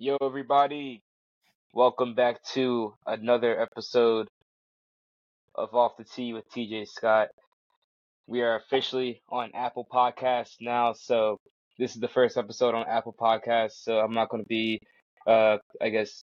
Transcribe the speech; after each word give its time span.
Yo, 0.00 0.16
everybody. 0.22 1.02
Welcome 1.74 2.14
back 2.14 2.40
to 2.52 2.94
another 3.04 3.60
episode 3.60 4.28
of 5.56 5.74
Off 5.74 5.96
the 5.98 6.04
T 6.04 6.32
with 6.32 6.48
TJ 6.52 6.86
Scott. 6.86 7.30
We 8.28 8.42
are 8.42 8.54
officially 8.54 9.20
on 9.28 9.50
Apple 9.56 9.84
Podcasts 9.92 10.54
now, 10.60 10.92
so 10.92 11.40
this 11.80 11.96
is 11.96 12.00
the 12.00 12.06
first 12.06 12.36
episode 12.36 12.76
on 12.76 12.86
Apple 12.88 13.12
Podcasts. 13.12 13.82
So 13.82 13.98
I'm 13.98 14.14
not 14.14 14.28
going 14.28 14.44
to 14.44 14.48
be, 14.48 14.78
uh, 15.26 15.56
I 15.82 15.88
guess, 15.88 16.22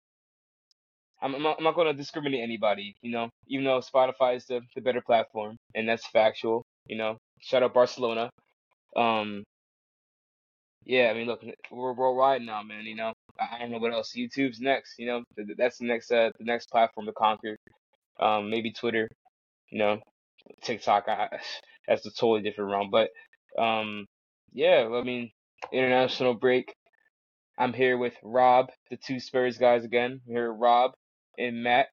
I'm, 1.20 1.34
I'm 1.34 1.42
not, 1.42 1.60
not 1.60 1.74
going 1.74 1.88
to 1.88 1.94
discriminate 1.94 2.44
anybody, 2.44 2.94
you 3.02 3.10
know, 3.10 3.28
even 3.48 3.64
though 3.64 3.80
Spotify 3.80 4.36
is 4.36 4.46
the, 4.46 4.60
the 4.76 4.82
better 4.82 5.02
platform, 5.04 5.56
and 5.74 5.88
that's 5.88 6.06
factual, 6.06 6.62
you 6.86 6.96
know. 6.96 7.18
Shout 7.40 7.64
out 7.64 7.74
Barcelona. 7.74 8.30
Um, 8.94 9.42
yeah, 10.84 11.10
I 11.10 11.14
mean, 11.14 11.26
look, 11.26 11.42
we're 11.72 11.92
worldwide 11.92 12.42
now, 12.42 12.62
man. 12.62 12.84
You 12.84 12.94
know, 12.94 13.12
I 13.40 13.58
don't 13.60 13.72
know 13.72 13.78
what 13.78 13.92
else. 13.92 14.14
YouTube's 14.16 14.60
next. 14.60 14.94
You 14.98 15.06
know, 15.06 15.24
Th- 15.36 15.46
th- 15.48 15.58
that's 15.58 15.78
the 15.78 15.86
next 15.86 16.12
uh 16.12 16.30
the 16.38 16.44
next 16.44 16.70
platform 16.70 17.06
to 17.06 17.12
conquer. 17.12 17.56
Um, 18.20 18.50
maybe 18.50 18.72
Twitter. 18.72 19.08
You 19.70 19.78
know, 19.78 20.00
TikTok. 20.62 21.06
I, 21.08 21.28
that's 21.88 22.06
a 22.06 22.10
totally 22.12 22.42
different 22.42 22.72
realm. 22.72 22.90
But 22.90 23.10
um, 23.62 24.06
yeah. 24.52 24.88
I 24.92 25.02
mean, 25.04 25.30
international 25.72 26.34
break. 26.34 26.74
I'm 27.58 27.72
here 27.72 27.96
with 27.96 28.14
Rob, 28.22 28.68
the 28.90 28.96
two 28.96 29.20
Spurs 29.20 29.58
guys 29.58 29.84
again. 29.84 30.20
I'm 30.26 30.34
here 30.34 30.52
Rob 30.52 30.92
and 31.38 31.62
Matt. 31.62 31.86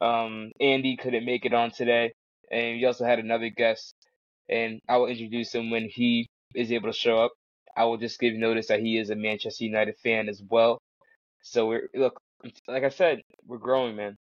Um, 0.00 0.52
Andy 0.60 0.96
couldn't 0.96 1.26
make 1.26 1.46
it 1.46 1.54
on 1.54 1.72
today, 1.72 2.12
and 2.52 2.78
we 2.78 2.86
also 2.86 3.04
had 3.06 3.18
another 3.20 3.50
guest, 3.50 3.94
and 4.48 4.80
I 4.88 4.98
will 4.98 5.08
introduce 5.08 5.54
him 5.54 5.70
when 5.70 5.88
he 5.90 6.28
is 6.54 6.72
able 6.72 6.92
to 6.92 6.98
show 6.98 7.16
up. 7.18 7.32
I 7.76 7.84
will 7.84 7.98
just 7.98 8.18
give 8.20 8.34
notice 8.34 8.68
that 8.68 8.80
he 8.80 8.98
is 8.98 9.10
a 9.10 9.16
Manchester 9.16 9.64
United 9.64 9.96
fan 10.02 10.28
as 10.28 10.42
well. 10.48 10.78
So 11.42 11.66
we're 11.68 11.88
look, 11.94 12.20
like 12.68 12.84
I 12.84 12.88
said, 12.90 13.20
we're 13.46 13.58
growing, 13.58 13.96
man. 13.96 14.16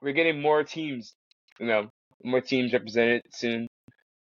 We're 0.00 0.12
getting 0.12 0.40
more 0.40 0.64
teams, 0.64 1.14
you 1.58 1.66
know, 1.66 1.88
more 2.24 2.40
teams 2.40 2.72
represented 2.72 3.22
soon. 3.32 3.68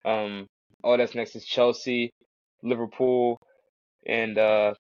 Um, 0.05 0.47
all 0.83 0.97
that's 0.97 1.15
next 1.15 1.35
is 1.35 1.45
Chelsea, 1.45 2.11
Liverpool, 2.63 3.39
and 4.05 4.37
uh, 4.37 4.73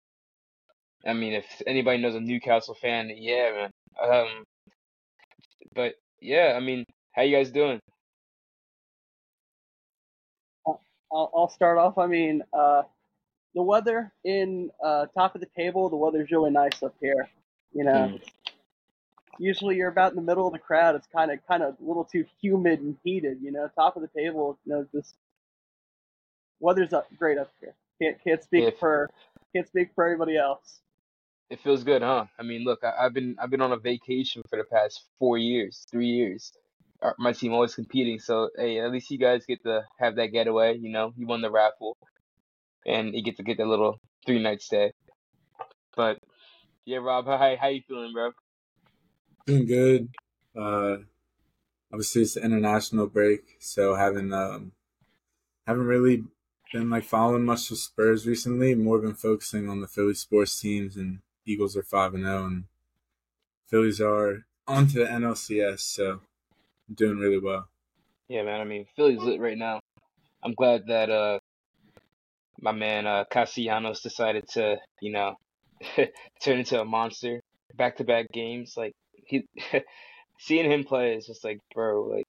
I 1.05 1.13
mean, 1.13 1.33
if 1.33 1.45
anybody 1.67 1.99
knows 2.01 2.15
a 2.15 2.19
Newcastle 2.19 2.75
fan, 2.75 3.11
yeah, 3.15 3.51
man. 3.51 3.71
Um, 4.01 4.43
but 5.75 5.93
yeah, 6.21 6.53
I 6.55 6.59
mean, 6.59 6.85
how 7.13 7.23
you 7.23 7.35
guys 7.35 7.51
doing? 7.51 7.79
I'll, 11.11 11.31
I'll 11.35 11.49
start 11.49 11.77
off. 11.77 11.97
I 11.97 12.07
mean, 12.07 12.41
uh, 12.53 12.83
the 13.55 13.61
weather 13.63 14.11
in 14.23 14.71
uh, 14.83 15.07
top 15.07 15.35
of 15.35 15.41
the 15.41 15.47
table, 15.57 15.89
the 15.89 15.95
weather's 15.97 16.31
really 16.31 16.51
nice 16.51 16.81
up 16.83 16.95
here. 17.01 17.29
You 17.73 17.83
know, 17.85 18.13
Mm. 18.13 18.21
usually 19.39 19.75
you're 19.77 19.89
about 19.89 20.11
in 20.11 20.15
the 20.17 20.21
middle 20.21 20.47
of 20.47 20.53
the 20.53 20.59
crowd. 20.59 20.95
It's 20.95 21.07
kind 21.07 21.31
of 21.31 21.39
kind 21.47 21.63
of 21.63 21.75
a 21.79 21.83
little 21.83 22.05
too 22.05 22.25
humid 22.41 22.79
and 22.81 22.97
heated. 23.03 23.39
You 23.41 23.51
know, 23.51 23.69
top 23.75 23.95
of 23.95 24.01
the 24.01 24.09
table, 24.09 24.57
you 24.65 24.73
know, 24.73 24.87
just 24.93 25.15
weather's 26.59 26.93
up 26.93 27.07
great 27.17 27.37
up 27.37 27.51
here. 27.59 27.75
Can't 28.01 28.23
can't 28.23 28.43
speak 28.43 28.65
If 28.65 28.79
for 28.79 29.09
can't 29.55 29.67
speak 29.67 29.89
for 29.95 30.05
everybody 30.05 30.37
else. 30.37 30.79
it 31.49 31.59
feels 31.61 31.83
good, 31.83 32.01
huh? 32.01 32.25
I 32.39 32.43
mean, 32.43 32.63
look, 32.63 32.83
I, 32.83 33.05
I've 33.05 33.13
been 33.13 33.35
I've 33.39 33.49
been 33.49 33.61
on 33.61 33.71
a 33.73 33.77
vacation 33.77 34.41
for 34.49 34.57
the 34.57 34.63
past 34.63 35.05
four 35.19 35.37
years, 35.37 35.85
three 35.91 36.07
years. 36.07 36.51
Uh, 37.01 37.11
My 37.17 37.33
team 37.33 37.53
always 37.53 37.75
competing, 37.75 38.19
so 38.19 38.49
hey, 38.57 38.79
at 38.79 38.91
least 38.91 39.09
you 39.11 39.17
guys 39.17 39.45
get 39.45 39.63
to 39.63 39.83
have 39.99 40.15
that 40.17 40.27
getaway. 40.27 40.77
You 40.77 40.91
know, 40.91 41.13
you 41.17 41.27
won 41.27 41.41
the 41.41 41.51
raffle, 41.51 41.97
and 42.85 43.13
you 43.13 43.23
get 43.23 43.37
to 43.37 43.43
get 43.43 43.57
that 43.57 43.67
little 43.67 43.99
three 44.25 44.41
night 44.41 44.61
stay. 44.61 44.91
But 45.95 46.19
yeah, 46.85 46.97
Rob, 46.97 47.25
how 47.25 47.55
how 47.59 47.67
you 47.67 47.81
feeling, 47.87 48.13
bro? 48.13 48.31
Doing 49.45 49.65
good. 49.65 50.09
Uh, 50.55 50.97
obviously 51.91 52.23
it's 52.23 52.35
the 52.35 52.43
international 52.43 53.07
break, 53.07 53.57
so 53.59 53.95
haven't 53.95 54.33
um 54.33 54.71
haven't 55.67 55.85
really 55.85 56.23
been 56.73 56.89
like 56.89 57.03
following 57.03 57.45
much 57.45 57.69
of 57.71 57.77
Spurs 57.77 58.25
recently. 58.25 58.75
More 58.75 58.99
been 58.99 59.13
focusing 59.13 59.69
on 59.69 59.81
the 59.81 59.87
Philly 59.87 60.13
sports 60.13 60.59
teams, 60.59 60.95
and 60.95 61.19
Eagles 61.45 61.75
are 61.75 61.83
five 61.83 62.13
and 62.13 62.23
zero, 62.23 62.45
and 62.45 62.63
Phillies 63.67 64.01
are 64.01 64.45
on 64.67 64.87
to 64.87 64.99
the 64.99 65.05
NLCS, 65.05 65.79
so 65.79 66.21
doing 66.93 67.19
really 67.19 67.39
well. 67.39 67.67
Yeah, 68.27 68.43
man. 68.43 68.61
I 68.61 68.63
mean, 68.63 68.85
Philly's 68.95 69.19
lit 69.19 69.41
right 69.41 69.57
now. 69.57 69.79
I'm 70.43 70.53
glad 70.53 70.87
that 70.87 71.09
uh 71.09 71.39
my 72.61 72.71
man 72.71 73.07
uh 73.07 73.25
Castellanos 73.31 74.01
decided 74.01 74.47
to, 74.49 74.77
you 75.01 75.11
know, 75.11 75.35
turn 76.43 76.59
into 76.59 76.79
a 76.79 76.85
monster. 76.85 77.41
Back 77.75 77.97
to 77.97 78.03
back 78.03 78.27
games, 78.31 78.73
like 78.77 78.93
he 79.25 79.45
seeing 80.39 80.69
him 80.69 80.83
play 80.83 81.15
is 81.15 81.25
just 81.25 81.43
like, 81.43 81.59
bro, 81.73 82.03
like 82.03 82.25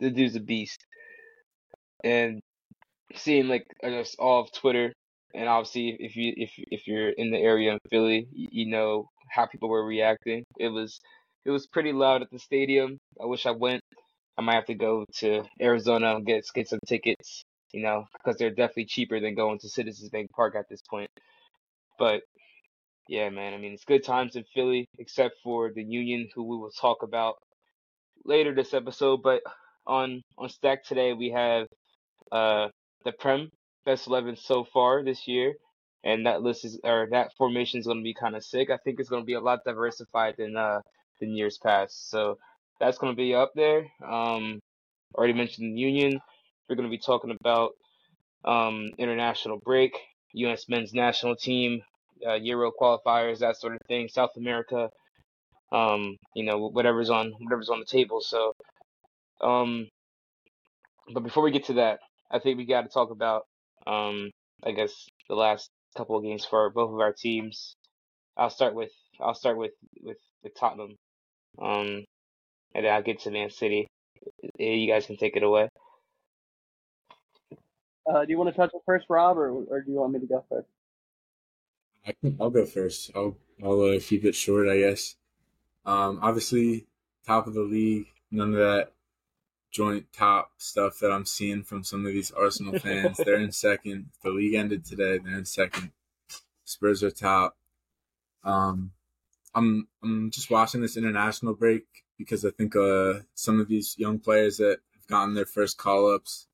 the 0.00 0.10
dude's 0.10 0.36
a 0.36 0.40
beast. 0.40 0.84
And 2.04 2.40
seeing 3.14 3.48
like 3.48 3.66
guess 3.82 4.16
all 4.18 4.42
of 4.42 4.52
Twitter 4.52 4.92
and 5.34 5.48
obviously 5.48 5.96
if 6.00 6.16
you 6.16 6.32
if 6.36 6.52
if 6.56 6.86
you're 6.88 7.10
in 7.10 7.30
the 7.30 7.38
area 7.38 7.72
in 7.72 7.78
Philly, 7.90 8.26
you, 8.32 8.48
you 8.50 8.66
know 8.66 9.08
how 9.30 9.46
people 9.46 9.68
were 9.68 9.84
reacting. 9.84 10.44
It 10.58 10.68
was 10.68 10.98
it 11.44 11.50
was 11.50 11.66
pretty 11.66 11.92
loud 11.92 12.22
at 12.22 12.30
the 12.30 12.38
stadium. 12.38 12.98
I 13.22 13.26
wish 13.26 13.46
I 13.46 13.52
went. 13.52 13.82
I 14.38 14.42
might 14.42 14.54
have 14.54 14.66
to 14.66 14.74
go 14.74 15.04
to 15.18 15.44
Arizona 15.60 16.16
and 16.16 16.26
get 16.26 16.44
get 16.54 16.68
some 16.68 16.80
tickets, 16.86 17.44
you 17.76 17.82
know, 17.82 18.06
because 18.14 18.38
they're 18.38 18.48
definitely 18.48 18.86
cheaper 18.86 19.20
than 19.20 19.34
going 19.34 19.58
to 19.58 19.68
Citizens 19.68 20.08
Bank 20.08 20.30
Park 20.32 20.54
at 20.56 20.66
this 20.70 20.80
point. 20.80 21.10
But 21.98 22.22
yeah, 23.08 23.28
man, 23.28 23.52
I 23.52 23.58
mean 23.58 23.74
it's 23.74 23.84
good 23.84 24.02
times 24.02 24.34
in 24.34 24.44
Philly, 24.54 24.88
except 24.98 25.36
for 25.44 25.70
the 25.72 25.84
Union, 25.84 26.28
who 26.34 26.44
we 26.44 26.56
will 26.56 26.70
talk 26.70 27.02
about 27.02 27.36
later 28.24 28.54
this 28.54 28.72
episode. 28.72 29.22
But 29.22 29.42
on 29.86 30.22
on 30.38 30.48
Stack 30.48 30.84
today 30.84 31.12
we 31.12 31.30
have 31.30 31.68
uh 32.32 32.68
the 33.04 33.12
Prem 33.12 33.50
best 33.84 34.06
eleven 34.06 34.36
so 34.36 34.64
far 34.64 35.04
this 35.04 35.28
year, 35.28 35.54
and 36.02 36.26
that 36.26 36.42
list 36.42 36.64
is 36.64 36.80
or 36.82 37.08
that 37.10 37.34
formation 37.36 37.78
is 37.78 37.86
going 37.86 37.98
to 37.98 38.04
be 38.04 38.14
kind 38.14 38.36
of 38.36 38.44
sick. 38.44 38.70
I 38.70 38.78
think 38.78 39.00
it's 39.00 39.10
going 39.10 39.22
to 39.22 39.26
be 39.26 39.34
a 39.34 39.40
lot 39.40 39.60
diversified 39.66 40.36
than 40.38 40.56
uh 40.56 40.80
than 41.20 41.36
years 41.36 41.58
past. 41.58 42.08
So 42.10 42.38
that's 42.80 42.96
going 42.98 43.12
to 43.12 43.16
be 43.16 43.34
up 43.34 43.52
there. 43.54 43.86
Um, 44.02 44.60
already 45.14 45.34
mentioned 45.34 45.76
the 45.76 45.80
Union. 45.80 46.20
We're 46.68 46.76
going 46.76 46.88
to 46.88 46.96
be 46.96 46.98
talking 47.02 47.36
about 47.38 47.72
um 48.44 48.90
international 48.98 49.58
break, 49.64 49.92
U.S. 50.34 50.66
men's 50.68 50.94
national 50.94 51.36
team, 51.36 51.82
uh, 52.26 52.34
Euro 52.34 52.72
qualifiers, 52.80 53.40
that 53.40 53.56
sort 53.56 53.74
of 53.74 53.80
thing, 53.88 54.08
South 54.08 54.30
America. 54.36 54.90
Um, 55.72 56.16
you 56.34 56.44
know 56.44 56.68
whatever's 56.68 57.10
on 57.10 57.32
whatever's 57.40 57.70
on 57.70 57.80
the 57.80 57.86
table. 57.86 58.20
So 58.20 58.52
um, 59.40 59.88
but 61.12 61.22
before 61.22 61.42
we 61.42 61.50
get 61.50 61.66
to 61.66 61.74
that, 61.74 62.00
I 62.30 62.38
think 62.38 62.58
we 62.58 62.66
got 62.66 62.82
to 62.82 62.88
talk 62.88 63.10
about, 63.10 63.44
um, 63.86 64.30
I 64.64 64.72
guess 64.72 64.92
the 65.28 65.34
last 65.34 65.70
couple 65.96 66.16
of 66.16 66.24
games 66.24 66.44
for 66.44 66.70
both 66.70 66.92
of 66.92 67.00
our 67.00 67.12
teams. 67.12 67.76
I'll 68.36 68.50
start 68.50 68.74
with 68.74 68.90
I'll 69.20 69.34
start 69.34 69.56
with 69.58 69.72
with, 70.02 70.18
with 70.42 70.54
Tottenham, 70.58 70.96
um, 71.60 72.04
and 72.74 72.84
then 72.84 72.92
I'll 72.92 73.02
get 73.02 73.20
to 73.20 73.30
Man 73.30 73.50
City. 73.50 73.88
You 74.58 74.92
guys 74.92 75.06
can 75.06 75.16
take 75.16 75.36
it 75.36 75.42
away. 75.42 75.68
Uh, 78.08 78.24
do 78.24 78.30
you 78.30 78.38
want 78.38 78.50
to 78.50 78.56
touch 78.56 78.70
it 78.72 78.80
first, 78.86 79.06
Rob, 79.08 79.36
or, 79.36 79.50
or 79.50 79.80
do 79.80 79.90
you 79.90 79.98
want 79.98 80.12
me 80.12 80.20
to 80.20 80.26
go 80.26 80.44
first? 80.48 80.68
I 82.06 82.12
can, 82.12 82.36
I'll 82.40 82.50
go 82.50 82.64
first. 82.64 83.10
I'll 83.14 83.36
I'll 83.62 83.80
uh, 83.80 83.98
keep 84.00 84.24
it 84.24 84.34
short, 84.34 84.68
I 84.68 84.78
guess. 84.78 85.16
Um, 85.84 86.20
obviously, 86.22 86.86
top 87.26 87.46
of 87.46 87.54
the 87.54 87.62
league. 87.62 88.06
None 88.30 88.54
of 88.54 88.58
that 88.58 88.92
joint 89.70 90.06
top 90.12 90.52
stuff 90.58 90.98
that 91.00 91.10
I'm 91.10 91.26
seeing 91.26 91.62
from 91.62 91.84
some 91.84 92.06
of 92.06 92.12
these 92.12 92.30
Arsenal 92.30 92.78
fans. 92.78 93.18
They're 93.18 93.40
in 93.40 93.52
second. 93.52 94.10
The 94.22 94.30
league 94.30 94.54
ended 94.54 94.84
today. 94.84 95.18
They're 95.18 95.38
in 95.38 95.44
second. 95.44 95.90
Spurs 96.64 97.02
are 97.02 97.10
top. 97.10 97.56
Um, 98.44 98.92
I'm 99.54 99.88
I'm 100.02 100.30
just 100.30 100.50
watching 100.50 100.82
this 100.82 100.96
international 100.96 101.54
break 101.54 101.84
because 102.18 102.44
I 102.44 102.50
think 102.50 102.76
uh 102.76 103.20
some 103.34 103.58
of 103.60 103.68
these 103.68 103.96
young 103.98 104.18
players 104.18 104.58
that 104.58 104.78
have 104.94 105.06
gotten 105.08 105.34
their 105.34 105.46
first 105.46 105.78
call 105.78 106.14
ups, 106.14 106.45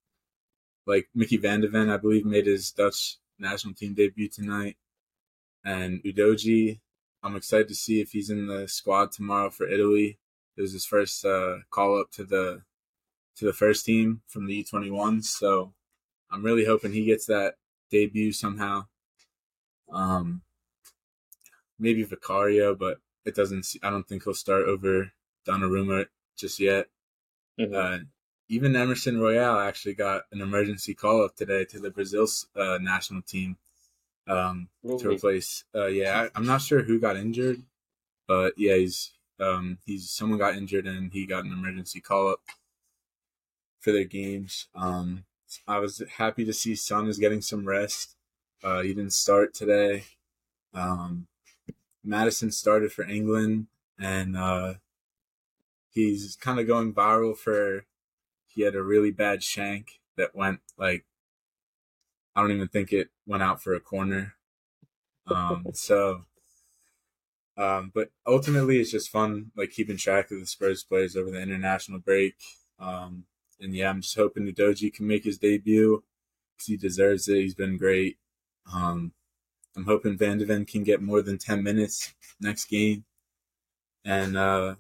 like 0.86 1.08
Mickey 1.14 1.36
Van 1.36 1.60
de 1.60 1.68
Ven, 1.68 1.90
I 1.90 1.96
believe, 1.96 2.24
made 2.24 2.46
his 2.46 2.70
Dutch 2.72 3.16
national 3.38 3.74
team 3.74 3.94
debut 3.94 4.28
tonight, 4.28 4.76
and 5.64 6.02
Udogie. 6.04 6.80
I'm 7.22 7.36
excited 7.36 7.68
to 7.68 7.74
see 7.74 8.00
if 8.00 8.10
he's 8.10 8.30
in 8.30 8.46
the 8.48 8.66
squad 8.66 9.12
tomorrow 9.12 9.50
for 9.50 9.68
Italy. 9.68 10.18
It 10.56 10.60
was 10.60 10.72
his 10.72 10.84
first 10.84 11.24
uh, 11.24 11.58
call 11.70 12.00
up 12.00 12.10
to 12.12 12.24
the 12.24 12.62
to 13.36 13.44
the 13.46 13.52
first 13.52 13.86
team 13.86 14.22
from 14.26 14.46
the 14.46 14.64
U21s, 14.64 15.24
so 15.24 15.72
I'm 16.30 16.42
really 16.44 16.64
hoping 16.64 16.92
he 16.92 17.04
gets 17.04 17.26
that 17.26 17.54
debut 17.90 18.32
somehow. 18.32 18.86
Um, 19.92 20.42
maybe 21.78 22.02
Vicario, 22.04 22.74
but 22.74 22.98
it 23.24 23.34
doesn't. 23.34 23.66
I 23.82 23.90
don't 23.90 24.06
think 24.08 24.24
he'll 24.24 24.34
start 24.34 24.64
over 24.64 25.12
Donnarumma 25.46 26.06
just 26.36 26.58
yet. 26.58 26.88
Mhm. 27.58 27.74
Uh, 27.74 28.04
even 28.52 28.76
Emerson 28.76 29.18
Royal 29.18 29.58
actually 29.58 29.94
got 29.94 30.24
an 30.30 30.42
emergency 30.42 30.92
call 30.92 31.24
up 31.24 31.34
today 31.34 31.64
to 31.64 31.80
the 31.80 31.90
Brazil 31.90 32.26
uh, 32.54 32.76
national 32.82 33.22
team. 33.22 33.56
um, 34.28 34.68
to 34.98 35.08
replace. 35.08 35.64
Uh, 35.74 35.86
yeah, 35.86 36.22
I, 36.22 36.28
I'm 36.36 36.44
not 36.46 36.60
sure 36.60 36.82
who 36.82 37.00
got 37.00 37.16
injured, 37.16 37.62
but 38.28 38.52
yeah, 38.58 38.76
he's 38.76 39.12
um, 39.40 39.78
he's 39.86 40.10
someone 40.10 40.38
got 40.38 40.54
injured 40.54 40.86
and 40.86 41.12
he 41.12 41.24
got 41.26 41.44
an 41.44 41.52
emergency 41.52 42.00
call 42.00 42.28
up 42.28 42.40
for 43.80 43.90
their 43.90 44.04
games. 44.04 44.68
Um, 44.74 45.24
I 45.66 45.78
was 45.78 46.02
happy 46.18 46.44
to 46.44 46.52
see 46.52 46.74
Son 46.74 47.08
is 47.08 47.18
getting 47.18 47.40
some 47.40 47.66
rest. 47.66 48.14
Uh, 48.62 48.82
he 48.82 48.88
didn't 48.88 49.14
start 49.14 49.54
today. 49.54 50.04
Um, 50.74 51.26
Maddison 52.04 52.52
started 52.52 52.92
for 52.92 53.04
England, 53.04 53.66
and 53.98 54.36
uh, 54.36 54.74
he's 55.90 56.36
kind 56.38 56.60
of 56.60 56.66
going 56.66 56.92
viral 56.92 57.36
for. 57.36 57.86
He 58.54 58.62
had 58.62 58.74
a 58.74 58.82
really 58.82 59.10
bad 59.10 59.42
shank 59.42 60.00
that 60.16 60.34
went 60.34 60.60
like. 60.78 61.04
I 62.34 62.40
don't 62.40 62.52
even 62.52 62.68
think 62.68 62.92
it 62.92 63.08
went 63.26 63.42
out 63.42 63.62
for 63.62 63.74
a 63.74 63.80
corner. 63.80 64.34
Um, 65.26 65.66
so, 65.74 66.24
um, 67.56 67.92
but 67.94 68.10
ultimately, 68.26 68.80
it's 68.80 68.90
just 68.90 69.10
fun, 69.10 69.50
like 69.56 69.70
keeping 69.70 69.96
track 69.96 70.30
of 70.30 70.40
the 70.40 70.46
Spurs 70.46 70.82
players 70.82 71.16
over 71.16 71.30
the 71.30 71.42
international 71.42 71.98
break. 71.98 72.34
Um, 72.78 73.24
and 73.60 73.74
yeah, 73.74 73.90
I'm 73.90 74.00
just 74.00 74.16
hoping 74.16 74.44
the 74.44 74.52
Doji 74.52 74.92
can 74.92 75.06
make 75.06 75.24
his 75.24 75.38
debut 75.38 76.02
because 76.56 76.66
he 76.66 76.76
deserves 76.76 77.28
it. 77.28 77.40
He's 77.40 77.54
been 77.54 77.76
great. 77.76 78.18
Um, 78.72 79.12
I'm 79.76 79.84
hoping 79.84 80.18
Van 80.18 80.38
de 80.38 80.44
Ven 80.44 80.64
can 80.64 80.82
get 80.82 81.00
more 81.00 81.22
than 81.22 81.38
10 81.38 81.62
minutes 81.62 82.14
next 82.40 82.66
game. 82.66 83.04
And 84.04 84.36
uh, 84.36 84.76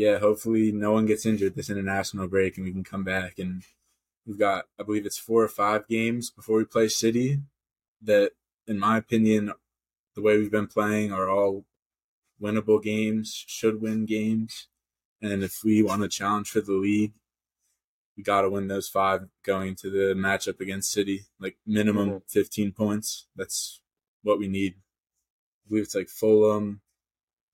yeah, 0.00 0.18
hopefully 0.18 0.72
no 0.72 0.92
one 0.92 1.04
gets 1.04 1.26
injured 1.26 1.54
this 1.54 1.68
international 1.68 2.26
break 2.26 2.56
and 2.56 2.64
we 2.64 2.72
can 2.72 2.82
come 2.82 3.04
back. 3.04 3.38
And 3.38 3.64
we've 4.26 4.38
got, 4.38 4.64
I 4.78 4.82
believe 4.82 5.04
it's 5.04 5.18
four 5.18 5.42
or 5.42 5.48
five 5.48 5.86
games 5.88 6.30
before 6.30 6.56
we 6.56 6.64
play 6.64 6.88
City 6.88 7.40
that, 8.00 8.30
in 8.66 8.78
my 8.78 8.96
opinion, 8.96 9.52
the 10.14 10.22
way 10.22 10.38
we've 10.38 10.50
been 10.50 10.68
playing 10.68 11.12
are 11.12 11.28
all 11.28 11.66
winnable 12.40 12.82
games, 12.82 13.44
should 13.46 13.82
win 13.82 14.06
games. 14.06 14.68
And 15.20 15.42
if 15.42 15.58
we 15.62 15.82
want 15.82 16.00
to 16.00 16.08
challenge 16.08 16.48
for 16.48 16.62
the 16.62 16.72
league, 16.72 17.12
we 18.16 18.22
got 18.22 18.40
to 18.40 18.48
win 18.48 18.68
those 18.68 18.88
five 18.88 19.28
going 19.44 19.76
to 19.76 19.90
the 19.90 20.14
matchup 20.14 20.60
against 20.60 20.92
City, 20.92 21.26
like 21.38 21.58
minimum 21.66 22.08
Mhm. 22.08 22.22
15 22.26 22.72
points. 22.72 23.28
That's 23.36 23.82
what 24.22 24.38
we 24.38 24.48
need. 24.48 24.76
I 24.76 25.68
believe 25.68 25.84
it's 25.84 25.94
like 25.94 26.08
Fulham, 26.08 26.80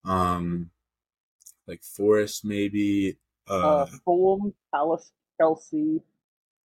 um, 0.04 0.70
like 1.66 1.82
Forest 1.82 2.44
maybe. 2.44 3.18
Uh, 3.48 3.82
Uh, 3.82 3.86
Fulham, 4.04 4.54
Palace, 4.74 5.12
Chelsea, 5.40 6.02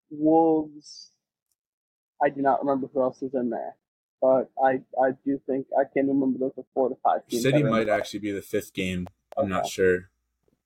Wolves. 0.10 1.12
I 2.24 2.30
do 2.30 2.42
not 2.42 2.60
remember 2.62 2.88
who 2.94 3.02
else 3.02 3.22
is 3.22 3.34
in 3.34 3.50
there, 3.50 3.76
but 4.22 4.52
I 4.64 4.82
I 5.02 5.12
do 5.26 5.40
think 5.48 5.68
I 5.78 5.84
can 5.92 6.08
remember 6.08 6.40
those 6.40 6.54
are 6.58 6.66
four 6.74 6.90
to 6.90 6.96
five 7.04 7.26
teams. 7.28 7.44
City 7.44 7.58
that 7.58 7.64
are 7.64 7.68
in 7.68 7.72
might 7.74 7.86
there. 7.86 7.96
actually 8.00 8.20
be 8.20 8.32
the 8.32 8.42
fifth 8.42 8.74
game. 8.74 9.08
I'm 9.38 9.50
not 9.50 9.68
sure. 9.68 10.10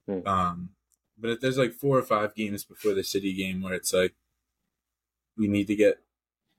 Hmm. 0.08 0.28
Um, 0.28 0.70
but 1.18 1.30
if 1.32 1.40
there's 1.40 1.58
like 1.58 1.74
four 1.74 1.98
or 1.98 2.02
five 2.04 2.36
games 2.36 2.64
before 2.66 2.94
the 2.94 3.04
City 3.04 3.34
game 3.34 3.62
where 3.62 3.74
it's 3.74 3.94
like 3.94 4.16
we 5.38 5.48
need 5.48 5.68
to 5.68 5.76
get 5.76 6.02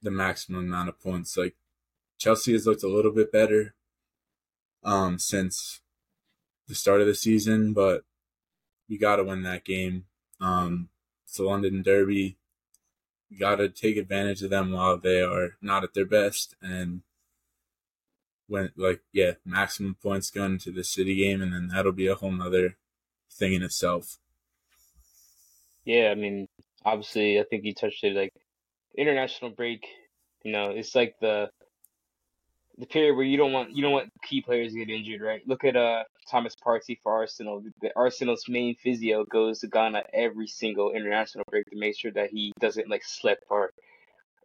the 0.02 0.10
maximum 0.10 0.66
amount 0.66 0.88
of 0.88 1.00
points. 1.00 1.36
Like 1.36 1.56
Chelsea 2.18 2.52
has 2.52 2.66
looked 2.66 2.82
a 2.82 2.88
little 2.88 3.12
bit 3.12 3.32
better 3.32 3.74
um, 4.82 5.18
since 5.18 5.80
the 6.68 6.74
start 6.74 7.00
of 7.00 7.06
the 7.06 7.14
season, 7.14 7.72
but 7.72 8.04
we 8.88 8.98
got 8.98 9.16
to 9.16 9.24
win 9.24 9.42
that 9.42 9.64
game. 9.64 10.04
Um, 10.40 10.88
it's 11.24 11.36
the 11.36 11.44
London 11.44 11.82
Derby. 11.82 12.38
We 13.30 13.38
got 13.38 13.56
to 13.56 13.68
take 13.68 13.96
advantage 13.96 14.42
of 14.42 14.50
them 14.50 14.72
while 14.72 14.98
they 14.98 15.20
are 15.20 15.56
not 15.60 15.84
at 15.84 15.94
their 15.94 16.06
best 16.06 16.54
and 16.62 17.02
when 18.48 18.70
like 18.76 19.00
yeah 19.12 19.32
maximum 19.44 19.96
points 20.00 20.30
going 20.30 20.52
into 20.52 20.70
the 20.70 20.84
city 20.84 21.16
game 21.16 21.42
and 21.42 21.52
then 21.52 21.68
that'll 21.68 21.92
be 21.92 22.06
a 22.06 22.14
whole 22.14 22.30
nother 22.30 22.76
thing 23.32 23.54
in 23.54 23.62
itself 23.62 24.18
Yeah, 25.84 26.10
I 26.10 26.14
mean, 26.14 26.48
obviously, 26.84 27.40
I 27.40 27.44
think 27.44 27.64
you 27.64 27.74
touched 27.74 28.04
it. 28.04 28.14
Like 28.16 28.32
international 28.96 29.50
break, 29.50 29.86
you 30.44 30.52
know, 30.52 30.70
it's 30.70 30.94
like 30.94 31.16
the 31.20 31.50
the 32.78 32.86
period 32.86 33.16
where 33.16 33.24
you 33.24 33.36
don't 33.36 33.52
want 33.52 33.72
you 33.74 33.82
don't 33.82 33.92
want 33.92 34.10
key 34.22 34.42
players 34.42 34.72
to 34.72 34.78
get 34.78 34.90
injured, 34.90 35.20
right? 35.22 35.42
Look 35.46 35.64
at 35.64 35.76
uh 35.76 36.04
Thomas 36.30 36.54
Partey 36.64 36.98
for 37.02 37.12
Arsenal. 37.12 37.62
The 37.80 37.90
Arsenal's 37.96 38.44
main 38.48 38.74
physio 38.76 39.24
goes 39.24 39.60
to 39.60 39.68
Ghana 39.68 40.04
every 40.12 40.46
single 40.46 40.92
international 40.92 41.44
break 41.50 41.64
to 41.70 41.76
make 41.76 41.98
sure 41.98 42.12
that 42.12 42.30
he 42.30 42.52
doesn't 42.60 42.90
like 42.90 43.02
slip 43.04 43.38
or 43.50 43.70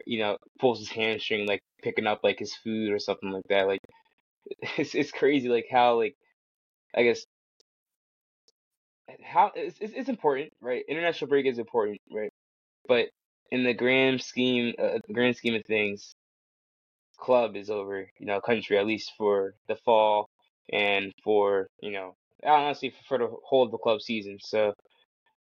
you 0.06 0.20
know 0.20 0.38
pulls 0.60 0.80
his 0.80 0.90
hamstring 0.90 1.48
like 1.48 1.62
picking 1.84 2.08
up 2.08 2.22
like 2.24 2.40
his 2.40 2.56
food 2.56 2.92
or 2.92 3.00
something 3.00 3.32
like 3.32 3.48
that. 3.50 3.68
Like 3.68 3.82
it's 4.78 4.96
it's 4.96 5.12
crazy 5.12 5.50
like 5.50 5.68
how 5.72 5.98
like 5.98 6.16
I 6.96 7.04
guess 7.04 7.26
how 9.24 9.52
it's 9.56 9.78
it's, 9.82 10.10
important, 10.10 10.52
right? 10.62 10.84
International 10.88 11.28
break 11.28 11.46
is 11.46 11.60
important, 11.60 12.00
right? 12.12 12.32
But 12.88 13.10
in 13.52 13.64
the 13.64 13.74
grand 13.74 14.22
scheme, 14.22 14.74
uh, 14.80 15.00
grand 15.12 15.36
scheme 15.36 15.56
of 15.56 15.66
things, 15.66 16.14
club 17.22 17.56
is 17.56 17.70
over, 17.70 18.10
you 18.20 18.28
know, 18.28 18.42
country 18.42 18.78
at 18.78 18.88
least 18.88 19.14
for 19.18 19.54
the 19.70 19.78
fall 19.86 20.28
and 20.74 21.14
for 21.24 21.68
you 21.82 21.92
know, 21.92 22.16
honestly 22.46 22.94
for, 23.08 23.20
the 23.20 23.30
whole 23.46 23.66
of 23.66 23.72
the 23.72 23.78
club 23.78 24.02
season. 24.02 24.40
So, 24.42 24.74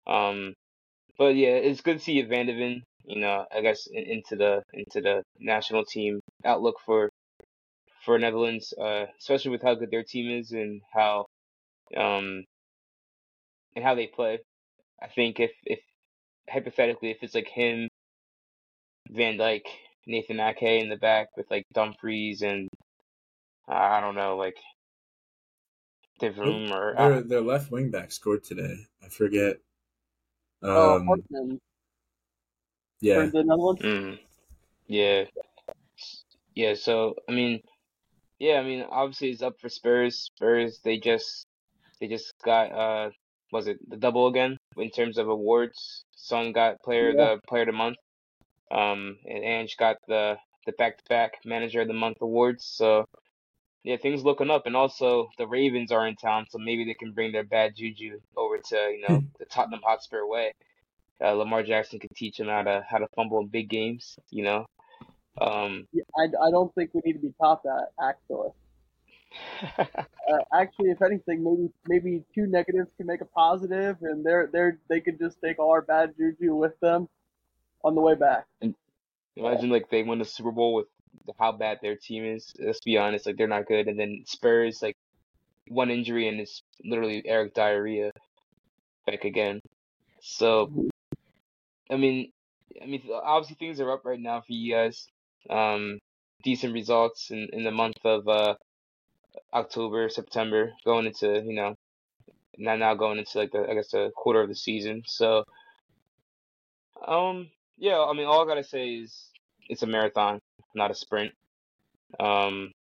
um, 0.08 0.54
but 1.18 1.36
yeah, 1.36 1.50
it's 1.50 1.82
good 1.82 2.00
to 2.00 2.04
see 2.04 2.22
Van 2.24 2.48
de 2.48 2.54
Ven, 2.58 2.84
you 3.06 3.22
know, 3.22 3.46
I 3.56 3.62
guess 3.62 3.88
in, 3.88 4.04
into 4.04 4.36
the 4.36 4.64
into 4.74 5.02
the 5.02 5.24
national 5.40 5.86
team 5.86 6.22
outlook 6.46 6.78
for 6.86 7.10
for 8.06 8.20
Netherlands, 8.20 8.74
uh, 8.82 9.06
especially 9.20 9.52
with 9.52 9.64
how 9.64 9.76
good 9.76 9.92
their 9.92 10.04
team 10.04 10.32
is 10.40 10.52
and 10.52 10.82
how 10.94 11.26
um 11.98 12.44
and 13.76 13.86
how 13.86 13.96
they 13.96 14.08
play. 14.08 14.40
I 15.02 15.08
think 15.08 15.40
if 15.40 15.52
if 15.66 15.80
hypothetically 16.50 17.12
if 17.12 17.18
it's 17.24 17.36
like 17.36 17.48
him, 17.50 17.88
Van 19.10 19.38
Dijk, 19.38 19.64
Nathan 20.08 20.40
Ake 20.40 20.64
in 20.82 20.90
the 20.90 20.98
back 20.98 21.30
with 21.38 21.50
like 21.52 21.66
Dumfries 21.74 22.42
and 22.42 22.70
uh, 23.70 23.74
I 23.74 24.02
don't 24.02 24.16
know 24.16 24.38
like 24.38 24.58
Devroom 26.22 26.72
or 26.72 26.96
their, 26.98 27.22
their 27.22 27.42
left 27.42 27.72
wing 27.72 27.90
back 27.90 28.12
scored 28.12 28.44
today 28.44 28.86
i 29.04 29.08
forget 29.10 29.58
Oh, 30.64 31.00
um 31.00 31.06
Hartman 31.08 31.60
yeah 33.00 33.26
for 33.26 33.28
the 33.28 33.44
Netherlands. 33.44 33.82
Mm, 33.82 34.20
yeah, 34.88 35.26
yeah. 36.56 36.74
So 36.76 37.16
I 37.28 37.32
mean, 37.32 37.62
yeah. 38.40 38.56
I 38.56 38.64
mean, 38.64 38.86
obviously 38.90 39.32
it's 39.32 39.42
up 39.42 39.60
for 39.60 39.70
Spurs. 39.70 40.30
Spurs 40.36 40.80
they 40.84 40.98
just 40.98 41.46
they 42.00 42.08
just 42.08 42.34
got 42.44 42.72
uh 42.72 43.10
was 43.52 43.68
it 43.68 43.78
the 43.90 43.98
double 43.98 44.28
again 44.28 44.58
in 44.78 44.90
terms 44.92 45.18
of 45.18 45.28
awards? 45.30 46.06
Son 46.16 46.52
got 46.52 46.82
player 46.84 47.14
Yeah. 47.14 47.36
the 47.36 47.42
player 47.48 47.64
of 47.64 47.68
the 47.68 47.74
month. 47.74 47.98
Um, 48.72 49.18
and 49.26 49.44
Ange 49.44 49.76
got 49.78 49.98
the 50.08 50.38
the 50.66 50.72
back 50.74 50.98
to 50.98 51.04
back 51.10 51.34
manager 51.44 51.82
of 51.82 51.88
the 51.88 51.94
month 51.94 52.18
awards. 52.22 52.66
So 52.66 53.06
yeah, 53.84 53.98
things 53.98 54.24
looking 54.24 54.50
up. 54.50 54.66
And 54.66 54.76
also 54.76 55.30
the 55.38 55.48
Ravens 55.48 55.92
are 55.92 56.08
in 56.08 56.16
town, 56.16 56.46
so 56.50 56.58
maybe 56.58 56.86
they 56.86 56.94
can 56.94 57.12
bring 57.12 57.32
their 57.32 57.44
bad 57.44 57.76
juju 57.76 58.20
over 58.38 58.58
to 58.58 58.76
you 58.76 59.06
know 59.08 59.24
the 59.40 59.46
Tottenham 59.46 59.82
Hotspur 59.84 60.26
way. 60.26 60.52
Uh, 61.24 61.34
Lamar 61.34 61.64
Jackson 61.64 62.00
can 62.00 62.10
teach 62.16 62.38
them 62.38 62.48
how 62.48 62.64
to 62.64 62.86
how 62.90 62.98
to 62.98 63.08
fumble 63.16 63.40
in 63.40 63.48
big 63.48 63.70
games. 63.70 64.18
You 64.30 64.44
know. 64.44 64.66
Um, 65.40 65.88
Yeah, 65.94 66.04
I, 66.18 66.24
I 66.48 66.52
don't 66.52 66.74
think 66.76 66.92
we 66.94 67.02
need 67.06 67.14
to 67.14 67.20
be 67.20 67.34
taught 67.40 67.64
that 67.64 67.88
actually. 68.02 68.50
Uh, 70.32 70.38
actually, 70.54 70.90
if 70.92 71.02
anything, 71.02 71.44
maybe 71.44 71.70
maybe 71.88 72.24
two 72.34 72.48
negatives 72.48 72.90
can 72.96 73.06
make 73.06 73.20
a 73.20 73.26
positive, 73.26 73.98
and 74.02 74.26
they're 74.26 74.50
they're 74.52 74.80
they 74.88 75.02
could 75.02 75.20
just 75.20 75.38
take 75.44 75.60
all 75.60 75.72
our 75.72 75.82
bad 75.82 76.14
juju 76.18 76.54
with 76.56 76.80
them 76.80 77.10
on 77.84 77.96
the 77.96 78.02
way 78.02 78.16
back. 78.16 78.46
Imagine 79.36 79.70
like 79.70 79.90
they 79.90 80.04
win 80.04 80.20
the 80.20 80.26
Super 80.26 80.52
Bowl 80.52 80.74
with 80.76 80.88
how 81.40 81.52
bad 81.52 81.80
their 81.82 81.96
team 81.96 82.26
is. 82.26 82.54
Let's 82.60 82.82
be 82.82 82.98
honest, 82.98 83.26
like 83.26 83.38
they're 83.38 83.48
not 83.48 83.68
good. 83.68 83.88
And 83.88 84.00
then 84.00 84.24
Spurs, 84.26 84.82
like 84.82 84.98
one 85.68 85.90
injury 85.90 86.28
and 86.28 86.40
it's 86.40 86.64
literally 86.84 87.24
Eric 87.26 87.54
Diarrhea 87.54 88.12
back 89.06 89.24
again. 89.24 89.62
So 90.22 90.90
I 91.90 91.98
mean, 91.98 92.32
I 92.82 92.86
mean 92.86 93.04
obviously 93.12 93.56
things 93.60 93.80
are 93.80 93.92
up 93.92 94.06
right 94.06 94.20
now 94.20 94.42
for 94.42 94.54
you 94.54 94.74
guys. 94.74 95.08
Um, 95.50 96.00
decent 96.44 96.74
results 96.74 97.32
in 97.32 97.50
in 97.54 97.64
the 97.64 97.72
month 97.72 97.98
of 98.04 98.28
uh 98.28 98.56
October, 99.54 100.10
September, 100.10 100.74
going 100.86 101.06
into 101.06 101.42
you 101.46 101.56
know 101.56 101.76
now 102.58 102.76
now 102.76 102.94
going 102.96 103.18
into 103.20 103.38
like 103.38 103.52
the 103.52 103.68
I 103.70 103.74
guess 103.74 103.92
the 103.92 104.12
quarter 104.16 104.42
of 104.42 104.50
the 104.50 104.56
season. 104.56 105.04
So 105.06 105.46
um 107.08 107.50
yeah, 107.82 108.00
I 108.00 108.14
mean 108.14 108.28
all 108.28 108.44
I 108.44 108.48
gotta 108.48 108.64
say 108.64 108.90
is 108.90 109.32
it's 109.68 109.82
a 109.82 109.88
marathon, 109.88 110.40
not 110.76 110.92
a 110.92 110.96
sprint. 110.96 111.34
Um, 112.20 112.72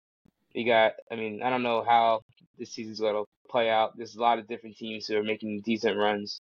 you 0.52 0.66
got, 0.66 0.92
I 1.10 1.16
mean, 1.16 1.42
I 1.42 1.48
don't 1.48 1.62
know 1.62 1.82
how 1.82 2.20
this 2.58 2.72
season's 2.72 3.00
gonna 3.00 3.22
play 3.48 3.70
out. 3.70 3.96
There's 3.96 4.14
a 4.14 4.20
lot 4.20 4.38
of 4.38 4.46
different 4.46 4.76
teams 4.76 5.06
who 5.06 5.16
are 5.16 5.22
making 5.22 5.62
decent 5.64 5.96
runs. 5.96 6.40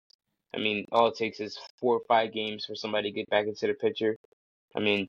I 0.54 0.58
mean, 0.58 0.84
all 0.92 1.06
it 1.08 1.16
takes 1.16 1.40
is 1.40 1.58
four 1.80 1.96
or 1.96 2.02
five 2.06 2.34
games 2.34 2.66
for 2.66 2.74
somebody 2.74 3.10
to 3.10 3.16
get 3.16 3.30
back 3.30 3.46
into 3.46 3.66
the 3.68 3.74
picture. 3.74 4.16
I 4.76 4.80
mean, 4.80 5.08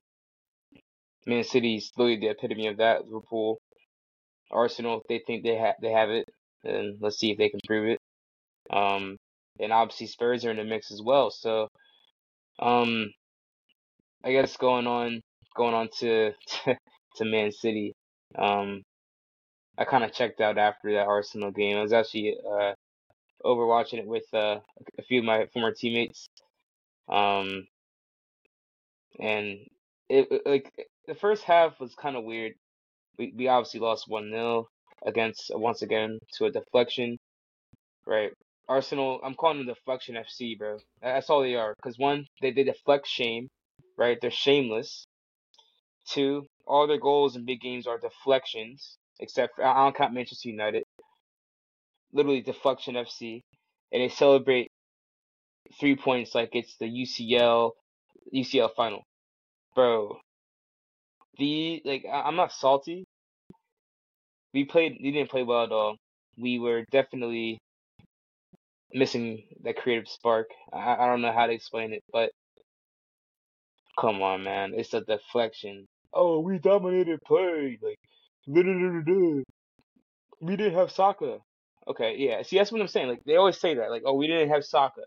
Man 1.26 1.44
City's 1.44 1.92
literally 1.98 2.22
the 2.22 2.30
epitome 2.30 2.68
of 2.68 2.78
that. 2.78 3.06
Liverpool, 3.06 3.60
Arsenal, 4.52 5.02
they 5.10 5.20
think 5.28 5.44
they 5.44 5.56
have 5.56 5.76
they 5.82 5.92
have 5.92 6.10
it, 6.12 6.30
and 6.64 6.96
let's 7.02 7.18
see 7.20 7.32
if 7.32 7.38
they 7.38 7.50
can 7.50 7.60
prove 7.68 7.90
it. 7.90 8.00
Um, 8.70 9.18
and 9.60 9.74
obviously 9.74 10.08
Spurs 10.08 10.46
are 10.46 10.52
in 10.52 10.58
the 10.58 10.64
mix 10.64 10.92
as 10.92 11.02
well. 11.02 11.30
So, 11.30 11.68
um, 12.60 13.12
I 14.24 14.32
guess 14.32 14.58
going 14.58 14.88
on 14.88 15.22
going 15.56 15.74
on 15.74 15.90
to 16.00 16.34
to 17.18 17.26
Man 17.26 17.52
City. 17.52 17.94
Um, 18.38 18.84
I 19.78 19.86
kind 19.86 20.04
of 20.04 20.14
checked 20.14 20.42
out 20.42 20.58
after 20.58 20.94
that 20.94 21.08
Arsenal 21.08 21.52
game. 21.52 21.78
I 21.78 21.82
was 21.82 21.94
actually 21.94 22.38
uh 22.50 22.74
over 23.44 23.66
watching 23.66 24.00
it 24.00 24.08
with 24.08 24.26
uh, 24.34 24.60
a 24.98 25.04
few 25.04 25.20
of 25.20 25.26
my 25.26 25.48
former 25.54 25.74
teammates. 25.74 26.28
Um, 27.10 27.68
and 29.20 29.60
it 30.10 30.28
like 30.46 30.72
the 31.08 31.16
first 31.16 31.44
half 31.44 31.80
was 31.80 31.94
kind 31.96 32.16
of 32.16 32.24
weird. 32.24 32.54
We 33.18 33.34
we 33.36 33.48
obviously 33.48 33.80
lost 33.80 34.06
one 34.08 34.30
0 34.30 34.68
against 35.06 35.52
once 35.54 35.82
again 35.82 36.20
to 36.38 36.46
a 36.46 36.52
deflection, 36.52 37.18
right? 38.06 38.32
Arsenal, 38.70 39.20
I'm 39.24 39.36
calling 39.36 39.58
them 39.58 39.68
deflection 39.68 40.16
FC, 40.16 40.58
bro. 40.58 40.78
That's 41.02 41.30
all 41.30 41.42
they 41.42 41.56
are. 41.56 41.76
Cause 41.84 41.98
one, 41.98 42.26
they 42.42 42.52
they 42.52 42.64
deflect 42.64 43.08
shame, 43.08 43.50
right? 43.98 44.18
They're 44.22 44.32
shameless. 44.32 45.06
Two, 46.08 46.48
all 46.68 46.88
their 46.88 47.00
goals 47.00 47.36
in 47.36 47.46
big 47.46 47.62
games 47.62 47.88
are 47.88 48.00
deflections, 48.00 48.98
except 49.20 49.56
for 49.56 49.66
I 49.66 49.84
don't 49.86 49.96
count 49.96 50.14
Manchester 50.14 50.50
United. 50.50 50.84
Literally 52.14 52.42
deflection 52.42 52.96
FC, 52.96 53.42
and 53.92 54.02
they 54.02 54.10
celebrate 54.10 54.70
three 55.80 55.96
points 55.96 56.36
like 56.36 56.50
it's 56.54 56.76
the 56.78 56.86
UCL 56.86 57.72
UCL 58.34 58.76
final, 58.76 59.04
bro. 59.76 60.18
The 61.38 61.82
like 61.86 62.06
I'm 62.12 62.36
not 62.36 62.52
salty. 62.54 63.06
We 64.54 64.66
played. 64.66 64.98
We 65.02 65.12
didn't 65.12 65.32
play 65.32 65.44
well 65.44 65.64
at 65.64 65.72
all. 65.72 65.98
We 66.38 66.60
were 66.60 66.86
definitely 66.92 67.60
missing 68.94 69.44
that 69.64 69.78
creative 69.78 70.08
spark. 70.08 70.48
I, 70.74 70.96
I 70.96 71.08
don't 71.08 71.22
know 71.22 71.34
how 71.34 71.48
to 71.48 71.54
explain 71.54 71.94
it, 71.94 72.04
but 72.12 72.32
come 74.00 74.22
on, 74.22 74.44
man, 74.44 74.74
it's 74.76 74.94
a 74.94 75.02
deflection. 75.02 75.88
Oh, 76.14 76.40
we 76.40 76.60
dominated 76.60 77.20
play, 77.26 77.80
like, 77.82 78.00
we 80.42 80.56
didn't 80.56 80.76
have 80.76 80.92
Saka. 80.92 81.40
Okay, 81.88 82.16
yeah. 82.18 82.42
See, 82.44 82.58
that's 82.58 82.72
what 82.72 82.82
I'm 82.82 82.88
saying. 82.88 83.10
Like, 83.10 83.24
they 83.26 83.36
always 83.36 83.60
say 83.60 83.76
that, 83.76 83.90
like, 83.90 84.04
oh, 84.06 84.14
we 84.14 84.28
didn't 84.28 84.50
have 84.50 84.64
Saka. 84.66 85.02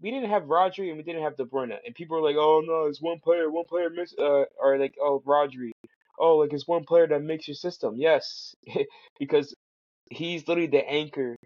We 0.00 0.10
didn't 0.10 0.30
have 0.30 0.44
Rodri 0.44 0.88
and 0.88 0.96
we 0.96 1.02
didn't 1.04 1.22
have 1.22 1.36
De 1.36 1.44
Bruyne. 1.44 1.76
And 1.84 1.94
people 1.94 2.18
are 2.18 2.22
like, 2.22 2.36
oh 2.38 2.62
no, 2.66 2.86
it's 2.86 3.00
one 3.00 3.20
player, 3.20 3.50
one 3.50 3.64
player 3.68 3.88
miss, 3.88 4.12
uh, 4.18 4.44
or 4.60 4.78
like, 4.78 4.94
oh, 5.00 5.22
Rodri. 5.26 5.70
Oh, 6.18 6.36
like 6.38 6.52
it's 6.52 6.66
one 6.66 6.84
player 6.84 7.06
that 7.08 7.22
makes 7.22 7.46
your 7.48 7.54
system. 7.54 7.94
Yes, 7.96 8.54
because 9.20 9.54
he's 10.10 10.48
literally 10.48 10.68
the 10.68 10.88
anchor 10.88 11.36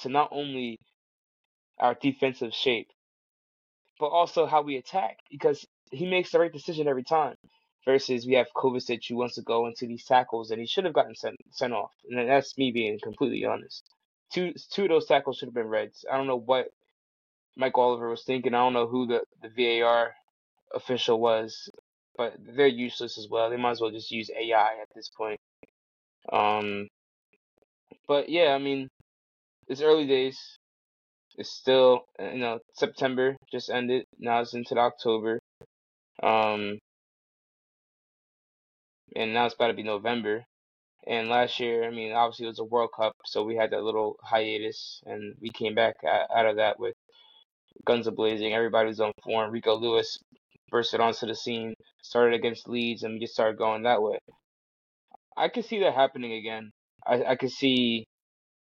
to 0.00 0.08
not 0.08 0.28
only 0.32 0.78
our 1.78 1.94
defensive 1.94 2.54
shape, 2.54 2.88
but 3.98 4.06
also 4.08 4.46
how 4.46 4.62
we 4.62 4.76
attack 4.76 5.18
because 5.30 5.64
he 5.90 6.06
makes 6.06 6.30
the 6.32 6.38
right 6.38 6.52
decision 6.52 6.88
every 6.88 7.04
time. 7.04 7.36
Versus 7.84 8.26
we 8.26 8.34
have 8.34 8.48
Kovacic 8.56 9.08
who 9.08 9.16
wants 9.16 9.36
to 9.36 9.42
go 9.42 9.66
into 9.66 9.86
these 9.86 10.04
tackles 10.04 10.50
and 10.50 10.60
he 10.60 10.66
should 10.66 10.84
have 10.84 10.94
gotten 10.94 11.14
sent 11.14 11.36
sent 11.52 11.72
off. 11.72 11.92
And 12.10 12.28
that's 12.28 12.58
me 12.58 12.72
being 12.72 12.98
completely 13.00 13.44
honest. 13.44 13.84
Two 14.32 14.54
two 14.72 14.84
of 14.84 14.88
those 14.88 15.06
tackles 15.06 15.38
should 15.38 15.48
have 15.48 15.54
been 15.54 15.68
reds. 15.68 16.04
I 16.12 16.16
don't 16.16 16.26
know 16.26 16.38
what 16.38 16.68
Mike 17.56 17.78
Oliver 17.78 18.08
was 18.10 18.24
thinking. 18.24 18.54
I 18.54 18.58
don't 18.58 18.72
know 18.72 18.86
who 18.86 19.06
the, 19.06 19.22
the 19.42 19.80
VAR 19.80 20.14
official 20.74 21.20
was, 21.20 21.70
but 22.16 22.34
they're 22.38 22.66
useless 22.66 23.18
as 23.18 23.28
well. 23.30 23.50
They 23.50 23.56
might 23.56 23.72
as 23.72 23.80
well 23.80 23.90
just 23.90 24.10
use 24.10 24.30
AI 24.30 24.76
at 24.82 24.88
this 24.94 25.10
point. 25.16 25.40
Um, 26.32 26.88
but 28.08 28.28
yeah, 28.28 28.54
I 28.54 28.58
mean, 28.58 28.88
it's 29.68 29.82
early 29.82 30.06
days. 30.06 30.38
It's 31.38 31.50
still, 31.50 32.02
you 32.20 32.38
know, 32.38 32.60
September 32.74 33.36
just 33.52 33.70
ended. 33.70 34.06
Now 34.18 34.40
it's 34.40 34.54
into 34.54 34.76
October. 34.78 35.40
Um, 36.22 36.78
and 39.14 39.32
now 39.32 39.46
it's 39.46 39.54
about 39.54 39.68
to 39.68 39.74
be 39.74 39.82
November. 39.82 40.44
And 41.06 41.28
last 41.28 41.60
year, 41.60 41.84
I 41.84 41.90
mean, 41.90 42.12
obviously 42.12 42.46
it 42.46 42.50
was 42.50 42.58
a 42.58 42.64
World 42.64 42.90
Cup, 42.96 43.14
so 43.24 43.44
we 43.44 43.56
had 43.56 43.70
that 43.70 43.84
little 43.84 44.16
hiatus, 44.22 45.00
and 45.06 45.34
we 45.40 45.50
came 45.50 45.74
back 45.74 45.94
out 46.04 46.46
of 46.46 46.56
that 46.56 46.80
with 46.80 46.94
guns 47.84 48.06
a 48.06 48.12
blazing. 48.12 48.52
Everybody 48.52 48.88
was 48.88 49.00
on 49.00 49.12
form. 49.22 49.52
Rico 49.52 49.76
Lewis 49.76 50.18
bursted 50.70 51.00
onto 51.00 51.26
the 51.26 51.34
scene, 51.34 51.74
started 52.02 52.34
against 52.34 52.68
Leeds, 52.68 53.04
and 53.04 53.14
we 53.14 53.20
just 53.20 53.34
started 53.34 53.56
going 53.56 53.84
that 53.84 54.02
way. 54.02 54.18
I 55.36 55.48
could 55.48 55.64
see 55.64 55.80
that 55.80 55.94
happening 55.94 56.32
again. 56.32 56.72
I 57.06 57.24
I 57.24 57.36
could 57.36 57.52
see. 57.52 58.04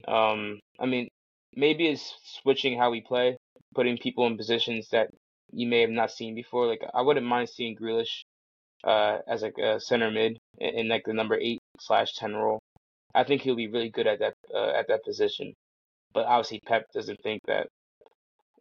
Um, 0.06 0.60
I 0.78 0.86
mean, 0.86 1.08
maybe 1.54 1.88
it's 1.88 2.14
switching 2.42 2.78
how 2.78 2.90
we 2.90 3.00
play, 3.00 3.38
putting 3.74 3.96
people 3.96 4.26
in 4.26 4.36
positions 4.36 4.88
that 4.90 5.08
you 5.52 5.66
may 5.66 5.80
have 5.80 5.90
not 5.90 6.10
seen 6.10 6.34
before. 6.34 6.66
Like 6.66 6.82
I 6.94 7.02
wouldn't 7.02 7.26
mind 7.26 7.48
seeing 7.48 7.76
Grealish 7.76 8.24
uh, 8.84 9.18
as 9.28 9.42
like 9.42 9.58
a 9.58 9.80
center 9.80 10.10
mid 10.10 10.38
in, 10.58 10.80
in 10.80 10.88
like 10.88 11.04
the 11.04 11.12
number 11.12 11.36
eight 11.36 11.60
slash 11.80 12.14
ten 12.14 12.34
role. 12.34 12.60
I 13.14 13.24
think 13.24 13.42
he'll 13.42 13.56
be 13.56 13.68
really 13.68 13.90
good 13.90 14.06
at 14.06 14.18
that 14.20 14.34
uh, 14.54 14.70
at 14.70 14.88
that 14.88 15.04
position. 15.04 15.54
But 16.12 16.26
obviously 16.26 16.60
Pep 16.66 16.86
doesn't 16.94 17.20
think 17.22 17.42
that. 17.46 17.68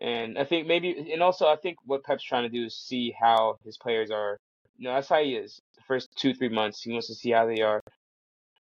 And 0.02 0.38
I 0.38 0.44
think 0.44 0.68
maybe, 0.68 1.12
and 1.14 1.24
also 1.24 1.48
I 1.48 1.56
think 1.56 1.78
what 1.86 2.04
Pep's 2.04 2.24
trying 2.24 2.44
to 2.44 2.50
do 2.50 2.66
is 2.66 2.76
see 2.76 3.14
how 3.18 3.56
his 3.64 3.78
players 3.78 4.12
are. 4.12 4.38
You 4.78 4.90
know, 4.90 4.96
that's 4.96 5.08
how 5.08 5.24
he 5.24 5.36
is. 5.36 5.60
The 5.78 5.84
first 5.88 6.10
two 6.18 6.34
three 6.34 6.50
months, 6.50 6.82
he 6.82 6.92
wants 6.92 7.08
to 7.08 7.16
see 7.16 7.32
how 7.32 7.46
they 7.46 7.62
are, 7.62 7.82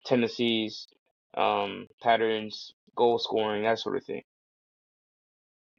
tendencies, 0.05 0.87
um, 1.35 1.87
patterns, 2.01 2.73
goal 2.95 3.19
scoring, 3.19 3.63
that 3.63 3.79
sort 3.79 3.97
of 3.97 4.05
thing. 4.05 4.21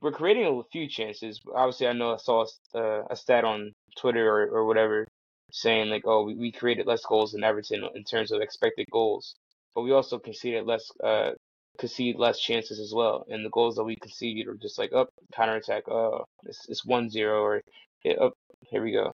We're 0.01 0.13
creating 0.13 0.47
a 0.47 0.63
few 0.71 0.89
chances. 0.89 1.41
Obviously, 1.55 1.87
I 1.87 1.93
know 1.93 2.15
I 2.15 2.17
saw 2.19 2.45
a, 2.75 2.79
uh, 2.79 3.05
a 3.11 3.17
stat 3.17 3.45
on 3.45 3.73
Twitter 3.97 4.29
or, 4.29 4.47
or 4.49 4.67
whatever 4.67 5.07
saying 5.51 5.89
like, 5.89 6.03
oh, 6.07 6.25
we, 6.25 6.35
we 6.35 6.53
created 6.53 6.87
less 6.87 7.05
goals 7.05 7.33
than 7.33 7.45
Everton 7.45 7.85
in 7.95 8.05
terms 8.05 8.31
of 8.33 8.41
expected 8.41 8.87
goals, 8.91 9.37
but 9.75 9.83
we 9.83 9.93
also 9.93 10.19
conceded 10.19 10.67
less 10.67 10.91
uh 11.03 11.31
concede 11.79 12.17
less 12.19 12.41
chances 12.41 12.81
as 12.81 12.93
well. 12.95 13.25
And 13.29 13.45
the 13.45 13.51
goals 13.51 13.77
that 13.77 13.85
we 13.85 13.97
conceded 13.97 14.49
are 14.49 14.57
just 14.57 14.79
like 14.79 14.93
up 14.93 15.09
oh, 15.19 15.27
counterattack. 15.35 15.89
Oh, 15.89 16.25
it's 16.45 16.67
it's 16.69 16.85
one 16.85 17.11
zero 17.11 17.43
or 17.43 17.63
hit 18.01 18.19
up. 18.21 18.33
Oh, 18.35 18.57
here 18.63 18.83
we 18.83 18.93
go. 18.93 19.13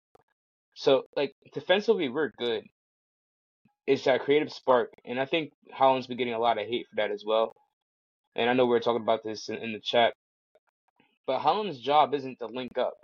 So 0.75 1.05
like 1.17 1.35
defensively, 1.53 2.09
we're 2.09 2.33
good. 2.39 2.65
It's 3.87 4.05
that 4.05 4.23
creative 4.23 4.53
spark, 4.53 4.91
and 5.05 5.21
I 5.21 5.27
think 5.27 5.53
Haaland's 5.77 6.07
been 6.07 6.17
getting 6.17 6.35
a 6.35 6.39
lot 6.39 6.59
of 6.59 6.67
hate 6.67 6.87
for 6.89 6.97
that 6.97 7.11
as 7.11 7.25
well. 7.27 7.53
And 8.37 8.49
I 8.49 8.55
know 8.55 8.67
we 8.67 8.77
are 8.77 8.81
talking 8.81 9.03
about 9.03 9.25
this 9.25 9.49
in, 9.49 9.57
in 9.57 9.73
the 9.73 9.81
chat, 9.81 10.15
but 11.26 11.41
Haaland's 11.41 11.81
job 11.81 12.14
isn't 12.14 12.38
to 12.41 12.47
link 12.47 12.79
up. 12.79 12.95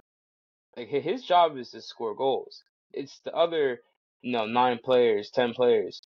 Like 0.76 0.88
his 0.88 1.24
job 1.24 1.56
is 1.58 1.70
to 1.72 1.82
score 1.82 2.14
goals. 2.14 2.62
It's 2.92 3.20
the 3.24 3.34
other, 3.34 3.80
you 4.22 4.32
know, 4.32 4.46
nine 4.46 4.78
players, 4.84 5.30
ten 5.30 5.54
players, 5.54 6.00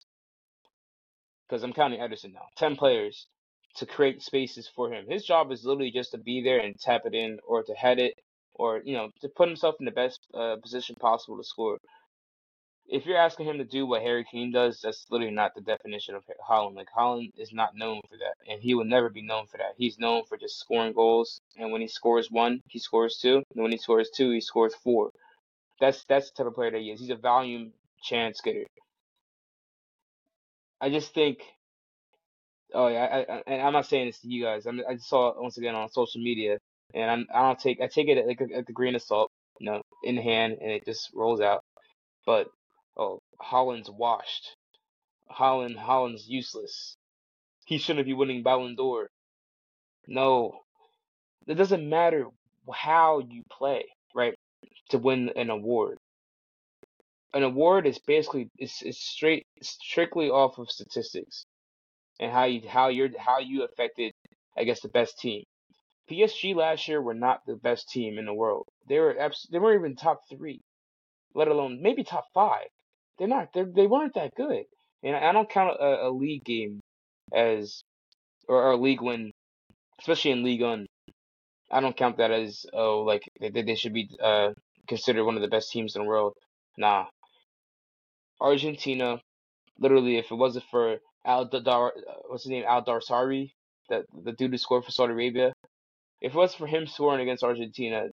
because 1.49 1.62
I'm 1.62 1.73
counting 1.73 2.00
Ederson 2.00 2.35
now. 2.35 2.47
Ten 2.57 2.76
players 2.76 3.26
to 3.76 3.87
create 3.87 4.23
spaces 4.23 4.69
for 4.75 4.92
him. 4.92 5.07
His 5.09 5.25
job 5.25 5.52
is 5.52 5.64
literally 5.64 5.92
just 5.92 6.12
to 6.12 6.19
be 6.19 6.42
there 6.42 6.61
and 6.61 6.78
tap 6.78 7.02
it 7.07 7.14
in, 7.14 7.38
or 7.47 7.62
to 7.64 7.75
head 7.75 7.99
it, 8.00 8.14
or 8.54 8.83
you 8.85 8.97
know, 8.97 9.11
to 9.21 9.28
put 9.28 9.49
himself 9.49 9.76
in 9.81 9.87
the 9.87 9.92
best 9.92 10.26
uh, 10.35 10.57
position 10.62 10.97
possible 11.00 11.38
to 11.38 11.45
score 11.45 11.78
if 12.89 13.07
you're 13.07 13.17
asking 13.19 13.47
him 13.47 13.59
to 13.59 13.65
do 13.65 13.87
what 13.87 14.03
Harry 14.03 14.25
Kane 14.31 14.53
does, 14.53 14.81
that's 14.83 15.07
literally 15.11 15.35
not 15.35 15.55
the 15.55 15.61
definition 15.61 16.15
of 16.15 16.25
Haaland. 16.49 16.77
Like 16.77 16.89
Haaland 16.97 17.33
is 17.39 17.53
not 17.53 17.77
known 17.77 18.01
for 18.09 18.17
that, 18.19 18.35
and 18.51 18.61
he 18.61 18.75
will 18.75 18.85
never 18.85 19.09
be 19.09 19.23
known 19.23 19.47
for 19.47 19.59
that. 19.59 19.75
He's 19.77 19.99
known 19.99 20.25
for 20.29 20.37
just 20.37 20.59
scoring 20.59 20.93
goals, 20.93 21.41
and 21.57 21.73
when 21.73 21.81
he 21.81 21.89
scores 21.89 22.31
one, 22.31 22.61
he 22.69 22.79
scores 22.79 23.19
two, 23.19 23.43
and 23.55 23.62
when 23.62 23.73
he 23.73 23.79
scores 23.79 24.11
two, 24.11 24.31
he 24.31 24.41
scores 24.41 24.75
four. 24.75 25.11
That's 25.81 26.05
that's 26.05 26.31
the 26.31 26.45
type 26.45 26.47
of 26.49 26.55
player 26.55 26.71
that 26.73 26.81
he 26.81 26.91
is. 26.91 27.01
He's 27.01 27.11
a 27.11 27.17
volume 27.17 27.73
chance 28.03 28.41
getter. 28.41 28.65
I 30.81 30.91
just 30.91 31.15
think. 31.15 31.39
Oh 32.75 32.89
yeah, 32.89 33.05
I, 33.05 33.35
I, 33.35 33.43
and 33.47 33.62
I'm 33.62 33.73
not 33.73 33.87
saying 33.87 34.07
this 34.07 34.21
to 34.21 34.29
you 34.29 34.43
guys. 34.45 34.67
I 34.67 34.95
just 34.95 35.09
saw 35.09 35.29
it 35.29 35.37
once 35.39 35.59
again 35.59 35.75
on 35.75 35.89
social 35.91 36.23
media, 36.23 36.59
and 36.95 37.11
I'm, 37.11 37.27
I 37.35 37.43
don't 37.43 37.59
take 37.59 37.81
I 37.81 37.87
take 37.87 38.09
it 38.09 38.27
like 38.27 38.41
a, 38.41 38.57
like 38.57 38.69
a 38.69 38.73
grain 38.73 38.95
of 38.95 39.03
salt, 39.03 39.31
you 39.61 39.71
know, 39.71 39.83
in 40.05 40.17
hand, 40.17 40.59
and 40.61 40.71
it 40.71 40.85
just 40.85 41.11
rolls 41.15 41.41
out. 41.41 41.62
But 42.27 42.49
oh, 42.96 43.22
Haaland's 43.40 43.90
washed. 43.90 44.56
Haaland, 45.30 45.76
Haaland's 45.76 46.28
useless. 46.28 46.96
He 47.64 47.78
shouldn't 47.78 48.06
be 48.06 48.12
winning 48.12 48.42
Ballon 48.42 48.75
d'Or. 48.76 49.11
No, 50.06 50.61
it 51.46 51.54
doesn't 51.54 51.88
matter 51.88 52.26
how 52.72 53.20
you 53.20 53.44
play, 53.50 53.84
right, 54.14 54.34
to 54.90 54.99
win 54.99 55.30
an 55.37 55.50
award. 55.50 55.99
An 57.34 57.42
award 57.44 57.87
is 57.87 57.99
basically 57.99 58.50
it's, 58.58 58.82
it's 58.82 59.00
straight 59.00 59.46
strictly 59.62 60.28
off 60.28 60.58
of 60.58 60.70
statistics 60.70 61.46
and 62.20 62.30
how 62.30 62.44
you 62.44 62.68
how 62.68 62.88
you're 62.88 63.08
how 63.18 63.38
you 63.38 63.62
affected, 63.64 64.12
I 64.56 64.64
guess, 64.64 64.80
the 64.80 64.88
best 64.88 65.18
team. 65.18 65.44
PSG 66.11 66.54
last 66.54 66.88
year 66.88 67.00
were 67.00 67.14
not 67.14 67.40
the 67.46 67.56
best 67.56 67.88
team 67.88 68.18
in 68.18 68.26
the 68.26 68.34
world. 68.34 68.66
They 68.88 68.99
were 68.99 69.18
abs- 69.18 69.49
they 69.50 69.58
weren't 69.58 69.80
even 69.80 69.96
top 69.96 70.20
three, 70.28 70.61
let 71.34 71.49
alone 71.49 71.80
maybe 71.80 72.04
top 72.04 72.26
five 72.34 72.68
They're 73.23 73.29
not. 73.29 73.52
They 73.52 73.62
they 73.62 73.87
weren't 73.87 74.14
that 74.14 74.35
good. 74.35 74.64
And 75.05 75.14
I 75.14 75.31
don't 75.31 75.49
count 75.49 75.76
a, 75.79 76.09
a 76.09 76.11
league 76.11 76.43
game 76.43 76.81
as 77.33 77.85
or, 78.49 78.57
or 78.64 78.71
a 78.73 78.76
league 78.76 79.00
win, 79.00 79.31
especially 80.00 80.33
in 80.33 80.43
League 80.43 80.62
One. 80.62 80.87
I 81.71 81.79
don't 81.79 81.97
count 81.97 82.17
that 82.17 82.33
as 82.33 82.67
oh 82.73 83.02
like 83.02 83.31
they 83.41 83.62
they 83.62 83.76
should 83.76 83.93
be 83.93 84.11
uh 84.21 84.55
considered 84.88 85.25
one 85.25 85.37
of 85.37 85.43
the 85.43 85.47
best 85.47 85.71
teams 85.71 85.95
in 85.95 86.02
the 86.02 86.09
world. 86.09 86.35
Nah. 86.76 87.07
Argentina, 88.41 89.21
literally, 89.79 90.19
if 90.19 90.33
it 90.33 90.35
wasn't 90.35 90.64
for 90.69 90.97
Al 91.25 91.45
Dar, 91.45 91.93
what's 92.26 92.43
his 92.43 92.50
name, 92.50 92.64
Al 92.67 92.85
Darsari, 92.85 93.52
that 93.88 94.05
the 94.25 94.33
dude 94.33 94.50
who 94.50 94.59
scored 94.59 94.85
for 94.85 94.91
Saudi 94.91 95.12
Arabia, 95.12 95.52
if 96.21 96.35
it 96.35 96.37
was 96.37 96.57
for 96.57 96.67
him 96.67 96.88
scoring 96.88 97.21
against 97.21 97.45
Argentina, 97.45 98.09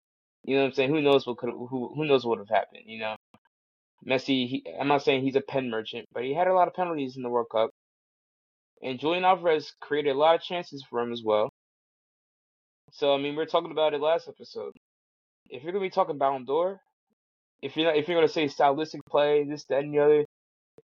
you 0.43 0.55
know 0.55 0.63
what 0.63 0.69
I'm 0.69 0.73
saying? 0.73 0.89
Who 0.89 1.03
knows 1.03 1.27
what 1.27 1.37
could 1.37 1.51
who 1.51 1.93
who 1.95 2.05
knows 2.07 2.25
what 2.25 2.39
would 2.39 2.49
have 2.49 2.57
happened? 2.57 2.85
You 2.87 3.01
know, 3.01 3.14
Messi. 4.07 4.47
He, 4.47 4.65
I'm 4.79 4.87
not 4.87 5.03
saying 5.03 5.23
he's 5.23 5.35
a 5.35 5.41
pen 5.41 5.69
merchant, 5.69 6.07
but 6.13 6.23
he 6.23 6.33
had 6.33 6.47
a 6.47 6.53
lot 6.53 6.67
of 6.67 6.73
penalties 6.73 7.17
in 7.17 7.23
the 7.23 7.29
World 7.29 7.47
Cup, 7.51 7.71
and 8.81 8.99
Julian 8.99 9.25
Alvarez 9.25 9.73
created 9.81 10.11
a 10.11 10.17
lot 10.17 10.35
of 10.35 10.41
chances 10.41 10.83
for 10.89 11.01
him 11.01 11.11
as 11.11 11.21
well. 11.23 11.49
So 12.91 13.13
I 13.13 13.17
mean, 13.17 13.31
we 13.31 13.37
were 13.37 13.45
talking 13.45 13.71
about 13.71 13.93
it 13.93 14.01
last 14.01 14.27
episode. 14.27 14.73
If 15.49 15.63
you're 15.63 15.73
gonna 15.73 15.83
be 15.83 15.89
talking 15.89 16.17
Ballon 16.17 16.45
d'Or, 16.45 16.79
if 17.61 17.75
you're 17.75 17.87
not, 17.87 17.97
if 17.97 18.07
you're 18.07 18.17
gonna 18.17 18.27
say 18.27 18.47
stylistic 18.47 19.01
play, 19.09 19.43
this, 19.43 19.65
that, 19.65 19.79
and 19.79 19.93
the 19.93 19.99
other, 19.99 20.25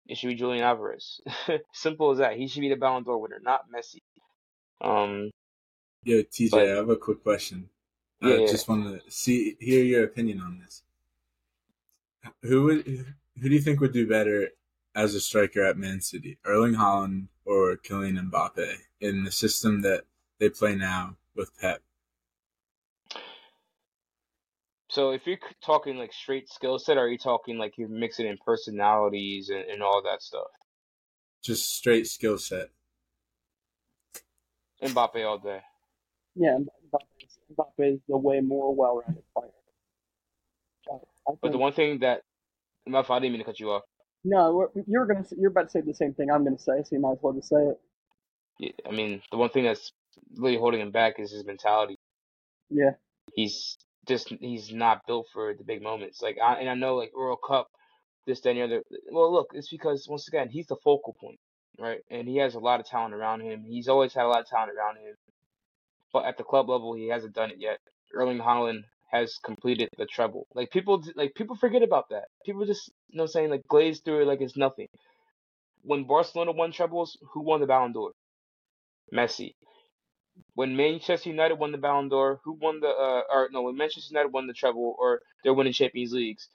it 0.09 0.17
should 0.17 0.29
be 0.29 0.35
Julian 0.35 0.65
Alvarez. 0.65 1.21
Simple 1.73 2.13
as 2.13 2.19
that. 2.19 2.37
He 2.37 2.49
should 2.49 2.61
be 2.61 2.69
the 2.69 2.77
Ballon 2.77 3.05
d'Or 3.05 3.19
winner, 3.19 3.41
not 3.43 3.63
Messi. 3.75 3.99
Um. 4.81 5.31
Yo, 6.05 6.23
TJ, 6.23 6.51
but, 6.51 6.69
I 6.69 6.77
have 6.77 6.89
a 6.89 6.97
quick 6.97 7.23
question. 7.23 7.69
Yeah, 8.23 8.35
I 8.35 8.37
yeah. 8.39 8.47
just 8.47 8.69
want 8.69 8.85
to 8.85 9.11
see 9.11 9.57
hear 9.61 9.83
your 9.83 10.05
opinion 10.05 10.41
on 10.41 10.61
this. 10.63 10.83
Who 12.42 12.64
would 12.64 12.87
who 12.87 13.49
do 13.49 13.54
you 13.54 13.61
think 13.61 13.80
would 13.80 13.92
do 13.92 14.09
better 14.09 14.50
as 14.95 15.14
a 15.14 15.21
striker 15.21 15.62
at 15.62 15.76
Man 15.76 16.00
City, 16.00 16.38
Erling 16.45 16.75
Haaland 16.75 17.28
or 17.45 17.76
Kylian 17.76 18.30
Mbappe, 18.30 18.76
in 19.00 19.25
the 19.25 19.33
system 19.33 19.83
that 19.83 20.04
they 20.38 20.49
play 20.49 20.75
now 20.75 21.16
with 21.35 21.56
Pep? 21.59 21.83
So 24.88 25.11
if 25.11 25.26
you're 25.26 25.38
talking 25.62 25.99
like 25.99 26.12
straight 26.12 26.49
skill 26.49 26.78
set, 26.78 26.97
are 26.97 27.09
you 27.09 27.18
talking 27.18 27.59
like 27.59 27.76
you're 27.76 27.88
mixing 27.88 28.26
in 28.26 28.38
personalities 28.45 29.50
and, 29.50 29.61
and 29.68 29.83
all 29.83 30.02
that 30.04 30.23
stuff? 30.23 30.47
Just 31.42 31.76
straight 31.76 32.06
skill 32.06 32.38
set. 32.38 32.71
Mbappe 34.83 35.26
all 35.26 35.38
day. 35.38 35.61
Yeah, 36.35 36.59
Mbappe 36.59 37.92
is 37.92 38.00
a 38.11 38.16
way 38.16 38.40
more 38.40 38.75
well-rounded 38.75 39.25
player. 39.35 39.50
But 41.42 41.52
the 41.52 41.59
one 41.59 41.73
thing 41.73 42.00
that, 42.00 42.23
I 42.87 42.90
didn't 42.90 43.33
mean 43.33 43.38
to 43.38 43.45
cut 43.45 43.61
you 43.61 43.71
off. 43.71 43.83
No, 44.25 44.68
you're 44.87 45.06
gonna 45.06 45.25
you're 45.37 45.50
about 45.50 45.64
to 45.64 45.71
say 45.71 45.80
the 45.80 45.95
same 45.95 46.14
thing 46.14 46.30
I'm 46.30 46.45
gonna 46.45 46.59
say, 46.59 46.83
so 46.83 46.88
you 46.92 47.00
might 47.00 47.12
as 47.12 47.18
well 47.23 47.33
just 47.33 47.49
say 47.49 47.56
it. 47.56 47.80
Yeah, 48.59 48.71
I 48.88 48.90
mean, 48.90 49.23
the 49.30 49.37
one 49.37 49.50
thing 49.50 49.64
that's 49.64 49.92
really 50.37 50.56
holding 50.56 50.80
him 50.80 50.90
back 50.90 51.18
is 51.18 51.30
his 51.30 51.45
mentality. 51.45 51.97
Yeah. 52.71 52.92
He's 53.35 53.76
just 54.09 54.28
he's 54.40 54.73
not 54.73 55.06
built 55.06 55.26
for 55.33 55.54
the 55.54 55.64
big 55.64 55.83
moments. 55.83 56.23
Like, 56.23 56.38
I, 56.42 56.54
and 56.61 56.68
I 56.68 56.75
know 56.75 56.97
like 56.97 57.12
World 57.14 57.38
Cup, 57.47 57.68
this, 58.26 58.40
that, 58.40 58.50
and 58.50 58.59
the 58.59 58.64
other. 58.64 58.83
Well, 59.12 59.33
look, 59.33 59.49
it's 59.52 59.68
because 59.68 60.06
once 60.09 60.26
again 60.28 60.49
he's 60.49 60.66
the 60.66 60.76
focal 60.83 61.16
point, 61.21 61.38
right? 61.78 62.00
And 62.11 62.26
he 62.28 62.38
has 62.38 62.54
a 62.54 62.61
lot 62.61 62.80
of 62.80 62.87
talent 62.87 63.14
around 63.14 63.42
him. 63.42 63.64
He's 63.66 63.88
always 63.88 64.14
had 64.14 64.25
a 64.25 64.28
lot 64.28 64.40
of 64.40 64.49
talent 64.49 64.73
around 64.76 64.97
him, 64.97 65.14
but 66.12 66.25
at 66.25 66.37
the 66.37 66.45
club 66.45 66.68
level, 66.68 66.95
he 66.95 67.09
hasn't 67.09 67.35
done 67.35 67.50
it 67.50 67.59
yet. 67.59 67.78
Erling 68.14 68.38
Haaland 68.38 68.83
has 69.11 69.39
completed 69.45 69.89
the 69.99 70.07
treble. 70.07 70.47
Like 70.55 70.71
people, 70.71 71.03
like 71.15 71.35
people 71.35 71.57
forget 71.57 71.83
about 71.83 72.09
that. 72.11 72.25
People 72.45 72.67
just, 72.67 72.91
you 73.09 73.19
know, 73.19 73.27
saying 73.27 73.51
like 73.51 73.67
glaze 73.69 74.01
through 74.01 74.23
it 74.23 74.27
like 74.27 74.41
it's 74.41 74.57
nothing. 74.57 74.89
When 75.83 76.05
Barcelona 76.05 76.53
won 76.53 76.73
trebles, 76.73 77.17
who 77.33 77.43
won 77.43 77.61
the 77.61 77.67
Ballon 77.67 77.93
d'Or? 77.93 78.13
Messi. 79.15 79.55
When 80.55 80.77
Manchester 80.77 81.30
United 81.30 81.54
won 81.54 81.73
the 81.73 81.78
Ballon 81.78 82.09
d'Or, 82.09 82.41
who 82.45 82.59
won 82.61 82.80
the 82.80 82.89
uh 82.89 83.23
or 83.33 83.49
no, 83.52 83.63
when 83.63 83.76
Manchester 83.76 84.09
United 84.11 84.33
won 84.33 84.47
the 84.47 84.52
treble 84.52 84.97
or 84.99 85.21
they're 85.43 85.54
winning 85.54 85.73
Champions 85.73 86.13
Leagues, 86.13 86.49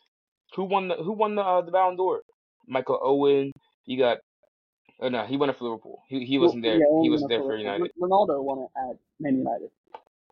who 0.55 0.65
won 0.65 0.89
the 0.89 0.95
who 0.95 1.13
won 1.13 1.35
the 1.35 1.41
uh, 1.41 1.61
the 1.61 1.71
Ballon 1.71 1.95
d'Or? 1.95 2.21
Michael 2.67 2.99
Owen. 3.01 3.51
You 3.85 3.97
got 3.97 4.19
oh 4.99 5.09
no, 5.09 5.25
he 5.25 5.37
won 5.37 5.49
it 5.49 5.57
for 5.57 5.65
Liverpool. 5.65 6.03
He 6.07 6.25
he 6.25 6.37
wasn't 6.37 6.63
there. 6.63 6.75
Yeah, 6.75 7.01
he 7.01 7.09
wasn't 7.09 7.29
there 7.29 7.41
for 7.41 7.55
United. 7.55 7.91
Ronaldo 7.99 8.43
won 8.43 8.59
it 8.59 8.69
at 8.77 8.97
Man 9.19 9.37
United. 9.37 9.69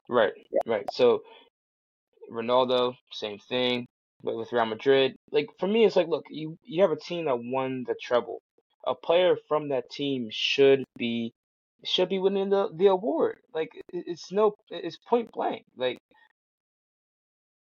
Right, 0.07 0.33
yeah. 0.51 0.59
right. 0.65 0.87
So 0.91 1.21
Ronaldo, 2.29 2.95
same 3.11 3.39
thing. 3.39 3.87
But 4.23 4.35
with 4.35 4.51
Real 4.51 4.65
Madrid, 4.65 5.15
like 5.31 5.47
for 5.59 5.67
me, 5.67 5.85
it's 5.85 5.95
like, 5.95 6.07
look, 6.07 6.25
you 6.29 6.57
you 6.63 6.81
have 6.81 6.91
a 6.91 6.97
team 6.97 7.25
that 7.25 7.39
won 7.41 7.85
the 7.87 7.95
treble. 8.01 8.41
A 8.85 8.95
player 8.95 9.35
from 9.47 9.69
that 9.69 9.89
team 9.89 10.29
should 10.31 10.83
be 10.97 11.33
should 11.85 12.09
be 12.09 12.19
winning 12.19 12.49
the 12.49 12.69
the 12.75 12.87
award. 12.87 13.39
Like 13.53 13.69
it's 13.93 14.31
no, 14.31 14.55
it's 14.69 14.97
point 14.97 15.31
blank. 15.31 15.63
Like 15.77 15.97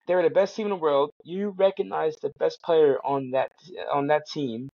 they're 0.07 0.21
the 0.23 0.29
best 0.29 0.55
team 0.55 0.67
in 0.67 0.71
the 0.71 0.75
world. 0.75 1.11
You 1.23 1.49
recognize 1.49 2.15
the 2.17 2.31
best 2.39 2.61
player 2.63 2.99
on 3.05 3.31
that 3.31 3.51
on 3.91 4.07
that 4.07 4.27
team 4.27 4.69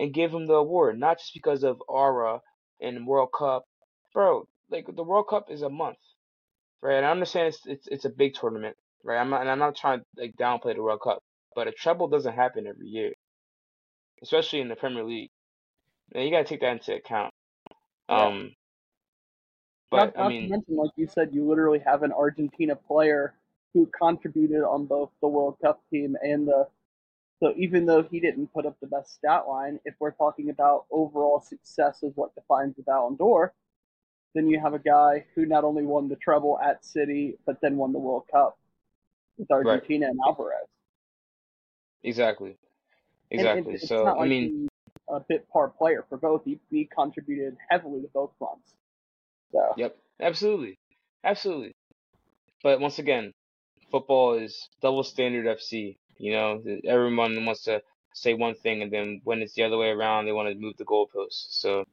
and 0.00 0.14
give 0.14 0.32
him 0.34 0.46
the 0.46 0.54
award, 0.54 0.98
not 0.98 1.18
just 1.18 1.34
because 1.34 1.64
of 1.64 1.82
aura 1.88 2.40
and 2.80 3.06
World 3.06 3.30
Cup, 3.36 3.64
bro. 4.12 4.46
Like 4.70 4.86
the 4.94 5.04
World 5.04 5.28
Cup 5.28 5.50
is 5.50 5.62
a 5.62 5.70
month, 5.70 5.98
right? 6.82 6.96
And 6.96 7.06
I 7.06 7.10
understand 7.10 7.48
it's 7.48 7.66
it's, 7.66 7.88
it's 7.88 8.04
a 8.04 8.10
big 8.10 8.34
tournament, 8.34 8.76
right? 9.04 9.18
I'm 9.18 9.30
not, 9.30 9.42
and 9.42 9.50
I'm 9.50 9.58
not 9.58 9.76
trying 9.76 10.00
to 10.00 10.04
like 10.16 10.34
downplay 10.36 10.74
the 10.74 10.82
World 10.82 11.00
Cup, 11.02 11.22
but 11.54 11.68
a 11.68 11.72
treble 11.72 12.08
doesn't 12.08 12.34
happen 12.34 12.66
every 12.66 12.88
year, 12.88 13.12
especially 14.22 14.60
in 14.60 14.68
the 14.68 14.76
Premier 14.76 15.04
League. 15.04 15.30
And 16.14 16.24
you 16.24 16.30
got 16.30 16.38
to 16.38 16.44
take 16.44 16.60
that 16.60 16.72
into 16.72 16.94
account. 16.94 17.32
Um, 18.08 18.52
but 19.90 19.96
not, 19.96 20.16
not 20.16 20.24
I 20.26 20.28
mean, 20.28 20.42
to 20.44 20.48
mention, 20.50 20.76
like 20.76 20.90
you 20.96 21.08
said, 21.08 21.30
you 21.32 21.48
literally 21.48 21.80
have 21.84 22.02
an 22.02 22.12
Argentina 22.12 22.76
player 22.76 23.34
who 23.74 23.90
contributed 23.98 24.62
on 24.62 24.86
both 24.86 25.10
the 25.20 25.28
World 25.28 25.56
Cup 25.62 25.80
team 25.90 26.16
and 26.22 26.46
the. 26.46 26.68
So 27.40 27.52
even 27.58 27.84
though 27.84 28.02
he 28.02 28.18
didn't 28.18 28.52
put 28.54 28.64
up 28.64 28.76
the 28.80 28.86
best 28.86 29.14
stat 29.14 29.46
line, 29.46 29.78
if 29.84 29.94
we're 29.98 30.12
talking 30.12 30.48
about 30.48 30.86
overall 30.90 31.40
success 31.40 32.02
is 32.02 32.12
what 32.14 32.34
defines 32.34 32.76
the 32.76 32.82
Ballon 32.82 33.16
d'Or, 33.16 33.52
then 34.34 34.46
you 34.46 34.58
have 34.58 34.72
a 34.72 34.78
guy 34.78 35.26
who 35.34 35.44
not 35.44 35.62
only 35.62 35.82
won 35.82 36.08
the 36.08 36.16
treble 36.16 36.58
at 36.58 36.82
City, 36.82 37.36
but 37.44 37.60
then 37.60 37.76
won 37.76 37.92
the 37.92 37.98
World 37.98 38.24
Cup 38.30 38.56
with 39.38 39.50
Argentina 39.50 40.06
right. 40.06 40.10
and 40.10 40.20
Alvarez. 40.26 40.66
Exactly. 42.02 42.56
Exactly. 43.30 43.72
And, 43.72 43.80
so 43.80 44.04
like 44.04 44.16
I 44.18 44.26
mean, 44.26 44.68
a 45.08 45.20
bit 45.20 45.48
part 45.48 45.76
player 45.76 46.04
for 46.08 46.18
both. 46.18 46.42
He, 46.44 46.58
he 46.70 46.88
contributed 46.94 47.56
heavily 47.68 48.00
to 48.02 48.08
both 48.12 48.30
fronts. 48.38 48.74
So. 49.52 49.74
Yep. 49.76 49.96
Absolutely. 50.20 50.78
Absolutely. 51.24 51.72
But 52.62 52.80
once 52.80 52.98
again, 52.98 53.32
football 53.90 54.34
is 54.34 54.68
double 54.80 55.02
standard 55.02 55.46
FC. 55.46 55.96
You 56.18 56.32
know, 56.32 56.62
everyone 56.86 57.44
wants 57.44 57.64
to 57.64 57.82
say 58.14 58.34
one 58.34 58.54
thing, 58.54 58.82
and 58.82 58.90
then 58.90 59.20
when 59.24 59.42
it's 59.42 59.54
the 59.54 59.64
other 59.64 59.76
way 59.76 59.88
around, 59.88 60.24
they 60.24 60.32
want 60.32 60.48
to 60.48 60.54
move 60.54 60.76
the 60.78 60.84
goalposts. 60.84 61.48
So, 61.50 61.84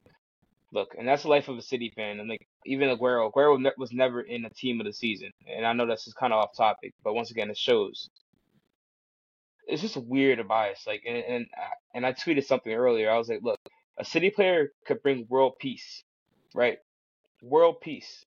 look, 0.74 0.94
and 0.98 1.08
that's 1.08 1.22
the 1.24 1.30
life 1.30 1.48
of 1.48 1.58
a 1.58 1.62
City 1.62 1.92
fan. 1.96 2.20
And 2.20 2.28
like 2.28 2.46
even 2.66 2.90
Aguero, 2.90 3.32
Aguero 3.32 3.58
was 3.78 3.92
never 3.92 4.22
in 4.22 4.44
a 4.44 4.50
team 4.50 4.80
of 4.80 4.86
the 4.86 4.92
season, 4.92 5.30
and 5.48 5.66
I 5.66 5.72
know 5.74 5.86
that's 5.86 6.04
just 6.04 6.18
kind 6.18 6.34
of 6.34 6.40
off 6.40 6.56
topic, 6.56 6.94
but 7.04 7.14
once 7.14 7.30
again, 7.30 7.50
it 7.50 7.58
shows. 7.58 8.10
It's 9.66 9.82
just 9.82 9.96
weird 9.96 10.40
a 10.40 10.44
bias. 10.44 10.84
Like, 10.86 11.04
and 11.08 11.18
and 11.18 11.46
and 11.94 12.06
I 12.06 12.12
tweeted 12.12 12.44
something 12.46 12.72
earlier. 12.72 13.10
I 13.10 13.18
was 13.18 13.30
like, 13.30 13.42
look, 13.42 13.60
a 13.98 14.04
City 14.04 14.30
player 14.30 14.72
could 14.86 15.02
bring 15.02 15.26
world 15.30 15.54
peace, 15.60 16.04
right? 16.54 16.78
World 17.42 17.80
peace, 17.82 18.24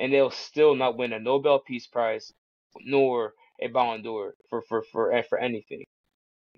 and 0.00 0.12
they'll 0.12 0.30
still 0.30 0.74
not 0.74 0.98
win 0.98 1.14
a 1.14 1.20
Nobel 1.20 1.60
Peace 1.60 1.86
Prize, 1.86 2.32
nor 2.80 3.34
a 3.62 3.68
Ballon 3.68 4.02
d'Or 4.02 4.34
for 4.50 4.62
for 4.62 4.82
for 4.92 5.22
for 5.28 5.38
anything. 5.38 5.84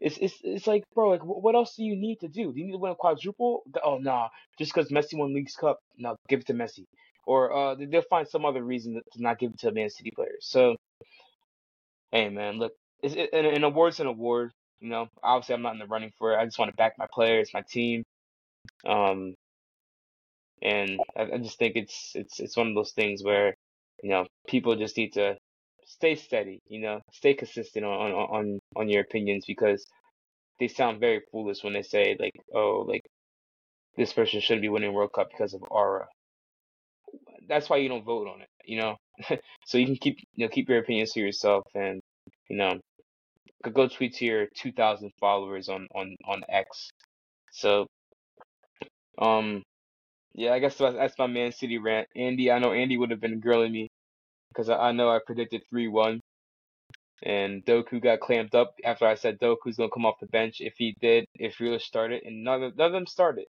It's 0.00 0.16
it's 0.18 0.34
it's 0.42 0.66
like, 0.66 0.84
bro, 0.94 1.10
like 1.10 1.24
what 1.24 1.54
else 1.54 1.76
do 1.76 1.84
you 1.84 1.94
need 1.94 2.20
to 2.20 2.28
do? 2.28 2.52
Do 2.52 2.58
you 2.58 2.66
need 2.66 2.72
to 2.72 2.78
win 2.78 2.92
a 2.92 2.94
quadruple? 2.94 3.62
Oh 3.84 3.98
nah, 3.98 4.28
just 4.58 4.74
because 4.74 4.90
Messi 4.90 5.18
won 5.18 5.34
League's 5.34 5.54
Cup, 5.54 5.78
no, 5.98 6.16
give 6.28 6.40
it 6.40 6.46
to 6.46 6.54
Messi. 6.54 6.84
Or 7.26 7.52
uh, 7.52 7.74
they'll 7.78 8.02
find 8.02 8.26
some 8.26 8.46
other 8.46 8.62
reason 8.62 8.94
to 8.94 9.22
not 9.22 9.38
give 9.38 9.52
it 9.52 9.58
to 9.60 9.68
a 9.68 9.72
Man 9.72 9.90
City 9.90 10.10
player. 10.10 10.36
So, 10.40 10.76
hey 12.12 12.30
man, 12.30 12.58
look, 12.58 12.72
it's, 13.02 13.14
it, 13.14 13.30
an, 13.34 13.44
an 13.44 13.64
award's 13.64 14.00
an 14.00 14.06
award. 14.06 14.52
You 14.80 14.88
know, 14.88 15.08
obviously 15.22 15.54
I'm 15.54 15.62
not 15.62 15.74
in 15.74 15.78
the 15.78 15.86
running 15.86 16.12
for 16.18 16.32
it. 16.32 16.38
I 16.38 16.46
just 16.46 16.58
want 16.58 16.70
to 16.70 16.76
back 16.76 16.94
my 16.98 17.06
players, 17.12 17.50
my 17.52 17.62
team. 17.70 18.02
Um, 18.86 19.34
and 20.62 20.98
I, 21.16 21.22
I 21.34 21.38
just 21.38 21.58
think 21.58 21.76
it's 21.76 22.12
it's 22.14 22.40
it's 22.40 22.56
one 22.56 22.68
of 22.68 22.74
those 22.74 22.92
things 22.92 23.22
where 23.22 23.54
you 24.02 24.10
know 24.10 24.26
people 24.46 24.76
just 24.76 24.96
need 24.96 25.12
to 25.14 25.36
stay 25.90 26.14
steady, 26.16 26.60
you 26.68 26.80
know, 26.80 27.00
stay 27.12 27.34
consistent 27.34 27.84
on 27.84 28.12
on 28.12 28.12
on 28.12 28.60
on 28.76 28.88
your 28.90 29.02
opinions 29.02 29.44
because 29.46 29.84
they 30.60 30.68
sound 30.68 31.00
very 31.00 31.22
foolish 31.32 31.64
when 31.64 31.74
they 31.74 31.82
say 31.82 32.16
like, 32.20 32.34
oh, 32.54 32.84
like 32.88 33.02
this 33.96 34.12
person 34.12 34.40
shouldn't 34.40 34.62
be 34.62 34.68
winning 34.70 34.92
World 34.94 35.12
Cup 35.14 35.30
because 35.30 35.54
of 35.54 35.62
aura. 35.70 36.06
That's 37.48 37.70
why 37.70 37.78
you 37.78 37.88
don't 37.88 38.04
vote 38.04 38.28
on 38.28 38.42
it, 38.42 38.48
you 38.64 38.80
know. 38.80 38.96
so 39.66 39.78
you 39.78 39.86
can 39.86 39.96
keep 39.96 40.18
you 40.34 40.46
know 40.46 40.50
keep 40.50 40.68
your 40.68 40.78
opinions 40.80 41.12
to 41.12 41.20
yourself 41.20 41.64
and 41.74 42.00
you 42.48 42.56
know 42.56 42.80
go 43.72 43.88
tweet 43.88 44.14
to 44.16 44.26
your 44.26 44.48
2,000 44.56 45.12
followers 45.20 45.68
on 45.68 45.88
on 45.94 46.16
on 46.26 46.42
X. 46.50 46.90
So, 47.52 47.86
um, 49.18 49.62
yeah, 50.34 50.52
I 50.54 50.60
guess 50.60 50.78
that's, 50.78 50.96
that's 50.96 51.18
my 51.18 51.28
Man 51.28 51.52
City 51.52 51.78
rant. 51.78 52.08
Andy, 52.16 52.52
I 52.52 52.60
know 52.60 52.72
Andy 52.74 52.98
would 52.98 53.12
have 53.12 53.20
been 53.22 53.40
grilling 53.40 53.72
me 53.72 53.89
because 54.50 54.70
I, 54.70 54.92
know 54.92 55.10
I 55.10 55.20
predicted 55.26 55.62
three 55.70 55.88
one, 55.88 56.20
and 57.24 57.64
Doku 57.64 58.02
got 58.02 58.20
clamped 58.20 58.54
up 58.54 58.74
after 58.84 59.06
I 59.06 59.16
said 59.16 59.40
Doku's 59.40 59.76
gonna 59.76 59.90
come 59.92 60.06
off 60.06 60.20
the 60.20 60.26
bench 60.28 60.58
if 60.60 60.74
he 60.78 60.96
did 61.00 61.26
if 61.34 61.58
Grealish 61.58 61.82
started, 61.82 62.22
and 62.24 62.44
none 62.44 62.62
of 62.62 62.76
none 62.76 62.88
of 62.88 62.92
them 62.92 63.06
started. 63.06 63.46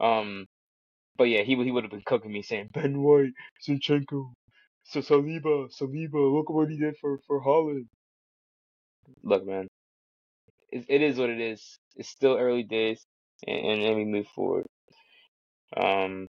Um, 0.00 0.46
but 1.18 1.24
yeah, 1.26 1.42
he 1.42 1.56
would 1.56 1.66
he 1.66 1.72
would 1.72 1.84
have 1.84 1.92
been 1.92 2.02
cooking 2.06 2.32
me 2.32 2.42
saying 2.42 2.70
Ben 2.74 3.02
White, 3.02 3.32
Zinchenko, 3.66 4.32
so 4.84 5.00
Saliba, 5.00 5.70
Saliba, 5.80 6.34
look 6.34 6.50
what 6.50 6.70
he 6.70 6.78
did 6.78 6.96
for 7.00 7.18
for 7.26 7.42
Haaland. 7.42 7.86
Look, 9.24 9.46
man, 9.46 9.68
it, 10.70 10.86
it 10.88 11.02
is 11.02 11.18
what 11.18 11.30
it 11.30 11.40
is. 11.40 11.78
It's 11.96 12.08
still 12.10 12.36
early 12.38 12.64
days, 12.64 13.04
and, 13.46 13.82
and 13.82 13.96
we 13.96 14.04
move 14.04 14.26
forward. 14.34 14.66
Um, 15.76 16.28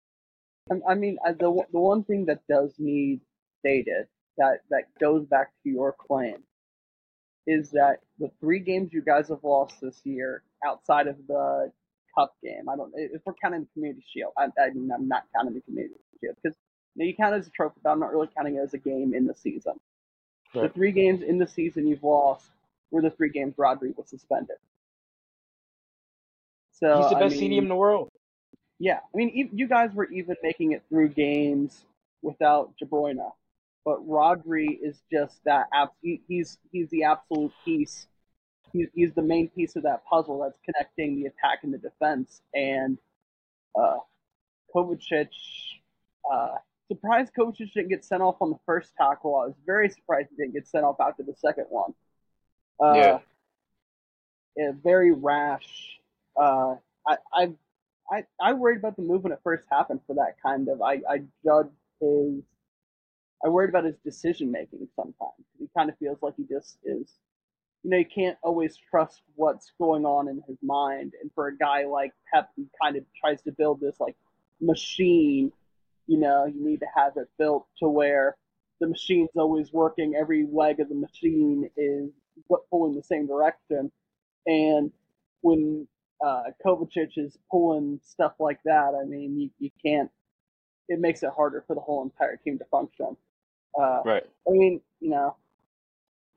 I- 0.71 0.91
I 0.91 0.95
mean, 0.95 1.17
the 1.25 1.65
the 1.71 1.79
one 1.79 2.03
thing 2.05 2.25
that 2.25 2.41
does 2.49 2.73
need 2.79 3.21
stated 3.63 4.07
that 4.37 4.59
that 4.69 4.83
goes 4.99 5.25
back 5.25 5.51
to 5.63 5.69
your 5.69 5.93
claim 5.93 6.37
is 7.47 7.71
that 7.71 7.99
the 8.19 8.29
three 8.39 8.59
games 8.59 8.91
you 8.93 9.01
guys 9.01 9.29
have 9.29 9.43
lost 9.43 9.75
this 9.81 10.01
year, 10.03 10.43
outside 10.65 11.07
of 11.07 11.15
the 11.27 11.71
cup 12.17 12.33
game, 12.43 12.69
I 12.69 12.75
don't 12.75 12.91
if 12.95 13.21
we're 13.25 13.33
counting 13.41 13.61
the 13.61 13.67
community 13.73 14.05
shield, 14.13 14.33
I, 14.37 14.45
I 14.61 14.69
mean, 14.73 14.91
I'm 14.93 15.07
not 15.07 15.23
counting 15.35 15.53
the 15.53 15.61
community 15.61 15.95
shield 16.21 16.35
because 16.41 16.57
you, 16.95 17.03
know, 17.03 17.07
you 17.07 17.15
count 17.15 17.35
it 17.35 17.39
as 17.39 17.47
a 17.47 17.51
trophy, 17.51 17.79
but 17.83 17.91
I'm 17.91 17.99
not 17.99 18.11
really 18.11 18.29
counting 18.35 18.55
it 18.55 18.59
as 18.59 18.73
a 18.73 18.77
game 18.77 19.13
in 19.13 19.25
the 19.27 19.33
season. 19.33 19.73
The 20.53 20.69
three 20.69 20.91
games 20.91 21.23
in 21.23 21.39
the 21.39 21.47
season 21.47 21.87
you've 21.87 22.03
lost 22.03 22.45
were 22.91 23.01
the 23.01 23.09
three 23.09 23.29
games 23.29 23.55
Rodri 23.55 23.97
was 23.97 24.07
suspended. 24.07 24.57
So 26.73 27.01
he's 27.01 27.09
the 27.09 27.17
I 27.17 27.19
best 27.19 27.35
mean, 27.39 27.51
CDM 27.51 27.63
in 27.63 27.69
the 27.69 27.75
world. 27.75 28.09
yeah, 28.79 28.99
I 29.13 29.17
mean, 29.17 29.49
you 29.51 29.67
guys 29.67 29.91
were 29.93 30.09
even 30.11 30.35
making 30.43 30.73
it 30.73 30.83
through 30.89 31.09
games 31.09 31.85
without 32.21 32.73
De 32.77 32.85
Bruyne, 32.85 33.17
but 33.85 34.07
Rodri 34.07 34.77
is 34.81 35.01
just 35.11 35.43
that. 35.45 35.67
Ab- 35.73 35.89
he- 36.01 36.21
he's 36.27 36.57
he's 36.71 36.89
the 36.89 37.03
absolute 37.03 37.53
piece. 37.65 38.07
He's, 38.71 38.87
he's 38.95 39.13
the 39.13 39.21
main 39.21 39.49
piece 39.49 39.75
of 39.75 39.83
that 39.83 40.03
puzzle 40.05 40.39
that's 40.41 40.57
connecting 40.65 41.15
the 41.15 41.27
attack 41.27 41.59
and 41.63 41.71
the 41.73 41.77
defense. 41.77 42.41
And 42.55 42.97
uh, 43.79 43.97
Kovacic, 44.73 45.27
uh, 46.31 46.55
surprised 46.87 47.33
Kovacic 47.37 47.71
didn't 47.73 47.89
get 47.89 48.03
sent 48.03 48.23
off 48.23 48.37
on 48.41 48.49
the 48.49 48.57
first 48.65 48.93
tackle. 48.97 49.35
I 49.35 49.45
was 49.45 49.55
very 49.65 49.89
surprised 49.89 50.29
he 50.31 50.37
didn't 50.37 50.53
get 50.53 50.67
sent 50.67 50.85
off 50.85 50.99
after 50.99 51.21
the 51.21 51.35
second 51.35 51.65
one. 51.69 51.93
Uh, 52.79 52.95
Yeah. 52.95 53.19
yeah, 54.57 54.71
very 54.83 55.11
rash. 55.11 55.99
Uh, 56.35 56.75
I, 57.07 57.17
I 57.31 57.53
I 58.11 58.23
I 58.41 58.53
worried 58.53 58.79
about 58.79 58.95
the 58.95 59.03
movement 59.03 59.33
at 59.33 59.43
first 59.43 59.65
happened 59.71 59.99
for 60.07 60.15
that 60.15 60.35
kind 60.41 60.67
of, 60.67 60.81
I 60.81 61.01
I 61.07 61.17
judged 61.45 61.69
his. 61.99 62.41
I 63.43 63.49
worried 63.49 63.69
about 63.69 63.85
his 63.85 63.97
decision 64.05 64.51
making 64.51 64.87
sometimes. 64.95 65.45
He 65.59 65.67
kind 65.75 65.89
of 65.89 65.97
feels 65.97 66.17
like 66.21 66.35
he 66.37 66.43
just 66.43 66.77
is. 66.83 67.11
You 67.83 67.89
know, 67.89 67.97
you 67.97 68.05
can't 68.05 68.37
always 68.41 68.77
trust 68.77 69.21
what's 69.35 69.73
going 69.77 70.05
on 70.05 70.29
in 70.29 70.41
his 70.47 70.57
mind, 70.63 71.13
and 71.21 71.29
for 71.35 71.47
a 71.47 71.57
guy 71.57 71.85
like 71.85 72.13
Pep, 72.33 72.49
who 72.55 72.65
kind 72.81 72.95
of 72.95 73.03
tries 73.19 73.41
to 73.41 73.51
build 73.51 73.81
this 73.81 73.99
like 73.99 74.15
machine, 74.61 75.51
you 76.07 76.17
know, 76.17 76.45
you 76.45 76.63
need 76.65 76.79
to 76.79 76.87
have 76.95 77.17
it 77.17 77.29
built 77.37 77.67
to 77.79 77.89
where 77.89 78.37
the 78.79 78.87
machine's 78.87 79.29
always 79.35 79.73
working. 79.73 80.15
Every 80.15 80.47
leg 80.49 80.79
of 80.79 80.87
the 80.87 80.95
machine 80.95 81.69
is 81.75 82.09
pulling 82.69 82.95
the 82.95 83.03
same 83.03 83.27
direction, 83.27 83.91
and 84.47 84.91
when 85.41 85.85
uh, 86.25 86.43
Kovacic 86.65 87.17
is 87.17 87.37
pulling 87.51 87.99
stuff 88.03 88.33
like 88.39 88.59
that, 88.63 88.93
I 88.99 89.05
mean, 89.05 89.37
you, 89.37 89.49
you 89.59 89.69
can't. 89.85 90.09
It 90.87 90.99
makes 90.99 91.23
it 91.23 91.31
harder 91.35 91.63
for 91.67 91.75
the 91.75 91.81
whole 91.81 92.03
entire 92.03 92.37
team 92.37 92.57
to 92.59 92.65
function. 92.65 93.17
Uh, 93.79 94.01
Right. 94.05 94.23
I 94.47 94.51
mean, 94.51 94.81
you 94.99 95.09
know, 95.09 95.35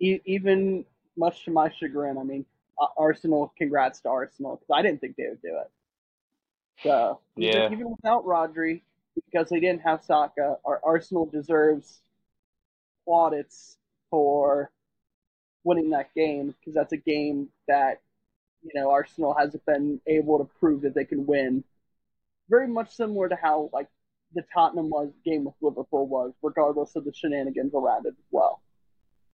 e- 0.00 0.20
even 0.24 0.84
much 1.16 1.44
to 1.44 1.50
my 1.50 1.70
chagrin, 1.70 2.18
I 2.18 2.22
mean, 2.22 2.44
uh, 2.80 2.86
Arsenal. 2.96 3.52
Congrats 3.56 4.00
to 4.00 4.08
Arsenal 4.08 4.56
because 4.56 4.70
I 4.72 4.82
didn't 4.82 5.00
think 5.00 5.16
they 5.16 5.28
would 5.28 5.42
do 5.42 5.56
it. 5.58 5.70
So 6.82 7.20
even, 7.36 7.52
Yeah. 7.62 7.70
even 7.72 7.90
without 7.90 8.24
Rodri, 8.24 8.82
because 9.14 9.48
they 9.48 9.60
didn't 9.60 9.80
have 9.82 10.04
Saka, 10.04 10.58
our 10.64 10.80
Arsenal 10.84 11.26
deserves 11.26 12.02
plaudits 13.04 13.78
for 14.10 14.70
winning 15.64 15.90
that 15.90 16.12
game 16.14 16.54
because 16.60 16.74
that's 16.74 16.92
a 16.92 16.96
game 16.96 17.48
that 17.66 18.00
you 18.62 18.70
know 18.74 18.90
Arsenal 18.90 19.34
hasn't 19.34 19.64
been 19.64 20.00
able 20.06 20.38
to 20.38 20.44
prove 20.58 20.82
that 20.82 20.94
they 20.94 21.04
can 21.04 21.26
win. 21.26 21.64
Very 22.48 22.68
much 22.68 22.94
similar 22.94 23.28
to 23.28 23.36
how 23.36 23.70
like 23.72 23.88
the 24.34 24.42
Tottenham 24.52 24.90
was 24.90 25.10
game 25.24 25.44
with 25.44 25.54
Liverpool 25.60 26.06
was, 26.06 26.32
regardless 26.42 26.96
of 26.96 27.04
the 27.04 27.12
shenanigans 27.12 27.72
around 27.74 28.06
it 28.06 28.10
as 28.18 28.24
well. 28.30 28.62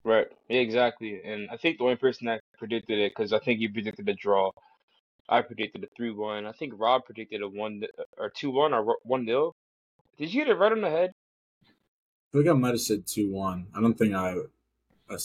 Right. 0.05 0.29
Yeah, 0.48 0.61
exactly. 0.61 1.20
And 1.24 1.48
I 1.50 1.57
think 1.57 1.79
the 1.79 1.85
only 1.85 1.96
person 1.96 2.26
that 2.26 2.40
predicted 2.59 2.98
it, 2.98 3.12
because 3.14 3.33
I 3.33 3.38
think 3.38 3.61
you 3.61 3.72
predicted 3.72 4.09
a 4.09 4.14
draw. 4.14 4.50
I 5.29 5.42
predicted 5.42 5.85
a 5.85 5.87
three-one. 5.96 6.46
I 6.46 6.53
think 6.53 6.72
Rob 6.76 7.05
predicted 7.05 7.42
a 7.42 7.48
one 7.48 7.83
or 8.18 8.31
two-one 8.31 8.72
or 8.72 8.96
one 9.03 9.24
nil. 9.24 9.55
Did 10.18 10.33
you 10.33 10.44
get 10.44 10.50
it 10.50 10.59
right 10.59 10.72
on 10.72 10.81
the 10.81 10.90
head? 10.90 11.12
I 12.33 12.37
think 12.38 12.48
I 12.48 12.53
might 12.53 12.70
have 12.70 12.81
said 12.81 13.07
two 13.07 13.31
one. 13.31 13.66
I 13.74 13.81
don't 13.81 13.96
think 13.96 14.14
i 14.14 14.37
i 15.11 15.16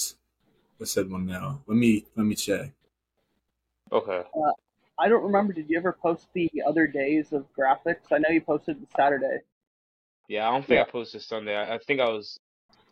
said 0.84 1.10
one 1.10 1.26
now. 1.26 1.62
Let 1.68 1.78
me 1.78 2.06
let 2.16 2.26
me 2.26 2.36
check. 2.36 2.72
Okay. 3.92 4.24
Uh, 4.36 4.52
I 5.00 5.08
don't 5.08 5.24
remember. 5.24 5.54
Did 5.54 5.70
you 5.70 5.78
ever 5.78 5.94
post 5.94 6.28
the 6.34 6.50
other 6.68 6.88
days 6.88 7.32
of 7.32 7.46
graphics? 7.58 8.12
I 8.12 8.18
know 8.18 8.30
you 8.30 8.42
posted 8.42 8.78
Saturday. 8.96 9.40
Yeah, 10.28 10.48
I 10.48 10.52
don't 10.52 10.66
think 10.66 10.78
Yeah. 10.78 10.86
I 10.88 10.92
posted 10.92 11.22
Sunday. 11.22 11.56
I, 11.56 11.76
I 11.76 11.80
think 11.80 12.00
I 12.02 12.10
was, 12.10 12.40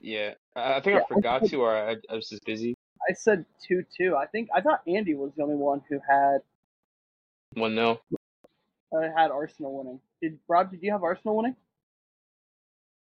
yeah, 0.01 0.33
I, 0.55 0.75
I 0.75 0.81
think 0.81 0.95
Yeah, 0.95 1.01
I 1.01 1.05
forgot 1.07 1.45
to, 1.45 1.57
or 1.57 1.75
I, 1.75 1.95
I 2.09 2.15
was 2.15 2.29
just 2.29 2.45
busy. 2.45 2.75
I 3.09 3.13
said 3.13 3.45
two 3.65 3.83
two. 3.95 4.15
I 4.15 4.25
think 4.27 4.49
I 4.53 4.61
thought 4.61 4.81
Andy 4.87 5.15
was 5.15 5.31
the 5.35 5.43
only 5.43 5.55
one 5.55 5.81
who 5.89 5.99
had 6.07 6.39
One 7.55 7.75
nil. 7.75 8.01
uh, 8.95 9.01
had 9.15 9.31
Arsenal 9.31 9.77
winning. 9.77 9.99
Did 10.21 10.39
Rob? 10.47 10.71
Did 10.71 10.81
you 10.83 10.91
have 10.91 11.03
Arsenal 11.03 11.35
winning? 11.37 11.55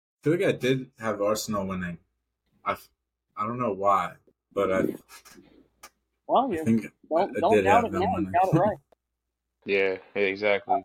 I 0.09 0.23
feel 0.23 0.33
like 0.33 0.43
I 0.43 0.51
did 0.57 0.91
have 0.99 1.21
Arsenal 1.21 1.67
winning. 1.67 1.97
I, 2.65 2.77
I 3.37 3.45
don't 3.47 3.59
know 3.59 3.73
why, 3.73 4.13
but 4.53 4.71
I, 4.71 4.81
Well, 6.27 6.51
I 6.51 6.55
think 6.65 6.85
don't 7.09 7.37
I 7.37 7.41
don't 7.41 7.51
did 7.55 7.65
doubt 7.65 7.83
have 7.83 7.85
it 7.85 7.91
them 7.91 7.99
now. 7.99 8.17
You 8.17 8.25
winning. 8.25 8.33
got 8.33 8.49
it 8.49 8.57
right. 8.57 8.77
Yeah, 9.65 9.97
yeah, 10.15 10.21
exactly. 10.21 10.83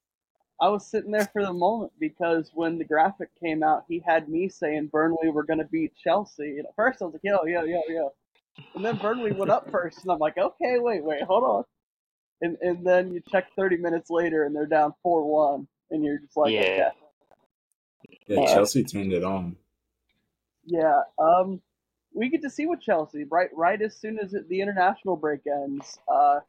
I 0.61 0.69
was 0.69 0.87
sitting 0.87 1.13
there 1.13 1.29
for 1.33 1.43
the 1.45 1.53
moment 1.53 1.93
because 2.01 2.51
when 2.55 2.79
the 2.79 2.85
graphic 2.85 3.29
came 3.43 3.63
out, 3.63 3.85
he 3.89 4.03
had 4.05 4.29
me 4.29 4.49
saying 4.49 4.89
Burnley 4.93 5.31
were 5.31 5.45
going 5.45 5.61
to 5.61 5.65
beat 5.67 5.93
Chelsea. 6.03 6.59
And 6.59 6.67
at 6.67 6.75
first, 6.75 7.01
I 7.01 7.05
was 7.05 7.15
like, 7.15 7.23
yo, 7.25 7.45
yo, 7.47 7.63
yo, 7.65 7.81
yo. 7.89 8.13
And 8.75 8.85
then 8.85 8.97
Burnley 8.97 9.33
went 9.33 9.53
up 9.53 9.71
first, 9.71 10.03
and 10.03 10.11
I'm 10.11 10.19
like, 10.19 10.37
okay, 10.37 10.79
wait, 10.79 11.05
wait, 11.05 11.23
hold 11.23 11.45
on. 11.45 11.65
And 12.41 12.57
and 12.61 12.85
then 12.87 13.13
you 13.13 13.21
check 13.31 13.47
30 13.57 13.77
minutes 13.79 14.11
later, 14.11 14.45
and 14.45 14.55
they're 14.55 14.67
down 14.67 14.95
4 15.03 15.25
1, 15.25 15.69
and 15.93 16.05
you're 16.05 16.19
just 16.19 16.37
like, 16.37 16.53
Yeah. 16.53 16.61
okay. 16.61 16.91
yeah, 18.27 18.41
Uh, 18.41 18.55
Chelsea 18.55 18.85
turned 18.85 19.13
it 19.13 19.25
on. 19.25 19.57
Yeah, 20.65 21.03
um, 21.19 21.61
we 22.15 22.29
get 22.31 22.43
to 22.43 22.51
see 22.51 22.67
what 22.67 22.81
Chelsea 22.81 23.25
right 23.31 23.51
right 23.55 23.81
as 23.81 23.97
soon 23.97 24.19
as 24.19 24.35
it, 24.35 24.49
the 24.49 24.61
international 24.61 25.17
break 25.17 25.41
ends. 25.47 25.99
Uh, 26.13 26.41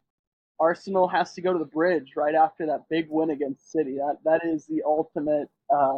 Arsenal 0.59 1.07
has 1.07 1.33
to 1.33 1.41
go 1.41 1.53
to 1.53 1.59
the 1.59 1.65
bridge 1.65 2.13
right 2.15 2.35
after 2.35 2.65
that 2.67 2.83
big 2.89 3.07
win 3.09 3.29
against 3.29 3.71
City. 3.71 3.95
That 3.95 4.17
that 4.25 4.45
is 4.45 4.65
the 4.65 4.81
ultimate 4.85 5.49
uh, 5.73 5.97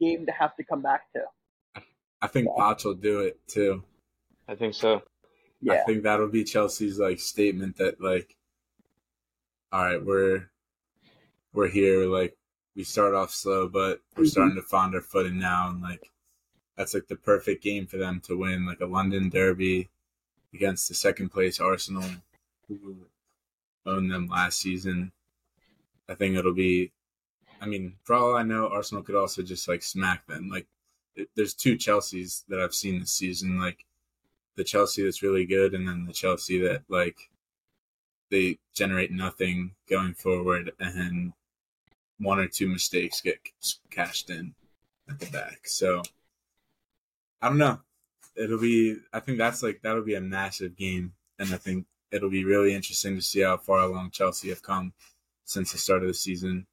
game 0.00 0.26
to 0.26 0.32
have 0.32 0.54
to 0.56 0.64
come 0.64 0.82
back 0.82 1.12
to. 1.14 1.82
I 2.20 2.26
think 2.28 2.46
Yeah. 2.56 2.62
Poch 2.62 2.84
will 2.84 2.94
do 2.94 3.20
it 3.20 3.40
too. 3.48 3.82
I 4.48 4.54
think 4.54 4.74
so. 4.74 5.02
Yeah. 5.60 5.74
I 5.74 5.84
think 5.84 6.02
that'll 6.02 6.28
be 6.28 6.44
Chelsea's 6.44 6.98
like 6.98 7.18
statement 7.20 7.76
that 7.78 8.00
like, 8.00 8.36
all 9.72 9.84
right, 9.84 10.04
we're 10.04 10.50
we're 11.52 11.68
here. 11.68 12.04
Like 12.06 12.36
we 12.76 12.84
start 12.84 13.14
off 13.14 13.30
slow, 13.32 13.68
but 13.68 14.00
we're 14.16 14.24
Mhm. 14.24 14.30
starting 14.30 14.54
to 14.56 14.62
find 14.62 14.94
our 14.94 15.00
footing 15.00 15.38
now, 15.38 15.68
and 15.68 15.82
like 15.82 16.10
that's 16.76 16.94
like 16.94 17.06
the 17.08 17.16
perfect 17.16 17.62
game 17.62 17.86
for 17.86 17.96
them 17.98 18.20
to 18.20 18.36
win, 18.36 18.66
like 18.66 18.80
a 18.80 18.86
London 18.86 19.28
derby 19.28 19.90
against 20.54 20.88
the 20.88 20.94
second 20.94 21.28
place 21.30 21.60
Arsenal, 21.60 22.08
who 22.68 23.06
owned 23.86 24.10
them 24.10 24.28
last 24.28 24.60
season. 24.60 25.12
I 26.08 26.14
think 26.14 26.36
it'll 26.36 26.54
be. 26.54 26.92
I 27.60 27.66
mean, 27.66 27.94
for 28.02 28.14
all 28.14 28.36
I 28.36 28.42
know, 28.42 28.68
Arsenal 28.68 29.02
could 29.02 29.14
also 29.14 29.42
just 29.42 29.68
like 29.68 29.82
smack 29.82 30.26
them. 30.26 30.48
Like, 30.48 30.66
it, 31.14 31.28
there's 31.36 31.54
two 31.54 31.76
Chelseas 31.76 32.44
that 32.48 32.60
I've 32.60 32.74
seen 32.74 32.98
this 32.98 33.12
season. 33.12 33.58
Like, 33.58 33.84
the 34.56 34.64
Chelsea 34.64 35.02
that's 35.02 35.22
really 35.22 35.46
good, 35.46 35.74
and 35.74 35.86
then 35.86 36.06
the 36.06 36.12
Chelsea 36.12 36.58
that 36.62 36.82
like 36.88 37.30
they 38.30 38.58
generate 38.74 39.12
nothing 39.12 39.72
going 39.88 40.14
forward, 40.14 40.72
and 40.78 41.32
one 42.18 42.38
or 42.38 42.46
two 42.46 42.68
mistakes 42.68 43.20
get 43.20 43.38
cashed 43.90 44.30
in 44.30 44.54
at 45.08 45.18
the 45.18 45.26
back. 45.26 45.60
So 45.64 46.02
I 47.40 47.48
don't 47.48 47.58
know. 47.58 47.80
It'll 48.36 48.60
be. 48.60 48.96
I 49.12 49.20
think 49.20 49.38
that's 49.38 49.62
like 49.62 49.80
that'll 49.82 50.04
be 50.04 50.14
a 50.14 50.20
massive 50.20 50.76
game, 50.76 51.12
and 51.38 51.52
I 51.52 51.56
think 51.56 51.86
it'll 52.12 52.30
be 52.30 52.44
really 52.44 52.74
interesting 52.74 53.16
to 53.16 53.22
see 53.22 53.40
how 53.40 53.56
far 53.56 53.80
along 53.80 54.10
Chelsea 54.10 54.50
have 54.50 54.62
come 54.62 54.92
since 55.44 55.72
the 55.72 55.78
start 55.78 56.02
of 56.02 56.08
the 56.08 56.14
season. 56.14 56.66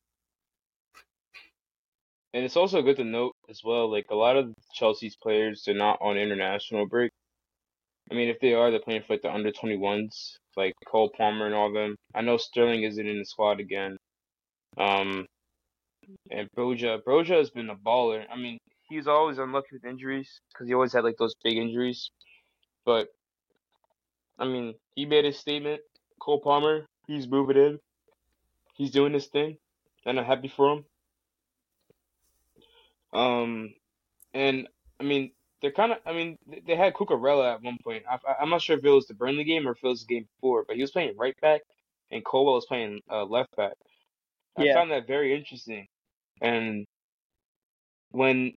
And 2.34 2.46
it's 2.46 2.58
also 2.58 2.84
good 2.84 2.98
to 2.98 3.04
note 3.04 3.36
as 3.50 3.62
well, 3.64 3.92
like 3.92 4.06
a 4.12 4.16
lot 4.16 4.38
of 4.38 4.54
Chelsea's 4.74 5.16
players 5.16 5.64
they're 5.66 5.74
not 5.74 5.98
on 6.02 6.18
international 6.18 6.86
break. 6.86 7.12
I 8.12 8.16
mean, 8.16 8.30
if 8.30 8.40
they 8.40 8.54
are, 8.54 8.70
they're 8.70 8.80
playing 8.80 9.04
for 9.04 9.14
like 9.14 9.22
the 9.22 9.34
under 9.34 9.52
21s, 9.52 10.34
like 10.56 10.74
Cole 10.88 11.12
Palmer 11.16 11.46
and 11.46 11.56
all 11.56 11.72
them. 11.72 11.96
I 12.14 12.22
know 12.22 12.38
Sterling 12.38 12.84
isn't 12.84 13.08
in 13.08 13.20
the 13.20 13.26
squad 13.26 13.60
again. 13.60 13.98
Um, 14.78 15.26
and 16.32 16.48
Broja, 16.58 17.02
Broja 17.04 17.38
has 17.38 17.50
been 17.50 17.70
a 17.70 17.76
baller. 17.76 18.24
I 18.32 18.36
mean, 18.36 18.58
he's 18.90 19.08
always 19.08 19.38
unlucky 19.38 19.70
with 19.74 19.86
injuries 19.86 20.40
because 20.52 20.68
he 20.68 20.74
always 20.74 20.94
had 20.94 21.04
like 21.04 21.18
those 21.18 21.36
big 21.44 21.58
injuries. 21.58 22.10
But 22.86 23.10
I 24.40 24.46
mean, 24.46 24.76
he 24.96 25.06
made 25.06 25.26
his 25.26 25.38
statement. 25.38 25.82
Cole 26.20 26.40
Palmer, 26.42 26.86
he's 27.08 27.28
moving 27.28 27.58
in. 27.58 27.80
He's 28.76 28.92
doing 28.92 29.14
this 29.14 29.28
thing, 29.28 29.58
and 30.06 30.20
I'm 30.20 30.26
happy 30.26 30.48
for 30.48 30.74
him. 30.74 30.86
Um, 33.14 33.74
and 34.34 34.68
I 35.00 35.04
mean, 35.04 35.32
they're 35.62 35.72
kind 35.72 35.92
of. 35.92 36.00
I 36.06 36.14
mean, 36.14 36.38
they 36.66 36.76
had 36.76 36.94
Cucurella 36.94 37.56
at 37.56 37.62
one 37.62 37.78
point. 37.84 38.04
I, 38.10 38.42
am 38.42 38.50
not 38.50 38.62
sure 38.62 38.78
if 38.78 38.86
it 38.86 38.90
was 38.90 39.08
the 39.08 39.14
Burnley 39.14 39.44
game 39.44 39.68
or 39.68 39.72
if 39.72 39.84
it 39.84 39.88
was 39.88 40.06
the 40.06 40.16
game 40.16 40.28
before, 40.36 40.64
but 40.68 40.78
he 40.78 40.82
was 40.82 40.92
playing 40.92 41.18
right 41.18 41.36
back, 41.42 41.62
and 42.12 42.24
Colwill 42.24 42.56
was 42.56 42.66
playing 42.66 43.02
uh, 43.12 43.26
left 43.26 43.56
back. 43.58 43.74
I 44.58 44.66
Yeah. 44.66 44.74
found 44.76 44.92
that 44.92 45.08
very 45.08 45.36
interesting, 45.36 45.88
and 46.42 46.86
when, 48.12 48.54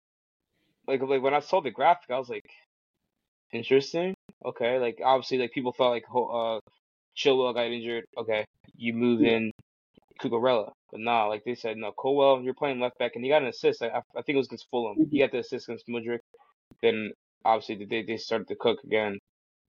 like, 0.87 1.01
like 1.03 1.23
when 1.23 1.35
I 1.35 1.40
saw 1.40 1.61
the 1.61 1.71
graphic, 1.71 2.11
I 2.11 2.19
was 2.19 2.29
like, 2.29 2.49
interesting. 3.53 4.14
Okay, 4.44 4.79
like 4.79 5.00
obviously, 5.05 5.38
like 5.38 5.53
people 5.53 5.72
thought 5.72 5.90
like 5.90 6.05
uh, 6.11 6.61
Chilwell 7.16 7.55
got 7.55 7.66
injured. 7.66 8.05
Okay, 8.16 8.44
you 8.76 8.94
move 8.94 9.22
in 9.22 9.53
Cucurella, 10.20 10.72
but 10.90 11.00
nah, 11.00 11.26
like 11.26 11.44
they 11.44 11.55
said, 11.55 11.76
no, 11.76 11.92
Colwill, 11.92 12.42
you're 12.42 12.55
playing 12.55 12.81
left 12.81 12.98
back, 12.98 13.12
and 13.14 13.24
he 13.24 13.31
got 13.31 13.42
an 13.42 13.48
assist. 13.48 13.83
I, 13.83 13.88
I 13.88 13.98
I 14.16 14.22
think 14.22 14.35
it 14.35 14.37
was 14.37 14.46
against 14.46 14.68
Fulham. 14.70 15.09
He 15.11 15.18
got 15.18 15.33
the 15.33 15.38
assist 15.38 15.68
against 15.68 15.88
Mudryk. 15.88 16.20
Then 16.83 17.12
obviously 17.44 17.85
they 17.85 18.03
they 18.03 18.16
started 18.16 18.48
to 18.48 18.57
cook 18.57 18.83
again 18.85 19.18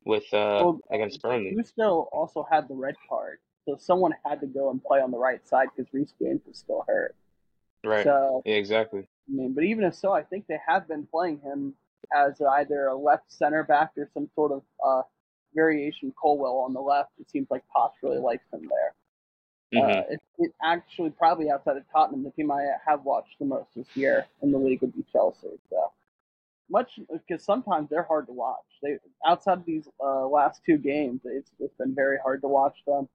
with 0.06 0.26
uh 0.34 0.62
Well, 0.62 0.82
against 0.92 1.22
Burnley. 1.22 1.56
Gusto 1.56 2.10
also 2.12 2.46
had 2.50 2.68
the 2.68 2.76
red 2.76 2.96
card, 3.08 3.40
so 3.66 3.76
someone 3.78 4.14
had 4.26 4.42
to 4.42 4.48
go 4.48 4.70
and 4.70 4.84
play 4.84 5.02
on 5.02 5.12
the 5.12 5.18
right 5.18 5.46
side 5.48 5.70
because 5.76 5.92
Reece 5.94 6.14
James 6.22 6.42
was 6.48 6.58
still 6.58 6.86
hurt. 6.88 7.16
Right. 7.84 8.04
So 8.04 8.42
Yeah, 8.46 8.56
exactly. 8.56 9.02
I 9.02 9.32
mean, 9.32 9.54
but 9.54 9.64
even 9.64 9.84
if 9.84 9.96
so, 9.96 10.12
I 10.12 10.24
think 10.24 10.48
they 10.48 10.60
have 10.68 10.88
been 10.88 11.06
playing 11.06 11.40
him 11.40 11.76
as 12.16 12.42
either 12.42 12.88
a 12.88 12.96
left 12.96 13.32
center 13.32 13.64
back 13.64 13.92
or 13.98 14.10
some 14.14 14.30
sort 14.36 14.52
of 14.52 14.64
uh, 14.86 15.02
variation 15.56 16.14
Colwill 16.20 16.60
on 16.60 16.74
the 16.74 16.82
left. 16.82 17.12
It 17.20 17.30
seems 17.30 17.48
like 17.50 17.64
Poch 17.76 17.92
really 18.04 18.20
likes 18.20 18.46
him 18.52 18.70
there. 18.70 18.94
hmm 19.74 19.80
Uh, 19.80 20.04
it, 20.10 20.20
it 20.40 20.52
actually 20.64 21.12
probably 21.12 21.50
outside 21.52 21.78
of 21.78 21.84
Tottenham, 21.92 22.24
the 22.24 22.32
team 22.32 22.52
I 22.52 22.66
have 22.86 23.04
watched 23.06 23.38
the 23.40 23.46
most 23.46 23.70
this 23.76 23.88
year 23.96 24.26
in 24.42 24.52
the 24.52 24.58
league 24.58 24.82
would 24.82 24.96
be 24.96 25.06
Chelsea. 25.12 25.48
So 25.70 25.92
much 26.70 27.00
because 27.12 27.44
sometimes 27.44 27.90
they're 27.90 28.04
hard 28.04 28.28
to 28.28 28.34
watch. 28.34 28.66
They 28.82 28.98
outside 29.26 29.60
of 29.60 29.66
these 29.66 29.88
uh, 30.04 30.28
last 30.28 30.62
two 30.66 30.78
games, 30.78 31.22
it's 31.26 31.52
it's 31.60 31.76
been 31.78 31.96
very 31.96 32.18
hard 32.24 32.42
to 32.42 32.48
watch 32.48 32.78
them. 32.86 33.08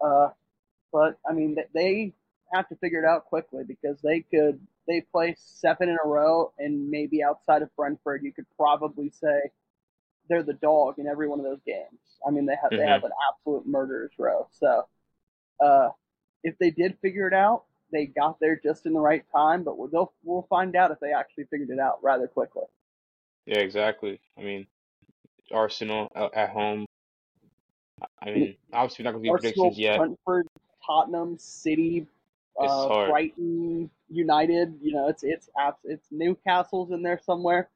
Uh, 0.00 0.30
but 0.92 1.18
I 1.28 1.32
mean, 1.32 1.56
they 1.74 2.12
have 2.52 2.68
to 2.68 2.76
figure 2.76 3.00
it 3.00 3.04
out 3.04 3.26
quickly 3.26 3.64
because 3.64 4.00
they 4.02 4.20
could 4.20 4.60
they 4.86 5.00
play 5.00 5.34
seven 5.38 5.88
in 5.88 5.96
a 6.04 6.08
row, 6.08 6.52
and 6.58 6.90
maybe 6.90 7.22
outside 7.22 7.62
of 7.62 7.74
Brentford, 7.76 8.22
you 8.22 8.32
could 8.32 8.46
probably 8.56 9.10
say 9.10 9.50
they're 10.28 10.42
the 10.42 10.54
dog 10.54 10.98
in 10.98 11.06
every 11.06 11.28
one 11.28 11.38
of 11.38 11.44
those 11.44 11.60
games. 11.66 12.18
I 12.26 12.30
mean, 12.30 12.46
they 12.46 12.56
have 12.60 12.70
they 12.70 12.78
Mhm. 12.78 12.88
have 12.88 13.04
an 13.04 13.12
absolute 13.30 13.66
murderer's 13.66 14.18
row. 14.18 14.48
So, 14.52 14.86
uh, 15.60 15.90
if 16.42 16.58
they 16.58 16.70
did 16.70 16.98
figure 16.98 17.26
it 17.26 17.34
out, 17.34 17.64
they 17.90 18.06
got 18.06 18.40
there 18.40 18.56
just 18.56 18.86
in 18.86 18.92
the 18.92 19.00
right 19.00 19.24
time. 19.30 19.62
But 19.64 19.78
we'll 19.78 20.12
we'll 20.24 20.42
find 20.42 20.74
out 20.76 20.90
if 20.90 21.00
they 21.00 21.12
actually 21.12 21.44
figured 21.44 21.70
it 21.70 21.78
out 21.78 22.02
rather 22.02 22.26
quickly. 22.26 22.64
Yeah, 23.46 23.58
exactly. 23.58 24.20
I 24.38 24.42
mean, 24.42 24.66
Arsenal 25.50 26.08
at, 26.14 26.34
at 26.34 26.50
home. 26.50 26.86
I 28.20 28.30
mean, 28.30 28.56
obviously 28.72 29.04
we're 29.04 29.10
not 29.10 29.12
gonna 29.12 29.24
do 29.24 29.30
Arsenal, 29.30 29.52
predictions 29.52 29.78
yet. 29.78 29.98
Brentford, 29.98 30.48
Tottenham, 30.84 31.38
City, 31.38 32.06
uh, 32.58 32.66
hard. 32.66 33.10
Brighton, 33.10 33.90
United. 34.08 34.78
You 34.80 34.94
know, 34.94 35.08
it's 35.08 35.22
it's 35.22 35.48
abs- 35.58 35.84
it's 35.84 36.06
Newcastle's 36.10 36.90
in 36.90 37.02
there 37.02 37.20
somewhere. 37.24 37.68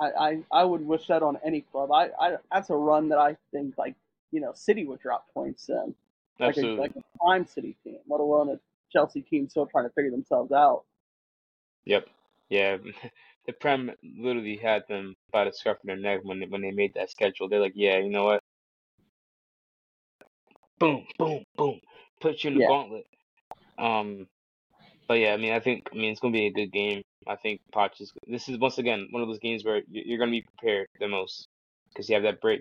I, 0.00 0.06
I, 0.06 0.38
I 0.52 0.64
would 0.64 0.82
wish 0.82 1.08
that 1.08 1.22
on 1.22 1.38
any 1.44 1.62
club. 1.62 1.90
I, 1.90 2.10
I 2.20 2.36
that's 2.52 2.70
a 2.70 2.76
run 2.76 3.08
that 3.08 3.18
I 3.18 3.36
think 3.50 3.74
like 3.76 3.94
you 4.30 4.40
know 4.40 4.52
City 4.54 4.84
would 4.84 5.00
drop 5.00 5.26
points 5.34 5.68
in, 5.68 5.94
like 6.38 6.56
a, 6.56 6.60
Absolutely. 6.60 6.80
like 6.80 6.96
a 6.96 7.18
prime 7.18 7.46
City 7.46 7.76
team, 7.82 7.98
let 8.08 8.20
alone 8.20 8.50
a 8.50 8.60
Chelsea 8.92 9.22
team 9.22 9.48
still 9.48 9.66
trying 9.66 9.84
to 9.84 9.90
figure 9.90 10.10
themselves 10.10 10.52
out. 10.52 10.84
Yep. 11.84 12.08
Yeah. 12.48 12.78
The 13.46 13.54
Prem 13.54 13.90
literally 14.02 14.58
had 14.58 14.82
them 14.90 15.14
by 15.32 15.44
the 15.44 15.52
scruff 15.54 15.78
of 15.78 15.86
their 15.86 15.96
neck 15.96 16.20
when 16.22 16.38
they, 16.38 16.44
when 16.44 16.60
they 16.60 16.70
made 16.70 16.92
that 16.92 17.10
schedule. 17.10 17.48
They're 17.48 17.62
like, 17.62 17.72
yeah, 17.74 17.96
you 17.96 18.10
know 18.10 18.26
what? 18.26 18.42
Boom, 20.78 21.06
boom, 21.18 21.44
boom. 21.56 21.80
Put 22.20 22.42
you 22.44 22.48
in 22.48 22.54
the 22.54 22.60
Yeah. 22.62 22.68
gauntlet. 22.68 23.06
Um, 23.78 24.26
but 25.06 25.14
yeah, 25.14 25.32
I 25.32 25.36
mean, 25.36 25.52
I 25.52 25.60
think, 25.60 25.88
I 25.92 25.96
mean, 25.96 26.10
it's 26.10 26.20
gonna 26.20 26.32
be 26.32 26.46
a 26.46 26.52
good 26.52 26.72
game. 26.72 27.02
I 27.26 27.36
think 27.36 27.60
Poch 27.74 28.00
is. 28.00 28.12
This 28.26 28.48
is 28.48 28.58
once 28.58 28.78
again 28.78 29.08
one 29.10 29.22
of 29.22 29.28
those 29.28 29.38
games 29.38 29.64
where 29.64 29.78
you- 29.88 30.02
you're 30.06 30.18
gonna 30.18 30.30
be 30.30 30.42
prepared 30.42 30.88
the 30.98 31.08
most 31.08 31.46
because 31.88 32.08
you 32.08 32.14
have 32.14 32.24
that 32.24 32.40
break. 32.40 32.60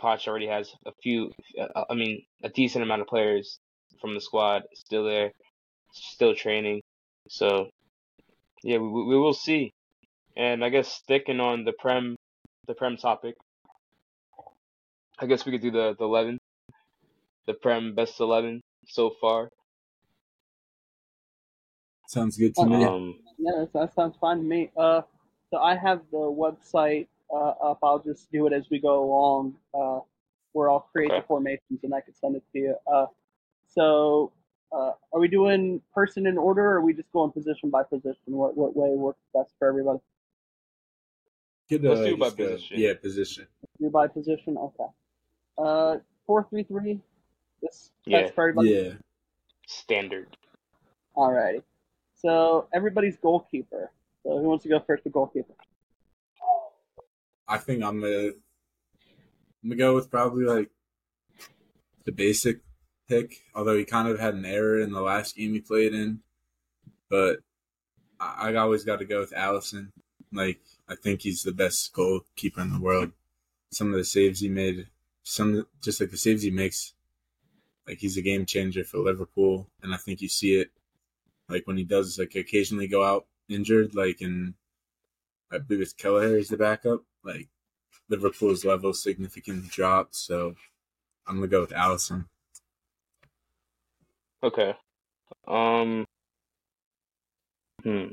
Poch 0.00 0.26
already 0.28 0.46
has 0.46 0.74
a 0.86 0.92
few. 1.02 1.32
uh, 1.58 1.84
I 1.88 1.94
mean, 1.94 2.24
a 2.42 2.48
decent 2.48 2.82
amount 2.82 3.02
of 3.02 3.06
players 3.08 3.58
from 4.00 4.14
the 4.14 4.20
squad 4.20 4.64
still 4.74 5.04
there, 5.04 5.32
still 5.92 6.34
training. 6.34 6.82
So 7.28 7.70
yeah, 8.62 8.78
we 8.78 8.88
we 8.88 9.04
we 9.04 9.18
will 9.18 9.34
see. 9.34 9.72
And 10.36 10.64
I 10.64 10.68
guess 10.70 10.88
sticking 10.92 11.40
on 11.40 11.64
the 11.64 11.72
prem, 11.72 12.16
the 12.66 12.74
prem 12.74 12.96
topic. 12.96 13.36
I 15.18 15.26
guess 15.26 15.46
we 15.46 15.52
could 15.52 15.62
do 15.62 15.70
the 15.70 15.94
the 15.98 16.04
eleven, 16.04 16.38
the 17.46 17.54
prem 17.54 17.94
best 17.94 18.18
eleven 18.20 18.60
so 18.88 19.10
far. 19.20 19.50
Sounds 22.06 22.36
good 22.36 22.54
to 22.56 22.66
me. 22.66 22.84
Um, 22.84 23.18
Yeah, 23.38 23.52
that, 23.58 23.72
that 23.72 23.94
sounds 23.94 24.16
fine 24.20 24.38
to 24.38 24.42
me. 24.42 24.70
Uh, 24.76 25.02
so 25.50 25.58
I 25.58 25.76
have 25.76 26.02
the 26.10 26.18
website 26.18 27.06
uh, 27.32 27.50
up. 27.70 27.78
I'll 27.82 27.98
just 27.98 28.30
do 28.30 28.46
it 28.46 28.52
as 28.52 28.68
we 28.70 28.78
go 28.78 29.04
along, 29.04 29.54
uh, 29.72 30.00
where 30.52 30.70
I'll 30.70 30.80
create 30.92 31.10
Okay. 31.10 31.20
the 31.20 31.26
formations 31.26 31.80
and 31.82 31.94
I 31.94 32.00
can 32.00 32.14
send 32.14 32.36
it 32.36 32.42
to 32.52 32.58
you. 32.58 32.74
Uh, 32.92 33.06
so 33.68 34.32
uh, 34.72 34.92
are 35.12 35.20
we 35.20 35.28
doing 35.28 35.80
person 35.94 36.26
in 36.26 36.36
order, 36.38 36.62
or 36.62 36.74
are 36.76 36.80
we 36.80 36.92
just 36.92 37.10
going 37.12 37.32
position 37.32 37.70
by 37.70 37.82
position? 37.82 38.16
What 38.26 38.56
what 38.56 38.76
way 38.76 38.90
works 38.90 39.20
best 39.32 39.52
for 39.58 39.68
everybody? 39.68 40.00
Could, 41.68 41.82
let's 41.82 42.00
uh, 42.00 42.04
do 42.04 42.16
by 42.16 42.26
just 42.26 42.36
go- 42.36 42.46
position. 42.50 42.78
Yeah, 42.78 42.94
position. 42.94 43.46
Do 43.80 43.90
by 43.90 44.06
position. 44.08 44.56
Okay. 44.58 44.84
Uh, 45.58 45.96
four 46.26 46.46
three 46.50 46.62
three. 46.64 47.00
This 47.64 47.90
Yeah. 48.04 48.20
that's 48.22 48.34
for 48.34 48.48
everybody. 48.48 48.70
Yeah. 48.70 48.92
standard. 49.66 50.36
Alrighty. 51.16 51.62
So 52.14 52.68
everybody's 52.74 53.16
goalkeeper. 53.16 53.90
So 54.22 54.38
who 54.38 54.48
wants 54.48 54.62
to 54.64 54.68
go 54.68 54.80
first? 54.80 55.04
The 55.04 55.10
goalkeeper. 55.10 55.54
I 57.48 57.58
think 57.58 57.82
I'm 57.82 58.00
gonna 58.00 58.28
I'm 58.28 59.70
gonna 59.70 59.76
go 59.76 59.94
with 59.94 60.10
probably 60.10 60.44
like 60.44 60.70
the 62.04 62.12
basic 62.12 62.60
pick, 63.08 63.42
although 63.54 63.76
he 63.76 63.84
kind 63.84 64.08
of 64.08 64.18
had 64.18 64.34
an 64.34 64.44
error 64.44 64.78
in 64.80 64.92
the 64.92 65.00
last 65.00 65.36
game 65.36 65.52
he 65.52 65.60
played 65.60 65.94
in. 65.94 66.20
But 67.10 67.40
I, 68.20 68.50
I 68.50 68.54
always 68.56 68.84
got 68.84 68.98
to 68.98 69.04
go 69.04 69.20
with 69.20 69.32
Alisson. 69.32 69.92
Like 70.32 70.60
I 70.88 70.94
think 70.94 71.22
he's 71.22 71.42
the 71.42 71.52
best 71.52 71.92
goalkeeper 71.92 72.60
in 72.60 72.72
the 72.72 72.80
world. 72.80 73.12
Some 73.70 73.88
of 73.92 73.98
the 73.98 74.04
saves 74.04 74.40
he 74.40 74.48
made, 74.48 74.88
some 75.22 75.66
just 75.82 76.00
like 76.00 76.10
the 76.10 76.16
saves 76.16 76.42
he 76.42 76.50
makes, 76.50 76.93
like 77.86 77.98
he's 77.98 78.16
a 78.16 78.22
game 78.22 78.46
changer 78.46 78.84
for 78.84 78.98
Liverpool, 78.98 79.68
and 79.82 79.94
I 79.94 79.96
think 79.96 80.20
you 80.20 80.28
see 80.28 80.60
it, 80.60 80.70
like 81.48 81.66
when 81.66 81.76
he 81.76 81.84
does 81.84 82.18
like 82.18 82.34
occasionally 82.34 82.88
go 82.88 83.04
out 83.04 83.26
injured, 83.48 83.94
like 83.94 84.22
in 84.22 84.54
I 85.50 85.58
believe 85.58 85.82
it's 85.82 85.92
Kelleher 85.92 86.36
is 86.36 86.48
the 86.48 86.56
backup. 86.56 87.02
Like 87.22 87.48
Liverpool's 88.08 88.64
level 88.64 88.92
significantly 88.92 89.68
dropped, 89.70 90.14
so 90.14 90.54
I'm 91.26 91.36
gonna 91.36 91.48
go 91.48 91.60
with 91.60 91.70
Alisson. 91.70 92.26
Okay. 94.42 94.74
Um. 95.46 96.04
Hmm. 97.82 98.06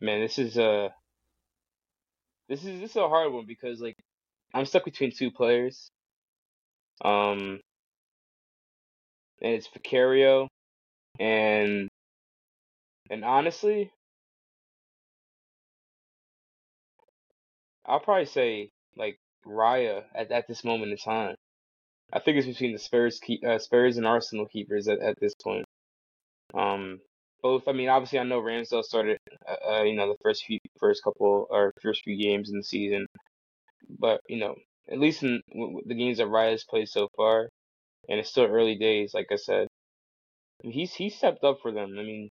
Man, 0.00 0.20
this 0.20 0.38
is 0.38 0.56
a. 0.56 0.94
This 2.48 2.64
is 2.64 2.80
this 2.80 2.90
is 2.90 2.96
a 2.96 3.08
hard 3.08 3.32
one 3.32 3.46
because 3.46 3.80
like 3.80 3.96
I'm 4.54 4.66
stuck 4.66 4.84
between 4.84 5.12
two 5.12 5.30
players. 5.30 5.90
Um. 7.04 7.60
And 9.42 9.54
it's 9.54 9.68
Vicario, 9.68 10.48
and 11.18 11.88
and 13.10 13.24
honestly, 13.24 13.90
I'll 17.84 18.00
probably 18.00 18.26
say 18.26 18.70
like 18.96 19.18
Raya 19.46 20.04
at, 20.14 20.30
at 20.30 20.46
this 20.48 20.64
moment 20.64 20.92
in 20.92 20.98
time. 20.98 21.34
I 22.12 22.20
think 22.20 22.36
it's 22.38 22.46
between 22.46 22.72
the 22.72 22.78
Spurs 22.78 23.18
keep, 23.18 23.44
uh, 23.44 23.58
Spurs 23.58 23.96
and 23.96 24.06
Arsenal 24.06 24.46
keepers 24.46 24.86
at, 24.88 25.00
at 25.00 25.18
this 25.20 25.34
point. 25.42 25.64
Um, 26.54 27.00
both. 27.42 27.68
I 27.68 27.72
mean, 27.72 27.88
obviously, 27.88 28.18
I 28.18 28.24
know 28.24 28.40
Ramsdale 28.40 28.84
started, 28.84 29.18
uh, 29.48 29.70
uh, 29.72 29.82
you 29.82 29.94
know, 29.96 30.08
the 30.08 30.18
first 30.22 30.44
few, 30.44 30.58
first 30.78 31.02
couple 31.02 31.46
or 31.50 31.72
first 31.82 32.02
few 32.04 32.16
games 32.16 32.50
in 32.50 32.56
the 32.56 32.64
season, 32.64 33.06
but 33.98 34.20
you 34.28 34.38
know, 34.38 34.54
at 34.90 34.98
least 34.98 35.22
in 35.22 35.40
the 35.86 35.94
games 35.94 36.18
that 36.18 36.28
Raya's 36.28 36.64
played 36.64 36.88
so 36.88 37.08
far, 37.16 37.48
and 38.08 38.20
it's 38.20 38.30
still 38.30 38.46
early 38.46 38.76
days. 38.76 39.14
Like 39.14 39.28
I 39.32 39.36
said, 39.36 39.68
he's 40.62 40.94
he 40.94 41.10
stepped 41.10 41.44
up 41.44 41.58
for 41.62 41.72
them. 41.72 41.96
I 41.98 42.02
mean, 42.02 42.30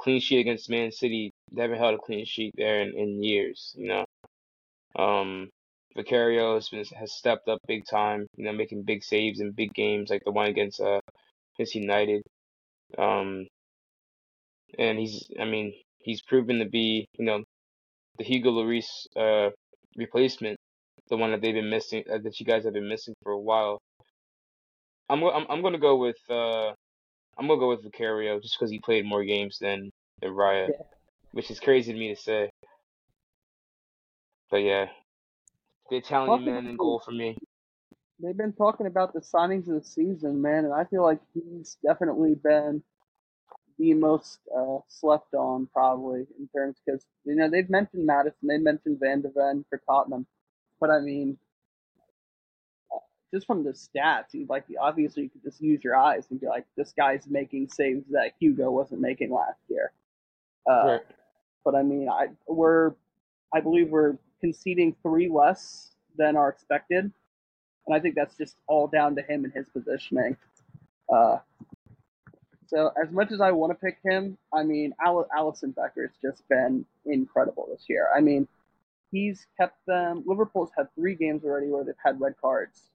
clean 0.00 0.20
sheet 0.20 0.40
against 0.40 0.70
Man 0.70 0.92
City. 0.92 1.32
They 1.52 1.62
haven't 1.62 1.78
held 1.78 1.94
a 1.94 1.98
clean 1.98 2.24
sheet 2.26 2.54
there 2.56 2.82
in, 2.82 2.96
in 2.96 3.22
years. 3.22 3.74
You 3.76 3.88
know, 3.88 4.06
um, 5.02 5.50
Vicario 5.96 6.54
has 6.54 6.68
been, 6.68 6.84
has 6.98 7.12
stepped 7.14 7.48
up 7.48 7.60
big 7.68 7.84
time. 7.86 8.26
You 8.36 8.44
know, 8.46 8.52
making 8.52 8.84
big 8.84 9.04
saves 9.04 9.40
in 9.40 9.52
big 9.52 9.74
games 9.74 10.10
like 10.10 10.24
the 10.24 10.32
one 10.32 10.48
against 10.48 10.80
uh 10.80 11.00
against 11.56 11.74
United. 11.74 12.22
Um, 12.98 13.46
and 14.78 14.98
he's 14.98 15.30
I 15.40 15.44
mean 15.44 15.74
he's 16.00 16.22
proven 16.22 16.58
to 16.60 16.66
be 16.66 17.06
you 17.18 17.24
know 17.24 17.44
the 18.18 18.24
Hugo 18.24 18.50
Lloris 18.52 19.06
uh 19.16 19.50
replacement, 19.96 20.58
the 21.10 21.16
one 21.16 21.32
that 21.32 21.42
they've 21.42 21.54
been 21.54 21.70
missing 21.70 22.04
uh, 22.12 22.18
that 22.18 22.40
you 22.40 22.46
guys 22.46 22.64
have 22.64 22.74
been 22.74 22.88
missing 22.88 23.14
for 23.22 23.32
a 23.32 23.40
while. 23.40 23.78
I'm 25.08 25.22
I'm 25.22 25.46
I'm 25.48 25.62
gonna 25.62 25.78
go 25.78 25.96
with 25.96 26.18
uh 26.28 26.68
I'm 27.38 27.46
gonna 27.46 27.60
go 27.60 27.70
with 27.70 27.82
Vicario 27.82 28.40
just 28.40 28.56
because 28.58 28.70
he 28.70 28.80
played 28.80 29.06
more 29.06 29.24
games 29.24 29.58
than 29.58 29.90
than 30.20 30.32
Raya, 30.32 30.68
yeah. 30.68 30.84
which 31.32 31.50
is 31.50 31.60
crazy 31.60 31.92
to 31.92 31.98
me 31.98 32.14
to 32.14 32.20
say. 32.20 32.50
But 34.50 34.58
yeah, 34.58 34.86
the 35.90 35.96
Italian 35.96 36.44
man 36.44 36.66
in 36.66 36.76
goal 36.76 37.00
for 37.04 37.12
me. 37.12 37.36
They've 38.20 38.36
been 38.36 38.52
talking 38.52 38.86
about 38.86 39.12
the 39.12 39.20
signings 39.20 39.68
of 39.68 39.80
the 39.80 39.84
season, 39.84 40.42
man, 40.42 40.64
and 40.64 40.74
I 40.74 40.84
feel 40.84 41.04
like 41.04 41.20
he's 41.34 41.76
definitely 41.86 42.34
been 42.34 42.82
the 43.78 43.94
most 43.94 44.40
uh, 44.56 44.78
slept 44.88 45.34
on 45.34 45.68
probably 45.72 46.26
in 46.38 46.48
terms 46.54 46.76
because 46.84 47.04
you 47.24 47.36
know 47.36 47.48
they've 47.48 47.70
mentioned 47.70 48.04
Maddison, 48.04 48.48
they 48.48 48.58
mentioned 48.58 48.98
Van 49.00 49.22
de 49.22 49.30
Ven 49.30 49.64
for 49.70 49.80
Tottenham, 49.86 50.26
but 50.80 50.90
I 50.90 50.98
mean, 50.98 51.38
just 53.32 53.46
from 53.46 53.64
the 53.64 53.70
stats, 53.70 54.32
you 54.32 54.46
like 54.48 54.64
obviously 54.80 55.24
you 55.24 55.28
could 55.28 55.42
just 55.42 55.60
use 55.60 55.82
your 55.84 55.96
eyes 55.96 56.26
and 56.30 56.40
be 56.40 56.46
like, 56.46 56.66
this 56.76 56.92
guy's 56.96 57.26
making 57.28 57.68
saves 57.68 58.04
that 58.10 58.32
Hugo 58.40 58.70
wasn't 58.70 59.00
making 59.00 59.30
last 59.30 59.60
year. 59.68 59.92
Uh, 60.68 60.86
right. 60.86 61.00
But 61.64 61.74
I 61.74 61.82
mean, 61.82 62.08
I 62.08 62.28
we're 62.46 62.94
I 63.54 63.60
believe 63.60 63.90
we're 63.90 64.16
conceding 64.40 64.94
three 65.02 65.28
less 65.28 65.92
than 66.16 66.36
are 66.36 66.48
expected, 66.48 67.10
and 67.86 67.94
I 67.94 68.00
think 68.00 68.14
that's 68.14 68.36
just 68.36 68.56
all 68.66 68.86
down 68.86 69.16
to 69.16 69.22
him 69.22 69.44
and 69.44 69.52
his 69.52 69.68
positioning. 69.68 70.36
Uh, 71.12 71.38
so 72.66 72.92
as 73.02 73.10
much 73.10 73.32
as 73.32 73.40
I 73.40 73.50
want 73.52 73.72
to 73.72 73.74
pick 73.74 73.98
him, 74.04 74.36
I 74.52 74.62
mean, 74.62 74.94
Al- 75.04 75.28
Alisson 75.36 75.74
Becker's 75.74 76.12
just 76.20 76.46
been 76.48 76.84
incredible 77.06 77.66
this 77.70 77.84
year. 77.88 78.08
I 78.14 78.20
mean, 78.20 78.46
he's 79.10 79.46
kept 79.58 79.78
them. 79.86 80.22
Liverpool's 80.26 80.70
had 80.76 80.94
three 80.94 81.14
games 81.14 81.44
already 81.44 81.68
where 81.68 81.82
they've 81.82 81.94
had 82.04 82.20
red 82.20 82.34
cards. 82.40 82.90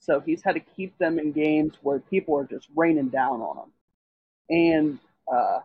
So 0.00 0.20
he's 0.20 0.42
had 0.42 0.54
to 0.54 0.60
keep 0.60 0.96
them 0.98 1.18
in 1.18 1.32
games 1.32 1.74
where 1.82 2.00
people 2.00 2.36
are 2.38 2.44
just 2.44 2.68
raining 2.74 3.08
down 3.08 3.42
on 3.42 3.56
them, 3.56 3.72
and 4.48 4.98
uh, 5.32 5.60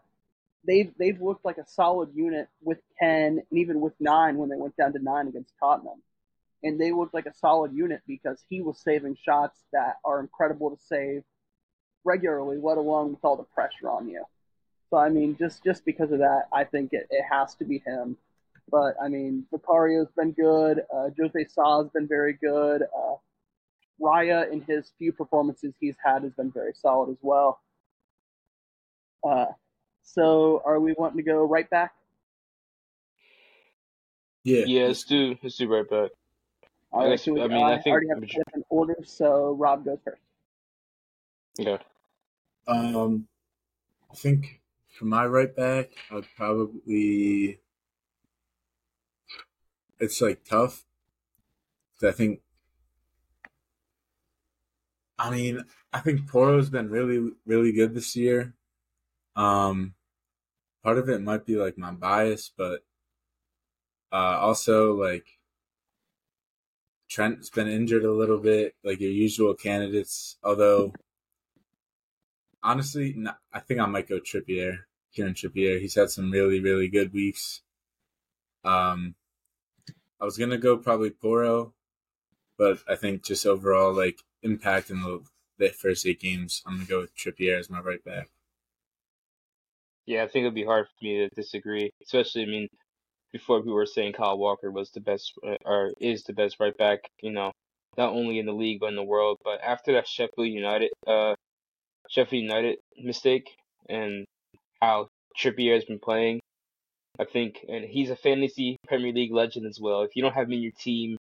they've 0.67 0.91
they've 1.00 1.21
looked 1.21 1.45
like 1.45 1.58
a 1.58 1.65
solid 1.67 2.10
unit 2.13 2.50
with 2.62 2.80
ten 3.00 3.41
and 3.50 3.60
even 3.60 3.80
with 3.80 3.93
nine 4.00 4.38
when 4.38 4.50
they 4.50 4.58
went 4.58 4.76
down 4.76 4.93
to 4.93 5.00
nine 5.00 5.28
against 5.28 5.54
Tottenham, 5.60 6.02
and 6.63 6.80
they 6.80 6.91
looked 6.91 7.13
like 7.13 7.28
a 7.28 7.34
solid 7.34 7.74
unit 7.74 8.02
because 8.08 8.43
he 8.50 8.62
was 8.62 8.78
saving 8.80 9.15
shots 9.24 9.63
that 9.71 9.95
are 10.04 10.19
incredible 10.19 10.69
to 10.69 10.84
save 10.84 11.24
regularly, 12.04 12.58
let 12.62 12.78
alone 12.78 13.12
with 13.12 13.24
all 13.24 13.38
the 13.38 13.43
pressure 13.43 13.89
on 13.89 14.08
you. 14.10 14.24
So 14.89 14.98
I 14.98 15.10
mean, 15.10 15.38
just 15.38 15.63
just 15.63 15.86
because 15.86 16.12
of 16.12 16.19
that, 16.19 16.43
I 16.54 16.65
think 16.65 16.91
it, 16.91 17.08
it 17.10 17.24
has 17.32 17.56
to 17.56 17.65
be 17.65 17.82
him. 17.86 18.17
But 18.69 18.95
I 19.02 19.08
mean, 19.08 19.45
Vicario's 19.52 20.12
been 20.17 20.32
good. 20.32 20.82
Uh, 20.93 21.10
Jose 21.17 21.45
Sa's 21.50 21.88
been 21.93 22.08
very 22.08 22.34
good. 22.34 22.82
Uh, 22.82 23.15
Raya, 24.01 24.51
in 24.51 24.62
his 24.62 24.91
few 24.97 25.12
performances 25.12 25.73
he's 25.79 25.95
had, 26.03 26.23
has 26.23 26.34
been 26.34 26.51
very 26.51 26.73
solid 26.73 27.12
as 27.12 27.17
well. 27.21 27.60
Uh, 29.23 29.45
so, 30.03 30.62
are 30.65 30.79
we 30.79 30.93
wanting 30.97 31.17
to 31.17 31.23
go 31.23 31.43
right 31.45 31.69
back? 31.69 31.93
Yeah. 34.43 34.65
Yeah, 34.67 34.88
let's 34.88 35.03
do 35.03 35.36
let's 35.41 35.58
do 35.58 35.67
right 35.67 35.89
back. 35.89 36.12
All 36.91 37.10
right, 37.10 37.19
so 37.19 37.41
I 37.41 37.47
mean, 37.47 37.63
I 37.63 37.77
think 37.77 37.88
already 37.88 38.08
have 38.08 38.21
different 38.21 38.65
orders, 38.69 39.12
so 39.12 39.53
Rob 39.60 39.84
goes 39.84 39.97
first. 40.05 40.21
Yeah. 41.58 41.79
Um, 42.67 43.27
I 44.10 44.15
think 44.15 44.62
for 44.97 45.05
my 45.05 45.25
right 45.25 45.53
back, 45.53 45.89
I'd 46.12 46.27
probably. 46.38 47.60
It's 49.99 50.21
like 50.21 50.45
tough. 50.45 50.86
I 52.01 52.12
think. 52.12 52.41
I 55.17 55.30
mean, 55.32 55.63
I 55.93 55.99
think 55.99 56.28
Porro's 56.28 56.69
been 56.69 56.89
really, 56.89 57.32
really 57.45 57.71
good 57.71 57.93
this 57.93 58.15
year. 58.15 58.54
Um, 59.36 59.93
part 60.84 60.97
of 60.97 61.10
it 61.10 61.21
might 61.21 61.45
be 61.45 61.56
like 61.56 61.78
my 61.78 61.91
bias, 61.91 62.51
but 62.56 62.82
uh, 64.12 64.38
also 64.39 64.93
like 64.93 65.25
Trent's 67.10 67.49
been 67.49 67.67
injured 67.67 68.04
a 68.04 68.12
little 68.12 68.39
bit, 68.39 68.75
like 68.84 68.99
your 68.99 69.12
usual 69.12 69.54
candidates. 69.54 70.38
Although 70.43 70.93
honestly, 72.62 73.15
I 73.54 73.60
think 73.60 73.80
I 73.80 73.86
might 73.86 74.10
go 74.10 74.19
Trippier. 74.19 74.80
Kieran 75.13 75.34
Trippier. 75.34 75.80
He's 75.80 75.95
had 75.95 76.10
some 76.10 76.32
really, 76.32 76.60
really 76.60 76.89
good 76.89 77.13
weeks. 77.13 77.62
Um, 78.65 79.15
I 80.19 80.25
was 80.25 80.38
gonna 80.38 80.58
go 80.58 80.75
probably 80.75 81.12
Porro, 81.12 81.73
but 82.57 82.79
I 82.87 82.95
think 82.95 83.23
just 83.23 83.45
overall 83.45 83.93
like 83.93 84.19
impact 84.43 84.89
in 84.89 85.01
the, 85.01 85.21
the 85.57 85.69
first 85.69 86.05
eight 86.05 86.19
games, 86.19 86.61
I'm 86.65 86.75
gonna 86.75 86.85
go 86.85 86.99
with 87.01 87.15
Trippier 87.15 87.59
as 87.59 87.69
my 87.69 87.79
right 87.79 88.03
back. 88.03 88.29
Yeah, 90.05 90.23
I 90.23 90.27
think 90.27 90.43
it'd 90.43 90.53
be 90.53 90.65
hard 90.65 90.87
for 90.87 91.05
me 91.05 91.17
to 91.17 91.29
disagree. 91.29 91.91
Especially, 92.03 92.43
I 92.43 92.45
mean, 92.45 92.67
before 93.31 93.61
we 93.61 93.71
were 93.71 93.85
saying 93.85 94.13
Kyle 94.13 94.37
Walker 94.37 94.71
was 94.71 94.91
the 94.91 95.01
best 95.01 95.33
uh, 95.45 95.55
or 95.65 95.91
is 95.99 96.23
the 96.23 96.33
best 96.33 96.57
right 96.59 96.77
back, 96.77 97.09
you 97.21 97.31
know, 97.31 97.51
not 97.97 98.13
only 98.13 98.39
in 98.39 98.45
the 98.45 98.53
league 98.53 98.79
but 98.79 98.89
in 98.89 98.95
the 98.95 99.03
world. 99.03 99.39
But 99.43 99.61
after 99.61 99.93
that 99.93 100.07
Sheffield 100.07 100.47
United 100.47 100.91
uh 101.07 101.35
Sheffield 102.09 102.43
United 102.43 102.77
mistake 102.97 103.49
and 103.89 104.25
how 104.81 105.09
Trippier 105.37 105.73
has 105.73 105.85
been 105.85 105.99
playing. 105.99 106.39
I 107.17 107.23
think, 107.23 107.65
and 107.69 107.85
he's 107.85 108.09
a 108.09 108.15
fantasy 108.15 108.77
Premier 108.87 109.13
League 109.13 109.31
legend 109.31 109.65
as 109.65 109.79
well. 109.79 110.01
If 110.01 110.15
you 110.15 110.21
don't 110.21 110.33
have 110.33 110.47
him 110.47 110.53
in 110.53 110.61
your 110.61 110.73
team, 110.77 111.17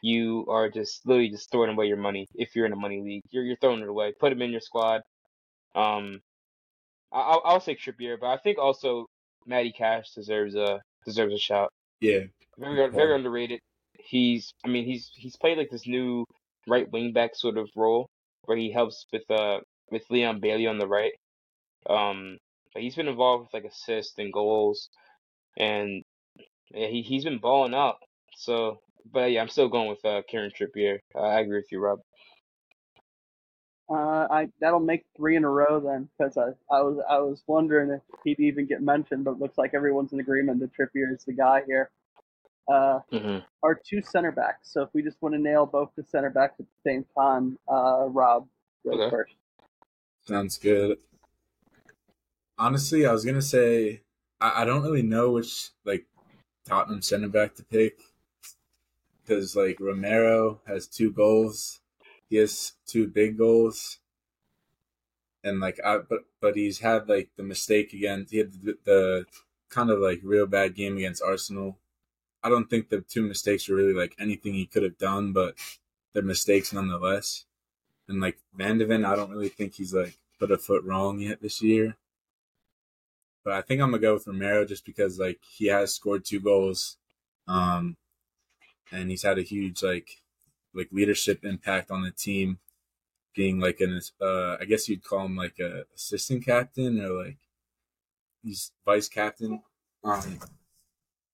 you 0.00 0.46
are 0.48 0.68
just 0.68 1.06
literally 1.06 1.30
just 1.30 1.50
throwing 1.50 1.70
away 1.70 1.86
your 1.86 1.96
money. 1.96 2.26
If 2.34 2.54
you're 2.54 2.66
in 2.66 2.72
a 2.72 2.76
money 2.76 3.00
league, 3.00 3.22
you're 3.30 3.44
you're 3.44 3.56
throwing 3.56 3.80
it 3.80 3.88
away. 3.88 4.12
Put 4.18 4.32
him 4.32 4.42
in 4.42 4.50
your 4.50 4.60
squad. 4.60 5.02
Um, 5.74 6.20
I'll 7.12 7.42
I'll 7.44 7.60
say 7.60 7.74
Trippier, 7.74 8.18
but 8.20 8.28
I 8.28 8.38
think 8.38 8.58
also 8.58 9.06
Matty 9.46 9.72
Cash 9.72 10.10
deserves 10.14 10.54
a 10.54 10.80
deserves 11.04 11.34
a 11.34 11.38
shout. 11.38 11.72
Yeah, 12.00 12.20
very 12.58 12.90
very 12.90 13.14
underrated. 13.14 13.60
He's 13.98 14.52
I 14.64 14.68
mean 14.68 14.84
he's 14.84 15.10
he's 15.14 15.36
played 15.36 15.58
like 15.58 15.70
this 15.70 15.86
new 15.86 16.24
right 16.66 16.90
wing 16.90 17.12
back 17.12 17.34
sort 17.34 17.56
of 17.56 17.68
role 17.74 18.08
where 18.44 18.56
he 18.56 18.70
helps 18.70 19.06
with 19.12 19.28
uh 19.30 19.60
with 19.90 20.04
Leon 20.10 20.40
Bailey 20.40 20.66
on 20.66 20.78
the 20.78 20.86
right. 20.86 21.12
Um, 21.88 22.38
but 22.72 22.82
he's 22.82 22.96
been 22.96 23.08
involved 23.08 23.44
with 23.46 23.54
like 23.54 23.70
assists 23.70 24.18
and 24.18 24.32
goals, 24.32 24.88
and 25.56 26.02
yeah, 26.72 26.88
he 26.88 27.02
he's 27.02 27.24
been 27.24 27.38
balling 27.38 27.74
out. 27.74 27.96
So, 28.36 28.80
but 29.12 29.30
yeah, 29.30 29.40
I'm 29.40 29.48
still 29.48 29.68
going 29.68 29.88
with 29.88 30.04
uh, 30.04 30.22
Kieran 30.28 30.50
Trippier. 30.50 30.98
Uh, 31.14 31.20
I 31.20 31.40
agree 31.40 31.58
with 31.58 31.72
you, 31.72 31.80
Rob. 31.80 32.00
Uh, 33.90 34.26
I 34.30 34.48
that'll 34.60 34.80
make 34.80 35.06
three 35.16 35.36
in 35.36 35.44
a 35.44 35.48
row 35.48 35.80
then, 35.80 36.08
because 36.18 36.36
I, 36.36 36.48
I 36.74 36.82
was 36.82 37.02
I 37.08 37.18
was 37.18 37.42
wondering 37.46 37.90
if 37.90 38.02
he'd 38.22 38.40
even 38.40 38.66
get 38.66 38.82
mentioned, 38.82 39.24
but 39.24 39.32
it 39.32 39.38
looks 39.38 39.56
like 39.56 39.72
everyone's 39.74 40.12
in 40.12 40.20
agreement 40.20 40.60
that 40.60 40.72
Trippier 40.74 41.12
is 41.14 41.24
the 41.24 41.32
guy 41.32 41.62
here. 41.66 41.90
Uh, 42.70 43.00
mm-hmm. 43.10 43.38
Our 43.62 43.74
two 43.74 44.02
center 44.02 44.30
backs. 44.30 44.70
So 44.70 44.82
if 44.82 44.90
we 44.92 45.02
just 45.02 45.16
want 45.22 45.34
to 45.34 45.40
nail 45.40 45.64
both 45.64 45.90
the 45.96 46.04
center 46.04 46.28
backs 46.28 46.56
at 46.60 46.66
the 46.66 46.90
same 46.90 47.06
time, 47.16 47.58
uh, 47.66 48.04
Rob 48.08 48.46
goes 48.84 49.00
okay. 49.00 49.10
first. 49.10 49.34
Sounds 50.26 50.58
good. 50.58 50.98
Honestly, 52.58 53.06
I 53.06 53.12
was 53.12 53.24
gonna 53.24 53.40
say 53.40 54.02
I, 54.38 54.62
I 54.62 54.64
don't 54.66 54.82
really 54.82 55.02
know 55.02 55.30
which 55.30 55.70
like 55.86 56.04
Tottenham 56.66 57.00
center 57.00 57.28
back 57.28 57.54
to 57.54 57.64
pick 57.64 58.00
because 59.28 59.54
like 59.54 59.78
Romero 59.80 60.60
has 60.66 60.86
two 60.86 61.12
goals, 61.12 61.80
he 62.28 62.36
has 62.36 62.72
two 62.86 63.06
big 63.06 63.36
goals, 63.36 63.98
and 65.44 65.60
like 65.60 65.78
I 65.84 65.98
but 65.98 66.20
but 66.40 66.56
he's 66.56 66.78
had 66.78 67.08
like 67.08 67.30
the 67.36 67.42
mistake 67.42 67.92
again. 67.92 68.26
He 68.30 68.38
had 68.38 68.52
the, 68.52 68.78
the 68.84 69.26
kind 69.68 69.90
of 69.90 69.98
like 69.98 70.20
real 70.22 70.46
bad 70.46 70.74
game 70.74 70.96
against 70.96 71.22
Arsenal, 71.22 71.78
I 72.42 72.48
don't 72.48 72.70
think 72.70 72.88
the 72.88 73.00
two 73.00 73.22
mistakes 73.22 73.68
were 73.68 73.76
really 73.76 73.94
like 73.94 74.14
anything 74.18 74.54
he 74.54 74.66
could 74.66 74.82
have 74.82 74.98
done, 74.98 75.32
but 75.32 75.54
they're 76.12 76.22
mistakes 76.22 76.72
nonetheless. 76.72 77.44
And 78.08 78.20
like 78.20 78.38
Van 78.54 78.78
de 78.78 78.86
Ven, 78.86 79.04
I 79.04 79.16
don't 79.16 79.30
really 79.30 79.48
think 79.48 79.74
he's 79.74 79.92
like 79.92 80.18
put 80.38 80.50
a 80.50 80.58
foot 80.58 80.84
wrong 80.84 81.20
yet 81.20 81.42
this 81.42 81.62
year. 81.62 81.96
But 83.44 83.54
I 83.54 83.62
think 83.62 83.80
I'm 83.80 83.90
gonna 83.90 84.00
go 84.00 84.14
with 84.14 84.26
Romero 84.26 84.64
just 84.64 84.84
because 84.84 85.18
like 85.18 85.40
he 85.42 85.66
has 85.66 85.94
scored 85.94 86.24
two 86.24 86.40
goals, 86.40 86.96
um, 87.46 87.96
and 88.92 89.10
he's 89.10 89.22
had 89.22 89.38
a 89.38 89.42
huge 89.42 89.82
like 89.82 90.22
like 90.74 90.88
leadership 90.92 91.44
impact 91.44 91.90
on 91.90 92.02
the 92.02 92.10
team, 92.10 92.58
being 93.34 93.60
like 93.60 93.80
an 93.80 94.00
uh, 94.20 94.56
I 94.60 94.64
guess 94.64 94.88
you'd 94.88 95.04
call 95.04 95.26
him 95.26 95.36
like 95.36 95.58
a 95.58 95.84
assistant 95.94 96.44
captain 96.44 97.00
or 97.00 97.24
like 97.24 97.38
he's 98.42 98.72
vice 98.84 99.08
captain. 99.08 99.62
Um, 100.04 100.38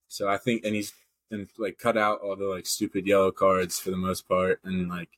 so 0.09 0.29
I 0.29 0.37
think, 0.37 0.65
and 0.65 0.75
he's 0.75 0.93
and 1.31 1.49
like 1.59 1.79
cut 1.79 1.97
out 1.97 2.21
all 2.21 2.37
the 2.37 2.47
like 2.47 2.67
stupid 2.67 3.07
yellow 3.07 3.33
cards 3.33 3.79
for 3.79 3.91
the 3.91 3.97
most 3.97 4.29
part, 4.29 4.61
and 4.65 4.89
like 4.89 5.11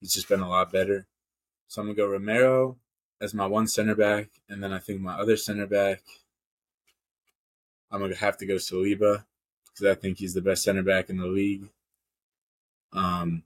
he's 0.00 0.14
just 0.14 0.28
been 0.28 0.40
a 0.40 0.48
lot 0.48 0.72
better. 0.72 1.06
So 1.68 1.80
I'm 1.80 1.88
gonna 1.88 1.96
go 1.96 2.08
Romero 2.08 2.76
as 3.20 3.34
my 3.34 3.46
one 3.46 3.66
center 3.66 3.94
back, 3.94 4.28
and 4.48 4.62
then 4.62 4.72
I 4.72 4.78
think 4.78 5.00
my 5.00 5.14
other 5.14 5.36
center 5.36 5.66
back, 5.66 6.02
I'm 7.90 8.00
gonna 8.00 8.16
have 8.16 8.38
to 8.38 8.46
go 8.46 8.54
Saliba 8.54 9.24
because 9.66 9.86
I 9.86 10.00
think 10.00 10.18
he's 10.18 10.34
the 10.34 10.40
best 10.40 10.62
center 10.62 10.82
back 10.82 11.10
in 11.10 11.18
the 11.18 11.26
league. 11.26 11.68
Um, 12.92 13.44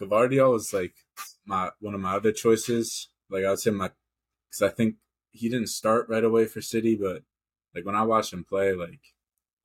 Gvardiol 0.00 0.56
is 0.56 0.72
like 0.72 0.94
my 1.44 1.70
one 1.80 1.94
of 1.94 2.00
my 2.00 2.14
other 2.14 2.32
choices. 2.32 3.08
Like 3.30 3.44
I 3.44 3.50
would 3.50 3.58
say 3.58 3.70
my, 3.70 3.90
because 4.48 4.62
I 4.62 4.68
think 4.68 4.96
he 5.30 5.48
didn't 5.48 5.68
start 5.68 6.08
right 6.08 6.24
away 6.24 6.46
for 6.46 6.60
City, 6.60 6.96
but 6.96 7.22
like 7.74 7.86
when 7.86 7.94
I 7.94 8.02
watched 8.02 8.32
him 8.32 8.44
play, 8.44 8.74
like 8.74 9.00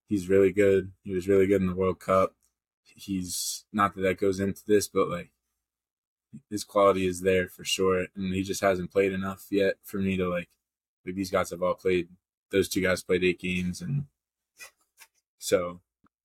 he's 0.07 0.29
really 0.29 0.51
good. 0.51 0.91
He 1.03 1.13
was 1.13 1.27
really 1.27 1.47
good 1.47 1.61
in 1.61 1.67
the 1.67 1.75
World 1.75 1.99
Cup. 1.99 2.35
He's 2.83 3.65
not 3.71 3.95
that 3.95 4.01
that 4.01 4.19
goes 4.19 4.39
into 4.39 4.61
this, 4.65 4.87
but 4.87 5.09
like 5.09 5.31
his 6.49 6.63
quality 6.63 7.05
is 7.05 7.21
there 7.21 7.47
for 7.47 7.63
sure, 7.63 8.07
and 8.15 8.33
he 8.33 8.43
just 8.43 8.61
hasn't 8.61 8.91
played 8.91 9.13
enough 9.13 9.47
yet 9.49 9.75
for 9.83 9.97
me 9.97 10.17
to 10.17 10.29
like. 10.29 10.49
Like 11.05 11.15
these 11.15 11.31
guys 11.31 11.51
have 11.51 11.63
all 11.63 11.75
played. 11.75 12.09
Those 12.51 12.67
two 12.67 12.81
guys 12.81 13.03
played 13.03 13.23
eight 13.23 13.39
games, 13.39 13.81
and 13.81 14.05
so 15.37 15.79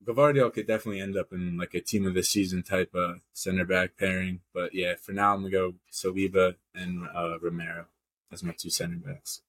Gvardiol 0.04 0.52
could 0.52 0.66
definitely 0.66 1.00
end 1.00 1.16
up 1.16 1.32
in 1.32 1.56
like 1.56 1.74
a 1.74 1.80
team 1.80 2.06
of 2.06 2.14
the 2.14 2.22
season 2.22 2.62
type 2.62 2.94
of 2.94 3.20
center 3.32 3.64
back 3.64 3.96
pairing. 3.96 4.40
But 4.52 4.74
yeah, 4.74 4.94
for 4.96 5.12
now 5.12 5.34
I'm 5.34 5.40
gonna 5.40 5.50
go 5.50 5.74
Saliba 5.90 6.56
and 6.74 7.06
uh, 7.14 7.38
Romero 7.40 7.86
as 8.32 8.42
my 8.42 8.52
two 8.52 8.70
center 8.70 8.96
backs. 8.96 9.42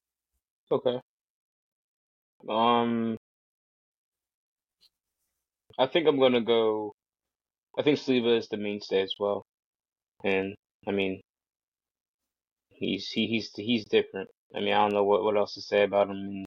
Okay. 0.72 1.00
Um, 2.50 3.18
I 5.80 5.88
think 5.88 6.08
I'm 6.08 6.20
gonna 6.20 6.42
go. 6.42 6.94
I 7.78 7.82
think 7.82 7.98
Saliba 7.98 8.38
is 8.38 8.48
the 8.50 8.58
mainstay 8.58 9.02
as 9.02 9.14
well, 9.20 9.46
and 10.24 10.56
I 10.88 10.92
mean, 10.92 11.22
he's 12.70 13.08
he, 13.10 13.28
he's 13.28 13.52
he's 13.56 13.86
different. 13.86 14.30
I 14.56 14.60
mean, 14.60 14.74
I 14.74 14.82
don't 14.82 14.94
know 14.94 15.04
what 15.04 15.24
what 15.24 15.38
else 15.38 15.56
to 15.56 15.62
say 15.62 15.84
about 15.84 16.10
him. 16.10 16.46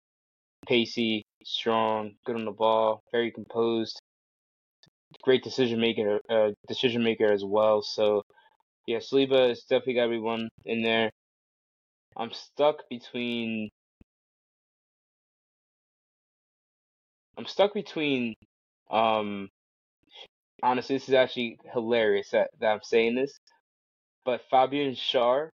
Pacey, 0.69 1.25
strong, 1.47 2.12
good 2.26 2.36
on 2.36 2.44
the 2.44 2.53
ball, 2.53 3.03
very 3.12 3.30
composed, 3.30 4.01
great 5.22 5.44
decision 5.44 5.80
maker, 5.80 6.20
uh, 6.30 6.51
decision 6.68 7.05
maker 7.05 7.32
as 7.32 7.44
well. 7.44 7.82
So, 7.82 8.22
yeah, 8.86 8.99
Saliba 8.99 9.51
is 9.53 9.62
definitely 9.62 9.94
got 9.94 10.05
to 10.05 10.11
be 10.11 10.18
one 10.18 10.49
in 10.64 10.82
there. 10.82 11.11
I'm 12.16 12.32
stuck 12.32 12.88
between. 12.90 13.70
I'm 17.38 17.47
stuck 17.47 17.74
between 17.74 18.34
um, 18.90 19.51
honestly, 20.62 20.97
this 20.97 21.09
is 21.09 21.14
actually 21.14 21.59
hilarious 21.72 22.30
that, 22.30 22.51
that 22.61 22.68
I'm 22.68 22.80
saying 22.82 23.14
this, 23.16 23.38
but 24.24 24.42
Fabian 24.51 24.94
Schär 24.94 25.51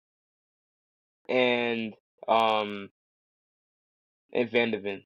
and 1.30 1.94
um 2.28 2.90
and 4.34 4.52
Van 4.52 4.72
Ven. 4.82 5.04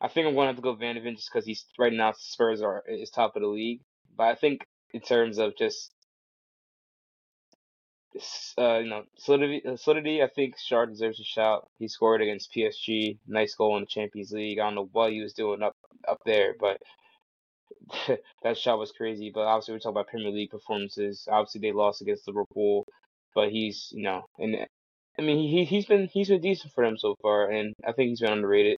I 0.00 0.08
think 0.08 0.26
I'm 0.26 0.34
going 0.34 0.44
to 0.44 0.48
have 0.48 0.56
to 0.56 0.62
go 0.62 0.74
Van 0.74 0.94
de 0.94 1.00
Ven 1.02 1.16
just 1.16 1.30
because 1.32 1.46
he's 1.46 1.64
right 1.78 1.92
now 1.92 2.12
Spurs 2.16 2.62
are 2.62 2.82
is 2.88 3.10
top 3.10 3.36
of 3.36 3.42
the 3.42 3.48
league. 3.48 3.80
But 4.16 4.24
I 4.28 4.34
think 4.34 4.66
in 4.92 5.00
terms 5.00 5.38
of 5.38 5.56
just 5.56 5.92
uh, 8.58 8.78
you 8.78 8.88
know 8.90 9.04
solidity, 9.16 9.62
uh, 9.66 9.76
solidity, 9.76 10.22
I 10.22 10.28
think 10.28 10.54
Schär 10.58 10.88
deserves 10.88 11.20
a 11.20 11.24
shout. 11.24 11.68
He 11.78 11.88
scored 11.88 12.22
against 12.22 12.52
PSG, 12.54 13.18
nice 13.26 13.54
goal 13.54 13.76
in 13.76 13.82
the 13.82 13.86
Champions 13.86 14.32
League. 14.32 14.58
I 14.58 14.64
don't 14.64 14.74
know 14.74 14.88
what 14.92 15.12
he 15.12 15.20
was 15.22 15.32
doing 15.32 15.62
up 15.62 15.76
up 16.08 16.18
there, 16.24 16.54
but 16.58 16.80
that 18.42 18.58
shot 18.58 18.78
was 18.78 18.92
crazy. 18.92 19.30
But 19.32 19.42
obviously, 19.42 19.74
we're 19.74 19.78
talking 19.80 19.92
about 19.92 20.08
Premier 20.08 20.30
League 20.32 20.50
performances. 20.50 21.28
Obviously, 21.30 21.60
they 21.60 21.72
lost 21.72 22.02
against 22.02 22.26
Liverpool, 22.26 22.86
but 23.34 23.50
he's 23.50 23.90
you 23.92 24.02
know, 24.02 24.24
and 24.38 24.56
I 25.18 25.22
mean, 25.22 25.38
he 25.38 25.64
he's 25.64 25.86
been 25.86 26.08
he's 26.12 26.28
been 26.28 26.40
decent 26.40 26.72
for 26.72 26.84
them 26.84 26.98
so 26.98 27.16
far, 27.22 27.50
and 27.50 27.74
I 27.86 27.92
think 27.92 28.10
he's 28.10 28.20
been 28.20 28.32
underrated. 28.32 28.78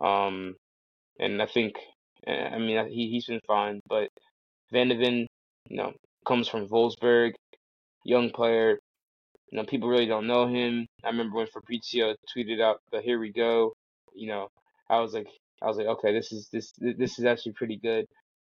Um, 0.00 0.54
and 1.18 1.42
I 1.42 1.46
think 1.46 1.74
I 2.26 2.58
mean 2.58 2.86
he 2.88 3.08
he's 3.10 3.26
been 3.26 3.40
fine, 3.46 3.80
but 3.88 4.08
Van 4.72 4.88
de 4.88 4.96
Ven, 4.96 5.26
you 5.68 5.76
know, 5.76 5.92
comes 6.26 6.48
from 6.48 6.68
Wolfsburg, 6.68 7.32
young 8.04 8.30
player. 8.30 8.78
You 9.50 9.58
know, 9.58 9.64
people 9.64 9.88
really 9.88 10.06
don't 10.06 10.26
know 10.26 10.46
him. 10.46 10.86
I 11.04 11.08
remember 11.08 11.36
when 11.36 11.46
Fabrizio 11.46 12.14
tweeted 12.36 12.60
out 12.60 12.80
the 12.92 13.00
"Here 13.00 13.18
we 13.18 13.32
go," 13.32 13.72
you 14.14 14.28
know, 14.28 14.48
I 14.90 15.00
was 15.00 15.14
like, 15.14 15.28
I 15.62 15.66
was 15.66 15.76
like, 15.76 15.86
okay, 15.86 16.12
this 16.12 16.32
is 16.32 16.48
this 16.52 16.72
this 16.78 17.18
is 17.18 17.24
actually 17.24 17.52
pretty 17.52 17.76
good. 17.76 18.06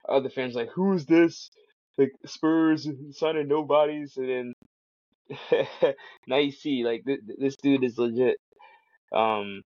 Other 0.08 0.30
fans 0.30 0.54
like, 0.54 0.70
who 0.74 0.92
is 0.94 1.06
this? 1.06 1.50
Like 1.96 2.12
Spurs 2.26 2.88
signing 3.12 3.48
nobodies, 3.48 4.16
and 4.16 4.28
then 4.28 4.54
now 6.26 6.36
you 6.38 6.52
see 6.52 6.84
like 6.84 7.04
th- 7.04 7.20
this 7.38 7.56
dude 7.56 7.84
is 7.84 7.98
legit. 7.98 8.36
Um, 9.12 9.62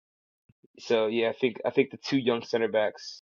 so 0.79 1.07
yeah, 1.07 1.31
I 1.31 1.33
think 1.33 1.57
I 1.65 1.71
think 1.71 1.91
the 1.91 1.99
two 1.99 2.19
young 2.19 2.43
center 2.43 2.69
backs, 2.69 3.21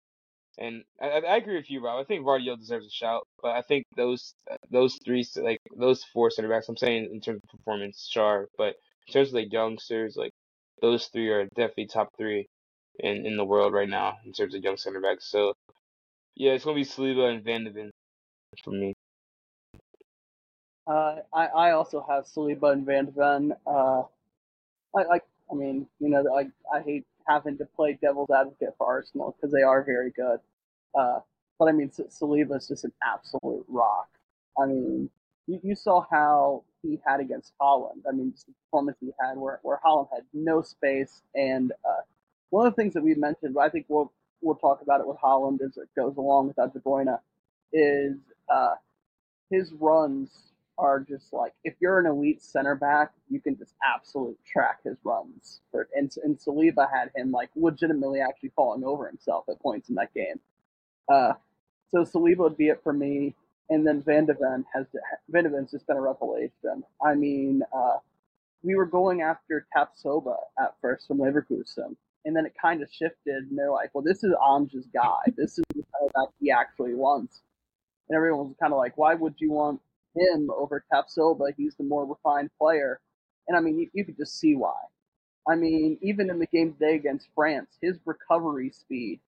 and 0.58 0.84
I, 1.00 1.08
I 1.20 1.36
agree 1.36 1.56
with 1.56 1.70
you, 1.70 1.84
Rob. 1.84 2.00
I 2.00 2.04
think 2.04 2.24
Gvardiol 2.24 2.58
deserves 2.58 2.86
a 2.86 2.90
shout, 2.90 3.26
but 3.42 3.52
I 3.52 3.62
think 3.62 3.84
those 3.96 4.34
those 4.70 4.98
three 5.04 5.26
like 5.36 5.58
those 5.76 6.04
four 6.04 6.30
center 6.30 6.48
backs. 6.48 6.68
I'm 6.68 6.76
saying 6.76 7.10
in 7.12 7.20
terms 7.20 7.40
of 7.44 7.50
performance, 7.58 8.10
Schär, 8.14 8.46
but 8.56 8.74
in 9.06 9.12
terms 9.12 9.28
of 9.28 9.34
like 9.34 9.52
youngsters, 9.52 10.16
like 10.16 10.32
those 10.80 11.06
three 11.08 11.28
are 11.30 11.46
definitely 11.56 11.86
top 11.88 12.08
three 12.18 12.46
in 13.00 13.26
in 13.26 13.36
the 13.36 13.44
world 13.44 13.72
right 13.72 13.88
now 13.88 14.18
in 14.24 14.32
terms 14.32 14.54
of 14.54 14.62
young 14.62 14.76
center 14.76 15.00
backs. 15.00 15.30
So 15.30 15.54
yeah, 16.36 16.52
it's 16.52 16.64
gonna 16.64 16.76
be 16.76 16.84
Saliba 16.84 17.32
and 17.32 17.44
Van 17.44 17.64
de 17.64 17.70
Ven 17.70 17.90
for 18.64 18.70
me. 18.70 18.94
Uh, 20.86 21.16
I 21.32 21.46
I 21.46 21.70
also 21.72 22.04
have 22.08 22.24
Saliba 22.24 22.72
and 22.72 22.86
Van 22.86 23.06
de 23.06 23.12
Ven. 23.12 23.52
Uh, 23.66 24.02
I 24.96 25.02
like. 25.04 25.24
I 25.50 25.54
mean, 25.54 25.86
you 26.00 26.08
know, 26.08 26.24
I 26.34 26.46
I 26.74 26.80
hate 26.82 27.04
having 27.26 27.58
to 27.58 27.66
play 27.76 27.98
devil's 28.00 28.30
advocate 28.30 28.74
for 28.78 28.86
Arsenal 28.86 29.36
because 29.36 29.52
they 29.52 29.62
are 29.62 29.82
very 29.82 30.10
good. 30.10 30.38
Uh, 30.94 31.20
but 31.58 31.68
I 31.68 31.72
mean, 31.72 31.90
Saliba 31.90 32.56
is 32.56 32.68
just 32.68 32.84
an 32.84 32.92
absolute 33.02 33.64
rock. 33.68 34.08
I 34.60 34.66
mean, 34.66 35.10
you, 35.46 35.60
you 35.62 35.74
saw 35.74 36.04
how 36.10 36.64
he 36.82 36.98
had 37.06 37.20
against 37.20 37.52
Haaland. 37.60 38.02
I 38.08 38.12
mean, 38.12 38.32
just 38.32 38.46
the 38.46 38.52
performance 38.64 38.98
he 39.00 39.12
had 39.20 39.36
where, 39.36 39.60
where 39.62 39.78
Haaland 39.84 40.08
had 40.12 40.24
no 40.32 40.62
space. 40.62 41.22
And 41.34 41.72
uh, 41.84 42.02
one 42.50 42.66
of 42.66 42.74
the 42.74 42.82
things 42.82 42.94
that 42.94 43.02
we 43.02 43.14
mentioned, 43.14 43.54
but 43.54 43.60
I 43.60 43.68
think 43.68 43.86
we'll, 43.88 44.12
we'll 44.40 44.56
talk 44.56 44.82
about 44.82 45.00
it 45.00 45.06
with 45.06 45.18
Haaland 45.18 45.62
as 45.62 45.76
it 45.76 45.88
goes 45.96 46.16
along 46.16 46.48
without 46.48 46.72
De 46.74 46.80
Bruyne, 46.80 47.18
is 47.72 48.16
uh, 48.48 48.74
his 49.50 49.72
runs 49.78 50.51
are 50.78 51.00
just 51.00 51.32
like 51.32 51.52
if 51.64 51.74
you're 51.80 52.00
an 52.00 52.06
elite 52.06 52.42
center 52.42 52.74
back, 52.74 53.12
you 53.28 53.40
can 53.40 53.56
just 53.56 53.74
absolutely 53.94 54.36
track 54.50 54.80
his 54.84 54.96
runs. 55.04 55.60
And 55.94 56.10
and 56.24 56.38
Saliba 56.38 56.88
had 56.90 57.10
him 57.14 57.30
like 57.30 57.50
legitimately 57.56 58.20
actually 58.20 58.52
falling 58.56 58.84
over 58.84 59.06
himself 59.06 59.44
at 59.48 59.60
points 59.60 59.88
in 59.88 59.96
that 59.96 60.14
game. 60.14 60.40
Uh, 61.08 61.32
so 61.90 62.04
Saliba 62.04 62.38
would 62.38 62.56
be 62.56 62.68
it 62.68 62.80
for 62.82 62.92
me, 62.92 63.34
and 63.68 63.86
then 63.86 64.02
Van 64.02 64.26
de 64.26 64.34
Ven 64.34 64.64
has 64.74 64.86
Van 65.28 65.44
de 65.44 65.50
Ven's 65.50 65.70
just 65.70 65.86
been 65.86 65.96
a 65.96 66.00
revelation. 66.00 66.82
I 67.04 67.14
mean, 67.14 67.62
uh, 67.74 67.98
we 68.62 68.74
were 68.74 68.86
going 68.86 69.22
after 69.22 69.66
Tapsoba 69.76 70.36
at 70.58 70.74
first 70.80 71.06
from 71.06 71.18
Leverkusen, 71.18 71.96
and 72.24 72.34
then 72.34 72.46
it 72.46 72.54
kind 72.60 72.82
of 72.82 72.88
shifted, 72.90 73.48
and 73.50 73.58
they're 73.58 73.70
like, 73.70 73.90
"Well, 73.94 74.04
this 74.04 74.24
is 74.24 74.32
Ange's 74.42 74.86
guy. 74.92 75.20
This 75.36 75.58
is 75.58 75.64
the 75.74 75.82
kind 75.82 76.10
that 76.14 76.28
he 76.40 76.50
actually 76.50 76.94
wants." 76.94 77.42
And 78.08 78.16
everyone 78.16 78.48
was 78.48 78.56
kind 78.58 78.72
of 78.72 78.78
like, 78.78 78.96
"Why 78.96 79.14
would 79.14 79.34
you 79.38 79.52
want 79.52 79.80
him 80.14 80.50
over 80.50 80.84
Tapsoba. 80.92 81.52
He's 81.56 81.74
the 81.76 81.84
more 81.84 82.04
refined 82.06 82.50
player. 82.58 83.00
And 83.48 83.56
I 83.56 83.60
mean, 83.60 83.78
you, 83.78 83.90
you 83.92 84.04
could 84.04 84.16
just 84.16 84.38
see 84.38 84.54
why. 84.54 84.74
I 85.48 85.56
mean, 85.56 85.98
even 86.02 86.30
in 86.30 86.38
the 86.38 86.46
game 86.46 86.72
today 86.74 86.94
against 86.94 87.28
France, 87.34 87.68
his 87.80 87.98
recovery 88.04 88.70
speed 88.70 89.20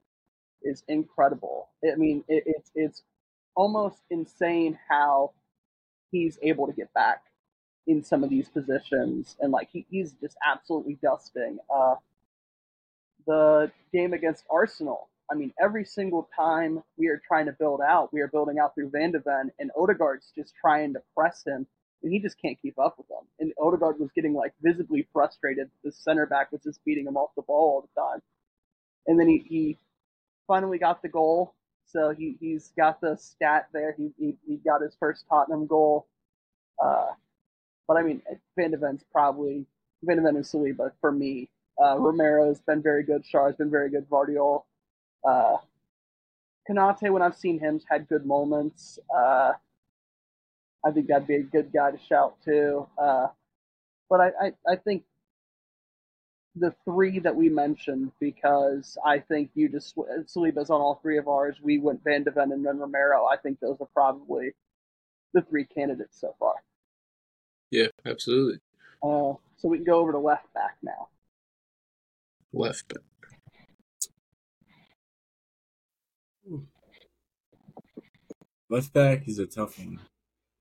is 0.62 0.82
incredible. 0.88 1.68
I 1.84 1.96
mean, 1.96 2.24
it, 2.28 2.44
it's 2.46 2.70
it's 2.74 3.02
almost 3.56 3.98
insane 4.10 4.78
how 4.88 5.32
he's 6.10 6.38
able 6.42 6.66
to 6.66 6.72
get 6.72 6.92
back 6.94 7.22
in 7.86 8.02
some 8.02 8.24
of 8.24 8.30
these 8.30 8.48
positions, 8.48 9.36
and 9.40 9.52
like 9.52 9.68
he, 9.72 9.84
he's 9.90 10.12
just 10.20 10.36
absolutely 10.46 10.98
dusting. 11.02 11.58
Uh, 11.74 11.96
the 13.26 13.70
game 13.92 14.12
against 14.12 14.44
Arsenal, 14.50 15.08
I 15.30 15.34
mean, 15.34 15.52
every 15.62 15.84
single 15.84 16.28
time 16.36 16.82
we 16.96 17.08
are 17.08 17.20
trying 17.26 17.46
to 17.46 17.52
build 17.52 17.80
out, 17.80 18.12
we 18.12 18.20
are 18.20 18.28
building 18.28 18.58
out 18.58 18.74
through 18.74 18.90
Van 18.90 19.12
de 19.12 19.20
Ven, 19.20 19.50
and 19.58 19.70
Odegaard's 19.76 20.32
just 20.36 20.54
trying 20.60 20.92
to 20.94 21.02
press 21.16 21.42
him, 21.46 21.66
and 22.02 22.12
he 22.12 22.20
just 22.20 22.40
can't 22.40 22.60
keep 22.60 22.78
up 22.78 22.98
with 22.98 23.08
them. 23.08 23.26
And 23.40 23.52
Odegaard 23.60 23.98
was 23.98 24.10
getting 24.14 24.34
like 24.34 24.52
visibly 24.62 25.08
frustrated. 25.12 25.70
The 25.82 25.92
center 25.92 26.26
back 26.26 26.52
was 26.52 26.62
just 26.62 26.84
beating 26.84 27.06
him 27.06 27.16
off 27.16 27.30
the 27.36 27.42
ball 27.42 27.56
all 27.56 27.88
the 27.94 28.00
time. 28.00 28.20
And 29.06 29.18
then 29.18 29.28
he, 29.28 29.38
he 29.48 29.78
finally 30.46 30.78
got 30.78 31.02
the 31.02 31.08
goal, 31.08 31.54
so 31.86 32.10
he, 32.10 32.36
he's 32.40 32.72
got 32.76 33.00
the 33.00 33.16
stat 33.16 33.68
there. 33.72 33.94
He, 33.96 34.12
he, 34.18 34.36
he 34.46 34.56
got 34.56 34.82
his 34.82 34.96
first 35.00 35.24
Tottenham 35.28 35.66
goal. 35.66 36.06
Uh, 36.82 37.12
but 37.88 37.96
I 37.96 38.02
mean, 38.02 38.22
Van 38.58 38.70
de 38.70 38.76
Ven's 38.76 39.04
probably 39.12 39.66
Van 40.02 40.22
de 40.22 40.28
and 40.28 40.38
Saliba 40.38 40.92
for 41.00 41.12
me. 41.12 41.48
Uh, 41.82 41.96
Romero's 41.98 42.60
been 42.60 42.82
very 42.82 43.02
good. 43.02 43.24
Schär's 43.24 43.56
been 43.56 43.70
very 43.70 43.90
good. 43.90 44.08
Gvardiol. 44.08 44.62
Uh, 45.24 45.56
Konate, 46.68 47.10
when 47.10 47.22
I've 47.22 47.36
seen 47.36 47.58
him, 47.58 47.80
had 47.88 48.08
good 48.08 48.26
moments. 48.26 48.98
Uh, 49.14 49.52
I 50.84 50.90
think 50.92 51.08
that'd 51.08 51.26
be 51.26 51.36
a 51.36 51.42
good 51.42 51.72
guy 51.72 51.90
to 51.90 51.98
shout 51.98 52.36
to. 52.44 52.86
Uh, 52.98 53.28
but 54.10 54.20
I, 54.20 54.26
I, 54.40 54.52
I 54.72 54.76
think 54.76 55.04
the 56.56 56.74
three 56.84 57.18
that 57.20 57.34
we 57.34 57.48
mentioned, 57.48 58.12
because 58.20 58.96
I 59.04 59.18
think 59.18 59.50
you 59.54 59.68
just 59.68 59.96
Saliba's 59.96 60.70
on 60.70 60.80
all 60.80 61.00
three 61.02 61.18
of 61.18 61.26
ours. 61.26 61.56
We 61.62 61.78
went 61.78 62.04
Van 62.04 62.22
de 62.22 62.30
Ven 62.30 62.52
and 62.52 62.64
then 62.64 62.78
Romero. 62.78 63.26
I 63.26 63.36
think 63.36 63.60
those 63.60 63.76
are 63.80 63.88
probably 63.92 64.52
the 65.32 65.42
three 65.42 65.64
candidates 65.64 66.20
so 66.20 66.34
far. 66.38 66.54
Yeah, 67.70 67.88
absolutely. 68.06 68.60
Uh, 69.02 69.34
so 69.56 69.68
we 69.68 69.78
can 69.78 69.84
go 69.84 69.98
over 69.98 70.12
to 70.12 70.18
left 70.18 70.52
back 70.54 70.76
now. 70.82 71.08
Left 72.52 72.86
back. 72.88 73.02
Left 78.74 78.92
back 78.92 79.28
is 79.28 79.38
a 79.38 79.46
tough 79.46 79.78
one. 79.78 80.00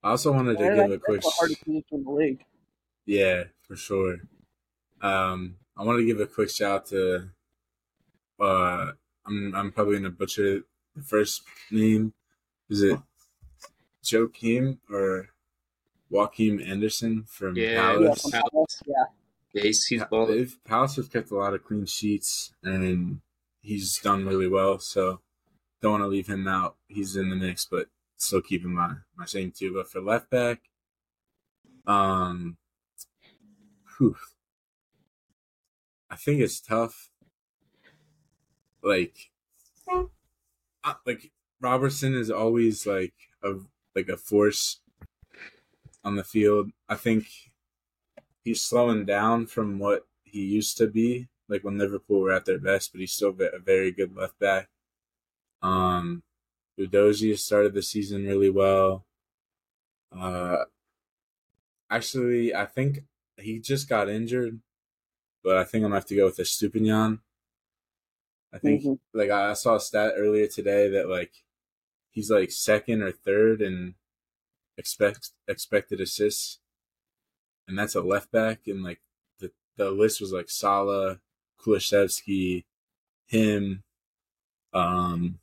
I 0.03 0.11
also 0.11 0.32
wanted 0.32 0.59
to 0.59 0.64
give 0.64 0.91
a 0.91 0.99
quick. 0.99 1.22
That's 1.24 1.26
the 1.26 1.32
hardest 1.39 1.64
position 1.64 1.84
in 1.93 2.03
the 2.03 2.11
league. 2.11 2.45
Yeah, 3.07 3.45
for 3.64 3.76
sure. 3.76 4.18
Um, 5.01 5.55
I 5.76 5.84
want 5.84 5.97
to 5.97 6.05
give 6.05 6.20
a 6.20 6.28
quick 6.28 6.51
shout 6.51 6.86
to. 6.88 7.30
Uh, 8.39 8.91
I'm 9.26 9.55
I'm 9.55 9.72
probably 9.72 9.95
gonna 9.95 10.11
butcher 10.11 10.61
the 10.95 11.01
first 11.01 11.41
name. 11.72 12.14
Is 12.70 12.84
it 12.84 12.99
Joakim 14.03 14.78
or 14.91 15.30
Joaquim 16.11 16.61
Andersen 16.61 17.24
from 17.24 17.57
Yeah, 17.57 17.64
Yeah, 17.72 17.82
Palace? 17.93 18.22
from 18.22 18.32
Palace. 18.32 18.49
Palace, 18.51 18.84
yeah. 18.86 18.93
Yeah, 19.53 19.64
he's, 19.64 19.86
he's 19.88 20.03
Pa- 20.03 20.45
Palace 20.66 20.97
have 20.97 21.11
kept 21.11 21.32
a 21.32 21.36
lot 21.36 21.55
of 21.55 21.64
clean 21.64 21.88
sheets, 21.88 22.53
and 22.61 23.22
he's 23.64 23.97
done 23.97 24.24
really 24.28 24.47
well. 24.47 24.78
So 24.78 25.22
don't 25.82 25.93
want 25.93 26.03
to 26.03 26.07
leave 26.07 26.28
him 26.28 26.47
out. 26.47 26.76
He's 26.88 27.16
in 27.16 27.32
the 27.32 27.36
mix, 27.36 27.66
but 27.66 27.88
still 28.24 28.41
keeping 28.41 28.74
my 28.74 28.95
my 29.15 29.26
same 29.26 29.51
two. 29.51 29.74
But 29.74 29.89
for 29.89 30.01
left 30.01 30.30
back, 30.30 30.61
um, 31.86 32.57
whew, 33.97 34.15
I 36.09 36.15
think 36.15 36.41
it's 36.41 36.61
tough. 36.61 37.09
Like, 38.82 39.32
uh, 40.84 40.93
like 41.05 41.32
Robertson 41.61 42.13
is 42.13 42.30
always 42.30 42.86
like 42.86 43.13
a 43.43 43.55
like 43.95 44.09
a 44.09 44.17
force 44.17 44.82
on 46.03 46.15
the 46.15 46.24
field. 46.24 46.71
I 46.89 46.95
think 46.95 47.28
he's 48.43 48.61
slowing 48.61 49.05
down 49.05 49.47
from 49.47 49.80
what 49.80 50.05
he 50.24 50.41
used 50.41 50.78
to 50.78 50.88
be, 50.88 51.30
like 51.47 51.63
when 51.63 51.78
Liverpool 51.78 52.19
were 52.21 52.34
at 52.34 52.45
their 52.45 52.59
best, 52.59 52.91
but 52.91 52.99
he's 52.99 53.13
still 53.13 53.36
a 53.39 53.59
very 53.59 53.91
good 53.91 54.15
left 54.15 54.38
back. 54.39 54.69
Um, 55.61 56.24
Udogie 56.80 57.38
started 57.38 57.74
the 57.74 57.82
season 57.84 58.26
really 58.26 58.49
well. 58.49 59.05
Uh, 60.11 60.65
actually, 61.89 62.53
I 62.53 62.65
think 62.65 62.99
he 63.38 63.59
just 63.59 63.89
got 63.89 64.09
injured, 64.09 64.59
but 65.43 65.57
I 65.57 65.63
think 65.63 65.84
I'm 65.84 65.89
gonna 65.89 65.95
have 65.95 66.05
to 66.07 66.15
go 66.15 66.26
with 66.26 66.38
the 66.38 66.43
Estupiñán. 66.43 67.21
I 68.51 68.59
think 68.59 68.84
Mhm. 68.84 68.99
like 69.13 69.30
I 69.32 69.53
saw 69.53 69.76
a 69.76 69.80
stat 69.80 70.13
earlier 70.15 70.47
today 70.47 70.88
that 70.89 71.09
like 71.09 71.43
he's 72.11 72.30
like 72.32 72.51
second 72.51 73.01
or 73.01 73.11
third 73.11 73.61
in 73.61 73.95
expect 74.78 75.32
expected 75.47 76.01
assists, 76.01 76.59
and 77.67 77.78
that's 77.78 77.95
a 77.95 78.01
left 78.01 78.32
back. 78.32 78.67
And 78.67 78.84
like 78.84 79.01
the 79.39 79.51
the 79.78 79.91
list 79.91 80.21
was 80.21 80.32
like 80.32 80.49
Salah, 80.49 81.21
Kulusevski, 81.59 82.65
him. 83.28 83.84
Um, 84.74 85.39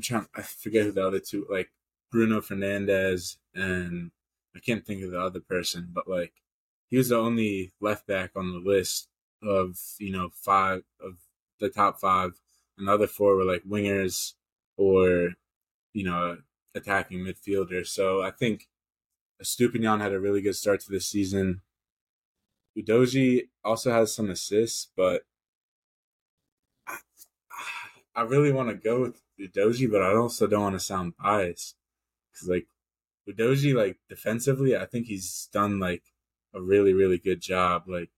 I'm 0.00 0.02
trying. 0.02 0.26
I 0.34 0.40
forget 0.40 0.84
who 0.86 0.92
the 0.92 1.06
other 1.06 1.20
two 1.20 1.46
like 1.50 1.70
Bruno 2.10 2.40
Fernandes 2.40 3.36
and 3.54 4.10
I 4.56 4.58
can't 4.58 4.84
think 4.84 5.02
of 5.04 5.10
the 5.10 5.20
other 5.20 5.40
person, 5.40 5.90
but 5.92 6.08
like 6.08 6.32
he 6.88 6.96
was 6.96 7.10
the 7.10 7.18
only 7.18 7.72
left 7.82 8.06
back 8.06 8.30
on 8.34 8.52
the 8.52 8.58
list 8.58 9.08
of 9.42 9.78
you 9.98 10.10
know 10.10 10.30
five 10.32 10.84
of 11.00 11.18
the 11.60 11.68
top 11.68 12.00
five, 12.00 12.40
and 12.78 12.88
the 12.88 12.92
other 12.92 13.06
four 13.06 13.36
were 13.36 13.44
like 13.44 13.62
wingers 13.64 14.32
or 14.78 15.34
you 15.92 16.04
know 16.04 16.38
attacking 16.74 17.18
midfielders. 17.18 17.88
So 17.88 18.22
I 18.22 18.30
think 18.30 18.68
Estupiñán 19.42 20.00
had 20.00 20.14
a 20.14 20.20
really 20.20 20.40
good 20.40 20.56
start 20.56 20.80
to 20.80 20.90
this 20.90 21.08
season. 21.08 21.60
Udogie 22.74 23.48
also 23.62 23.92
has 23.92 24.14
some 24.14 24.30
assists, 24.30 24.88
but 24.96 25.24
I, 26.86 26.96
I 28.14 28.22
really 28.22 28.52
want 28.52 28.70
to 28.70 28.74
go 28.74 29.02
with 29.02 29.20
Udogie, 29.40 29.90
but 29.90 30.02
I 30.02 30.14
also 30.14 30.46
don't 30.46 30.62
want 30.62 30.74
to 30.76 30.80
sound 30.80 31.14
biased 31.16 31.76
because 32.32 32.48
like 32.48 32.66
Udogie, 33.28 33.74
like 33.74 33.98
defensively, 34.08 34.76
I 34.76 34.86
think 34.86 35.06
he's 35.06 35.48
done 35.52 35.78
like 35.78 36.02
a 36.54 36.60
really 36.60 36.92
really 36.92 37.18
good 37.18 37.40
job. 37.40 37.84
Like 37.86 38.10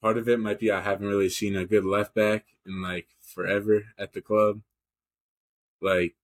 part 0.00 0.18
of 0.18 0.28
it 0.28 0.40
might 0.40 0.60
be 0.60 0.70
I 0.70 0.80
haven't 0.82 1.08
really 1.08 1.28
seen 1.28 1.56
a 1.56 1.66
good 1.66 1.84
left 1.84 2.14
back 2.14 2.46
in 2.64 2.82
like 2.82 3.08
forever 3.20 3.86
at 3.98 4.12
the 4.12 4.20
club. 4.20 4.62
Like 5.80 6.14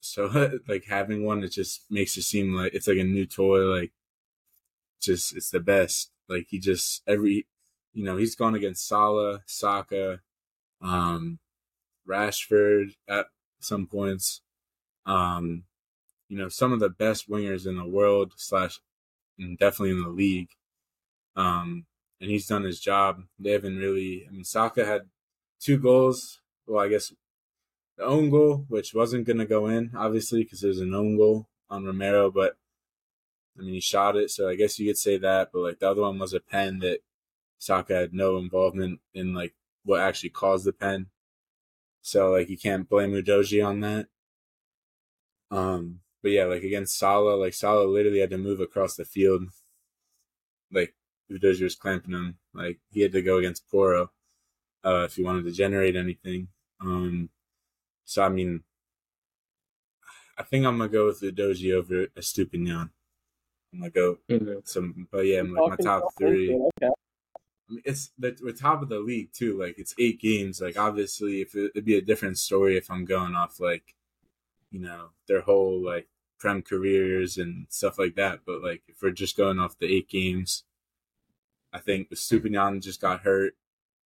so 0.00 0.58
like 0.68 0.84
having 0.86 1.24
one 1.24 1.42
it 1.44 1.52
just 1.52 1.82
makes 1.90 2.16
it 2.16 2.22
seem 2.22 2.54
like 2.54 2.74
it's 2.74 2.88
like 2.88 2.98
a 2.98 3.04
new 3.04 3.26
toy 3.26 3.60
like 3.60 3.92
just 5.00 5.36
it's 5.36 5.50
the 5.50 5.60
best 5.60 6.10
like 6.28 6.46
he 6.48 6.58
just 6.58 7.02
every 7.06 7.46
you 7.92 8.04
know 8.04 8.16
he's 8.16 8.34
gone 8.34 8.54
against 8.54 8.86
Salah, 8.86 9.42
Saka, 9.46 10.20
um 10.80 11.38
Rashford 12.08 12.94
at 13.08 13.26
some 13.60 13.86
points 13.86 14.40
um 15.06 15.64
you 16.28 16.36
know 16.36 16.48
some 16.48 16.72
of 16.72 16.80
the 16.80 16.88
best 16.88 17.30
wingers 17.30 17.66
in 17.66 17.76
the 17.76 17.86
world 17.86 18.32
slash 18.36 18.80
and 19.38 19.58
definitely 19.58 19.90
in 19.90 20.02
the 20.02 20.08
league 20.08 20.50
um 21.36 21.86
and 22.20 22.30
he's 22.30 22.46
done 22.46 22.64
his 22.64 22.80
job 22.80 23.22
they 23.38 23.50
haven't 23.50 23.78
really 23.78 24.26
I 24.28 24.32
mean 24.32 24.44
Saka 24.44 24.84
had 24.84 25.02
two 25.60 25.78
goals 25.78 26.40
well 26.66 26.84
I 26.84 26.88
guess 26.88 27.12
the 27.96 28.04
own 28.04 28.30
goal, 28.30 28.64
which 28.68 28.94
wasn't 28.94 29.26
going 29.26 29.38
to 29.38 29.46
go 29.46 29.66
in, 29.66 29.92
obviously, 29.96 30.42
because 30.42 30.60
there's 30.60 30.80
an 30.80 30.94
own 30.94 31.16
goal 31.16 31.48
on 31.70 31.84
Romero, 31.84 32.30
but 32.30 32.56
I 33.58 33.62
mean, 33.62 33.74
he 33.74 33.80
shot 33.80 34.16
it, 34.16 34.30
so 34.30 34.48
I 34.48 34.54
guess 34.54 34.78
you 34.78 34.88
could 34.88 34.98
say 34.98 35.18
that. 35.18 35.50
But 35.52 35.60
like 35.60 35.78
the 35.78 35.90
other 35.90 36.02
one 36.02 36.18
was 36.18 36.32
a 36.32 36.40
pen 36.40 36.78
that 36.78 37.00
Saka 37.58 37.94
had 37.94 38.14
no 38.14 38.38
involvement 38.38 39.00
in, 39.14 39.34
like 39.34 39.54
what 39.84 40.00
actually 40.00 40.30
caused 40.30 40.64
the 40.64 40.72
pen. 40.72 41.06
So 42.02 42.32
like 42.32 42.48
you 42.50 42.58
can't 42.58 42.88
blame 42.88 43.12
Udogie 43.12 43.64
on 43.66 43.80
that. 43.80 44.08
Um, 45.50 46.00
but 46.22 46.30
yeah, 46.32 46.44
like 46.44 46.62
against 46.62 46.98
Salah, 46.98 47.36
like 47.36 47.54
Salah 47.54 47.84
literally 47.86 48.20
had 48.20 48.30
to 48.30 48.38
move 48.38 48.60
across 48.60 48.96
the 48.96 49.04
field. 49.04 49.44
Like 50.70 50.94
Udogie 51.30 51.62
was 51.62 51.76
clamping 51.76 52.12
him, 52.12 52.38
like 52.54 52.80
he 52.90 53.00
had 53.02 53.12
to 53.12 53.22
go 53.22 53.38
against 53.38 53.68
Porro, 53.68 54.10
uh, 54.84 55.04
if 55.06 55.16
he 55.16 55.24
wanted 55.24 55.44
to 55.44 55.52
generate 55.52 55.96
anything. 55.96 56.48
Um, 56.80 57.30
so 58.04 58.22
I 58.24 58.28
mean, 58.30 58.64
I 60.36 60.42
think 60.42 60.66
I'm 60.66 60.78
gonna 60.78 60.88
go 60.88 61.06
with 61.06 61.20
the 61.20 61.30
Doji 61.32 61.72
over 61.72 62.04
a 62.04 62.08
Estupiñán. 62.20 62.90
I'm 63.72 63.80
gonna 63.80 63.90
go 63.90 64.18
Mhm. 64.28 64.66
some, 64.66 65.08
but 65.10 65.26
yeah, 65.26 65.40
I'm 65.40 65.52
like 65.54 65.66
my 65.66 65.76
top 65.76 66.14
three. 66.14 66.50
Okay. 66.54 66.90
I 67.72 67.74
mean, 67.74 67.82
it's 67.86 68.10
the, 68.18 68.36
we're 68.42 68.52
top 68.52 68.82
of 68.82 68.88
the 68.90 69.00
league 69.00 69.32
too. 69.32 69.58
Like 69.58 69.78
it's 69.78 69.94
eight 69.98 70.20
games. 70.20 70.60
Like 70.60 70.78
obviously, 70.78 71.40
if 71.40 71.54
it, 71.54 71.72
it'd 71.74 71.84
be 71.84 71.96
a 71.96 72.02
different 72.02 72.38
story 72.38 72.76
if 72.76 72.90
I'm 72.90 73.04
going 73.04 73.34
off 73.34 73.60
like, 73.60 73.94
you 74.70 74.80
know, 74.80 75.10
their 75.26 75.40
whole 75.40 75.82
like 75.82 76.08
prem 76.38 76.62
careers 76.62 77.38
and 77.38 77.66
stuff 77.70 77.98
like 77.98 78.14
that. 78.16 78.40
But 78.46 78.62
like 78.62 78.82
if 78.88 79.00
we're 79.02 79.10
just 79.10 79.36
going 79.36 79.58
off 79.58 79.78
the 79.78 79.86
eight 79.92 80.08
games, 80.08 80.64
I 81.72 81.78
think 81.78 82.10
Estupiñán 82.10 82.82
just 82.82 83.00
got 83.00 83.20
hurt, 83.22 83.54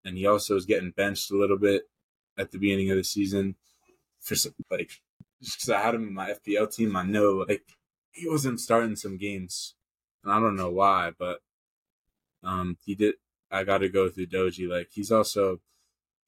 and 0.05 0.17
he 0.17 0.25
also 0.25 0.53
was 0.53 0.65
getting 0.65 0.91
benched 0.91 1.31
a 1.31 1.37
little 1.37 1.57
bit 1.57 1.89
at 2.37 2.51
the 2.51 2.57
beginning 2.57 2.89
of 2.91 2.97
the 2.97 3.03
season. 3.03 3.55
For 4.21 4.35
some, 4.35 4.53
like, 4.71 4.91
just 5.41 5.57
because 5.57 5.69
I 5.69 5.81
had 5.81 5.95
him 5.95 6.07
in 6.07 6.13
my 6.13 6.31
FPL 6.31 6.73
team, 6.73 6.95
I 6.95 7.03
know 7.03 7.45
like 7.47 7.63
he 8.11 8.29
wasn't 8.29 8.61
starting 8.61 8.95
some 8.95 9.17
games, 9.17 9.75
and 10.23 10.31
I 10.31 10.39
don't 10.39 10.55
know 10.55 10.71
why, 10.71 11.11
but 11.17 11.41
um, 12.43 12.77
he 12.85 12.95
did. 12.95 13.15
I 13.51 13.63
got 13.63 13.79
to 13.79 13.89
go 13.89 14.09
through 14.09 14.27
Doji. 14.27 14.67
Like 14.67 14.89
he's 14.91 15.11
also 15.11 15.59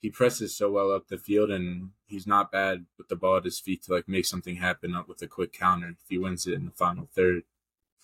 he 0.02 0.10
presses 0.10 0.56
so 0.56 0.72
well 0.72 0.92
up 0.92 1.08
the 1.08 1.18
field, 1.18 1.52
and 1.52 1.90
he's 2.06 2.26
not 2.28 2.52
bad 2.52 2.86
with 2.98 3.10
the 3.10 3.16
ball 3.16 3.38
at 3.38 3.46
his 3.46 3.60
feet 3.60 3.84
to 3.84 3.94
like 3.94 4.08
make 4.08 4.26
something 4.26 4.56
happen 4.56 4.96
up 4.96 5.08
with 5.08 5.22
a 5.22 5.28
quick 5.28 5.54
counter 5.54 5.90
if 5.90 5.98
he 6.08 6.18
wins 6.18 6.48
it 6.48 6.54
in 6.54 6.66
the 6.66 6.72
final 6.72 7.08
third. 7.14 7.44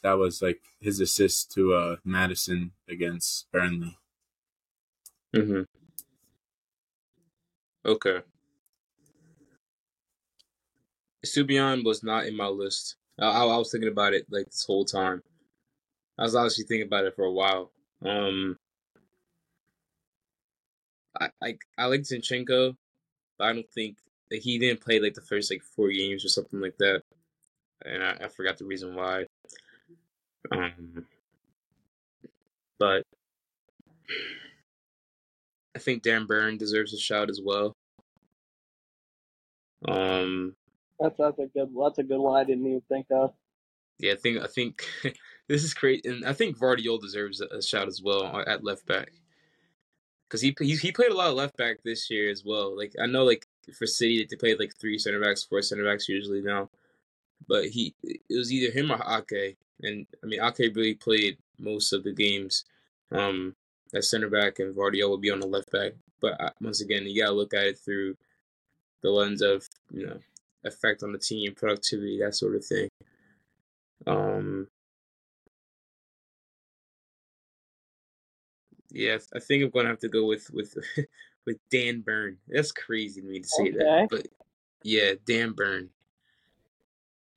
That 0.03 0.17
was 0.17 0.41
like 0.41 0.61
his 0.79 0.99
assist 0.99 1.51
to 1.53 1.73
uh, 1.73 1.95
Maddison 2.03 2.71
against 2.87 3.51
Burnley. 3.51 3.97
Mm-hmm. 5.33 5.63
Okay. 7.85 8.21
Subion 11.25 11.83
was 11.83 12.03
not 12.03 12.25
in 12.25 12.37
my 12.37 12.47
list. 12.47 12.97
I, 13.19 13.25
I, 13.25 13.45
I 13.45 13.57
was 13.57 13.71
thinking 13.71 13.91
about 13.91 14.13
it 14.13 14.27
like 14.29 14.45
this 14.45 14.65
whole 14.65 14.85
time. 14.85 15.23
I 16.17 16.23
was 16.23 16.35
actually 16.35 16.65
thinking 16.65 16.87
about 16.87 17.05
it 17.05 17.15
for 17.15 17.25
a 17.25 17.31
while. 17.31 17.71
Um, 18.03 18.57
I 21.19 21.29
I, 21.41 21.57
I 21.77 21.85
like 21.85 22.01
Zinchenko, 22.01 22.75
but 23.37 23.45
I 23.47 23.53
don't 23.53 23.69
think 23.71 23.97
that 24.31 24.41
he 24.41 24.57
didn't 24.57 24.81
play 24.81 24.99
like 24.99 25.13
the 25.13 25.21
first 25.21 25.51
like 25.51 25.63
four 25.63 25.89
games 25.89 26.25
or 26.25 26.29
something 26.29 26.59
like 26.59 26.77
that, 26.79 27.01
and 27.85 28.03
I, 28.03 28.17
I 28.25 28.27
forgot 28.27 28.57
the 28.57 28.65
reason 28.65 28.95
why. 28.95 29.25
Um, 30.51 31.05
but 32.79 33.03
I 35.75 35.79
think 35.79 36.03
Dan 36.03 36.25
Burn 36.25 36.57
deserves 36.57 36.93
a 36.93 36.99
shout 36.99 37.29
as 37.29 37.41
well. 37.43 37.73
Um, 39.87 40.55
That's 40.99 41.17
that's 41.17 41.39
a 41.39 41.47
good 41.47 41.69
that's 41.79 41.99
a 41.99 42.03
good 42.03 42.19
one. 42.19 42.39
I 42.39 42.43
didn't 42.43 42.65
even 42.65 42.81
think 42.89 43.07
of. 43.11 43.33
yeah, 43.99 44.13
I 44.13 44.15
think 44.15 44.41
I 44.41 44.47
think 44.47 44.83
this 45.47 45.63
is 45.63 45.73
great, 45.73 46.05
and 46.05 46.25
I 46.25 46.33
think 46.33 46.57
Gvardiol 46.57 47.01
deserves 47.01 47.41
a, 47.41 47.47
a 47.57 47.61
shout 47.61 47.87
as 47.87 48.01
well 48.01 48.43
at 48.47 48.63
left 48.63 48.85
back 48.85 49.11
because 50.27 50.41
he, 50.41 50.55
he 50.59 50.75
he 50.75 50.91
played 50.91 51.11
a 51.11 51.15
lot 51.15 51.29
of 51.29 51.35
left 51.35 51.57
back 51.57 51.77
this 51.83 52.09
year 52.09 52.29
as 52.29 52.43
well. 52.43 52.75
Like 52.75 52.93
I 53.01 53.05
know, 53.05 53.23
like 53.23 53.47
for 53.77 53.85
City, 53.85 54.25
they 54.29 54.35
played 54.35 54.59
like 54.59 54.75
three 54.75 54.97
center 54.97 55.21
backs, 55.21 55.43
four 55.43 55.61
center 55.61 55.83
backs 55.83 56.09
usually 56.09 56.41
now, 56.41 56.69
but 57.47 57.65
he 57.65 57.93
it 58.03 58.21
was 58.29 58.51
either 58.51 58.71
him 58.71 58.91
or 58.91 59.01
Ake, 59.07 59.57
and 59.81 60.05
I 60.23 60.27
mean 60.27 60.41
Ake 60.41 60.75
really 60.75 60.95
played 60.95 61.37
most 61.59 61.93
of 61.93 62.03
the 62.03 62.13
games 62.13 62.65
um, 63.11 63.55
at 63.93 64.03
center 64.03 64.29
back, 64.29 64.59
and 64.59 64.75
Gvardiol 64.75 65.11
would 65.11 65.21
be 65.21 65.31
on 65.31 65.39
the 65.39 65.47
left 65.47 65.71
back. 65.71 65.93
But 66.21 66.39
uh, 66.41 66.49
once 66.61 66.81
again, 66.81 67.05
you 67.05 67.21
gotta 67.21 67.35
look 67.35 67.53
at 67.53 67.67
it 67.67 67.79
through 67.79 68.15
the 69.01 69.11
lens 69.11 69.41
of 69.41 69.67
you 69.91 70.07
know 70.07 70.19
effect 70.63 71.03
on 71.03 71.11
the 71.11 71.19
team, 71.19 71.53
productivity, 71.53 72.19
that 72.19 72.35
sort 72.35 72.55
of 72.55 72.65
thing. 72.65 72.89
Um, 74.07 74.67
yeah, 78.95 79.17
I 79.35 79.39
think 79.39 79.63
I'm 79.63 79.69
gonna 79.69 79.89
have 79.89 79.99
to 79.99 80.09
go 80.09 80.25
with 80.25 80.49
with 80.51 80.75
with 81.45 81.57
Dan 81.69 82.01
Burn. 82.01 82.37
That's 82.47 82.71
crazy 82.71 83.21
to 83.21 83.27
me 83.27 83.39
to 83.41 83.47
say 83.47 83.63
Okay. 83.63 83.71
that, 83.71 84.07
but 84.09 84.27
yeah, 84.83 85.13
Dan 85.25 85.51
Burn. 85.51 85.89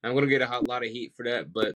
I'm 0.05 0.15
gonna 0.15 0.27
get 0.29 0.43
a 0.43 0.47
hot 0.47 0.69
lot 0.69 0.85
of 0.85 0.91
heat 0.91 1.13
for 1.17 1.25
that, 1.25 1.53
but 1.53 1.75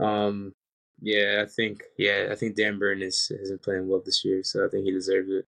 um, 0.00 0.52
yeah, 1.00 1.40
I 1.42 1.46
think 1.46 1.82
yeah, 1.96 2.28
I 2.30 2.34
think 2.34 2.56
Dan 2.56 2.78
Burn 2.78 3.02
is 3.02 3.28
has 3.38 3.50
been 3.50 3.58
playing 3.58 3.88
well 3.88 4.02
this 4.04 4.24
year, 4.24 4.42
so 4.42 4.64
I 4.66 4.68
think 4.68 4.84
he 4.84 4.90
deserves 4.90 5.30
it. 5.30 5.46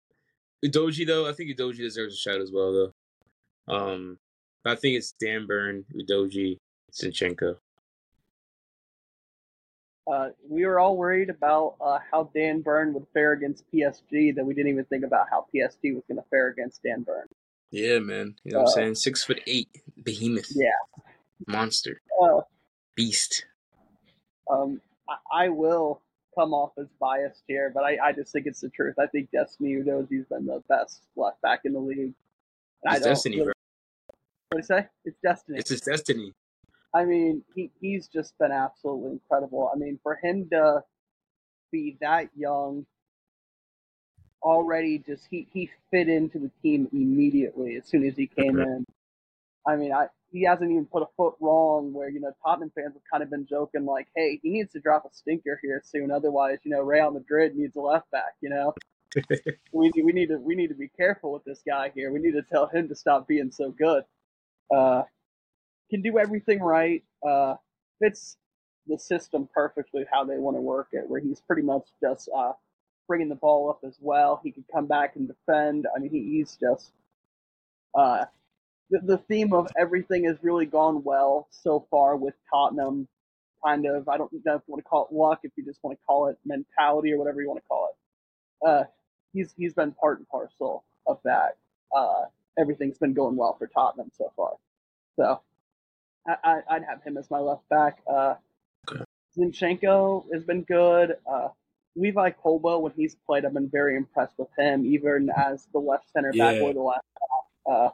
Udogie 0.65 1.07
though, 1.07 1.29
I 1.29 1.33
think 1.33 1.51
Udogie 1.51 1.79
deserves 1.79 2.15
a 2.15 2.17
shout 2.17 2.41
as 2.41 2.51
well 2.51 2.73
though. 2.73 3.75
Um, 3.75 4.19
I 4.65 4.75
think 4.75 4.97
it's 4.97 5.13
Dan 5.21 5.47
Burn, 5.47 5.85
Udogie, 5.95 6.57
Zinchenko. 6.93 7.57
Uh, 10.07 10.29
we 10.49 10.67
were 10.67 10.79
all 10.79 10.97
worried 10.97 11.31
about 11.31 11.77
uh, 11.81 11.99
how 12.11 12.31
Dan 12.35 12.61
Burn 12.61 12.93
would 12.93 13.07
fare 13.15 13.33
against 13.33 13.65
PSG, 13.73 14.35
that 14.35 14.45
we 14.45 14.53
didn't 14.55 14.71
even 14.73 14.85
think 14.87 15.05
about 15.05 15.29
how 15.31 15.47
PSG 15.55 15.95
was 15.95 16.03
going 16.09 16.19
to 16.23 16.29
fare 16.29 16.49
against 16.49 16.83
Dan 16.83 17.03
Burn. 17.03 17.27
Yeah, 17.71 17.99
man. 18.01 18.35
You 18.45 18.53
know 18.53 18.59
what 18.61 18.67
Uh, 18.67 18.71
I'm 18.71 18.75
saying? 18.75 18.95
Six 18.97 19.25
foot 19.25 19.41
eight, 19.47 19.69
behemoth, 20.03 20.51
Yeah. 20.55 20.71
monster, 21.49 22.01
Uh, 22.23 22.43
beast. 22.95 23.47
um, 24.51 24.81
I, 25.09 25.45
I 25.47 25.49
will 25.49 26.01
come 26.39 26.53
off 26.53 26.73
as 26.79 26.87
biased 27.01 27.43
here, 27.47 27.71
but 27.75 27.85
I, 27.85 27.97
I 28.09 28.13
just 28.13 28.31
think 28.33 28.47
it's 28.47 28.61
the 28.61 28.69
truth. 28.69 28.97
I 28.99 29.07
think 29.07 29.31
Destiny 29.31 29.75
Udogie's 29.75 30.27
been 30.27 30.47
the 30.47 30.63
best 30.69 31.03
left 31.17 31.41
back 31.41 31.61
in 31.65 31.73
the 31.73 31.79
league. 31.81 32.13
It's 32.85 33.01
destiny, 33.05 33.37
really- 33.37 33.47
bro. 33.47 33.53
What 34.51 34.59
do 34.59 34.59
you 34.59 34.63
say? 34.83 34.87
It's 35.05 35.17
destiny. 35.23 35.59
It's 35.59 35.71
his 35.71 35.81
destiny. 35.81 36.33
I 36.95 37.05
mean, 37.05 37.43
he, 37.55 37.71
he's 37.81 38.07
just 38.07 38.39
been 38.39 38.53
absolutely 38.53 39.13
incredible. 39.13 39.71
I 39.75 39.77
mean, 39.77 39.99
for 40.03 40.19
him 40.23 40.49
to 40.53 40.83
be 41.73 41.97
that 42.01 42.29
young, 42.37 42.87
already 44.43 44.99
just 44.99 45.27
he, 45.31 45.49
he 45.53 45.71
fit 45.91 46.09
into 46.09 46.39
the 46.39 46.51
team 46.63 46.89
immediately 46.93 47.77
as 47.77 47.87
soon 47.87 48.07
as 48.07 48.17
he 48.17 48.29
came 48.29 48.59
in. 48.61 48.85
I 49.67 49.77
mean, 49.77 49.93
I 49.93 50.07
he 50.31 50.43
hasn't 50.43 50.71
even 50.71 50.85
put 50.87 51.03
a 51.03 51.07
foot 51.17 51.35
wrong. 51.41 51.93
Where 51.93 52.09
you 52.11 52.21
know 52.21 52.33
Tottenham 52.45 52.71
fans 52.75 52.95
have 52.95 53.03
kind 53.11 53.23
of 53.23 53.31
been 53.31 53.47
joking 53.47 53.87
like, 53.87 54.09
"Hey, 54.15 54.39
he 54.43 54.51
needs 54.51 54.73
to 54.73 54.81
drop 54.81 55.05
a 55.05 55.15
stinker 55.15 55.59
here 55.63 55.83
soon, 55.85 56.11
otherwise, 56.11 56.59
you 56.65 56.71
know, 56.71 56.83
Real 56.83 57.11
Madrid 57.11 57.57
needs 57.57 57.75
a 57.77 57.81
left 57.81 58.11
back." 58.11 58.35
You 58.43 58.51
know, 58.51 58.75
we 59.73 59.91
we 59.97 60.13
need 60.13 60.29
to 60.29 60.39
we 60.39 60.55
need 60.55 60.69
to 60.69 60.75
be 60.75 60.89
careful 60.89 61.33
with 61.33 61.45
this 61.45 61.63
guy 61.67 61.93
here. 61.95 62.13
We 62.13 62.19
need 62.19 62.33
to 62.33 62.43
tell 62.43 62.67
him 62.67 62.89
to 62.89 62.95
stop 62.95 63.27
being 63.27 63.51
so 63.51 63.71
good. 63.71 64.05
Uh, 64.75 65.05
can 65.91 66.03
do 66.03 66.19
everything 66.19 66.61
right. 66.61 67.03
Uh, 67.27 67.55
fits 68.01 68.37
the 68.87 68.99
system 68.99 69.49
perfectly 69.55 70.05
how 70.13 70.25
they 70.25 70.37
want 70.39 70.57
to 70.57 70.61
work 70.61 70.89
it. 70.93 71.09
Where 71.09 71.21
he's 71.21 71.41
pretty 71.41 71.63
much 71.63 71.87
just 72.01 72.29
uh, 72.37 72.53
bringing 73.07 73.29
the 73.29 73.35
ball 73.35 73.71
up 73.71 73.81
as 73.87 73.97
well. 74.01 74.41
He 74.43 74.51
could 74.51 74.65
come 74.73 74.87
back 74.87 75.17
and 75.17 75.29
defend. 75.29 75.87
I 75.95 76.01
mean, 76.01 76.11
he, 76.11 76.37
he's 76.39 76.57
just 76.61 76.93
uh, 77.95 78.25
the, 78.91 79.01
the 79.01 79.19
theme 79.19 79.53
of 79.53 79.69
everything 79.79 80.25
has 80.25 80.37
really 80.43 80.67
gone 80.67 81.03
well 81.05 81.49
so 81.51 81.87
far 81.91 82.17
with 82.17 82.35
Tottenham. 82.51 83.09
Kind 83.65 83.87
of, 83.87 84.09
I 84.11 84.19
don't 84.19 84.31
know 84.33 84.57
if 84.57 84.63
you 84.67 84.73
want 84.73 84.85
to 84.85 84.89
call 84.89 85.09
it 85.11 85.15
luck, 85.15 85.41
if 85.43 85.53
you 85.57 85.65
just 85.65 85.83
want 85.83 85.99
to 85.99 86.05
call 86.05 86.29
it 86.29 86.37
mentality 86.45 87.13
or 87.13 87.19
whatever 87.19 87.41
you 87.41 87.49
want 87.49 87.63
to 87.63 87.67
call 87.67 87.89
it. 87.91 88.69
Uh, 88.69 88.85
he's 89.33 89.55
he's 89.57 89.73
been 89.73 89.93
part 89.93 90.19
and 90.19 90.29
parcel 90.29 90.85
of 91.07 91.19
that. 91.25 91.57
Uh, 91.97 92.25
everything's 92.59 92.99
been 92.99 93.15
going 93.15 93.37
well 93.37 93.57
for 93.59 93.67
Tottenham 93.67 94.11
so 94.19 94.31
far. 94.37 94.53
So 95.17 95.41
I, 96.27 96.37
I, 96.45 96.61
I'd 96.71 96.85
have 96.85 97.03
him 97.03 97.17
as 97.17 97.31
my 97.31 97.39
left 97.39 97.69
back. 97.69 97.99
Uh, 98.11 98.35
Okay. 98.91 99.03
Zinchenko 99.39 100.27
has 100.33 100.43
been 100.45 100.63
good. 100.63 101.17
Uh, 101.27 101.49
Levi 101.97 102.31
Colwill, 102.31 102.83
when 102.83 102.93
he's 102.95 103.17
played, 103.27 103.45
I've 103.47 103.55
been 103.55 103.71
very 103.71 103.97
impressed 103.97 104.35
with 104.37 104.49
him, 104.59 104.85
even 104.85 105.31
as 105.35 105.67
the 105.73 105.79
left 105.79 106.11
center 106.13 106.33
back 106.33 106.57
Yeah. 106.57 106.63
or 106.63 106.75
the 106.75 106.81
left 106.83 107.07
half. 107.67 107.93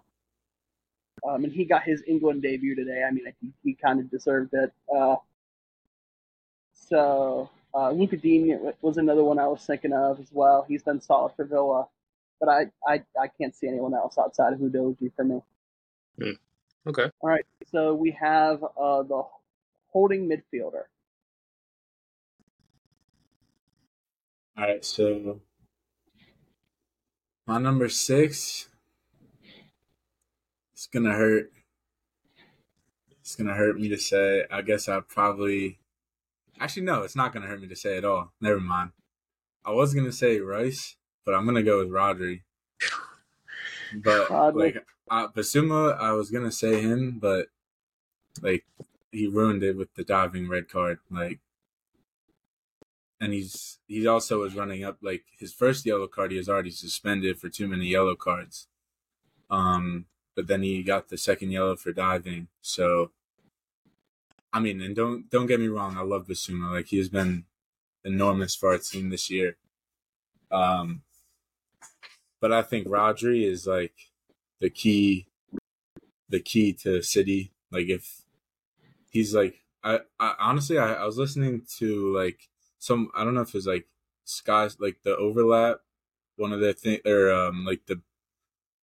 Uh, 1.24 1.28
um, 1.28 1.44
and 1.44 1.52
he 1.52 1.64
got 1.64 1.84
his 1.84 2.02
England 2.08 2.42
debut 2.42 2.74
today. 2.74 3.04
I 3.06 3.12
mean, 3.12 3.24
he, 3.40 3.52
he 3.62 3.74
kind 3.74 4.00
of 4.00 4.10
deserved 4.10 4.52
it. 4.54 4.72
Uh, 4.92 5.16
so 6.74 7.50
uh, 7.74 7.90
Luka 7.90 8.16
Digne 8.16 8.56
was 8.82 8.96
another 8.96 9.22
one 9.22 9.38
I 9.38 9.46
was 9.46 9.64
thinking 9.64 9.92
of 9.92 10.18
as 10.18 10.28
well. 10.32 10.64
He's 10.66 10.82
been 10.82 11.00
solid 11.00 11.34
for 11.36 11.44
Villa, 11.44 11.86
but 12.40 12.48
I, 12.48 12.66
I, 12.86 13.04
I 13.20 13.28
can't 13.28 13.54
see 13.54 13.68
anyone 13.68 13.94
else 13.94 14.18
outside 14.18 14.54
of 14.54 14.58
Udogie 14.60 15.12
for 15.14 15.24
me. 15.24 15.42
Okay. 16.88 17.10
All 17.20 17.28
right, 17.28 17.44
so 17.70 17.94
we 17.94 18.10
have 18.12 18.62
uh, 18.62 19.02
the 19.02 19.22
holding 19.88 20.28
midfielder. 20.28 20.84
All 24.56 24.64
right, 24.64 24.84
so 24.84 25.40
my 27.46 27.58
number 27.58 27.88
six. 27.88 28.68
It's 30.72 30.86
gonna 30.86 31.12
hurt. 31.12 31.52
It's 33.20 33.36
gonna 33.36 33.54
hurt 33.54 33.78
me 33.78 33.88
to 33.88 33.98
say. 33.98 34.44
I 34.50 34.62
guess 34.62 34.88
I 34.88 35.00
probably. 35.00 35.78
Actually, 36.58 36.84
no, 36.84 37.02
it's 37.02 37.16
not 37.16 37.32
gonna 37.32 37.46
hurt 37.46 37.60
me 37.60 37.68
to 37.68 37.76
say 37.76 37.98
at 37.98 38.04
all. 38.04 38.32
Never 38.40 38.60
mind. 38.60 38.92
I 39.64 39.72
was 39.72 39.94
gonna 39.94 40.12
say 40.12 40.40
Rice, 40.40 40.96
but 41.26 41.34
I'm 41.34 41.44
gonna 41.44 41.62
go 41.62 41.78
with 41.78 41.88
Rodri. 41.88 42.42
But 44.02 44.28
Rodri. 44.28 44.54
like 44.54 44.86
uh, 45.10 45.28
Bissouma, 45.28 45.98
I 45.98 46.12
was 46.12 46.30
gonna 46.30 46.52
say 46.52 46.80
him, 46.80 47.18
but 47.20 47.48
like 48.42 48.64
he 49.12 49.26
ruined 49.26 49.62
it 49.62 49.76
with 49.76 49.94
the 49.94 50.04
diving 50.04 50.48
red 50.48 50.68
card. 50.68 50.98
Like 51.10 51.40
and 53.20 53.32
he's 53.32 53.78
he 53.86 54.06
also 54.06 54.40
was 54.40 54.54
running 54.54 54.82
up 54.82 54.96
like 55.02 55.24
his 55.38 55.52
first 55.52 55.84
yellow 55.84 56.06
card 56.08 56.30
he 56.30 56.38
was 56.38 56.48
already 56.48 56.70
suspended 56.70 57.38
for 57.38 57.48
too 57.48 57.68
many 57.68 57.86
yellow 57.86 58.16
cards 58.16 58.66
um 59.50 60.06
but 60.34 60.46
then 60.46 60.62
he 60.62 60.82
got 60.82 61.08
the 61.08 61.18
second 61.18 61.50
yellow 61.50 61.76
for 61.76 61.92
diving 61.92 62.48
so 62.62 63.10
i 64.52 64.58
mean 64.58 64.80
and 64.80 64.96
don't 64.96 65.30
don't 65.30 65.46
get 65.46 65.60
me 65.60 65.68
wrong 65.68 65.96
i 65.96 66.02
love 66.02 66.26
Bissouma 66.26 66.72
like 66.72 66.86
he 66.86 66.98
has 66.98 67.08
been 67.08 67.44
enormous 68.04 68.54
for 68.54 68.70
our 68.70 68.78
team 68.78 69.10
this 69.10 69.30
year 69.30 69.56
um 70.50 71.02
but 72.40 72.52
i 72.52 72.62
think 72.62 72.86
rodri 72.88 73.44
is 73.44 73.66
like 73.66 74.09
the 74.60 74.70
key 74.70 75.26
the 76.28 76.40
key 76.40 76.72
to 76.72 77.02
city 77.02 77.52
like 77.72 77.88
if 77.88 78.22
he's 79.10 79.34
like 79.34 79.62
i, 79.82 80.00
I 80.18 80.34
honestly 80.38 80.78
I, 80.78 80.94
I 80.94 81.04
was 81.04 81.18
listening 81.18 81.62
to 81.78 82.14
like 82.14 82.48
some 82.78 83.10
I 83.14 83.24
don't 83.24 83.34
know 83.34 83.42
if 83.42 83.54
it's 83.54 83.66
like 83.66 83.86
Sky 84.24 84.68
like 84.78 84.98
the 85.04 85.16
overlap 85.16 85.78
one 86.36 86.52
of 86.52 86.60
their 86.60 86.72
thing 86.72 86.98
or 87.04 87.30
um 87.30 87.64
like 87.64 87.86
the 87.86 88.00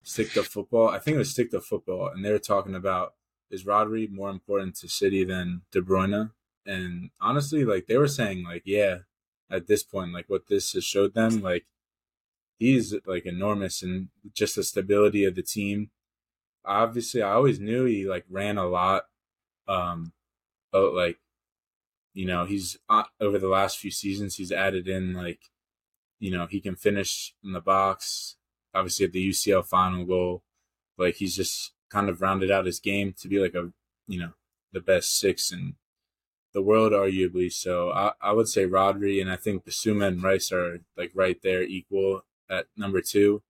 stick 0.04 0.32
to 0.34 0.44
football. 0.44 0.88
I 0.88 1.00
think 1.00 1.16
it 1.16 1.20
was 1.20 1.32
stick 1.32 1.52
to 1.52 1.60
football, 1.60 2.10
and 2.10 2.24
they 2.24 2.32
were 2.32 2.40
talking 2.40 2.76
about 2.76 3.14
is 3.50 3.66
Rodri 3.66 4.10
more 4.10 4.30
important 4.30 4.76
to 4.76 4.90
City 4.90 5.24
than 5.24 5.62
De 5.72 5.82
Bruyne? 5.82 6.32
And 6.66 7.12
honestly, 7.22 7.66
like 7.66 7.88
they 7.88 7.98
were 7.98 8.08
saying, 8.08 8.44
like 8.44 8.64
yeah, 8.66 9.00
at 9.50 9.68
this 9.68 9.84
point, 9.84 10.14
like 10.14 10.26
what 10.30 10.48
this 10.48 10.74
has 10.74 10.84
showed 10.84 11.14
them, 11.14 11.42
like 11.42 11.66
he's 12.58 12.94
like 13.06 13.26
enormous 13.26 13.82
and 13.82 14.10
just 14.34 14.56
the 14.56 14.64
stability 14.64 15.24
of 15.24 15.36
the 15.36 15.44
team. 15.44 15.90
Obviously, 16.66 17.22
I 17.22 17.32
always 17.32 17.60
knew 17.60 17.86
he 17.86 18.08
like 18.08 18.26
ran 18.30 18.58
a 18.58 18.68
lot, 18.68 19.04
um, 19.68 20.14
but 20.72 20.94
like 20.94 21.18
you 22.14 22.26
know 22.26 22.46
he's 22.46 22.78
uh, 22.90 23.04
over 23.22 23.38
the 23.38 23.48
last 23.48 23.78
few 23.78 23.92
seasons 23.92 24.36
he's 24.36 24.52
added 24.52 24.88
in 24.88 25.14
like 25.14 25.40
you 26.20 26.32
know 26.32 26.48
he 26.48 26.60
can 26.60 26.76
finish 26.76 27.34
in 27.44 27.54
the 27.54 27.62
box. 27.62 28.36
Obviously, 28.74 29.06
at 29.06 29.12
the 29.14 29.30
UCL 29.30 29.66
final 29.66 30.06
goal, 30.06 30.44
like 30.98 31.16
he's 31.16 31.36
just 31.36 31.74
kind 31.90 32.10
of 32.10 32.22
rounded 32.22 32.52
out 32.52 32.66
his 32.66 32.80
game 32.80 33.14
to 33.20 33.28
be 33.30 33.40
like 33.40 33.54
a 33.54 33.72
you 34.08 34.20
know 34.20 34.32
the 34.74 34.82
best 34.82 35.18
six 35.18 35.52
in 35.52 35.76
the 36.54 36.62
world, 36.62 36.92
arguably. 36.92 37.52
So 37.52 37.92
I, 37.92 38.12
I 38.22 38.34
would 38.34 38.48
say 38.48 38.66
Rodri, 38.66 39.22
and 39.22 39.32
I 39.32 39.36
think 39.36 39.64
Bissouma 39.64 40.08
and 40.08 40.24
Rice 40.24 40.52
are 40.52 40.80
like 40.98 41.12
right 41.16 41.38
there, 41.42 41.64
equal 41.64 42.24
at 42.50 42.68
number 42.76 43.02
two. 43.02 43.42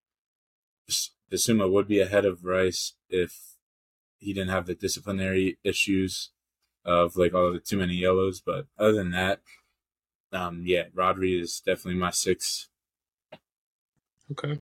Bissouma 1.30 1.70
would 1.70 1.88
be 1.88 2.00
ahead 2.00 2.24
of 2.24 2.44
Rice 2.44 2.94
if 3.08 3.56
he 4.18 4.32
didn't 4.32 4.50
have 4.50 4.66
the 4.66 4.74
disciplinary 4.74 5.58
issues 5.64 6.30
of 6.84 7.16
like 7.16 7.34
all 7.34 7.52
the 7.52 7.58
too 7.58 7.76
many 7.76 7.94
yellows. 7.94 8.40
But 8.40 8.66
other 8.78 8.92
than 8.92 9.10
that, 9.10 9.40
um, 10.32 10.62
yeah, 10.64 10.84
Rodri 10.94 11.40
is 11.40 11.60
definitely 11.60 12.00
my 12.00 12.10
six. 12.10 12.68
Okay. 14.30 14.58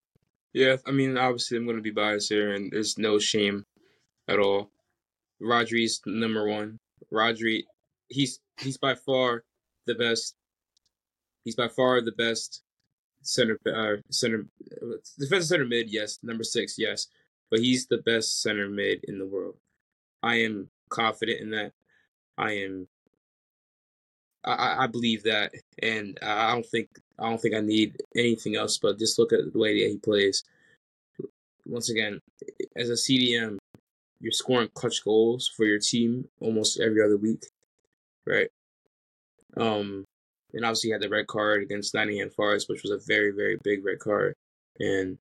Yeah, 0.52 0.76
I 0.86 0.92
mean, 0.92 1.18
obviously, 1.18 1.56
I'm 1.56 1.64
going 1.64 1.76
to 1.76 1.82
be 1.82 1.90
biased 1.90 2.28
here, 2.28 2.54
and 2.54 2.70
there's 2.70 2.96
no 2.96 3.18
shame 3.18 3.64
at 4.28 4.38
all. 4.38 4.70
Rodri's 5.42 6.00
number 6.06 6.46
one. 6.46 6.78
Rodri, 7.12 7.64
he's 8.08 8.40
he's 8.58 8.76
by 8.76 8.94
far 8.94 9.42
the 9.86 9.94
best. 9.94 10.36
He's 11.44 11.56
by 11.56 11.68
far 11.68 12.00
the 12.00 12.12
best 12.12 12.62
center 13.26 13.58
uh, 13.66 14.00
center 14.10 14.46
defensive 15.18 15.48
center 15.48 15.64
mid. 15.64 15.90
Yes, 15.90 16.18
number 16.22 16.44
six. 16.44 16.76
Yes, 16.78 17.08
but 17.50 17.60
he's 17.60 17.86
the 17.86 17.98
best 17.98 18.42
center 18.42 18.68
mid 18.68 19.04
in 19.04 19.18
the 19.18 19.26
world. 19.26 19.56
I 20.22 20.36
am 20.36 20.70
confident 20.88 21.40
in 21.40 21.50
that. 21.50 21.72
I 22.38 22.52
am. 22.52 22.88
I, 24.44 24.84
I 24.84 24.86
believe 24.86 25.22
that, 25.24 25.52
and 25.82 26.18
I 26.22 26.52
don't 26.52 26.66
think 26.66 26.88
I 27.18 27.28
don't 27.28 27.40
think 27.40 27.54
I 27.54 27.60
need 27.60 27.96
anything 28.16 28.56
else. 28.56 28.78
But 28.78 28.98
just 28.98 29.18
look 29.18 29.32
at 29.32 29.52
the 29.52 29.58
way 29.58 29.82
that 29.82 29.90
he 29.90 29.98
plays. 29.98 30.44
Once 31.66 31.90
again, 31.90 32.20
as 32.76 32.90
a 32.90 32.94
CDM, 32.94 33.56
you're 34.20 34.32
scoring 34.32 34.68
clutch 34.74 35.02
goals 35.04 35.50
for 35.56 35.64
your 35.64 35.78
team 35.78 36.28
almost 36.40 36.80
every 36.80 37.02
other 37.02 37.16
week, 37.16 37.44
right? 38.26 38.48
Um, 39.56 40.03
and 40.54 40.64
obviously 40.64 40.88
he 40.88 40.92
had 40.92 41.02
the 41.02 41.08
red 41.08 41.26
card 41.26 41.62
against 41.62 41.94
Nottingham 41.94 42.30
Forest, 42.30 42.68
which 42.68 42.82
was 42.82 42.92
a 42.92 42.98
very 43.06 43.30
very 43.30 43.58
big 43.62 43.84
red 43.84 43.98
card, 43.98 44.34
and 44.78 45.18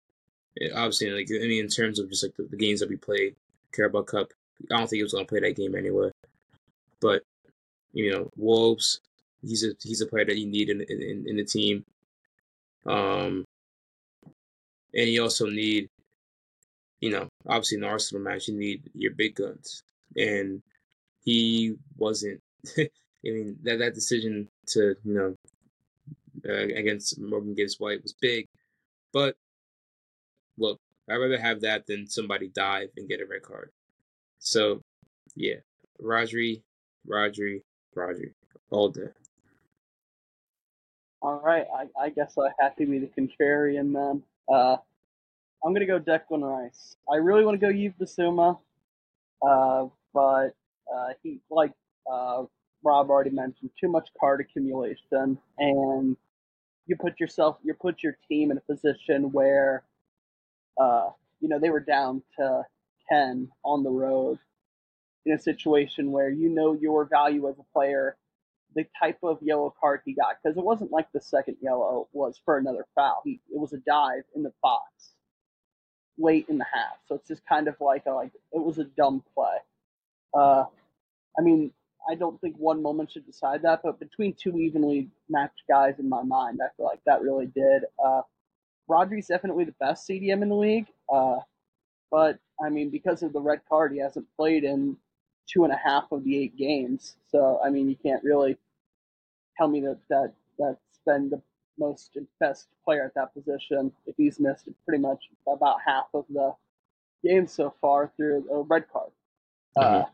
obviously 0.74 1.11
like 1.11 1.28
I 1.31 1.47
mean 1.47 1.64
in 1.64 1.70
terms 1.70 1.99
of 1.99 2.11
just 2.11 2.24
like 2.24 2.35
the, 2.37 2.45
the 2.45 2.57
games 2.57 2.81
that 2.81 2.89
we 2.89 2.97
played, 2.97 3.37
Carabao 3.72 4.03
Cup, 4.03 4.33
I 4.70 4.78
don't 4.78 4.89
think 4.89 4.99
he 4.99 5.03
was 5.03 5.12
going 5.12 5.24
to 5.24 5.28
play 5.28 5.41
that 5.41 5.57
game 5.57 5.74
anyway. 5.74 6.11
But 7.01 7.22
you 7.93 8.12
know, 8.12 8.31
Wolves, 8.37 9.01
he's 9.43 9.64
a 9.64 9.72
he's 9.83 10.01
a 10.01 10.07
player 10.07 10.24
that 10.24 10.39
you 10.39 10.47
need 10.47 10.68
in 10.68 10.81
in, 10.83 11.24
in 11.26 11.37
the 11.37 11.45
team. 11.45 11.85
Um, 12.87 13.45
and 14.95 15.09
you 15.09 15.22
also 15.22 15.47
need, 15.47 15.89
you 17.01 17.11
know, 17.11 17.28
obviously 17.47 17.76
in 17.76 17.83
the 17.83 17.89
Arsenal 17.89 18.22
match, 18.22 18.49
you 18.49 18.55
need 18.55 18.91
your 18.95 19.12
big 19.12 19.37
guns, 19.37 19.83
and 20.16 20.62
he 21.24 21.76
wasn't. 21.97 22.41
I 23.27 23.31
mean, 23.31 23.59
that 23.64 23.79
that 23.79 23.95
decision 23.95 24.49
to 24.68 24.95
you 25.05 25.14
know 25.14 25.37
uh, 26.49 26.75
against 26.75 27.21
Morgan 27.21 27.55
Gibbs 27.55 27.79
White 27.79 28.03
was 28.03 28.14
big, 28.14 28.47
but 29.12 29.37
look, 30.59 30.79
I'd 31.11 31.16
rather 31.16 31.41
have 31.41 31.61
that 31.62 31.87
than 31.87 32.07
somebody 32.07 32.49
dive 32.49 32.91
and 32.97 33.09
get 33.09 33.21
a 33.21 33.27
red 33.27 33.43
card. 33.43 33.71
So, 34.39 34.81
yeah, 35.35 35.57
Rodri, 36.01 36.62
Rodri, 37.09 37.62
Rodri, 37.97 38.33
all 38.71 38.89
day. 38.89 39.09
All 41.23 41.41
right, 41.45 41.66
I, 41.77 42.05
I 42.05 42.09
guess 42.11 42.37
I 42.39 42.49
have 42.61 42.77
to 42.77 42.87
be 42.87 42.99
the 42.99 43.09
contrarian 43.09 43.93
then. 43.93 44.23
Uh, 44.49 44.77
I'm 45.64 45.75
gonna 45.75 45.87
go 45.87 46.01
Declan 46.01 46.43
Rice. 46.43 46.97
I 47.11 47.16
really 47.16 47.45
want 47.45 47.61
to 47.61 47.66
go 47.66 47.71
Yves 47.71 47.95
Bissouma, 48.01 48.59
uh, 49.47 49.87
but 50.14 50.55
uh, 50.93 51.09
he 51.23 51.41
like 51.51 51.73
uh, 52.11 52.45
Rob 52.83 53.11
already 53.11 53.31
mentioned, 53.31 53.70
too 53.81 53.89
much 53.89 54.09
card 54.18 54.41
accumulation, 54.41 55.39
and 55.59 56.16
you 56.87 56.97
put 56.97 57.20
yourself, 57.20 57.59
you 57.62 57.74
put 57.74 58.03
your 58.03 58.16
team 58.28 58.51
in 58.51 58.59
a 58.59 58.61
position 58.61 59.33
where, 59.33 59.85
uh, 60.81 61.11
you 61.41 61.49
know, 61.49 61.59
they 61.59 61.70
were 61.70 61.81
down 61.81 62.22
to 62.39 62.64
ten 63.09 63.49
on 63.64 63.83
the 63.83 63.91
road, 63.91 64.39
in 65.26 65.33
a 65.33 65.39
situation 65.39 66.12
where 66.12 66.31
you 66.31 66.49
know 66.49 66.72
your 66.72 67.05
value 67.05 67.49
as 67.49 67.59
a 67.59 67.72
player, 67.72 68.16
the 68.74 68.87
type 69.01 69.18
of 69.22 69.39
yellow 69.43 69.74
card 69.81 70.01
he 70.05 70.14
got, 70.14 70.37
because 70.43 70.57
it 70.57 70.64
wasn't 70.64 70.91
like 70.91 71.11
the 71.12 71.20
second 71.20 71.57
yellow 71.61 72.09
was 72.12 72.41
for 72.45 72.57
another 72.57 72.87
foul. 72.95 73.20
He 73.24 73.41
it 73.53 73.59
was 73.59 73.72
a 73.72 73.78
dive 73.78 74.22
in 74.35 74.43
the 74.43 74.53
box 74.62 74.91
late 76.18 76.47
in 76.49 76.59
the 76.59 76.66
half, 76.72 76.97
so 77.07 77.16
it's 77.16 77.28
just 77.28 77.45
kind 77.47 77.68
of 77.68 77.76
like 77.81 78.05
a, 78.07 78.12
like 78.12 78.31
it 78.53 78.62
was 78.62 78.78
a 78.78 78.85
dumb 78.85 79.22
play. 79.35 79.57
Uh, 80.35 80.64
I 81.39 81.43
mean, 81.43 81.72
I 82.09 82.14
don't 82.14 82.40
think 82.40 82.57
one 82.57 82.82
moment 82.82 83.12
should 83.12 83.26
decide 83.26 83.62
that, 83.62 83.80
but 83.82 83.98
between 84.01 84.34
two 84.34 84.59
evenly 84.59 85.09
matched 85.28 85.62
guys 85.68 85.98
in 85.98 86.09
my 86.09 86.22
mind, 86.22 86.61
I 86.62 86.68
feel 86.76 86.86
like 86.86 87.01
that 87.07 87.22
really 87.22 87.46
did. 87.46 87.82
Uh, 88.03 88.22
Rodri's 88.88 89.26
definitely 89.26 89.64
the 89.64 89.74
best 89.80 90.09
CDM 90.09 90.42
in 90.42 90.48
the 90.48 90.55
league, 90.55 90.86
uh, 91.12 91.38
but 92.11 92.38
I 92.64 92.68
mean, 92.68 92.90
because 92.90 93.22
of 93.22 93.32
the 93.32 93.40
red 93.40 93.61
card, 93.68 93.92
he 93.92 93.98
hasn't 93.98 94.26
played 94.36 94.64
in 94.64 94.96
two 95.46 95.64
and 95.64 95.72
a 95.72 95.76
half 95.76 96.11
of 96.11 96.24
the 96.24 96.36
eight 96.36 96.57
games. 96.57 97.16
So 97.30 97.61
I 97.64 97.70
mean, 97.70 97.88
you 97.88 97.96
can't 97.96 98.22
really 98.24 98.57
tell 99.57 99.68
me 99.68 99.80
that 99.80 99.98
that 100.09 100.32
that's 100.59 101.01
been 101.07 101.30
the 101.30 101.40
most 101.78 102.16
best 102.38 102.68
player 102.84 103.05
at 103.05 103.14
that 103.14 103.32
position 103.32 103.90
if 104.07 104.14
he's 104.16 104.38
missed 104.38 104.68
pretty 104.86 105.01
much 105.01 105.24
about 105.46 105.78
half 105.84 106.07
of 106.14 106.24
the 106.28 106.53
games 107.24 107.53
so 107.53 107.74
far 107.80 108.12
through 108.16 108.44
a 108.51 108.62
red 108.62 108.84
card. 108.92 109.11
Mm-hmm. 109.76 110.11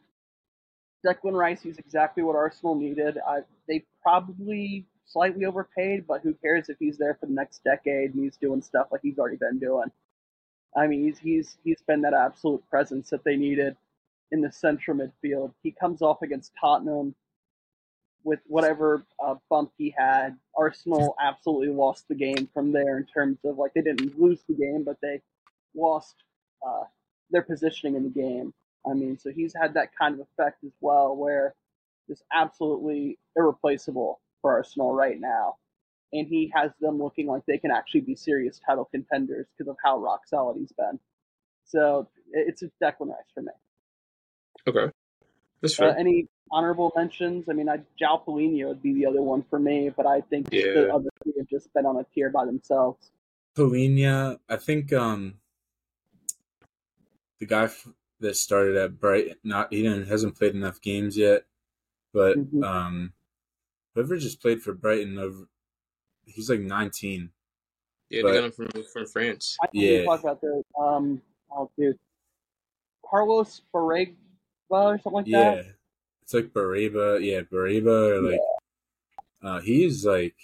Declan 1.07 1.39
Rice 1.39 1.65
is 1.65 1.79
exactly 1.79 2.23
what 2.23 2.37
Arsenal 2.37 2.75
needed. 2.75 3.19
I, 3.27 3.41
they 3.69 3.85
probably 4.03 4.87
slightly 5.07 5.45
overpaid, 5.45 6.07
but 6.07 6.23
who 6.23 6.35
cares 6.35 6.69
if 6.69 6.77
he's 6.79 6.99
there 6.99 7.17
for 7.21 7.27
the 7.27 7.33
next 7.33 7.63
decade 7.63 8.15
and 8.15 8.25
he's 8.25 8.37
doing 8.37 8.61
stuff 8.61 8.89
like 8.91 9.03
he's 9.03 9.19
already 9.19 9.37
been 9.37 9.59
doing. 9.59 9.91
I 10.77 10.87
mean, 10.87 11.05
he's 11.05 11.19
he's 11.19 11.57
he's 11.65 11.83
been 11.87 12.03
that 12.03 12.13
absolute 12.13 12.63
presence 12.69 13.11
that 13.11 13.25
they 13.25 13.37
needed 13.37 13.77
in 14.33 14.41
the 14.41 14.53
central 14.53 14.97
midfield. 14.97 15.53
He 15.63 15.71
comes 15.71 16.03
off 16.03 16.23
against 16.23 16.53
Tottenham 16.61 17.15
with 18.25 18.41
whatever 18.47 19.07
uh, 19.25 19.37
bump 19.49 19.71
he 19.79 19.95
had. 19.97 20.37
Arsenal 20.57 21.15
absolutely 21.23 21.69
lost 21.69 22.09
the 22.09 22.15
game 22.15 22.49
from 22.53 22.73
there 22.73 22.99
in 22.99 23.07
terms 23.07 23.39
of 23.45 23.57
like 23.57 23.73
they 23.75 23.83
didn't 23.83 24.19
lose 24.21 24.41
the 24.49 24.55
game, 24.55 24.83
but 24.85 24.97
they 25.01 25.23
lost 25.75 26.17
uh, 26.67 26.85
their 27.31 27.43
positioning 27.43 27.95
in 27.95 28.03
the 28.03 28.11
game. 28.11 28.53
I 28.89 28.95
mean, 28.95 29.19
so 29.19 29.31
he's 29.31 29.55
had 29.55 29.75
that 29.75 29.91
kind 29.99 30.15
of 30.15 30.21
effect 30.21 30.65
as 30.65 30.73
well, 30.81 31.17
where 31.17 31.55
just 32.09 32.23
absolutely 32.33 33.19
irreplaceable 33.35 34.21
for 34.41 34.53
Arsenal 34.53 34.95
right 34.95 35.21
now. 35.21 35.57
And 36.13 36.29
he 36.29 36.53
has 36.55 36.71
them 36.81 36.99
looking 36.99 37.27
like 37.27 37.43
they 37.47 37.59
can 37.59 37.73
actually 37.73 38.03
be 38.03 38.15
serious 38.15 38.61
title 38.65 38.85
contenders 38.85 39.47
because 39.57 39.69
of 39.69 39.77
how 39.85 39.99
rock 39.99 40.21
solid 40.27 40.57
he's 40.59 40.73
been. 40.73 41.01
So 41.67 42.09
it's 42.33 42.63
a 42.63 42.71
Declan 42.83 43.09
Rice 43.09 43.31
for 43.35 43.43
me. 43.43 43.53
Okay. 44.69 44.93
That's 45.61 45.81
Uh, 45.81 45.95
any 45.99 46.29
honorable 46.51 46.93
mentions? 46.95 47.49
I 47.49 47.55
mean, 47.55 47.69
I, 47.69 47.79
João 48.01 48.25
Palhinha 48.25 48.69
would 48.69 48.83
be 48.83 48.95
the 48.95 49.07
other 49.07 49.23
one 49.23 49.45
for 49.51 49.59
me, 49.59 49.91
but 49.95 50.07
I 50.07 50.21
think 50.21 50.49
yeah. 50.53 50.73
the 50.75 50.95
other 50.95 51.09
three 51.23 51.33
have 51.39 51.49
just 51.49 51.73
been 51.75 51.87
on 51.87 51.97
a 51.97 52.05
tier 52.15 52.31
by 52.31 52.45
themselves. 52.45 53.11
Palhinha, 53.57 54.39
I 54.49 54.57
think 54.57 54.93
um, 54.93 55.35
the 57.41 57.47
guy 57.47 57.69
that 58.21 58.37
started 58.37 58.77
at 58.77 58.99
Bright. 59.01 59.37
Not 59.45 59.73
he 59.73 59.83
didn't 59.83 60.09
hasn't 60.09 60.37
played 60.37 60.55
enough 60.55 60.81
games 60.81 61.17
yet, 61.17 61.45
but 62.13 62.39
mm-hmm. 62.39 62.63
um, 62.63 63.13
whoever 63.95 64.17
just 64.17 64.41
played 64.41 64.63
for 64.63 64.75
Brighton 64.75 65.19
over, 65.19 65.49
he's 66.25 66.51
like 66.51 66.61
nineteen. 66.61 67.31
Yeah, 68.09 68.23
but, 68.23 68.33
they 68.33 68.39
got 68.39 68.45
him 68.45 68.53
from 68.53 68.85
from 68.93 69.07
France. 69.07 69.57
I 69.63 69.69
yeah, 69.73 70.05
talk 70.05 70.21
about 70.21 70.41
the 70.41 70.63
um, 70.79 71.21
oh 71.51 71.71
dude, 71.79 71.99
Carlos 73.05 73.63
Barega 73.75 74.15
or 74.71 74.99
something 74.99 75.13
like 75.13 75.27
yeah. 75.27 75.39
that. 75.41 75.57
Yeah, 75.57 75.71
it's 76.23 76.35
like 76.35 76.53
Bareba. 76.53 77.25
Yeah, 77.25 77.41
Bareba. 77.43 78.19
Or 78.19 78.23
like, 78.23 78.41
yeah. 79.43 79.49
uh, 79.49 79.61
he's 79.61 80.07
like, 80.07 80.37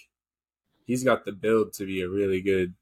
he's 0.85 1.03
got 1.03 1.25
the 1.25 1.31
build 1.31 1.73
to 1.73 1.85
be 1.85 2.01
a 2.01 2.09
really 2.09 2.41
good 2.41 2.73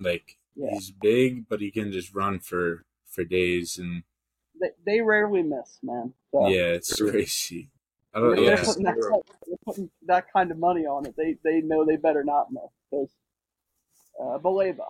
Like 0.00 0.36
Yeah. 0.54 0.70
he's 0.74 0.90
big, 0.90 1.48
but 1.48 1.60
he 1.60 1.70
can 1.70 1.92
just 1.92 2.14
run 2.14 2.40
for 2.40 2.84
for 3.06 3.24
days, 3.24 3.78
and 3.78 4.02
They, 4.60 4.70
they 4.84 5.00
rarely 5.00 5.42
miss, 5.42 5.78
man. 5.82 6.12
So 6.30 6.48
yeah, 6.48 6.68
it's 6.72 6.96
True. 6.96 7.10
crazy. 7.10 7.70
I 8.14 8.20
they're, 8.20 8.34
don't. 8.34 8.44
they're 8.44 8.56
Yeah, 8.56 8.64
putting 8.64 8.82
that, 8.84 9.22
they're 9.46 9.56
putting 9.64 9.90
that 10.06 10.32
kind 10.32 10.50
of 10.50 10.58
money 10.58 10.86
on 10.86 11.06
it. 11.06 11.14
They 11.16 11.36
they 11.44 11.60
know 11.60 11.84
they 11.84 11.96
better 11.96 12.24
not 12.24 12.52
miss. 12.52 12.62
Because 12.90 13.10
uh, 14.20 14.38
Baleba. 14.38 14.86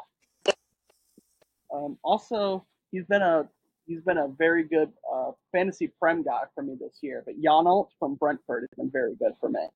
Um, 1.74 1.98
also, 2.02 2.64
he's 2.92 3.04
been 3.04 3.22
a 3.22 3.48
he's 3.86 4.00
been 4.02 4.18
a 4.18 4.28
very 4.28 4.62
good 4.64 4.92
uh, 5.12 5.32
fantasy 5.52 5.92
prem 6.00 6.22
guy 6.22 6.42
for 6.54 6.62
me 6.62 6.76
this 6.78 6.98
year. 7.02 7.22
But 7.24 7.40
Janelt 7.40 7.88
from 7.98 8.14
Brentford 8.14 8.66
has 8.70 8.76
been 8.76 8.90
very 8.90 9.14
good 9.16 9.32
for 9.40 9.48
me. 9.48 9.66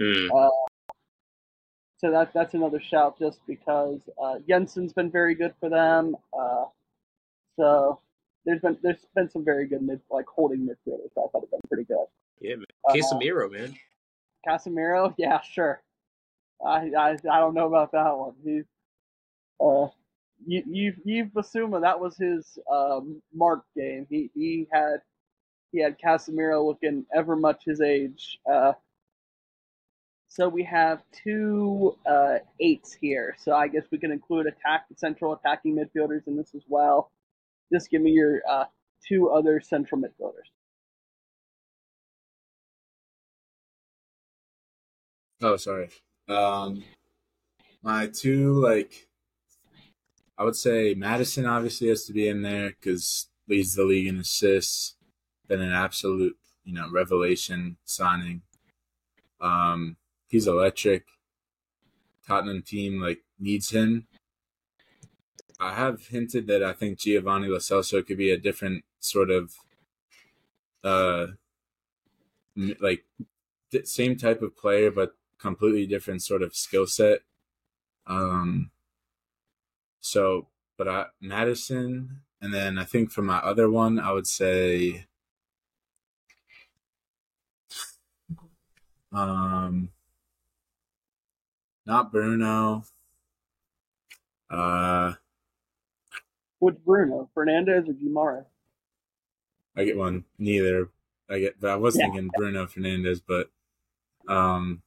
Mm. 0.00 0.50
So 1.98 2.12
that 2.12 2.32
that's 2.32 2.54
another 2.54 2.80
shout 2.80 3.18
just 3.18 3.40
because 3.46 4.00
uh, 4.22 4.36
Jensen's 4.48 4.92
been 4.92 5.10
very 5.10 5.34
good 5.34 5.52
for 5.58 5.68
them. 5.68 6.16
Uh, 6.32 6.66
so 7.56 8.00
there's 8.48 8.62
been 8.62 8.78
there's 8.82 9.04
been 9.14 9.28
some 9.30 9.44
very 9.44 9.66
good 9.66 9.82
mid 9.82 10.00
like 10.10 10.26
holding 10.26 10.60
midfielders 10.60 11.12
that 11.14 11.20
I 11.20 11.28
thought 11.30 11.42
have 11.42 11.50
been 11.50 11.60
pretty 11.68 11.84
good. 11.84 12.06
Yeah, 12.40 12.56
man. 12.56 12.64
Uh, 12.88 12.94
Casemiro, 12.94 13.52
man. 13.52 13.76
Casemiro, 14.46 15.14
yeah, 15.18 15.40
sure. 15.42 15.82
I, 16.64 16.90
I 16.98 17.10
I 17.30 17.38
don't 17.40 17.54
know 17.54 17.66
about 17.66 17.92
that 17.92 18.16
one. 18.16 18.32
He's 18.42 18.64
uh, 19.60 19.88
you 20.46 20.62
you 20.66 20.94
you've 21.04 21.36
assumed 21.36 21.74
that 21.74 21.82
that 21.82 22.00
was 22.00 22.16
his 22.16 22.58
um, 22.72 23.20
mark 23.34 23.64
game. 23.76 24.06
He 24.08 24.30
he 24.34 24.66
had 24.72 25.02
he 25.70 25.80
had 25.80 25.98
Casemiro 26.00 26.66
looking 26.66 27.04
ever 27.14 27.36
much 27.36 27.64
his 27.66 27.82
age. 27.82 28.38
Uh, 28.50 28.72
so 30.28 30.48
we 30.48 30.62
have 30.64 31.02
two 31.12 31.96
uh, 32.06 32.38
eights 32.60 32.94
here. 32.94 33.36
So 33.38 33.52
I 33.52 33.68
guess 33.68 33.84
we 33.90 33.98
can 33.98 34.10
include 34.10 34.46
attack 34.46 34.86
central 34.96 35.34
attacking 35.34 35.76
midfielders 35.76 36.26
in 36.26 36.36
this 36.36 36.54
as 36.54 36.62
well. 36.66 37.10
Just 37.72 37.90
give 37.90 38.02
me 38.02 38.10
your 38.10 38.40
uh, 38.48 38.64
two 39.06 39.28
other 39.30 39.60
central 39.60 40.00
midfielders. 40.00 40.48
Oh, 45.40 45.56
sorry. 45.56 45.90
Um, 46.28 46.82
my 47.82 48.08
two 48.08 48.54
like, 48.54 49.08
I 50.36 50.44
would 50.44 50.56
say 50.56 50.94
Maddison 50.94 51.46
obviously 51.46 51.88
has 51.88 52.04
to 52.06 52.12
be 52.12 52.28
in 52.28 52.42
there 52.42 52.70
because 52.70 53.28
leads 53.48 53.74
the 53.74 53.84
league 53.84 54.06
in 54.06 54.18
assists. 54.18 54.96
Been 55.46 55.60
an 55.60 55.72
absolute, 55.72 56.36
you 56.64 56.74
know, 56.74 56.88
revelation 56.92 57.76
signing. 57.84 58.42
Um, 59.40 59.96
he's 60.28 60.46
electric. 60.46 61.04
Tottenham 62.26 62.62
team 62.62 63.00
like 63.00 63.22
needs 63.38 63.70
him. 63.70 64.06
I 65.60 65.74
have 65.74 66.06
hinted 66.06 66.46
that 66.46 66.62
I 66.62 66.72
think 66.72 66.98
Giovanni 66.98 67.48
Lo 67.48 67.58
could 68.02 68.16
be 68.18 68.30
a 68.30 68.38
different 68.38 68.84
sort 69.00 69.30
of, 69.30 69.54
uh, 70.84 71.28
like 72.80 73.04
same 73.84 74.16
type 74.16 74.42
of 74.42 74.56
player, 74.56 74.90
but 74.90 75.16
completely 75.38 75.86
different 75.86 76.22
sort 76.22 76.42
of 76.42 76.54
skill 76.54 76.86
set. 76.86 77.20
Um, 78.06 78.70
so, 80.00 80.48
but 80.76 80.88
I 80.88 81.06
Maddison, 81.20 82.20
and 82.40 82.54
then 82.54 82.78
I 82.78 82.84
think 82.84 83.10
for 83.10 83.22
my 83.22 83.38
other 83.38 83.68
one, 83.70 83.98
I 83.98 84.12
would 84.12 84.26
say, 84.26 85.06
um, 89.12 89.90
not 91.86 92.12
Bruno. 92.12 92.84
Uh, 94.50 95.14
Which 96.60 96.76
Bruno, 96.84 97.30
Fernandes, 97.36 97.88
or 97.88 97.92
Guimarães? 97.92 98.46
I 99.76 99.84
get 99.84 99.96
one. 99.96 100.24
Neither. 100.38 100.90
I 101.30 101.38
get. 101.38 101.64
I 101.64 101.76
was 101.76 101.96
Yeah. 101.96 102.04
thinking 102.06 102.28
Bruno 102.28 102.66
Fernandes, 102.66 103.22
but 103.26 103.50
um, 104.28 104.82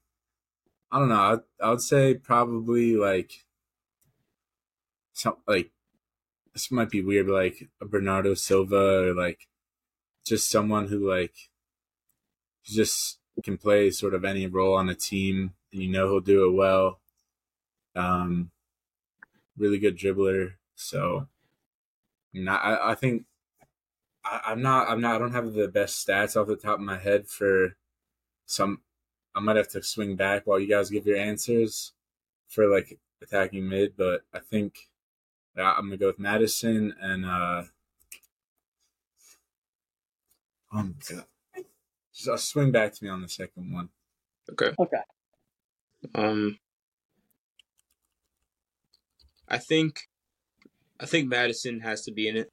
I 0.92 1.00
don't 1.00 1.10
know. 1.10 1.16
I 1.62 1.66
I 1.66 1.70
would 1.70 1.82
say 1.82 2.16
probably 2.16 2.96
like 2.98 3.46
some 5.14 5.38
like 5.48 5.72
this 6.54 6.72
might 6.72 6.90
be 6.90 7.02
weird, 7.02 7.28
but 7.28 7.34
like 7.34 7.70
a 7.80 7.86
Bernardo 7.86 8.34
Silva 8.34 9.10
or 9.10 9.14
like 9.14 9.48
just 10.26 10.50
someone 10.50 10.88
who 10.88 11.10
like 11.10 11.34
just 12.64 13.20
can 13.44 13.58
play 13.58 13.90
sort 13.92 14.14
of 14.14 14.26
any 14.26 14.48
role 14.48 14.76
on 14.76 14.90
a 14.90 14.96
team, 14.96 15.54
and 15.72 15.82
you 15.82 15.90
know 15.90 16.08
he'll 16.10 16.20
do 16.20 16.46
it 16.46 16.54
well. 16.54 17.00
Um, 17.96 18.52
really 19.58 19.80
good 19.80 19.98
dribbler. 19.98 20.54
So, 20.76 21.28
not, 22.34 22.64
I 22.64 22.92
I 22.92 22.96
think 22.96 23.26
I, 24.24 24.42
I'm 24.48 24.62
not. 24.62 24.90
I'm 24.90 25.02
not. 25.02 25.16
I 25.16 25.20
don't 25.20 25.34
have 25.34 25.54
the 25.54 25.68
best 25.68 26.06
stats 26.06 26.40
off 26.40 26.48
the 26.48 26.56
top 26.56 26.76
of 26.80 26.86
my 26.86 26.98
head 26.98 27.28
for 27.28 27.76
some. 28.46 28.82
I 29.36 29.40
might 29.40 29.56
have 29.56 29.70
to 29.70 29.84
swing 29.84 30.16
back 30.16 30.46
while 30.46 30.60
you 30.60 30.68
guys 30.68 30.90
give 30.90 31.06
your 31.06 31.18
answers 31.18 31.94
for 32.50 32.68
like 32.68 33.00
attacking 33.22 33.68
mid, 33.68 33.96
but 33.98 34.24
I 34.34 34.40
think 34.40 34.90
yeah, 35.56 35.74
I'm 35.78 35.86
gonna 35.86 35.98
go 35.98 36.08
with 36.08 36.20
Maddison 36.20 36.94
and 37.02 37.26
uh. 37.26 37.64
Oh 40.74 40.84
my 40.84 40.94
god! 41.10 41.26
Just 42.14 42.50
swing 42.50 42.72
back 42.72 42.94
to 42.94 43.04
me 43.04 43.10
on 43.10 43.22
the 43.22 43.30
second 43.30 43.74
one. 43.74 43.90
Okay. 44.52 44.74
Okay. 44.80 44.98
Um, 46.16 46.60
I 49.48 49.58
think, 49.58 50.08
I 51.02 51.06
think 51.08 51.28
Maddison 51.28 51.80
has 51.80 52.04
to 52.04 52.12
be 52.12 52.28
in 52.28 52.38
it. 52.38 52.49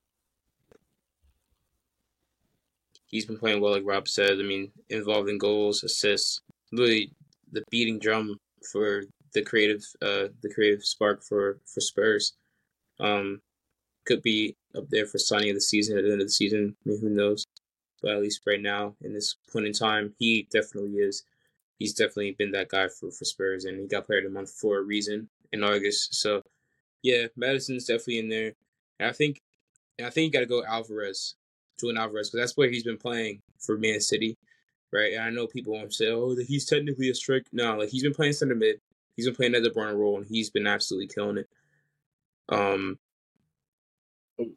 He's 3.07 3.27
been 3.27 3.39
playing 3.39 3.61
well, 3.61 3.73
like 3.73 3.83
Rob 3.85 4.09
said. 4.09 4.39
I 4.41 4.43
mean, 4.43 4.73
involved 4.89 5.29
in 5.29 5.39
goals, 5.39 5.85
assists, 5.85 6.41
really 6.73 7.13
the 7.53 7.63
beating 7.71 7.99
drum 7.99 8.39
for 8.73 9.05
the 9.35 9.43
creative, 9.43 9.83
uh, 10.03 10.29
the 10.43 10.53
creative 10.53 10.85
spark 10.85 11.23
for 11.23 11.59
for 11.67 11.81
Spurs. 11.81 12.35
Um, 12.99 13.41
could 14.07 14.23
be 14.23 14.57
up 14.75 14.89
there 14.89 15.07
for 15.07 15.19
Sonny 15.19 15.51
of 15.51 15.55
the 15.55 15.61
season 15.61 15.99
at 15.99 16.05
the 16.05 16.13
end 16.13 16.21
of 16.21 16.27
the 16.27 16.33
season. 16.33 16.75
I 16.85 16.89
mean, 16.89 17.01
who 17.01 17.11
knows? 17.11 17.45
But 18.03 18.13
at 18.13 18.23
least 18.23 18.41
right 18.47 18.61
now, 18.61 18.95
in 19.03 19.13
this 19.13 19.37
point 19.53 19.67
in 19.67 19.73
time, 19.73 20.15
he 20.19 20.49
definitely 20.51 20.95
is 20.95 21.25
he's 21.79 21.95
definitely 21.95 22.35
been 22.39 22.53
that 22.53 22.69
guy 22.69 22.89
for, 22.89 23.11
for 23.11 23.25
Spurs, 23.25 23.65
and 23.65 23.81
he 23.81 23.87
got 23.87 24.07
player 24.07 24.21
of 24.21 24.25
the 24.25 24.31
month 24.31 24.51
for 24.51 24.79
a 24.79 24.83
reason 24.83 25.29
in 25.53 25.63
August. 25.63 26.15
So, 26.15 26.43
yeah, 27.03 27.27
Maddison's 27.37 27.87
definitely 27.87 28.19
in 28.19 28.29
there. 28.29 28.53
And 28.99 29.09
I 29.09 29.13
think, 29.13 29.41
and 29.99 30.07
I 30.07 30.11
think 30.11 30.27
you 30.27 30.33
got 30.33 30.41
to 30.41 30.47
go 30.47 30.65
Alvarez, 30.65 31.35
Julian 31.79 31.99
Alvarez, 31.99 32.31
because 32.31 32.45
that's 32.45 32.57
where 32.57 32.71
he's 32.71 32.85
been 32.85 32.99
playing 32.99 33.41
for 33.59 33.79
Man 33.79 34.01
City, 34.01 34.37
right? 34.93 35.13
And 35.13 35.23
I 35.23 35.31
know 35.31 35.47
people 35.47 35.75
want 35.75 35.91
to 35.91 35.97
say, 35.97 36.09
oh, 36.09 36.37
he's 36.47 36.67
technically 36.67 37.11
a 37.11 37.15
strike. 37.15 37.47
No, 37.53 37.77
like 37.77 37.91
he's 37.91 38.03
been 38.03 38.15
playing 38.15 38.33
center 38.33 38.55
mid, 38.55 38.81
he's 39.17 39.27
been 39.27 39.35
playing 39.35 39.53
that 39.53 39.63
De 39.63 39.71
Bruyne 39.71 39.97
role, 39.97 40.19
and 40.19 40.27
he's 40.27 40.51
been 40.51 40.67
absolutely 40.67 41.09
killing 41.09 41.39
it. 41.39 41.49
Um, 42.49 42.99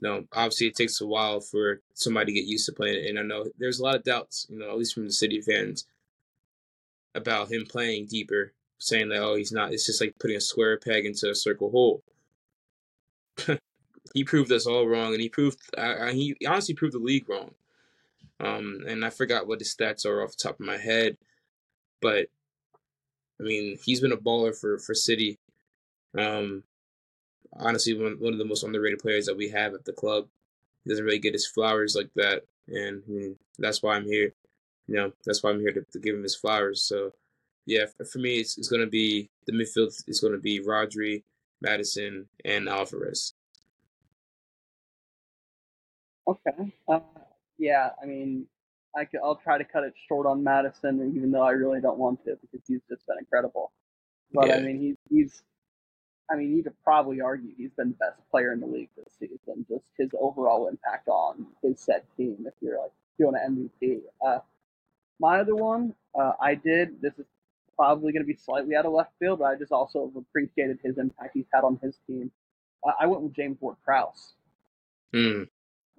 no, 0.02 0.26
obviously 0.34 0.68
it 0.68 0.76
takes 0.76 1.02
a 1.02 1.08
while 1.08 1.42
for 1.42 1.82
somebody 1.94 2.34
to 2.34 2.40
get 2.40 2.48
used 2.48 2.66
to 2.68 2.72
playing 2.72 3.04
it, 3.04 3.10
and 3.10 3.20
I 3.20 3.24
know 3.24 3.46
there's 3.58 3.80
a 3.80 3.84
lot 3.84 3.96
of 3.96 4.04
doubts, 4.04 4.48
you 4.50 4.60
know, 4.60 4.70
at 4.70 4.78
least 4.78 4.94
from 4.94 5.06
the 5.06 5.12
City 5.12 5.42
fans 5.42 5.86
about 7.16 7.52
him 7.52 7.66
playing 7.66 8.08
deeper, 8.08 8.54
saying 8.78 9.10
that 9.10 9.22
oh 9.22 9.36
he's 9.36 9.52
not. 9.52 9.74
It's 9.74 9.86
just 9.86 10.02
like 10.02 10.16
putting 10.20 10.38
a 10.38 10.42
square 10.42 10.78
peg 10.78 11.06
into 11.06 11.30
a 11.30 11.36
circle 11.36 11.72
hole. 11.72 12.04
he 14.14 14.24
proved 14.24 14.52
us 14.52 14.66
all 14.66 14.88
wrong, 14.88 15.14
and 15.14 15.22
he 15.22 15.30
proved 15.30 15.60
I, 15.78 16.10
I, 16.10 16.14
he 16.14 16.36
honestly 16.48 16.76
proved 16.76 16.94
the 16.94 17.00
league 17.00 17.30
wrong. 17.30 17.52
Um, 18.40 18.80
and 18.88 19.06
I 19.06 19.12
forgot 19.12 19.48
what 19.48 19.60
his 19.60 19.76
stats 19.76 20.06
are 20.06 20.24
off 20.24 20.32
the 20.32 20.44
top 20.44 20.60
of 20.60 20.66
my 20.66 20.78
head, 20.78 21.18
but 22.02 22.28
I 23.40 23.44
mean 23.44 23.78
he's 23.84 24.02
been 24.02 24.12
a 24.12 24.18
baller 24.18 24.56
for 24.58 24.80
for 24.80 24.94
City. 24.94 25.38
Um, 26.18 26.64
honestly, 27.58 27.94
one 27.94 28.18
one 28.20 28.34
of 28.34 28.40
the 28.40 28.46
most 28.46 28.64
underrated 28.64 29.00
players 29.00 29.26
that 29.26 29.38
we 29.38 29.50
have 29.50 29.74
at 29.74 29.86
the 29.86 29.94
club. 29.94 30.28
He 30.84 30.90
doesn't 30.90 31.06
really 31.06 31.20
get 31.20 31.34
his 31.34 31.46
flowers 31.46 31.96
like 31.96 32.10
that, 32.16 32.44
and 32.68 33.04
I 33.08 33.12
mean, 33.12 33.36
that's 33.60 33.84
why 33.84 33.96
I'm 33.96 34.06
here 34.06 34.34
you 34.92 34.98
know, 34.98 35.14
that's 35.26 35.42
why 35.42 35.52
I'm 35.52 35.60
here 35.62 35.72
to, 35.72 35.86
to 35.94 36.00
give 36.00 36.16
him 36.16 36.24
his 36.24 36.36
flowers. 36.36 36.84
So, 36.84 37.14
yeah, 37.66 37.86
for, 37.98 38.04
for 38.04 38.20
me, 38.20 38.40
it's, 38.40 38.58
it's 38.58 38.68
going 38.68 38.82
to 38.82 38.90
be 38.90 39.30
the 39.48 39.54
midfield 39.54 39.94
is 40.08 40.20
going 40.20 40.34
to 40.34 40.40
be 40.40 40.60
Rodri, 40.60 41.24
Maddison, 41.62 42.28
and 42.44 42.68
Alvarez. 42.68 43.34
Okay. 46.28 46.74
Uh, 46.88 47.00
yeah, 47.58 47.90
I 48.02 48.06
mean, 48.06 48.46
I 48.96 49.06
could, 49.06 49.22
I'll 49.24 49.36
try 49.36 49.58
to 49.58 49.64
cut 49.64 49.84
it 49.84 49.94
short 50.08 50.26
on 50.26 50.44
Maddison, 50.44 51.14
even 51.16 51.32
though 51.32 51.44
I 51.44 51.52
really 51.52 51.82
don't 51.82 51.98
want 51.98 52.24
to 52.26 52.38
because 52.42 52.66
he's 52.68 52.82
just 52.90 53.06
been 53.08 53.18
incredible. 53.20 53.72
But 54.34 54.52
I 54.52 54.60
mean, 54.62 54.80
he's 54.80 54.96
he's, 55.10 55.44
I 56.32 56.36
mean, 56.36 56.56
you 56.56 56.64
could 56.64 56.76
probably 56.84 57.20
argue 57.22 57.52
he's 57.58 57.72
been 57.72 57.90
the 57.90 57.96
best 57.96 58.20
player 58.30 58.54
in 58.54 58.62
the 58.62 58.66
league 58.66 58.90
this 58.96 59.14
season. 59.20 59.66
Just 59.70 59.84
his 59.98 60.10
overall 60.20 60.68
impact 60.68 61.08
on 61.10 61.46
his 61.62 61.80
set 61.80 62.06
team. 62.16 62.38
If 62.46 62.54
you're 62.62 62.80
like 62.80 62.92
doing 63.20 63.36
an 63.36 63.70
MVP, 63.82 64.00
uh, 64.26 64.40
my 65.20 65.40
other 65.40 65.56
one, 65.56 65.94
uh, 66.18 66.34
I 66.42 66.56
did. 66.56 67.02
This 67.02 67.14
is 67.20 67.26
probably 67.82 68.12
going 68.12 68.22
to 68.22 68.28
be 68.28 68.36
slightly 68.36 68.76
out 68.76 68.86
of 68.86 68.94
left 68.94 69.10
field, 69.18 69.40
but 69.40 69.46
I 69.46 69.56
just 69.56 69.72
also 69.72 70.12
appreciated 70.16 70.78
his 70.84 71.00
impact 71.00 71.32
he's 71.34 71.48
had 71.52 71.64
on 71.64 71.80
his 71.82 71.98
team. 72.06 72.30
uh, 72.88 72.92
I 73.00 73.08
went 73.08 73.24
with 73.24 73.34
James 73.34 73.58
Ward-Prowse. 73.60 74.34
Hmm. 75.12 75.44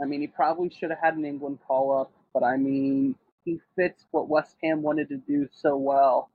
I 0.01 0.07
mean, 0.07 0.20
he 0.20 0.28
probably 0.28 0.70
should 0.70 0.91
have 0.91 1.01
had 1.03 1.16
an 1.16 1.24
England 1.24 1.59
call 1.66 2.01
up, 2.01 2.12
but 2.33 2.45
I 2.45 2.57
mean, 2.57 3.16
he 3.45 3.59
fits 3.74 4.07
what 4.12 4.28
West 4.28 4.55
Ham 4.62 4.83
wanted 4.83 5.09
to 5.09 5.16
do 5.16 5.49
so 5.53 5.76
well. 5.76 6.30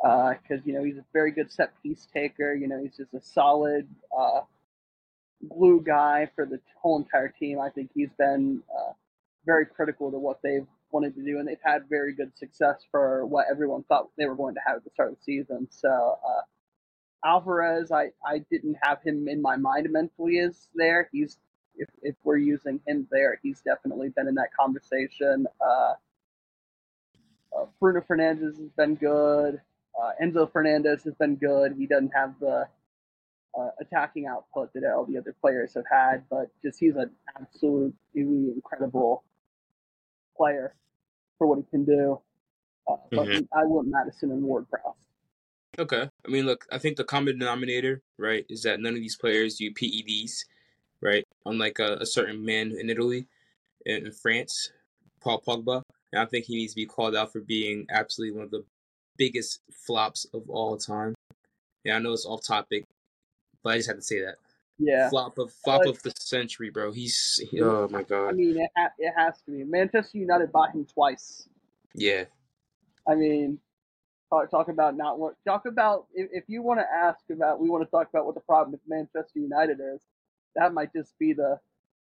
Because, 0.00 0.64
you 0.64 0.72
know, 0.72 0.84
he's 0.84 0.98
a 0.98 1.04
very 1.12 1.32
good 1.32 1.50
set 1.50 1.72
piece 1.82 2.06
taker. 2.14 2.54
You 2.54 2.68
know, 2.68 2.80
he's 2.80 2.96
just 2.96 3.12
a 3.14 3.20
solid 3.20 3.88
uh, 4.16 4.42
glue 5.48 5.82
guy 5.84 6.30
for 6.36 6.46
the 6.46 6.60
whole 6.80 6.96
entire 6.96 7.34
team. 7.40 7.58
I 7.60 7.70
think 7.70 7.90
he's 7.92 8.12
been 8.16 8.62
uh, 8.72 8.92
very 9.44 9.66
critical 9.66 10.12
to 10.12 10.18
what 10.18 10.38
they've 10.44 10.68
wanted 10.90 11.14
to 11.16 11.24
do, 11.24 11.38
and 11.38 11.46
they've 11.46 11.56
had 11.62 11.88
very 11.88 12.14
good 12.14 12.36
success 12.36 12.82
for 12.90 13.26
what 13.26 13.46
everyone 13.50 13.82
thought 13.84 14.08
they 14.16 14.26
were 14.26 14.36
going 14.36 14.54
to 14.54 14.60
have 14.66 14.76
at 14.76 14.84
the 14.84 14.90
start 14.90 15.10
of 15.10 15.16
the 15.16 15.22
season. 15.22 15.68
So, 15.70 15.88
uh, 15.88 16.42
Alvarez, 17.24 17.90
I, 17.90 18.10
I 18.24 18.38
didn't 18.50 18.76
have 18.82 19.02
him 19.02 19.28
in 19.28 19.42
my 19.42 19.56
mind 19.56 19.88
mentally 19.90 20.38
as 20.38 20.68
there. 20.74 21.08
He's 21.12 21.38
if, 21.78 21.88
if 22.02 22.16
we're 22.24 22.38
using 22.38 22.80
him 22.86 23.06
there, 23.10 23.38
he's 23.42 23.60
definitely 23.60 24.08
been 24.10 24.28
in 24.28 24.34
that 24.34 24.50
conversation. 24.58 25.46
Uh, 25.60 25.94
uh, 27.56 27.66
Bruno 27.80 28.00
Fernandes 28.00 28.58
has 28.58 28.70
been 28.76 28.94
good. 28.96 29.60
Uh, 30.00 30.10
Enzo 30.22 30.50
Fernandez 30.52 31.04
has 31.04 31.14
been 31.14 31.36
good. 31.36 31.74
He 31.78 31.86
doesn't 31.86 32.12
have 32.14 32.34
the 32.40 32.66
uh, 33.58 33.68
attacking 33.80 34.26
output 34.26 34.72
that 34.74 34.84
all 34.84 35.04
the 35.04 35.18
other 35.18 35.34
players 35.40 35.74
have 35.74 35.84
had, 35.90 36.24
but 36.30 36.50
just 36.62 36.78
he's 36.78 36.96
an 36.96 37.10
absolutely 37.40 37.92
incredible 38.14 39.24
player 40.38 40.74
for 41.36 41.46
what 41.46 41.58
he 41.58 41.64
can 41.70 41.84
do. 41.84 42.20
Uh, 42.88 42.96
but 43.10 43.26
Mhm. 43.26 43.48
I 43.52 43.64
want 43.64 43.88
Maddison 43.88 44.30
and 44.30 44.42
Ward 44.42 44.66
Prowse. 44.70 44.96
Okay. 45.78 46.08
I 46.24 46.28
mean, 46.28 46.46
look, 46.46 46.66
I 46.72 46.78
think 46.78 46.96
the 46.96 47.04
common 47.04 47.38
denominator, 47.38 48.02
right, 48.16 48.46
is 48.48 48.62
that 48.62 48.80
none 48.80 48.94
of 48.94 49.00
these 49.00 49.16
players 49.16 49.56
do 49.56 49.70
PEDs, 49.70 50.46
right? 51.02 51.24
Unlike 51.44 51.78
a, 51.80 51.98
a 52.00 52.06
certain 52.06 52.44
man 52.44 52.72
in 52.72 52.88
Italy, 52.88 53.28
in, 53.84 54.06
in 54.06 54.12
France, 54.12 54.72
Paul 55.20 55.42
Pogba. 55.42 55.82
And 56.12 56.22
I 56.22 56.24
think 56.24 56.46
he 56.46 56.56
needs 56.56 56.72
to 56.72 56.76
be 56.76 56.86
called 56.86 57.14
out 57.14 57.32
for 57.32 57.40
being 57.40 57.86
absolutely 57.90 58.36
one 58.36 58.46
of 58.46 58.50
the 58.50 58.64
biggest 59.18 59.60
flops 59.70 60.24
of 60.32 60.48
all 60.48 60.78
time. 60.78 61.14
Yeah, 61.84 61.96
I 61.96 61.98
know 61.98 62.12
it's 62.12 62.26
off 62.26 62.42
topic, 62.42 62.84
but 63.62 63.74
I 63.74 63.76
just 63.76 63.88
had 63.88 63.96
to 63.96 64.02
say 64.02 64.20
that. 64.20 64.36
Yeah. 64.78 65.08
Flop 65.10 65.38
of 65.38 65.52
flop 65.64 65.82
But- 65.84 65.90
of 65.90 66.02
the 66.02 66.12
century, 66.18 66.70
bro. 66.70 66.92
He's 66.92 67.42
oh 67.60 67.88
my 67.88 68.02
god. 68.02 68.28
I 68.28 68.32
mean, 68.32 68.58
it, 68.60 68.70
ha- 68.76 68.92
it 68.98 69.12
has 69.16 69.40
to 69.46 69.50
be. 69.50 69.64
Manchester 69.64 70.18
United 70.18 70.52
bought 70.52 70.72
him 70.74 70.86
twice. 70.86 71.48
Yeah. 71.94 72.24
I 73.08 73.14
mean, 73.14 73.58
talk, 74.30 74.50
talk 74.50 74.68
about 74.68 74.96
not 74.96 75.18
what 75.18 75.34
talk 75.46 75.66
about 75.66 76.06
if, 76.14 76.28
if 76.32 76.44
you 76.48 76.62
want 76.62 76.80
to 76.80 76.86
ask 76.86 77.20
about 77.30 77.60
we 77.60 77.68
want 77.68 77.84
to 77.84 77.90
talk 77.90 78.08
about 78.08 78.26
what 78.26 78.34
the 78.34 78.40
problem 78.42 78.72
with 78.72 78.80
Manchester 78.86 79.40
United 79.40 79.78
is, 79.94 80.00
that 80.54 80.72
might 80.72 80.92
just 80.92 81.18
be 81.18 81.32
the 81.32 81.58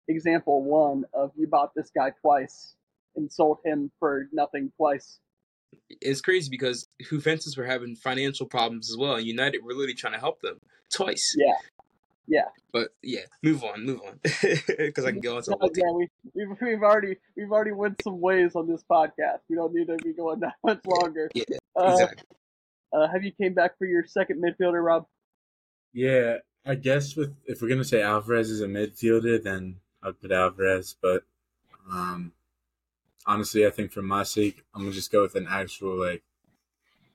example 0.07 0.63
one 0.63 1.03
of 1.13 1.32
you 1.36 1.47
bought 1.47 1.74
this 1.76 1.89
guy 1.95 2.11
twice 2.22 2.76
and 3.15 3.32
sold 3.32 3.57
him 3.65 3.91
for 3.99 4.28
nothing 4.32 4.72
twice. 4.78 5.19
It's 5.89 6.22
crazy 6.22 6.49
because 6.49 6.88
Juventus 7.01 7.55
were 7.57 7.65
having 7.65 7.95
financial 7.95 8.45
problems 8.45 8.89
as 8.89 8.97
well, 8.97 9.15
and 9.15 9.26
United 9.26 9.63
were 9.63 9.72
literally 9.74 9.93
trying 9.93 10.13
to 10.13 10.19
help 10.19 10.41
them 10.41 10.57
twice. 10.93 11.34
Yeah. 11.38 11.53
Yeah. 12.28 12.45
But 12.72 12.89
yeah, 13.01 13.22
move 13.43 13.63
on, 13.63 13.86
move 13.86 13.99
on, 14.07 14.19
because 14.24 15.05
I 15.05 15.11
can 15.11 15.19
go 15.19 15.38
on 15.38 15.43
a 15.45 15.49
No, 15.49 15.57
whole 15.59 15.69
team. 15.69 15.84
yeah, 15.86 15.91
we, 15.91 16.07
we've, 16.34 16.57
we've 16.61 16.82
already 16.84 17.17
we've 17.36 17.51
already 17.51 17.72
went 17.74 18.01
some 18.03 18.22
ways 18.22 18.55
on 18.55 18.67
this 18.67 18.84
podcast. 18.89 19.39
We 19.49 19.55
don't 19.57 19.74
need 19.74 19.88
to 19.88 19.97
be 19.97 20.13
going 20.13 20.39
that 20.41 20.53
much 20.63 20.80
longer. 20.86 21.30
Yeah, 21.34 21.43
Uh, 21.76 21.91
exactly. 21.91 22.24
uh, 22.93 23.07
have 23.09 23.24
you 23.24 23.32
came 23.34 23.53
back 23.53 23.78
for 23.78 23.86
your 23.86 24.05
second 24.05 24.41
midfielder, 24.41 24.84
Rob? 24.84 25.05
Yeah, 25.93 26.38
I 26.65 26.76
guess 26.76 27.15
with 27.17 27.36
if 27.45 27.61
we're 27.61 27.67
gonna 27.69 27.84
say 27.84 28.01
Alvarez 28.01 28.49
is 28.49 28.61
a 28.61 28.67
midfielder, 28.67 29.43
then 29.43 29.78
I'd 30.01 30.19
put 30.22 30.32
Alvarez. 30.32 30.95
But 31.01 31.24
um, 31.91 32.32
honestly, 33.26 33.65
I 33.65 33.72
think 33.72 33.91
for 33.91 34.01
my 34.01 34.24
sake, 34.24 34.63
I'm 34.74 34.84
gonna 34.84 34.93
just 34.93 35.11
go 35.11 35.24
with 35.24 35.36
an 35.36 35.47
actual 35.49 35.99
like 35.99 36.24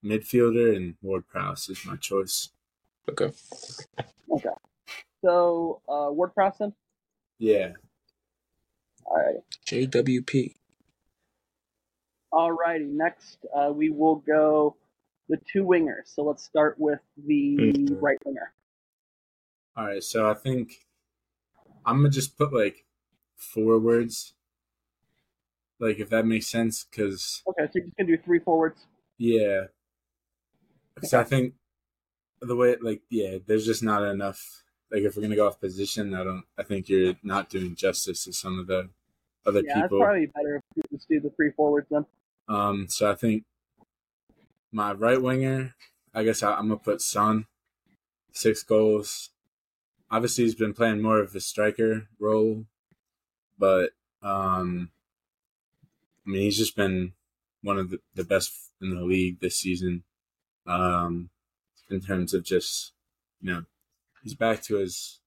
midfielder, 0.05 0.77
and 0.77 0.97
Ward 1.01 1.27
Prowse 1.27 1.71
is 1.71 1.87
my 1.87 1.97
choice. 1.97 2.51
Okay. 3.09 3.31
Okay. 4.31 4.49
So 5.27 5.83
uh, 5.89 6.13
Ward 6.13 6.35
Prowse 6.35 6.59
then? 6.59 6.73
Yeah, 7.39 7.73
All 9.05 9.17
right. 9.17 9.43
JWP. 9.67 10.55
All 12.33 12.53
righty. 12.53 12.85
next 12.85 13.45
uh, 13.55 13.73
we 13.73 13.91
will 13.91 14.17
go 14.17 14.77
the 15.29 15.39
two 15.53 15.65
wingers. 15.65 16.07
So 16.15 16.23
let's 16.23 16.45
start 16.45 16.79
with 16.79 17.01
the 17.17 17.57
Mhm. 17.57 18.01
right 18.01 18.19
winger. 18.25 18.53
all 19.77 19.87
right. 19.87 20.03
So 20.03 20.31
I 20.31 20.35
think 20.35 20.87
I'm 21.85 21.99
gonna 21.99 22.11
just 22.11 22.37
put 22.39 22.53
like 22.53 22.85
forwards, 23.37 24.35
like 25.81 25.99
if 25.99 26.09
that 26.11 26.25
makes 26.27 26.47
sense, 26.47 26.85
because 26.85 27.43
Okay, 27.49 27.65
so 27.67 27.71
you're 27.75 27.85
just 27.85 27.97
gonna 27.97 28.17
do 28.17 28.23
three 28.23 28.39
forwards. 28.39 28.87
Yeah. 29.19 29.67
Because 30.95 31.15
I 31.15 31.25
think 31.25 31.55
the 32.41 32.57
way, 32.57 32.77
like, 32.81 33.03
yeah, 33.11 33.39
there's 33.47 33.67
just 33.67 33.83
not 33.83 34.03
enough. 34.03 34.65
Like, 34.91 35.03
if 35.03 35.17
we're 35.17 35.23
gonna 35.23 35.37
go 35.37 35.47
off 35.47 35.61
position, 35.61 36.15
I 36.15 36.25
don't. 36.25 36.45
I 36.59 36.63
think 36.63 36.89
you're 36.89 37.15
not 37.23 37.51
doing 37.51 37.75
justice 37.75 38.25
to 38.25 38.33
some 38.33 38.59
of 38.59 38.67
the 38.67 38.89
other 39.45 39.63
yeah, 39.65 39.83
people. 39.83 39.99
it's 39.99 40.05
probably 40.05 40.27
better 40.27 40.57
if 40.57 40.63
you 40.77 40.83
just 40.93 41.09
do 41.09 41.21
the 41.21 41.31
three 41.31 41.51
forwards 41.57 41.89
then. 41.91 42.07
Um, 42.49 42.87
so 42.89 43.11
I 43.11 43.15
think 43.15 43.45
my 44.73 44.93
right 44.93 45.21
winger, 45.21 45.75
I 46.15 46.25
guess 46.25 46.43
I, 46.43 46.53
I'm 46.53 46.69
gonna 46.69 46.77
put 46.77 47.01
Son, 47.01 47.47
six 48.33 48.63
goals. 48.63 49.31
Obviously, 50.11 50.45
he's 50.45 50.55
been 50.55 50.75
playing 50.75 51.03
more 51.03 51.21
of 51.21 51.35
a 51.35 51.41
striker 51.41 52.09
role, 52.21 52.67
but 53.59 53.91
um, 54.23 54.91
I 56.27 56.31
mean, 56.31 56.43
he's 56.43 56.59
just 56.59 56.77
been 56.77 57.13
one 57.63 57.79
of 57.79 57.91
the, 57.91 58.01
the 58.15 58.25
best 58.25 58.53
in 58.81 58.95
the 58.95 59.03
league 59.03 59.41
this 59.41 59.57
season. 59.57 60.05
Um, 60.67 61.31
in 61.89 62.01
terms 62.01 62.35
of 62.35 62.45
just 62.45 62.93
you 63.41 63.53
know, 63.53 63.65
he's 64.27 64.35
back 64.35 64.61
to 64.61 64.75
his 64.75 65.21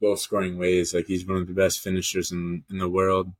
goal 0.00 0.16
scoring 0.16 0.56
ways. 0.56 0.94
Like 0.94 1.06
he's 1.06 1.26
one 1.26 1.36
of 1.36 1.46
the 1.46 1.52
best 1.52 1.80
finishers 1.80 2.32
in 2.32 2.64
in 2.70 2.78
the 2.78 2.88
world. 2.88 3.32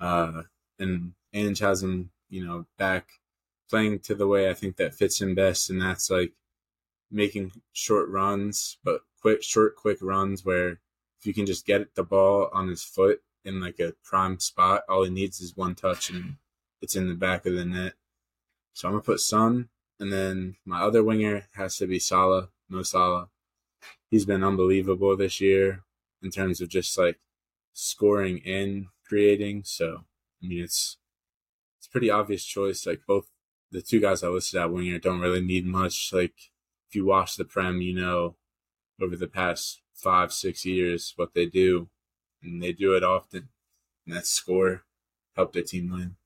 Uh, 0.00 0.44
and 0.78 1.12
Ange 1.34 1.58
has 1.58 1.82
him, 1.82 2.10
you 2.30 2.46
know, 2.46 2.64
back 2.78 3.06
playing 3.68 3.98
to 3.98 4.14
the 4.14 4.26
way 4.26 4.48
I 4.48 4.54
think 4.54 4.76
that 4.76 4.94
fits 4.94 5.20
him 5.20 5.34
best, 5.34 5.68
and 5.68 5.82
that's 5.82 6.10
like 6.10 6.32
making 7.10 7.52
short 7.72 8.08
runs, 8.08 8.78
but 8.82 9.02
quick, 9.20 9.42
short, 9.42 9.76
quick 9.76 9.98
runs 10.00 10.42
where 10.42 10.80
if 11.18 11.26
you 11.26 11.34
can 11.34 11.44
just 11.44 11.66
get 11.66 11.94
the 11.94 12.02
ball 12.02 12.48
on 12.54 12.68
his 12.68 12.82
foot 12.82 13.20
in 13.44 13.60
like 13.60 13.78
a 13.78 13.92
prime 14.02 14.40
spot, 14.40 14.84
all 14.88 15.04
he 15.04 15.10
needs 15.10 15.40
is 15.40 15.54
one 15.54 15.74
touch 15.74 16.08
and 16.08 16.36
it's 16.80 16.96
in 16.96 17.08
the 17.08 17.14
back 17.14 17.44
of 17.44 17.54
the 17.54 17.64
net. 17.66 17.92
So 18.72 18.88
I'm 18.88 18.94
gonna 18.94 19.02
put 19.02 19.20
Son, 19.20 19.68
and 19.98 20.10
then 20.10 20.56
my 20.64 20.80
other 20.80 21.04
winger 21.04 21.48
has 21.56 21.76
to 21.76 21.86
be 21.86 21.98
Salah, 21.98 22.48
Mo 22.70 22.82
Salah. 22.82 23.28
He's 24.10 24.26
been 24.26 24.44
unbelievable 24.44 25.16
this 25.16 25.40
year 25.40 25.84
in 26.22 26.30
terms 26.30 26.60
of 26.60 26.68
just 26.68 26.98
like 26.98 27.20
scoring 27.72 28.42
and 28.44 28.86
creating. 29.06 29.64
So 29.64 30.04
I 30.42 30.46
mean, 30.46 30.62
it's 30.64 30.98
it's 31.78 31.86
a 31.88 31.90
pretty 31.90 32.10
obvious 32.10 32.44
choice. 32.44 32.86
Like 32.86 33.02
both 33.06 33.28
the 33.70 33.82
two 33.82 34.00
guys 34.00 34.22
I 34.22 34.28
listed 34.28 34.60
at 34.60 34.72
winger 34.72 34.98
don't 34.98 35.20
really 35.20 35.42
need 35.42 35.66
much. 35.66 36.10
Like 36.12 36.34
if 36.88 36.94
you 36.94 37.04
watch 37.06 37.36
the 37.36 37.44
Prem, 37.44 37.80
you 37.80 37.94
know 37.94 38.36
over 39.02 39.16
the 39.16 39.28
past 39.28 39.82
five 39.94 40.32
six 40.32 40.64
years 40.66 41.12
what 41.16 41.34
they 41.34 41.46
do, 41.46 41.88
and 42.42 42.62
they 42.62 42.72
do 42.72 42.94
it 42.96 43.04
often. 43.04 43.48
And 44.06 44.16
that 44.16 44.26
score 44.26 44.84
help 45.36 45.52
their 45.52 45.62
team 45.64 45.90
win. 45.90 46.16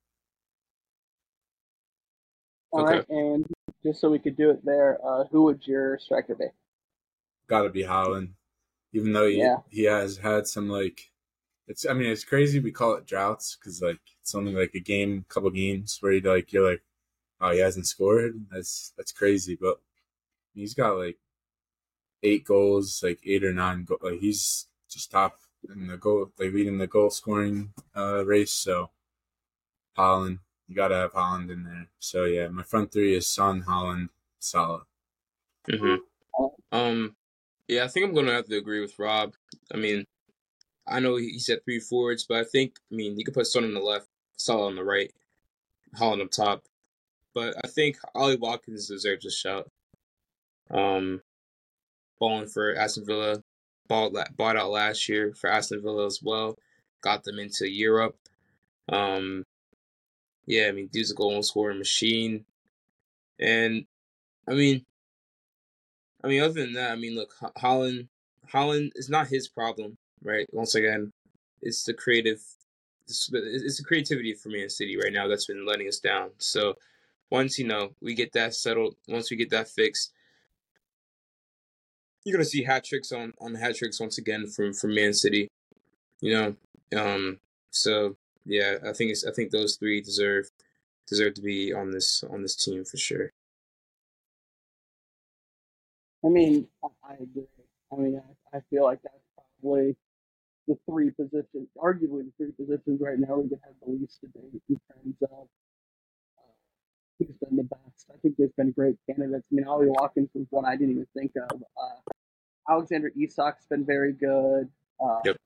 All 2.71 2.81
Okay. 2.81 2.85
right, 2.85 3.05
and 3.09 3.45
just 3.83 3.99
so 4.01 4.09
we 4.09 4.19
could 4.19 4.35
do 4.37 4.49
it 4.51 4.63
there, 4.65 4.99
uh, 5.05 5.25
who 5.25 5.43
would 5.43 5.65
your 5.67 5.97
striker 5.99 6.35
be? 6.35 6.45
Got 7.47 7.63
to 7.63 7.69
be 7.69 7.83
Haaland, 7.83 8.33
even 8.93 9.13
though 9.13 9.27
he 9.27 9.37
Yeah. 9.39 9.57
he 9.69 9.83
has 9.85 10.17
had 10.17 10.47
some 10.47 10.69
like. 10.69 11.11
It's 11.67 11.85
I 11.87 11.93
mean 11.93 12.11
it's 12.11 12.23
crazy 12.25 12.59
we 12.59 12.71
call 12.71 12.95
it 12.95 13.05
droughts 13.07 13.57
because 13.57 13.81
like 13.81 13.99
it's 14.21 14.35
only 14.35 14.53
like 14.53 14.73
a 14.75 14.79
game, 14.81 15.25
couple 15.29 15.49
games 15.51 15.97
where 16.01 16.13
you 16.13 16.21
like 16.21 16.53
you're 16.53 16.69
like, 16.71 16.83
oh 17.41 17.51
he 17.51 17.59
hasn't 17.59 17.87
scored. 17.87 18.47
That's 18.51 18.93
that's 18.97 19.11
crazy, 19.13 19.57
but 19.59 19.81
he's 20.55 20.73
got 20.75 20.97
like 20.97 21.19
eight 22.23 22.43
goals, 22.45 23.01
like 23.03 23.19
eight 23.25 23.43
or 23.43 23.53
nine. 23.53 23.83
Go- 23.85 23.99
like 24.01 24.19
he's 24.19 24.67
just 24.89 25.11
top 25.11 25.39
in 25.73 25.87
the 25.87 25.97
goal, 25.97 26.31
like 26.39 26.53
leading 26.53 26.77
the 26.77 26.87
goal 26.87 27.09
scoring 27.09 27.73
uh, 27.95 28.25
race. 28.25 28.51
So 28.51 28.91
Haaland, 29.97 30.39
you 30.67 30.75
got 30.75 30.89
to 30.89 30.95
have 30.95 31.13
Haaland 31.13 31.51
in 31.51 31.63
there. 31.63 31.89
So 31.99 32.25
yeah, 32.25 32.47
my 32.49 32.63
front 32.63 32.91
three 32.93 33.15
is 33.15 33.27
Son, 33.27 33.63
Haaland, 33.63 34.09
Salah. 34.39 34.85
hmm 35.69 35.97
Um, 36.71 37.15
yeah, 37.67 37.83
I 37.83 37.87
think 37.87 38.05
I'm 38.05 38.13
gonna 38.15 38.33
have 38.33 38.47
to 38.47 38.57
agree 38.57 38.81
with 38.81 38.97
Rob. 38.99 39.33
I 39.73 39.77
mean, 39.77 40.05
I 40.87 40.99
know 40.99 41.15
he 41.15 41.29
he 41.29 41.39
said 41.39 41.63
three 41.63 41.79
forwards, 41.79 42.25
but 42.27 42.37
I 42.37 42.43
think 42.43 42.77
I 42.91 42.95
mean 42.95 43.17
you 43.17 43.25
could 43.25 43.33
put 43.33 43.47
Son 43.47 43.63
on 43.63 43.73
the 43.73 43.79
left, 43.79 44.07
Salah 44.37 44.67
on 44.67 44.75
the 44.75 44.83
right, 44.83 45.11
Haaland 45.97 46.21
up 46.21 46.31
top. 46.31 46.63
But 47.33 47.55
I 47.63 47.67
think 47.67 47.97
Ollie 48.13 48.37
Watkins 48.37 48.87
deserves 48.87 49.25
a 49.25 49.31
shout. 49.31 49.69
Um, 50.71 51.21
balling 52.19 52.47
for 52.47 52.75
Aston 52.75 53.05
Villa, 53.05 53.43
bought 53.87 54.13
bought 54.37 54.57
out 54.57 54.71
last 54.71 55.09
year 55.09 55.33
for 55.33 55.49
Aston 55.49 55.81
Villa 55.81 56.05
as 56.05 56.21
well. 56.23 56.57
Got 57.01 57.23
them 57.23 57.39
into 57.39 57.69
Europe. 57.69 58.17
Um, 58.89 59.43
yeah, 60.45 60.67
I 60.67 60.71
mean, 60.71 60.87
dude's 60.87 61.11
a 61.11 61.15
goal 61.15 61.41
scoring 61.43 61.79
machine, 61.79 62.45
and 63.39 63.85
I 64.47 64.53
mean, 64.53 64.85
I 66.25 66.27
mean, 66.27 66.41
other 66.41 66.53
than 66.53 66.73
that, 66.73 66.91
I 66.91 66.95
mean, 66.95 67.15
look, 67.15 67.35
Haaland, 67.59 68.07
Haaland 68.51 68.91
is 68.95 69.09
not 69.09 69.27
his 69.27 69.47
problem, 69.47 69.95
right? 70.23 70.47
Once 70.51 70.73
again, 70.73 71.11
it's 71.61 71.83
the 71.83 71.93
creative, 71.93 72.41
it's 73.07 73.29
the 73.29 73.83
creativity 73.85 74.33
for 74.33 74.49
Man 74.49 74.69
City 74.69 74.97
right 74.97 75.13
now 75.13 75.27
that's 75.27 75.45
been 75.45 75.67
letting 75.67 75.87
us 75.87 75.99
down. 75.99 76.31
So 76.39 76.73
once 77.29 77.59
you 77.59 77.67
know 77.67 77.91
we 78.01 78.15
get 78.15 78.33
that 78.33 78.55
settled, 78.55 78.95
once 79.07 79.29
we 79.29 79.37
get 79.37 79.51
that 79.51 79.69
fixed, 79.69 80.13
you're 82.23 82.35
gonna 82.35 82.43
see 82.43 82.63
hat 82.63 82.83
tricks 82.83 83.11
on 83.11 83.33
on 83.39 83.53
hat 83.53 83.75
tricks 83.75 83.99
once 83.99 84.17
again 84.17 84.47
from 84.47 84.73
from 84.73 84.95
Man 84.95 85.13
City. 85.13 85.47
You 86.21 86.33
know, 86.33 86.99
um, 86.99 87.39
so 87.69 88.15
yeah, 88.45 88.77
I 88.83 88.93
think 88.93 89.11
it's 89.11 89.25
I 89.27 89.31
think 89.31 89.51
those 89.51 89.75
three 89.75 90.01
deserve 90.01 90.49
deserve 91.07 91.35
to 91.35 91.41
be 91.41 91.71
on 91.71 91.91
this 91.91 92.23
on 92.31 92.41
this 92.41 92.55
team 92.55 92.83
for 92.83 92.97
sure. 92.97 93.31
I 96.25 96.29
mean, 96.29 96.67
I 96.83 97.13
agree. 97.13 97.43
I 97.91 97.95
mean, 97.97 98.21
I, 98.53 98.57
I 98.57 98.61
feel 98.69 98.83
like 98.83 98.99
that's 99.03 99.15
probably 99.61 99.95
the 100.67 100.77
three 100.89 101.11
positions, 101.11 101.67
arguably 101.77 102.25
the 102.25 102.31
three 102.37 102.51
positions 102.51 102.99
right 102.99 103.19
now 103.19 103.35
we 103.35 103.49
could 103.49 103.59
have 103.63 103.75
the 103.85 103.91
least 103.91 104.21
debate 104.21 104.61
in 104.67 104.79
terms 104.91 105.15
of 105.21 105.47
uh, 106.39 106.55
who's 107.19 107.35
been 107.43 107.57
the 107.57 107.63
best. 107.63 108.09
I 108.11 108.17
think 108.21 108.35
there's 108.37 108.51
been 108.57 108.71
great 108.71 108.95
candidates. 109.07 109.45
I 109.51 109.55
mean, 109.55 109.67
Ollie 109.67 109.87
Watkins 109.89 110.29
was 110.33 110.47
one 110.49 110.65
I 110.65 110.75
didn't 110.75 110.91
even 110.91 111.07
think 111.15 111.33
of. 111.35 111.61
Uh, 111.61 112.71
Alexander 112.73 113.11
Isak's 113.15 113.67
been 113.69 113.85
very 113.85 114.13
good. 114.13 114.69
Uh, 114.99 115.19
yep. 115.25 115.37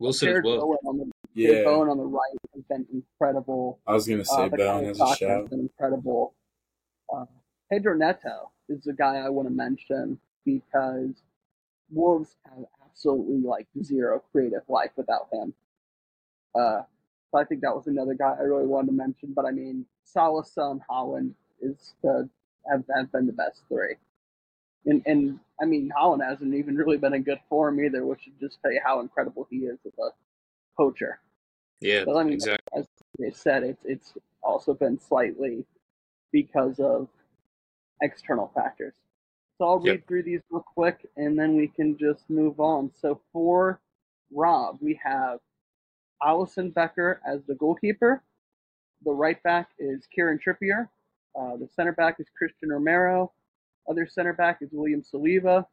Wilson 0.00 0.28
as 0.28 0.40
well. 0.44 0.78
On 0.84 0.98
the, 0.98 1.10
yeah. 1.34 1.64
Bowen 1.64 1.88
on 1.88 1.96
the 1.98 2.04
right 2.04 2.36
has 2.54 2.62
been 2.68 2.86
incredible. 2.92 3.80
I 3.86 3.94
was 3.94 4.06
gonna 4.06 4.24
say 4.24 4.44
uh, 4.44 4.48
Bowen 4.48 4.84
as 4.84 5.00
a 5.00 5.16
shout. 5.16 5.40
Has 5.40 5.48
been 5.48 5.60
incredible. 5.60 6.34
Uh, 7.12 7.24
Pedro 7.72 7.94
Neto 7.94 8.50
is 8.68 8.86
a 8.86 8.92
guy 8.92 9.16
I 9.16 9.30
want 9.30 9.48
to 9.48 9.54
mention 9.54 10.18
because 10.44 11.22
Wolves 11.90 12.36
have 12.44 12.66
absolutely 12.84 13.38
like 13.38 13.66
zero 13.82 14.22
creative 14.30 14.60
life 14.68 14.90
without 14.94 15.28
him. 15.32 15.54
Uh, 16.54 16.82
so 17.30 17.38
I 17.38 17.44
think 17.44 17.62
that 17.62 17.74
was 17.74 17.86
another 17.86 18.12
guy 18.12 18.36
I 18.38 18.42
really 18.42 18.66
wanted 18.66 18.88
to 18.88 18.92
mention. 18.92 19.32
But 19.34 19.46
I 19.46 19.52
mean, 19.52 19.86
Salah, 20.04 20.44
Son, 20.44 20.82
Haaland 20.90 21.32
is 21.62 21.94
the 22.02 22.28
have, 22.70 22.84
have 22.94 23.10
been 23.10 23.26
the 23.26 23.32
best 23.32 23.62
three. 23.68 23.96
And 24.84 25.02
and 25.06 25.40
I 25.58 25.64
mean, 25.64 25.90
Haaland 25.98 26.28
hasn't 26.28 26.54
even 26.54 26.76
really 26.76 26.98
been 26.98 27.14
in 27.14 27.22
good 27.22 27.40
form 27.48 27.82
either, 27.82 28.04
which 28.04 28.24
should 28.24 28.38
just 28.38 28.60
tell 28.60 28.70
you 28.70 28.82
how 28.84 29.00
incredible 29.00 29.46
he 29.48 29.60
is 29.60 29.78
as 29.86 29.92
a 29.98 30.10
poacher. 30.76 31.20
Yeah, 31.80 32.04
but 32.04 32.18
I 32.18 32.24
mean, 32.24 32.34
exactly. 32.34 32.80
as 32.80 32.86
they 33.18 33.30
said, 33.30 33.62
it's 33.62 33.84
it's 33.86 34.12
also 34.42 34.74
been 34.74 35.00
slightly 35.00 35.64
because 36.32 36.78
of 36.78 37.08
external 38.02 38.50
factors. 38.54 38.94
So 39.58 39.64
I'll 39.66 39.78
read 39.78 39.92
yep. 39.92 40.08
through 40.08 40.24
these 40.24 40.40
real 40.50 40.64
quick 40.74 41.08
and 41.16 41.38
then 41.38 41.56
we 41.56 41.68
can 41.68 41.96
just 41.96 42.28
move 42.28 42.60
on. 42.60 42.90
So 43.00 43.20
for 43.32 43.80
Rob, 44.32 44.78
we 44.80 44.98
have 45.02 45.38
Alisson 46.22 46.72
Becker 46.74 47.20
as 47.26 47.40
the 47.46 47.54
goalkeeper. 47.54 48.22
The 49.04 49.12
right 49.12 49.42
back 49.42 49.70
is 49.78 50.06
Kieran 50.14 50.38
Trippier. 50.38 50.88
Uh, 51.38 51.56
the 51.56 51.68
center 51.74 51.92
back 51.92 52.16
is 52.18 52.26
Christian 52.36 52.68
Romero. 52.68 53.32
Other 53.88 54.06
center 54.06 54.32
back 54.32 54.58
is 54.60 54.68
William 54.72 55.02
Saliba. 55.02 55.66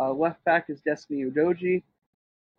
Uh, 0.00 0.12
left 0.12 0.42
back 0.44 0.66
is 0.68 0.80
Destiny 0.80 1.24
Udogie. 1.24 1.82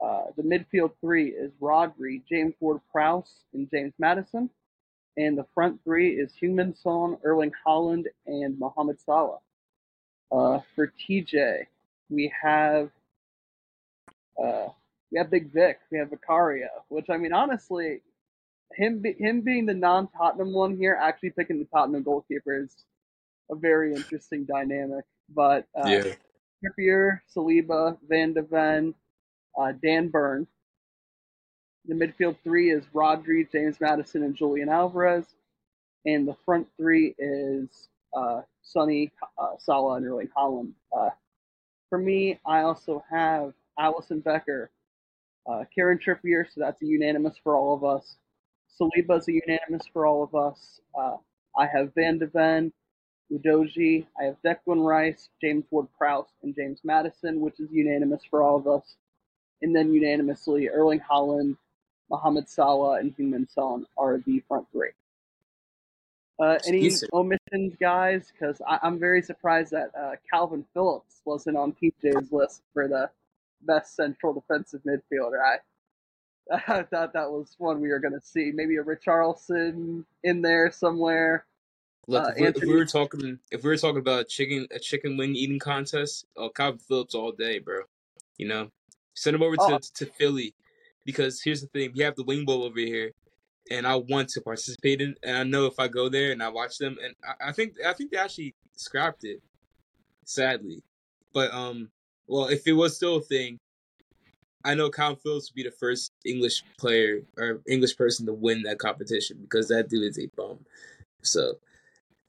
Uh, 0.04 0.26
the 0.36 0.44
midfield 0.44 0.92
three 1.02 1.30
is 1.30 1.52
Rodri, 1.62 2.22
James 2.30 2.54
Ward-Prowse, 2.60 3.44
and 3.54 3.70
James 3.70 3.94
Maddison. 4.00 4.50
And 5.18 5.38
the 5.38 5.46
front 5.54 5.80
three 5.84 6.12
is 6.12 6.34
Heung-min 6.42 6.76
Son, 6.76 7.18
Erling 7.24 7.52
Haaland, 7.66 8.06
and 8.26 8.58
Mohamed 8.58 9.00
Salah. 9.00 9.40
Uh, 10.32 10.60
for 10.76 10.92
TJ, 11.08 11.66
we 12.10 12.34
have 12.42 12.90
uh, 14.44 14.70
we 15.12 15.20
have 15.20 15.30
Big 15.30 15.54
Vic, 15.54 15.80
we 15.92 16.00
have 16.00 16.10
Vicario, 16.10 16.70
which 16.90 17.10
I 17.12 17.18
mean 17.18 17.34
honestly, 17.34 18.02
him 18.76 19.00
be, 19.00 19.14
him 19.14 19.42
being 19.42 19.68
the 19.68 19.74
non 19.74 20.08
Tottenham 20.18 20.54
one 20.54 20.76
here, 20.76 20.98
actually 21.00 21.30
picking 21.32 21.60
the 21.60 21.66
Tottenham 21.66 22.02
goalkeeper 22.04 22.64
is 22.64 22.76
a 23.52 23.56
very 23.56 23.94
interesting 23.94 24.46
dynamic. 24.46 25.06
But 25.30 25.68
uh, 25.76 25.88
yeah. 25.88 26.14
Trippier, 26.64 27.20
Saliba, 27.36 27.98
Van 28.08 28.34
de 28.34 28.42
Ven, 28.42 28.94
uh, 29.60 29.74
Dan 29.84 30.10
Burn. 30.10 30.48
The 31.86 31.96
midfield 31.96 32.38
three 32.44 32.72
is 32.72 32.86
Rodri, 32.94 33.52
James 33.52 33.80
Maddison, 33.82 34.24
and 34.24 34.36
Julian 34.36 34.70
Alvarez. 34.70 35.26
And 36.06 36.28
the 36.28 36.36
front 36.46 36.68
three 36.78 37.14
is 37.18 37.90
uh, 38.16 38.42
Sonny, 38.62 39.12
uh, 39.38 39.58
Salah, 39.60 39.96
and 39.96 40.06
Erling 40.06 40.30
Haaland. 40.36 40.72
Uh, 40.96 41.10
for 41.90 41.98
me, 41.98 42.40
I 42.46 42.62
also 42.62 43.04
have 43.10 43.54
Alisson 43.78 44.24
Becker, 44.24 44.72
uh, 45.50 45.64
Kieran 45.74 46.00
Trippier, 46.00 46.46
so 46.46 46.62
that's 46.62 46.82
a 46.82 46.86
unanimous 46.86 47.38
for 47.44 47.56
all 47.56 47.74
of 47.76 47.84
us. 47.84 48.16
Saliba's 48.80 49.28
a 49.28 49.34
unanimous 49.34 49.86
for 49.92 50.06
all 50.06 50.24
of 50.24 50.34
us. 50.36 50.80
Uh, 50.98 51.18
I 51.58 51.68
have 51.68 51.94
Van 51.96 52.18
de 52.18 52.28
Ven, 52.28 52.72
Udogie. 53.32 54.06
I 54.20 54.24
have 54.24 54.38
Declan 54.46 54.86
Rice, 54.86 55.30
James 55.42 55.66
Ward-Prowse, 55.70 56.30
and 56.44 56.56
James 56.56 56.80
Maddison, 56.84 57.42
which 57.42 57.60
is 57.60 57.70
unanimous 57.72 58.22
for 58.30 58.42
all 58.42 58.58
of 58.58 58.68
us. 58.68 58.96
And 59.62 59.76
then 59.76 59.94
unanimously, 59.94 60.70
Erling 60.70 61.02
Haaland, 61.02 61.58
Mohamed 62.14 62.48
Salah, 62.48 63.00
and 63.00 63.18
Heung-min 63.18 63.50
Son 63.50 63.88
are 63.98 64.20
the 64.20 64.40
front 64.48 64.68
three. 64.72 64.92
Uh, 66.40 66.60
any 66.68 66.92
omissions, 67.12 67.74
guys? 67.80 68.32
Because 68.32 68.62
I'm 68.68 69.00
very 69.00 69.24
surprised 69.24 69.72
that 69.72 69.90
uh, 70.00 70.12
Kalvin 70.32 70.64
Phillips 70.76 71.22
wasn't 71.26 71.58
on 71.58 71.74
TJ's 71.74 72.32
list 72.32 72.62
for 72.72 72.88
the 72.88 73.10
best 73.64 73.96
central 73.96 74.32
defensive 74.32 74.82
midfielder. 74.84 75.40
I, 75.44 76.62
I 76.80 76.84
thought 76.84 77.14
that 77.14 77.32
was 77.32 77.56
one 77.58 77.82
we 77.82 77.90
were 77.90 78.00
going 78.00 78.14
to 78.14 78.22
see. 78.24 78.52
Maybe 78.54 78.78
a 78.78 78.84
Richarlison 78.84 80.06
in 80.24 80.42
there 80.44 80.72
somewhere. 80.72 81.46
Look, 82.08 82.26
uh, 82.26 82.32
if, 82.36 82.38
we, 82.38 82.48
if, 82.48 82.62
we, 82.62 82.76
were 82.76 82.86
talking, 82.86 83.40
if 83.52 83.64
we 83.64 83.70
were 83.70 83.78
talking 83.78 84.02
about 84.02 84.20
a 84.20 84.26
chicken, 84.26 84.68
a 84.72 84.78
chicken 84.78 85.18
wing 85.18 85.36
eating 85.36 85.58
contest, 85.58 86.28
oh, 86.38 86.52
Kalvin 86.52 86.80
Phillips 86.80 87.16
all 87.16 87.32
day, 87.32 87.58
bro. 87.58 87.82
You 88.38 88.48
know, 88.50 88.70
send 89.16 89.36
him 89.36 89.42
over 89.42 89.56
oh. 89.58 89.80
to 89.80 89.94
to 89.94 90.06
Philly 90.06 90.54
because 91.06 91.42
here's 91.42 91.62
the 91.62 91.68
thing: 91.68 91.92
we 91.96 92.04
have 92.04 92.16
the 92.16 92.24
wing 92.24 92.46
bowl 92.46 92.64
over 92.64 92.80
here, 92.80 93.12
and 93.70 93.88
I 93.88 93.96
want 93.96 94.30
to 94.30 94.42
participate 94.42 95.02
in. 95.02 95.16
And 95.24 95.38
I 95.38 95.44
know 95.44 95.66
if 95.66 95.80
I 95.80 95.88
go 95.88 96.10
there 96.10 96.32
and 96.32 96.42
I 96.42 96.50
watch 96.50 96.78
them, 96.78 96.98
and 97.04 97.16
I, 97.24 97.50
I 97.50 97.52
think 97.52 97.74
I 97.86 97.94
think 97.94 98.12
they 98.12 98.18
actually 98.18 98.56
scrapped 98.76 99.24
it, 99.24 99.42
sadly. 100.26 100.84
But 101.34 101.54
um, 101.54 101.90
well, 102.28 102.48
if 102.48 102.68
it 102.68 102.74
was 102.74 102.96
still 102.96 103.18
a 103.18 103.22
thing, 103.22 103.60
I 104.66 104.76
know 104.76 104.90
Count 104.90 105.22
Phillips 105.22 105.52
would 105.52 105.56
be 105.56 105.64
the 105.64 105.76
first 105.76 106.12
English 106.26 106.64
player 106.78 107.22
or 107.38 107.62
English 107.68 107.98
person 107.98 108.26
to 108.28 108.34
win 108.34 108.64
that 108.64 108.80
competition 108.80 109.38
because 109.42 109.68
that 109.68 109.90
dude 109.90 110.10
is 110.10 110.20
a 110.20 110.28
bum. 110.38 110.60
So, 111.22 111.56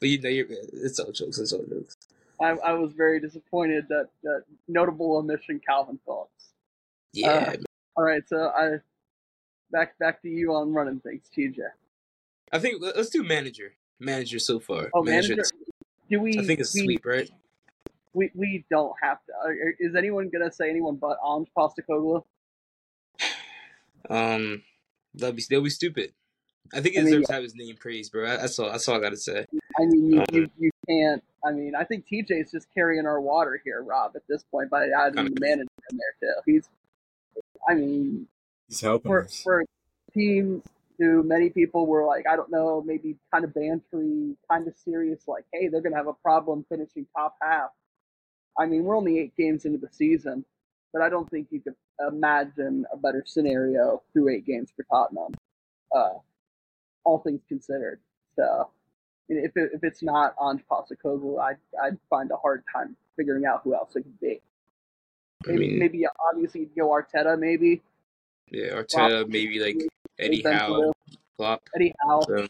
but 0.01 0.09
you 0.09 0.21
know, 0.21 0.57
it's 0.73 0.99
all 0.99 1.13
jokes. 1.13 1.39
It's 1.39 1.53
all 1.53 1.65
jokes. 1.69 1.97
I, 2.41 2.51
I 2.51 2.73
was 2.73 2.93
very 2.93 3.21
disappointed 3.21 3.87
that, 3.89 4.09
that 4.25 4.43
notable 4.67 5.17
omission 5.17 5.61
Kalvin 5.69 5.99
Phillips. 6.05 6.53
Yeah. 7.13 7.29
Uh, 7.29 7.57
all 7.97 8.05
right, 8.05 8.23
so 8.29 8.49
I 8.49 8.79
back 9.71 9.99
back 9.99 10.23
to 10.23 10.29
you 10.29 10.55
on 10.55 10.73
running 10.73 11.01
things, 11.01 11.23
TJ. 11.37 11.59
I 12.53 12.59
think 12.59 12.83
let's 12.83 13.11
do 13.11 13.23
manager. 13.23 13.75
Manager 14.01 14.39
so 14.39 14.59
far. 14.61 14.91
Oh, 14.95 15.03
manager. 15.03 15.37
manager. 15.37 15.51
Do 16.11 16.21
we? 16.21 16.39
I 16.39 16.45
think 16.45 16.61
it's 16.61 16.75
we, 16.75 16.85
sweep, 16.85 17.07
right? 17.07 17.31
We 18.13 18.31
we 18.35 18.65
don't 18.71 18.95
have 19.03 19.19
to. 19.27 19.33
Is 19.79 19.95
anyone 19.95 20.31
gonna 20.31 20.53
say 20.53 20.69
anyone 20.69 20.97
but 20.97 21.19
Ange 21.27 21.49
Postecoglou? 21.57 22.23
Um, 24.11 24.63
they'll 25.15 25.33
be 25.33 25.43
they'll 25.49 25.63
be 25.63 25.71
stupid. 25.71 26.13
I 26.73 26.81
think 26.81 26.95
he 26.95 27.01
I 27.01 27.05
deserves 27.05 27.27
to 27.29 27.33
have 27.33 27.43
his 27.43 27.55
name 27.55 27.77
praised, 27.77 28.13
bro. 28.13 28.27
That's 28.27 28.59
all. 28.59 28.71
That's 28.71 28.89
all 28.89 28.97
I 28.97 29.01
gotta 29.01 29.17
say. 29.17 29.47
I 29.79 29.85
mean, 29.85 30.13
you, 30.13 30.19
um, 30.21 30.27
you, 30.33 30.51
you 30.59 30.71
can't. 30.89 31.23
I 31.45 31.53
mean, 31.53 31.75
I 31.75 31.85
think 31.85 32.07
TJ 32.11 32.43
is 32.43 32.51
just 32.51 32.69
carrying 32.75 33.07
our 33.07 33.21
water 33.21 33.61
here, 33.65 33.83
Rob. 33.83 34.13
At 34.17 34.23
this 34.29 34.45
point, 34.45 34.71
by 34.71 34.87
adding 34.89 35.25
the 35.25 35.41
manager 35.41 35.69
in 35.91 35.97
there 35.97 36.15
too. 36.21 36.41
He's. 36.47 36.69
I 37.69 37.75
mean, 37.75 38.27
He's 38.69 38.81
helping 38.81 39.11
for, 39.11 39.25
us. 39.25 39.41
for 39.43 39.61
a 39.61 39.65
team 40.13 40.63
who 40.99 41.23
many 41.23 41.51
people 41.51 41.87
were 41.87 42.07
like, 42.07 42.25
I 42.31 42.37
don't 42.37 42.51
know, 42.51 42.83
maybe 42.85 43.17
kind 43.33 43.45
of 43.45 43.51
bantery, 43.51 44.37
kind 44.51 44.69
of 44.69 44.75
serious, 44.77 45.27
like, 45.27 45.45
hey, 45.53 45.69
they're 45.69 45.81
going 45.81 45.93
to 45.93 45.99
have 45.99 46.07
a 46.07 46.15
problem 46.15 46.65
finishing 46.69 47.07
top 47.17 47.37
half. 47.43 47.71
I 48.59 48.67
mean, 48.67 48.85
we're 48.85 48.97
only 48.97 49.19
eight 49.19 49.37
games 49.37 49.65
into 49.65 49.79
the 49.79 49.89
season, 49.93 50.45
but 50.93 51.03
I 51.03 51.09
don't 51.09 51.29
think 51.29 51.49
you 51.51 51.61
could 51.61 51.75
imagine 52.09 52.85
a 52.93 52.97
better 52.97 53.25
scenario 53.27 54.03
through 54.13 54.29
eight 54.29 54.47
games 54.47 54.71
for 54.77 54.85
Tottenham, 54.85 55.35
uh, 55.95 56.19
all 57.05 57.19
things 57.19 57.41
considered. 57.49 58.01
So 58.37 58.69
if, 59.29 59.53
it, 59.57 59.71
if 59.75 59.83
it's 59.83 60.03
not 60.03 60.35
Ange 60.41 60.63
Postecoglou, 60.71 61.41
I'd, 61.41 61.57
I'd 61.83 61.99
find 62.09 62.31
a 62.31 62.37
hard 62.37 62.63
time 62.73 62.97
figuring 63.17 63.45
out 63.45 63.63
who 63.65 63.75
else 63.75 63.97
it 63.97 64.03
could 64.03 64.21
be. 64.21 64.41
Maybe, 65.47 65.69
mean- 65.69 65.79
maybe 65.79 66.05
obviously 66.33 66.61
you'd 66.63 66.75
go 66.77 66.89
Arteta, 66.91 67.39
maybe 67.39 67.83
Yeah, 68.51 68.81
Arteta, 68.83 69.29
maybe 69.29 69.59
like 69.61 69.77
Eddie 70.19 70.43
Howe. 70.43 70.93
Klopp. 71.37 71.63
Eddie 71.75 71.95
Howe. 72.07 72.23
So, 72.23 72.47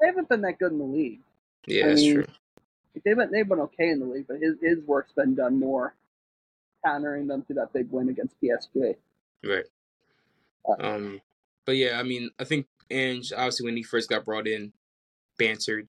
They 0.00 0.06
haven't 0.06 0.28
been 0.28 0.40
that 0.42 0.58
good 0.58 0.72
in 0.72 0.78
the 0.78 0.84
league. 0.84 1.20
yeah, 1.66 1.84
I 1.84 1.88
that's 1.88 2.00
mean, 2.02 2.14
true. 2.14 2.26
They've 3.04 3.16
been 3.16 3.30
they've 3.30 3.48
been 3.48 3.60
okay 3.60 3.88
in 3.90 4.00
the 4.00 4.06
league, 4.06 4.26
but 4.28 4.38
his 4.40 4.56
his 4.60 4.78
work's 4.86 5.12
been 5.12 5.34
done 5.34 5.58
more, 5.58 5.94
countering 6.84 7.26
them 7.26 7.42
to 7.48 7.54
that 7.54 7.72
big 7.72 7.90
win 7.90 8.08
against 8.08 8.34
PSG. 8.40 8.94
Right. 9.44 9.64
Uh, 10.68 10.74
Um, 10.78 11.20
but 11.64 11.76
yeah, 11.76 11.98
I 11.98 12.02
mean, 12.02 12.30
I 12.38 12.44
think 12.44 12.66
Ange 12.90 13.32
obviously 13.32 13.66
when 13.66 13.76
he 13.76 13.82
first 13.82 14.08
got 14.08 14.24
brought 14.24 14.46
in, 14.46 14.72
bantered. 15.38 15.88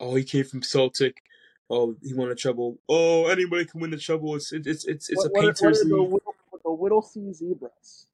Oh, 0.00 0.14
he 0.14 0.24
came 0.24 0.44
from 0.44 0.62
Celtic. 0.62 1.22
Oh, 1.70 1.96
he 2.02 2.12
won 2.14 2.30
a 2.30 2.34
treble. 2.34 2.78
Oh, 2.88 3.26
anybody 3.26 3.64
can 3.64 3.80
win 3.80 3.90
the 3.90 3.96
treble. 3.96 4.34
It's 4.36 4.52
it's 4.52 4.84
it's 4.84 5.08
it's 5.08 5.16
what, 5.16 5.26
a 5.26 5.30
what 5.32 5.44
are- 5.44 5.46
what 5.48 5.56
painters 5.56 5.80
are 5.80 5.84
the 5.88 6.20
the 6.64 6.70
Whittlesea 6.70 7.34
Zebras? 7.34 8.06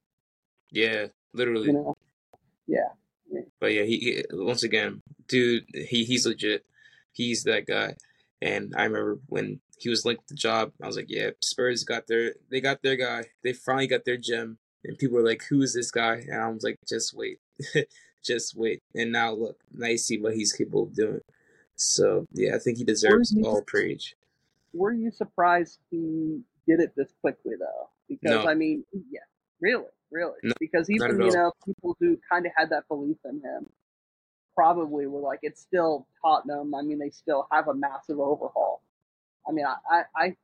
Yeah, 0.71 1.07
literally. 1.33 1.67
You 1.69 1.73
know, 1.73 1.97
yeah. 2.67 2.89
But 3.61 3.73
yeah, 3.73 3.83
he, 3.83 3.99
he 3.99 4.25
once 4.33 4.63
again, 4.63 5.03
dude, 5.29 5.65
he 5.73 6.05
he's 6.05 6.27
legit. 6.27 6.65
He's 7.13 7.45
that 7.45 7.67
guy. 7.67 7.95
And 8.43 8.73
I 8.77 8.85
remember 8.85 9.19
when 9.27 9.61
he 9.79 9.89
was 9.89 10.05
linked 10.05 10.29
to 10.29 10.35
the 10.35 10.39
job, 10.39 10.73
I 10.83 10.87
was 10.87 10.97
like, 10.97 11.11
yeah, 11.11 11.31
Spurs 11.41 11.85
got 11.85 12.07
their 12.07 12.35
they 12.51 12.61
got 12.61 12.83
their 12.83 12.97
guy. 12.97 13.27
They 13.43 13.53
finally 13.53 13.87
got 13.87 14.05
their 14.05 14.17
gem. 14.17 14.59
And 14.85 14.97
people 14.97 15.17
were 15.19 15.27
like, 15.29 15.43
who 15.49 15.61
is 15.63 15.75
this 15.75 15.91
guy? 15.91 16.23
And 16.29 16.41
I 16.41 16.49
was 16.49 16.63
like, 16.65 16.79
just 16.89 17.13
wait, 17.15 17.39
just 18.25 18.57
wait. 18.57 18.83
And 18.95 19.13
now 19.13 19.33
look, 19.33 19.59
now 19.75 19.89
you 19.89 19.99
see 19.99 20.19
what 20.19 20.35
he's 20.35 20.53
capable 20.53 20.85
of 20.85 20.95
doing. 20.95 21.21
So 21.81 22.27
yeah, 22.33 22.55
I 22.55 22.59
think 22.59 22.79
he 22.79 22.85
deserves 22.85 23.31
he- 23.31 23.43
all 23.43 23.63
praise. 23.63 24.15
Were 24.73 24.93
you 24.93 25.11
surprised 25.11 25.81
he 25.91 26.43
did 26.67 26.81
it 26.81 26.93
this 26.97 27.13
quickly 27.21 27.55
though? 27.59 27.89
Because 28.09 28.45
No. 28.45 28.51
I 28.51 28.55
mean, 28.55 28.85
yeah, 29.11 29.21
really, 29.61 29.87
really. 30.13 30.39
No, 30.43 30.53
because 30.61 30.91
even 30.91 31.21
you 31.21 31.33
know 31.33 31.53
people 31.65 31.97
who 31.99 32.19
kind 32.31 32.47
of 32.47 32.53
had 32.57 32.71
that 32.71 32.87
belief 32.89 33.17
in 33.25 33.41
him 33.41 33.69
probably 34.55 35.07
were 35.07 35.21
like, 35.21 35.41
it's 35.43 35.61
still 35.61 36.07
Tottenham. 36.23 36.75
I 36.75 36.83
mean, 36.83 36.99
they 36.99 37.11
still 37.11 37.47
have 37.51 37.69
a 37.69 37.75
massive 37.75 38.21
overhaul. 38.21 38.83
I 39.49 39.53
mean, 39.53 39.65
I, 39.65 39.77
I, 39.91 40.03
I 40.15 40.37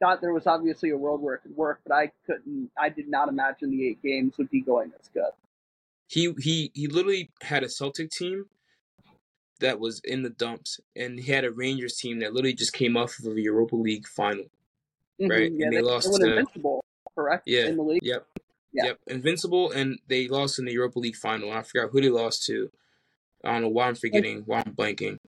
thought 0.00 0.20
there 0.20 0.32
was 0.32 0.46
obviously 0.46 0.90
a 0.90 0.96
world 0.96 1.20
where 1.20 1.34
it 1.34 1.42
could 1.42 1.56
work, 1.56 1.80
but 1.86 1.94
I 1.94 2.12
couldn't. 2.26 2.70
I 2.78 2.88
did 2.88 3.08
not 3.08 3.28
imagine 3.28 3.70
the 3.70 3.88
eight 3.88 4.02
games 4.02 4.38
would 4.38 4.50
be 4.50 4.62
going 4.62 4.90
this 4.90 5.10
good. 5.12 5.30
He 6.08 6.34
he 6.38 6.70
he 6.74 6.86
literally 6.88 7.30
had 7.42 7.62
a 7.62 7.68
Celtic 7.68 8.10
team 8.10 8.46
that 9.62 9.80
was 9.80 10.00
in 10.04 10.22
the 10.22 10.30
dumps, 10.30 10.78
and 10.94 11.18
he 11.18 11.32
had 11.32 11.44
a 11.44 11.50
Rangers 11.50 11.96
team 11.96 12.20
that 12.20 12.32
literally 12.34 12.54
just 12.54 12.72
came 12.72 12.96
off 12.96 13.18
of 13.18 13.26
a 13.36 13.40
Europa 13.40 13.76
League 13.76 14.06
final. 14.06 14.44
Right, 15.20 15.50
Mhm, 15.52 15.58
Yeah, 15.58 15.64
and 15.66 15.72
they 15.72 15.76
they, 15.76 15.82
lost 15.82 16.12
to- 16.12 16.26
invincible, 16.28 16.84
correct? 17.14 17.44
Yeah, 17.46 17.66
in 17.66 17.76
the 17.76 17.82
league. 17.82 18.02
Yep. 18.02 18.26
Yeah. 18.72 18.84
Yep. 18.84 18.98
Invincible, 19.08 19.70
and 19.72 19.98
they 20.08 20.28
lost 20.28 20.58
in 20.58 20.64
the 20.64 20.72
Europa 20.72 20.98
League 20.98 21.16
final. 21.16 21.50
I 21.52 21.62
forgot 21.62 21.90
who 21.90 22.00
they 22.00 22.08
lost 22.08 22.44
to. 22.46 22.70
I 23.44 23.52
don't 23.52 23.62
know 23.62 23.68
why 23.68 23.88
I'm 23.88 23.94
forgetting. 23.94 24.42
Why 24.46 24.62
I'm 24.64 24.74
blanking. 24.74 25.18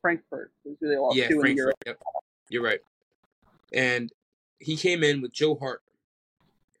Frankfurt 0.00 0.50
is 0.64 0.76
who 0.80 0.88
they 0.88 0.96
lost 0.96 1.16
yeah, 1.16 1.28
to 1.28 1.40
in 1.40 1.56
Europe. 1.56 1.76
Frankfurt. 1.84 2.02
Yep. 2.14 2.24
You're 2.50 2.62
right. 2.62 2.80
And 3.72 4.12
he 4.60 4.76
came 4.76 5.02
in 5.02 5.20
with 5.22 5.32
Joe 5.32 5.54
Hart, 5.56 5.82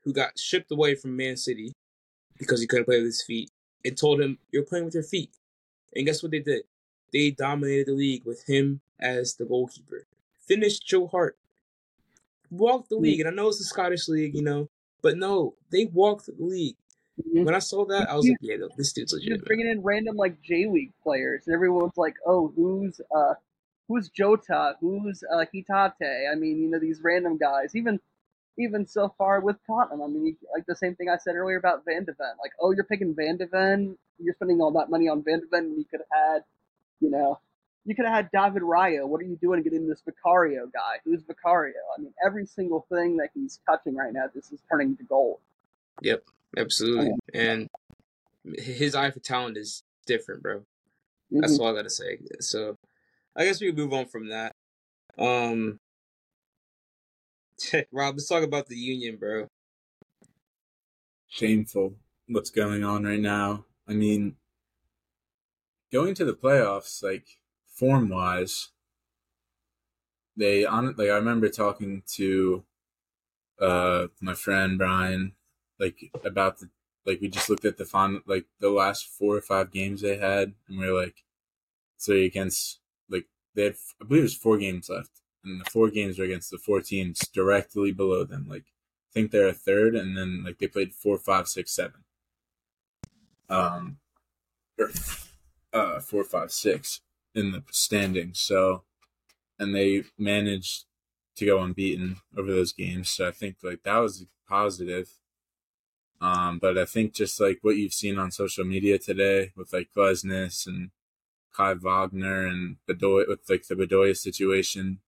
who 0.02 0.12
got 0.12 0.38
shipped 0.38 0.70
away 0.70 0.94
from 0.94 1.16
Man 1.16 1.36
City 1.36 1.72
because 2.38 2.60
he 2.60 2.66
couldn't 2.66 2.84
play 2.84 2.96
with 2.98 3.06
his 3.06 3.22
feet, 3.22 3.50
and 3.84 3.96
told 3.96 4.20
him, 4.20 4.38
"You're 4.52 4.64
playing 4.64 4.84
with 4.84 4.94
your 4.94 5.02
feet." 5.02 5.30
And 5.96 6.04
guess 6.06 6.22
what 6.22 6.32
they 6.32 6.40
did? 6.40 6.64
They 7.14 7.30
dominated 7.30 7.86
the 7.86 7.92
league 7.92 8.24
with 8.26 8.44
him 8.46 8.80
as 9.00 9.36
the 9.36 9.44
goalkeeper. 9.44 10.06
Finished 10.46 10.84
Joe 10.86 11.06
Hart. 11.06 11.38
Walked 12.50 12.88
the 12.88 12.96
league, 12.96 13.20
and 13.20 13.28
I 13.28 13.32
know 13.32 13.48
it's 13.48 13.58
the 13.58 13.64
Scottish 13.64 14.08
league, 14.08 14.34
you 14.34 14.42
know, 14.42 14.68
but 15.00 15.16
no, 15.16 15.54
they 15.70 15.86
walked 15.86 16.26
the 16.26 16.34
league. 16.38 16.76
Mhm. 17.22 17.44
When 17.44 17.54
I 17.54 17.60
saw 17.60 17.84
that, 17.86 18.10
I 18.10 18.16
was 18.16 18.28
like, 18.28 18.38
"Yeah, 18.40 18.56
this 18.76 18.92
dude's 18.92 19.12
Just 19.12 19.22
legit." 19.22 19.38
Man. 19.38 19.44
bringing 19.46 19.68
in 19.68 19.82
random 19.82 20.16
like 20.16 20.42
J 20.42 20.66
League 20.66 20.92
players, 21.02 21.46
and 21.46 21.54
everyone's 21.54 21.96
like, 21.96 22.16
"Oh, 22.26 22.48
who's 22.48 23.00
uh, 23.14 23.34
who's 23.86 24.08
Jota? 24.08 24.76
Who's 24.80 25.22
uh, 25.32 25.44
Hatate?" 25.54 26.30
I 26.30 26.34
mean, 26.34 26.58
you 26.58 26.68
know, 26.68 26.80
these 26.80 27.00
random 27.00 27.38
guys. 27.38 27.76
Even 27.76 28.00
even 28.58 28.86
so 28.86 29.14
far 29.16 29.40
with 29.40 29.56
Tottenham, 29.66 30.02
I 30.02 30.08
mean, 30.08 30.36
like 30.52 30.66
the 30.66 30.76
same 30.76 30.96
thing 30.96 31.08
I 31.08 31.18
said 31.18 31.36
earlier 31.36 31.58
about 31.58 31.84
Van 31.84 32.04
de 32.04 32.12
Ven. 32.12 32.34
Like, 32.42 32.52
oh, 32.60 32.72
you're 32.72 32.84
picking 32.84 33.14
Van 33.14 33.36
de 33.36 33.46
Ven. 33.46 33.96
You're 34.18 34.34
spending 34.34 34.60
all 34.60 34.72
that 34.72 34.90
money 34.90 35.08
on 35.08 35.22
Van 35.22 35.40
de 35.40 35.46
Ven, 35.46 35.64
and 35.64 35.78
you 35.78 35.84
could 35.84 36.00
have 36.00 36.34
had, 36.34 36.44
you 37.04 37.10
know, 37.10 37.38
you 37.84 37.94
could 37.94 38.06
have 38.06 38.14
had 38.14 38.30
David 38.32 38.62
Raya. 38.62 39.06
What 39.06 39.20
are 39.20 39.24
you 39.24 39.36
doing 39.36 39.62
getting 39.62 39.86
this 39.86 40.02
Vicario 40.06 40.66
guy? 40.72 41.00
Who's 41.04 41.22
Vicario? 41.22 41.74
I 41.96 42.00
mean, 42.00 42.14
every 42.24 42.46
single 42.46 42.86
thing 42.90 43.18
that 43.18 43.28
he's 43.34 43.60
touching 43.66 43.94
right 43.94 44.12
now, 44.12 44.24
this 44.34 44.50
is 44.52 44.60
turning 44.70 44.96
to 44.96 45.04
gold. 45.04 45.40
Yep, 46.00 46.24
absolutely, 46.56 47.12
and 47.34 47.68
his 48.56 48.94
eye 48.94 49.10
for 49.10 49.20
talent 49.20 49.58
is 49.58 49.82
different, 50.06 50.42
bro. 50.42 50.60
Mhm. 51.30 51.40
That's 51.42 51.58
all 51.58 51.68
I 51.68 51.74
gotta 51.74 51.90
say. 51.90 52.18
So, 52.40 52.78
I 53.36 53.44
guess 53.44 53.60
we 53.60 53.66
can 53.68 53.76
move 53.76 53.92
on 53.92 54.06
from 54.06 54.28
that. 54.28 54.54
Um, 55.18 55.78
Rob, 57.92 58.14
let's 58.14 58.28
talk 58.28 58.42
about 58.42 58.66
the 58.66 58.76
union, 58.76 59.16
bro. 59.16 59.48
shameful 61.28 61.96
what's 62.28 62.50
going 62.50 62.84
on 62.84 63.02
right 63.04 63.20
now. 63.20 63.66
I 63.88 63.92
mean, 63.92 64.36
going 65.94 66.14
to 66.16 66.24
the 66.24 66.34
playoffs, 66.34 67.02
like 67.04 67.38
form 67.66 68.08
wise, 68.08 68.70
they 70.36 70.66
on 70.66 70.86
like 70.98 71.08
I 71.08 71.14
remember 71.14 71.48
talking 71.48 72.02
to 72.16 72.64
uh 73.60 74.08
my 74.20 74.34
friend 74.34 74.76
Brian 74.76 75.32
like 75.78 76.10
about 76.24 76.58
the 76.58 76.68
like 77.06 77.20
we 77.20 77.28
just 77.28 77.48
looked 77.48 77.64
at 77.64 77.78
the 77.78 77.84
fun 77.84 78.22
like 78.26 78.46
the 78.58 78.70
last 78.70 79.06
four 79.06 79.36
or 79.36 79.40
five 79.40 79.70
games 79.70 80.00
they 80.00 80.16
had 80.16 80.54
and 80.68 80.78
we 80.78 80.88
are 80.88 80.92
like 80.92 81.22
three 82.00 82.26
against 82.26 82.80
like 83.08 83.26
they 83.54 83.66
had 83.66 83.76
I 84.02 84.06
believe 84.06 84.24
was 84.24 84.34
four 84.34 84.58
games 84.58 84.88
left 84.88 85.20
and 85.44 85.60
the 85.60 85.70
four 85.70 85.88
games 85.90 86.18
were 86.18 86.24
against 86.24 86.50
the 86.50 86.58
four 86.58 86.80
teams 86.80 87.20
directly 87.28 87.92
below 87.92 88.24
them 88.24 88.46
like 88.48 88.64
I 88.64 89.12
think 89.12 89.30
they're 89.30 89.46
a 89.46 89.52
third 89.52 89.94
and 89.94 90.16
then 90.16 90.42
like 90.44 90.58
they 90.58 90.66
played 90.66 90.92
four 90.92 91.16
five 91.16 91.46
six 91.46 91.72
seven. 91.72 92.02
Um 93.48 93.98
uh 95.74 96.00
four 96.00 96.24
five 96.24 96.52
six 96.52 97.02
in 97.34 97.52
the 97.52 97.62
standings 97.70 98.40
so 98.40 98.84
and 99.58 99.74
they 99.74 100.04
managed 100.18 100.84
to 101.36 101.46
go 101.46 101.60
unbeaten 101.60 102.16
over 102.36 102.52
those 102.52 102.72
games 102.72 103.10
so 103.10 103.28
I 103.28 103.32
think 103.32 103.56
like 103.62 103.82
that 103.84 103.98
was 103.98 104.26
positive 104.48 105.10
um, 106.20 106.58
but 106.58 106.78
I 106.78 106.86
think 106.86 107.12
just 107.12 107.40
like 107.40 107.58
what 107.62 107.76
you've 107.76 107.92
seen 107.92 108.18
on 108.18 108.30
social 108.30 108.64
media 108.64 108.98
today 108.98 109.52
with 109.56 109.72
like 109.74 109.90
Glesnes 109.94 110.66
and 110.66 110.90
Kai 111.52 111.74
Wagner 111.74 112.46
and 112.46 112.76
Bedoya 112.88 113.28
with 113.28 113.40
like 113.48 113.66
the 113.66 113.74
Bedoya 113.74 114.16
situation 114.16 115.00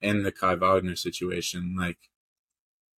and 0.00 0.24
the 0.24 0.32
Kai 0.32 0.54
Wagner 0.54 0.96
situation, 0.96 1.76
like 1.76 1.98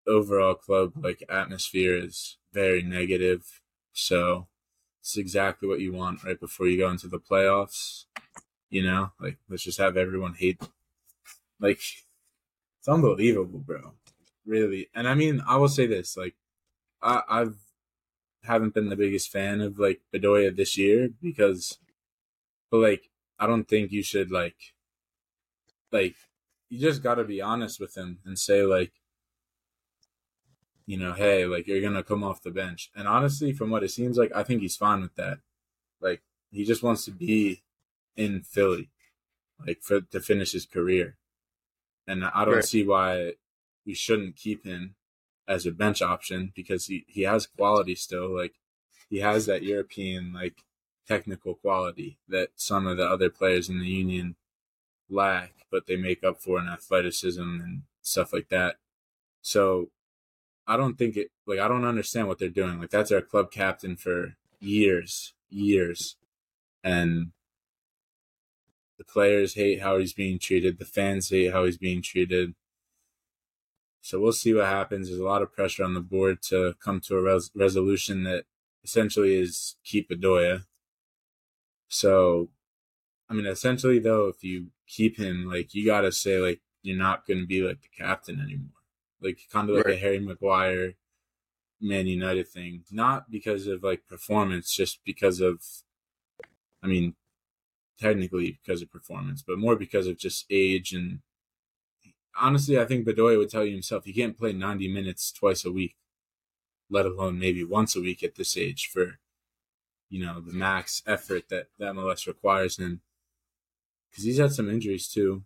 overall 0.07 0.55
club 0.55 0.93
like 0.97 1.23
atmosphere 1.29 1.97
is 1.97 2.39
very 2.53 2.83
negative. 2.83 3.61
So 3.93 4.49
it's 5.05 5.19
exactly 5.19 5.69
what 5.69 5.81
you 5.81 5.93
want 5.93 6.25
right 6.25 6.41
before 6.41 6.67
you 6.67 6.79
go 6.79 6.89
into 6.89 7.09
the 7.09 7.19
playoffs. 7.19 8.07
You 8.71 8.83
know, 8.83 9.13
like 9.21 9.37
let's 9.51 9.63
just 9.63 9.79
have 9.79 9.99
everyone 9.99 10.33
hate. 10.33 10.67
Like 11.61 11.77
it's 11.77 12.89
unbelievable, 12.89 13.59
bro. 13.59 13.93
Really, 14.47 14.89
and 14.95 15.07
I 15.07 15.13
mean, 15.13 15.43
I 15.47 15.57
will 15.59 15.69
say 15.69 15.87
this: 15.87 16.17
like 16.17 16.37
I, 17.03 17.21
I've 17.29 17.57
haven't 18.45 18.73
been 18.73 18.89
the 18.89 18.97
biggest 18.97 19.31
fan 19.31 19.61
of 19.61 19.79
like 19.79 20.01
Bedoya 20.13 20.57
this 20.57 20.79
year 20.79 21.11
because, 21.21 21.79
but 22.71 22.79
like 22.79 23.11
I 23.39 23.47
don't 23.47 23.69
think 23.69 23.93
you 23.93 24.03
should 24.03 24.31
like, 24.31 24.73
like 25.93 26.15
you 26.71 26.79
just 26.79 27.03
got 27.03 27.17
to 27.17 27.25
be 27.25 27.43
honest 27.43 27.79
with 27.79 27.95
him 27.95 28.21
and 28.25 28.39
say 28.39 28.63
like, 28.63 28.93
you 30.87 30.99
know, 30.99 31.13
hey, 31.15 31.47
like 31.47 31.67
you're 31.67 31.81
gonna 31.83 32.03
come 32.03 32.25
off 32.25 32.43
the 32.43 32.51
bench. 32.51 32.91
And 32.95 33.09
honestly, 33.09 33.53
from 33.53 33.71
what 33.71 33.85
it 33.85 33.91
seems 33.91 34.19
like, 34.19 34.33
I 34.35 34.43
think 34.43 34.63
he's 34.63 34.77
fine 34.77 35.01
with 35.03 35.15
that. 35.17 35.39
Like 36.01 36.23
he 36.53 36.65
just 36.65 36.83
wants 36.83 37.05
to 37.07 37.11
be 37.13 37.63
in 38.17 38.43
Philly, 38.43 38.91
like 39.67 39.83
for 39.83 40.03
to 40.03 40.21
finish 40.21 40.53
his 40.53 40.67
career, 40.67 41.19
and 42.07 42.25
I 42.25 42.45
don't 42.45 42.55
Right. 42.57 42.65
see 42.65 42.85
why 42.85 43.35
we 43.87 43.95
shouldn't 43.95 44.37
keep 44.37 44.65
him 44.65 44.97
as 45.49 45.67
a 45.67 45.73
bench 45.73 46.03
option 46.03 46.53
because 46.55 46.87
he, 46.87 47.05
he 47.09 47.23
has 47.23 47.47
quality 47.47 47.95
still. 47.95 48.35
Like 48.35 48.55
he 49.11 49.19
has 49.19 49.47
that 49.47 49.63
European 49.63 50.33
like 50.33 50.65
technical 51.07 51.55
quality 51.55 52.19
that 52.29 52.51
some 52.57 52.87
of 52.87 52.97
the 52.97 53.07
other 53.07 53.31
players 53.31 53.69
in 53.69 53.81
the 53.81 53.87
union 53.89 54.37
lack, 55.09 55.67
but 55.71 55.87
they 55.87 55.97
make 55.97 56.25
up 56.25 56.41
for 56.41 56.59
in 56.61 56.69
athleticism 56.69 57.43
and 57.43 57.83
stuff 58.03 58.33
like 58.33 58.49
that. 58.51 58.77
So 59.43 59.91
I 60.67 60.77
don't 60.77 60.97
think 60.99 61.17
it 61.17 61.29
like 61.47 61.59
I 61.59 61.69
don't 61.69 61.85
understand 61.85 62.29
what 62.29 62.39
they're 62.39 62.49
doing. 62.49 62.81
Like 62.81 62.91
that's 62.91 63.13
our 63.13 63.21
club 63.21 63.51
captain 63.51 63.97
for 63.97 64.37
years, 64.61 65.35
years. 65.51 66.17
And 66.83 67.33
the 68.99 69.05
players 69.05 69.55
hate 69.55 69.81
how 69.83 69.99
he's 69.99 70.13
being 70.13 70.39
treated, 70.39 70.79
the 70.79 70.85
fans 70.85 71.31
hate 71.31 71.53
how 71.53 71.65
he's 71.65 71.79
being 71.79 72.03
treated 72.03 72.55
So 74.03 74.21
we'll 74.21 74.33
see 74.33 74.55
what 74.55 74.67
happens. 74.67 75.09
There's 75.09 75.19
a 75.21 75.25
lot 75.25 75.43
of 75.43 75.53
pressure 75.53 75.83
on 75.85 75.95
the 75.95 76.01
board 76.01 76.43
to 76.51 76.75
come 76.85 77.01
to 77.03 77.17
a 77.17 77.23
res- 77.23 77.51
resolution 77.55 78.23
that 78.25 78.45
essentially 78.85 79.35
is 79.35 79.77
keep 79.85 80.11
Bedoya. 80.11 80.65
So, 81.89 82.51
I 83.31 83.35
mean, 83.35 83.47
essentially 83.47 83.99
though, 84.01 84.29
if 84.29 84.45
you 84.45 84.69
keep 84.89 85.19
him, 85.19 85.47
like 85.47 85.75
you 85.75 85.87
gotta 85.87 86.13
say 86.13 86.39
like 86.39 86.61
you're 86.83 86.99
not 86.99 87.27
gonna 87.27 87.47
be 87.47 87.63
like 87.63 87.83
the 87.83 87.89
captain 87.97 88.41
anymore, 88.41 88.84
like 89.25 89.41
kind 89.51 89.69
of 89.71 89.77
like 89.77 89.87
Right. 89.87 89.95
a 89.97 89.99
Harry 89.99 90.21
Maguire, 90.21 90.95
Man 91.81 92.07
United 92.07 92.49
thing. 92.49 92.85
Not 92.91 93.31
because 93.31 93.67
of 93.67 93.83
like 93.83 94.07
performance, 94.07 94.75
just 94.75 95.01
because 95.05 95.41
of, 95.41 95.63
I 96.83 96.87
mean, 96.87 97.17
technically 97.99 98.59
because 98.63 98.83
of 98.83 98.91
performance, 98.91 99.43
but 99.43 99.59
more 99.59 99.77
because 99.77 100.07
of 100.07 100.19
just 100.19 100.47
age 100.51 100.93
and. 100.93 101.21
Honestly, 102.37 102.79
I 102.81 102.85
think 102.85 103.07
Bedoya 103.07 103.39
would 103.39 103.49
tell 103.51 103.65
you 103.65 103.71
himself 103.73 104.05
he 104.05 104.13
can't 104.13 104.37
play 104.37 104.53
90 104.53 104.89
minutes 104.93 105.31
twice 105.31 105.65
a 105.65 105.71
week, 105.71 105.95
let 106.91 107.07
alone 107.07 107.39
maybe 107.39 107.63
once 107.63 107.95
a 107.95 108.01
week 108.01 108.25
at 108.25 108.35
this 108.35 108.57
age 108.57 108.89
for 108.93 109.21
you 110.11 110.25
know 110.25 110.41
the 110.41 110.53
max 110.53 111.03
effort 111.07 111.49
that 111.49 111.69
that 111.79 111.95
MLS 111.95 112.27
requires 112.27 112.79
him 112.79 113.03
because 114.11 114.25
he's 114.25 114.39
had 114.39 114.53
some 114.53 114.69
injuries 114.71 115.09
too. 115.09 115.45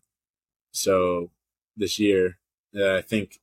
So 0.73 1.31
this 1.77 1.99
year, 1.99 2.39
uh, 2.77 2.97
I 2.97 3.03
think 3.03 3.41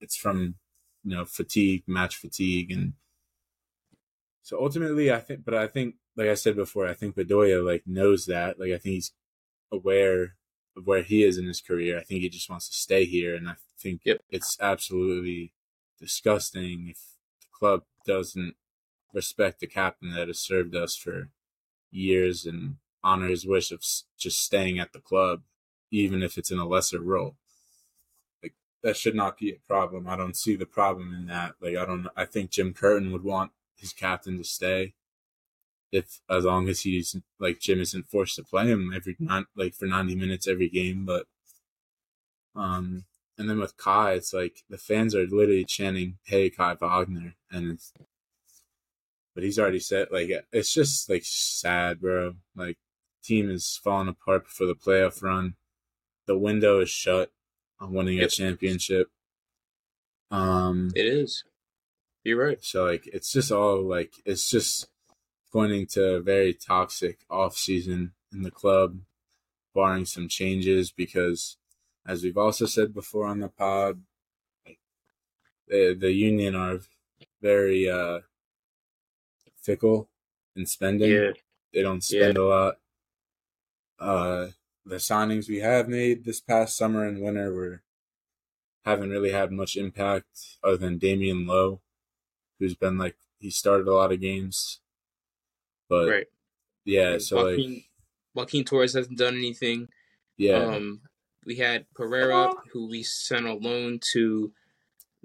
it's 0.00 0.16
from 0.16 0.56
you 1.04 1.16
know 1.16 1.24
fatigue, 1.24 1.84
match 1.86 2.16
fatigue, 2.16 2.70
and 2.70 2.94
so 4.42 4.58
ultimately, 4.60 5.12
I 5.12 5.20
think. 5.20 5.44
But 5.44 5.54
I 5.54 5.66
think, 5.66 5.96
like 6.16 6.28
I 6.28 6.34
said 6.34 6.56
before, 6.56 6.86
I 6.88 6.94
think 6.94 7.16
Bedoya 7.16 7.64
like 7.64 7.84
knows 7.86 8.26
that. 8.26 8.58
Like 8.58 8.72
I 8.72 8.78
think 8.78 8.94
he's 8.94 9.12
aware 9.72 10.36
of 10.76 10.86
where 10.86 11.02
he 11.02 11.22
is 11.24 11.38
in 11.38 11.46
his 11.46 11.60
career. 11.60 11.98
I 11.98 12.02
think 12.02 12.22
he 12.22 12.28
just 12.28 12.50
wants 12.50 12.68
to 12.68 12.74
stay 12.76 13.04
here, 13.04 13.34
and 13.34 13.48
I 13.48 13.54
think 13.78 14.02
Yep. 14.04 14.22
it's 14.30 14.56
absolutely 14.60 15.52
disgusting 16.00 16.88
if 16.88 16.98
the 17.40 17.48
club 17.52 17.82
doesn't 18.06 18.54
respect 19.12 19.60
the 19.60 19.66
captain 19.66 20.12
that 20.14 20.28
has 20.28 20.38
served 20.38 20.74
us 20.74 20.96
for 20.96 21.30
years 21.90 22.46
and 22.46 22.76
honor 23.02 23.28
his 23.28 23.46
wish 23.46 23.70
of 23.72 23.80
just 24.18 24.42
staying 24.42 24.78
at 24.78 24.92
the 24.92 25.00
club, 25.00 25.42
even 25.90 26.22
if 26.22 26.38
it's 26.38 26.50
in 26.50 26.58
a 26.58 26.66
lesser 26.66 27.00
role. 27.00 27.36
That 28.82 28.96
should 28.96 29.14
not 29.14 29.38
be 29.38 29.50
a 29.50 29.58
problem. 29.66 30.08
I 30.08 30.16
don't 30.16 30.36
see 30.36 30.54
the 30.54 30.66
problem 30.66 31.12
in 31.12 31.26
that. 31.26 31.54
Like 31.60 31.76
I 31.76 31.84
don't. 31.84 32.06
I 32.16 32.24
think 32.24 32.50
Jim 32.50 32.72
Curtin 32.72 33.12
would 33.12 33.24
want 33.24 33.50
his 33.76 33.92
captain 33.92 34.38
to 34.38 34.44
stay, 34.44 34.94
if 35.92 36.20
as 36.30 36.44
long 36.44 36.68
as 36.68 36.82
he's 36.82 37.16
like 37.40 37.60
Jim 37.60 37.80
isn't 37.80 38.08
forced 38.08 38.36
to 38.36 38.44
play 38.44 38.66
him 38.66 38.92
every 38.94 39.16
not 39.18 39.46
like 39.56 39.74
for 39.74 39.86
ninety 39.86 40.14
minutes 40.14 40.46
every 40.46 40.68
game. 40.68 41.04
But 41.04 41.26
um, 42.54 43.04
and 43.36 43.48
then 43.50 43.58
with 43.58 43.76
Kai, 43.76 44.12
it's 44.12 44.32
like 44.32 44.64
the 44.68 44.78
fans 44.78 45.14
are 45.14 45.26
literally 45.26 45.64
chanting 45.64 46.18
"Hey 46.24 46.50
Kai 46.50 46.74
Wagner," 46.74 47.34
and 47.50 47.72
it's 47.72 47.92
but 49.34 49.44
he's 49.44 49.58
already 49.58 49.80
said 49.80 50.08
like 50.10 50.30
it's 50.52 50.72
just 50.72 51.08
like 51.08 51.22
sad, 51.24 52.00
bro. 52.00 52.34
Like 52.56 52.78
team 53.22 53.50
is 53.50 53.80
falling 53.82 54.08
apart 54.08 54.44
before 54.44 54.66
the 54.66 54.74
playoff 54.74 55.22
run. 55.22 55.54
The 56.26 56.38
window 56.38 56.80
is 56.80 56.90
shut 56.90 57.30
on 57.80 57.92
winning 57.92 58.20
a 58.20 58.28
championship. 58.28 59.10
Um 60.30 60.90
It 60.94 61.06
is. 61.06 61.44
You're 62.24 62.38
right. 62.44 62.62
so 62.62 62.84
like 62.84 63.06
it's 63.06 63.32
just 63.32 63.50
all 63.52 63.80
like 63.82 64.14
it's 64.24 64.50
just 64.50 64.88
pointing 65.52 65.86
to 65.86 66.14
a 66.16 66.20
very 66.20 66.52
toxic 66.52 67.20
off 67.30 67.56
season 67.56 68.12
in 68.32 68.42
the 68.42 68.50
club, 68.50 68.98
barring 69.74 70.04
some 70.04 70.28
changes 70.28 70.90
because 70.90 71.56
as 72.06 72.22
we've 72.22 72.36
also 72.38 72.66
said 72.66 72.92
before 72.92 73.26
on 73.26 73.40
the 73.40 73.48
pod, 73.48 74.02
the 75.68 75.96
the 75.98 76.12
union 76.12 76.54
are 76.54 76.80
very 77.40 77.88
uh 77.88 78.20
fickle 79.62 80.08
in 80.56 80.66
spending. 80.66 81.10
Yeah. 81.10 81.30
They 81.72 81.82
don't 81.82 82.02
spend 82.02 82.36
a 82.38 82.44
lot. 82.44 82.74
Uh, 83.98 84.48
the 84.88 84.96
signings 84.96 85.48
we 85.48 85.58
have 85.60 85.88
made 85.88 86.24
this 86.24 86.40
past 86.40 86.76
summer 86.76 87.04
and 87.04 87.20
winter 87.20 87.52
were 87.52 87.82
haven't 88.84 89.10
really 89.10 89.32
had 89.32 89.52
much 89.52 89.76
impact 89.76 90.56
other 90.64 90.76
than 90.76 90.98
Damion 90.98 91.46
Lowe, 91.46 91.80
who's 92.58 92.74
been 92.74 92.96
like 92.96 93.16
he 93.38 93.50
started 93.50 93.86
a 93.86 93.94
lot 93.94 94.12
of 94.12 94.20
games. 94.20 94.80
But 95.88 96.08
Right. 96.08 96.26
yeah, 96.84 97.12
And 97.12 97.22
so 97.22 97.36
Joaquin, 97.36 97.72
like 97.74 97.84
Joaquin 98.34 98.64
Torres 98.64 98.94
hasn't 98.94 99.18
done 99.18 99.36
anything. 99.36 99.88
yeah, 100.36 100.56
Um, 100.64 101.02
we 101.44 101.56
had 101.56 101.86
Perea, 101.94 102.50
who 102.72 102.88
we 102.88 103.02
sent 103.02 103.46
a 103.46 103.54
loan 103.54 104.00
to 104.12 104.52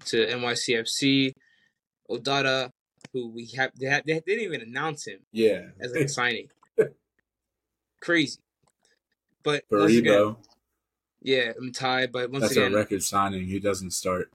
to 0.05 0.25
NYCFC. 0.25 1.33
Odada, 2.09 2.71
who 3.13 3.29
we 3.29 3.47
have 3.55 3.71
they, 3.79 3.85
had, 3.87 4.03
they 4.05 4.19
didn't 4.19 4.43
even 4.43 4.61
announce 4.61 5.07
him 5.07 5.19
yeah, 5.31 5.69
as 5.79 5.93
a 5.93 6.07
signing. 6.07 6.49
Crazy. 8.01 8.39
But 9.43 9.63
once 9.69 9.91
again, 9.95 10.13
Baribo. 10.13 10.37
yeah, 11.21 11.51
I'm 11.57 11.71
tied, 11.71 12.11
But 12.11 12.31
once 12.31 12.43
That's 12.43 12.53
again, 12.57 12.73
a 12.73 12.75
record 12.77 13.03
signing. 13.03 13.45
He 13.47 13.59
doesn't 13.59 13.91
start. 13.91 14.31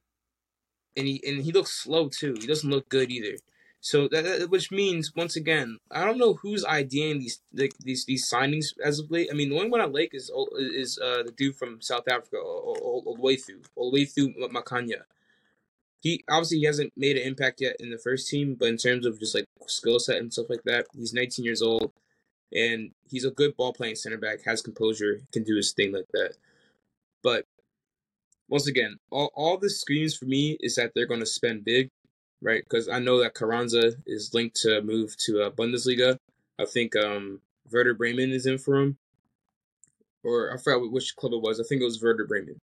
and 0.96 1.06
he 1.06 1.22
and 1.26 1.42
he 1.44 1.52
looks 1.52 1.72
slow 1.72 2.08
too. 2.08 2.34
He 2.40 2.46
doesn't 2.46 2.68
look 2.70 2.88
good 2.88 3.10
either. 3.10 3.38
So 3.80 4.08
that, 4.08 4.24
that 4.24 4.50
which 4.50 4.72
means 4.72 5.14
once 5.14 5.36
again, 5.36 5.78
I 5.90 6.04
don't 6.04 6.18
know 6.18 6.34
who's 6.34 6.64
ideating 6.64 7.20
these 7.20 7.40
like 7.54 7.74
these 7.78 8.04
these 8.04 8.28
signings 8.28 8.74
as 8.84 8.98
of 8.98 9.10
late. 9.10 9.28
I 9.30 9.34
mean, 9.34 9.50
the 9.50 9.56
only 9.56 9.70
one 9.70 9.80
I 9.80 9.84
like 9.84 10.12
is 10.14 10.30
is 10.58 10.98
uh, 10.98 11.22
the 11.22 11.32
dude 11.36 11.54
from 11.56 11.80
South 11.80 12.08
Africa, 12.08 12.36
Olwethu, 12.42 13.64
Olwethu 13.78 14.34
Makanya. 14.50 15.04
He 16.00 16.24
obviously 16.28 16.58
he 16.58 16.64
hasn't 16.64 16.92
made 16.96 17.16
an 17.16 17.26
impact 17.26 17.60
yet 17.60 17.76
in 17.80 17.90
the 17.90 17.98
first 17.98 18.28
team, 18.28 18.56
but 18.58 18.68
in 18.68 18.76
terms 18.76 19.06
of 19.06 19.18
just 19.20 19.34
like 19.34 19.46
skill 19.66 19.98
set 20.00 20.16
and 20.18 20.32
stuff 20.32 20.50
like 20.50 20.62
that, 20.64 20.86
he's 20.96 21.12
19 21.14 21.44
years 21.44 21.62
old, 21.62 21.92
and 22.52 22.90
he's 23.08 23.24
a 23.24 23.30
good 23.30 23.56
ball 23.56 23.72
playing 23.72 23.96
center 23.96 24.18
back, 24.18 24.44
has 24.44 24.62
composure, 24.62 25.20
can 25.32 25.44
do 25.44 25.56
his 25.56 25.72
thing 25.72 25.92
like 25.92 26.08
that. 26.12 26.34
But 27.22 27.46
once 28.48 28.66
again, 28.66 28.98
all, 29.10 29.30
all 29.34 29.58
this 29.58 29.80
screams 29.80 30.16
for 30.16 30.24
me 30.24 30.56
is 30.60 30.76
that 30.76 30.92
they're 30.94 31.06
going 31.06 31.20
to 31.20 31.26
spend 31.26 31.64
big, 31.64 31.90
right? 32.40 32.62
Because 32.62 32.88
I 32.88 32.98
know 32.98 33.20
that 33.22 33.34
Carranza 33.34 33.92
is 34.06 34.32
linked 34.32 34.56
to 34.62 34.80
move 34.82 35.16
to 35.26 35.42
uh, 35.42 35.50
Bundesliga. 35.50 36.16
I 36.58 36.64
think 36.64 36.96
um, 36.96 37.40
Werder 37.70 37.94
Bremen 37.94 38.30
is 38.30 38.46
in 38.46 38.58
for 38.58 38.76
him, 38.76 38.96
or 40.24 40.52
I 40.52 40.56
forgot 40.56 40.90
which 40.90 41.14
club 41.16 41.34
it 41.34 41.42
was. 41.42 41.60
I 41.60 41.64
think 41.64 41.82
it 41.82 41.84
was 41.84 42.02
Werder 42.02 42.26
Bremen. 42.26 42.58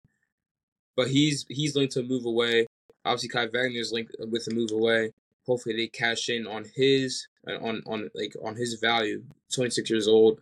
But 0.96 1.08
he's 1.08 1.46
he's 1.50 1.76
linked 1.76 1.94
to 1.94 2.04
move 2.04 2.26
away. 2.26 2.68
Obviously, 3.04 3.30
Kai 3.30 3.46
Wagner 3.46 3.80
is 3.80 3.92
linked 3.92 4.16
with 4.20 4.48
a 4.52 4.54
move 4.54 4.72
away. 4.72 5.12
Hopefully, 5.48 5.76
they 5.76 5.88
cash 5.88 6.30
in 6.30 6.46
on 6.46 6.66
his 6.76 7.28
on 7.48 7.82
on 7.86 8.10
like 8.16 8.36
on 8.44 8.56
his 8.56 8.76
value. 8.76 9.24
Twenty 9.54 9.72
six 9.72 9.90
years 9.90 10.08
old. 10.08 10.42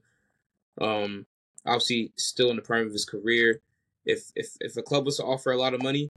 Um, 0.80 1.26
obviously, 1.66 2.14
still 2.18 2.50
in 2.50 2.56
the 2.56 2.62
prime 2.62 2.88
of 2.88 2.94
his 2.94 3.06
career 3.06 3.62
if 4.10 4.32
if 4.36 4.58
if 4.60 4.78
a 4.78 4.82
club 4.82 5.06
was 5.06 5.18
to 5.18 5.24
offer 5.24 5.52
a 5.52 5.58
lot 5.58 5.74
of 5.74 5.84
money, 5.84 6.10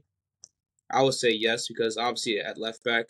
I 0.91 1.01
would 1.01 1.13
say 1.13 1.31
yes 1.31 1.67
because 1.67 1.97
obviously 1.97 2.39
at 2.39 2.57
left 2.57 2.83
back, 2.83 3.09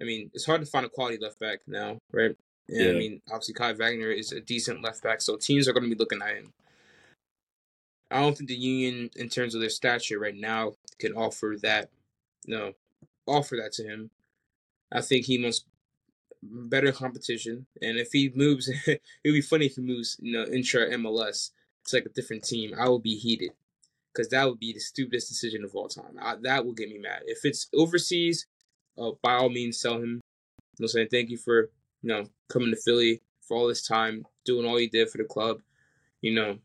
I 0.00 0.04
mean 0.04 0.30
it's 0.32 0.46
hard 0.46 0.60
to 0.60 0.66
find 0.66 0.86
a 0.86 0.88
quality 0.88 1.18
left 1.20 1.38
back 1.38 1.60
now, 1.66 1.98
right? 2.12 2.36
And 2.68 2.88
I 2.88 2.92
mean 2.92 3.20
obviously 3.28 3.54
Kai 3.54 3.72
Wagner 3.74 4.10
is 4.10 4.32
a 4.32 4.40
decent 4.40 4.82
left 4.82 5.02
back, 5.02 5.20
so 5.20 5.36
teams 5.36 5.68
are 5.68 5.72
going 5.72 5.88
to 5.88 5.94
be 5.94 5.98
looking 5.98 6.22
at 6.22 6.36
him. 6.36 6.52
I 8.10 8.20
don't 8.20 8.36
think 8.36 8.48
the 8.48 8.54
Union, 8.54 9.10
in 9.16 9.28
terms 9.28 9.54
of 9.54 9.60
their 9.60 9.70
stature 9.70 10.20
right 10.20 10.36
now, 10.36 10.74
can 10.98 11.14
offer 11.14 11.56
that. 11.62 11.90
No, 12.46 12.74
offer 13.26 13.56
that 13.56 13.72
to 13.72 13.82
him. 13.82 14.10
I 14.92 15.00
think 15.00 15.26
he 15.26 15.42
wants 15.42 15.64
better 16.44 16.92
competition, 16.92 17.66
and 17.82 17.98
if 17.98 18.10
he 18.12 18.32
moves, 18.34 18.68
it 18.86 19.00
would 19.24 19.32
be 19.32 19.40
funny 19.40 19.66
if 19.66 19.76
he 19.76 19.82
moves, 19.82 20.16
you 20.20 20.32
know, 20.32 20.44
intra 20.44 20.88
MLS. 20.90 21.50
It's 21.82 21.92
like 21.92 22.06
a 22.06 22.10
different 22.10 22.44
team. 22.44 22.72
I 22.78 22.88
would 22.88 23.02
be 23.02 23.16
heated 23.16 23.50
because 24.12 24.28
that 24.30 24.48
would 24.48 24.58
be 24.58 24.72
the 24.72 24.80
stupidest 24.80 25.28
decision 25.28 25.64
of 25.64 25.74
all 25.74 25.88
time. 25.88 26.16
I, 26.20 26.36
that 26.42 26.64
will 26.64 26.72
get 26.72 26.88
me 26.88 26.98
mad. 26.98 27.22
If 27.26 27.44
it's 27.44 27.68
overseas, 27.74 28.46
uh, 28.98 29.10
by 29.22 29.34
all 29.34 29.50
means, 29.50 29.78
sell 29.78 29.96
him. 29.96 30.20
You 30.78 30.84
know, 30.84 30.86
saying 30.86 31.08
thank 31.10 31.30
you 31.30 31.36
for 31.36 31.70
you 32.02 32.08
know 32.08 32.24
coming 32.48 32.70
to 32.70 32.76
Philly 32.76 33.22
for 33.46 33.56
all 33.56 33.68
this 33.68 33.86
time, 33.86 34.26
doing 34.44 34.66
all 34.66 34.80
you 34.80 34.88
did 34.88 35.10
for 35.10 35.18
the 35.18 35.24
club. 35.24 35.60
You 36.20 36.34
know, 36.34 36.58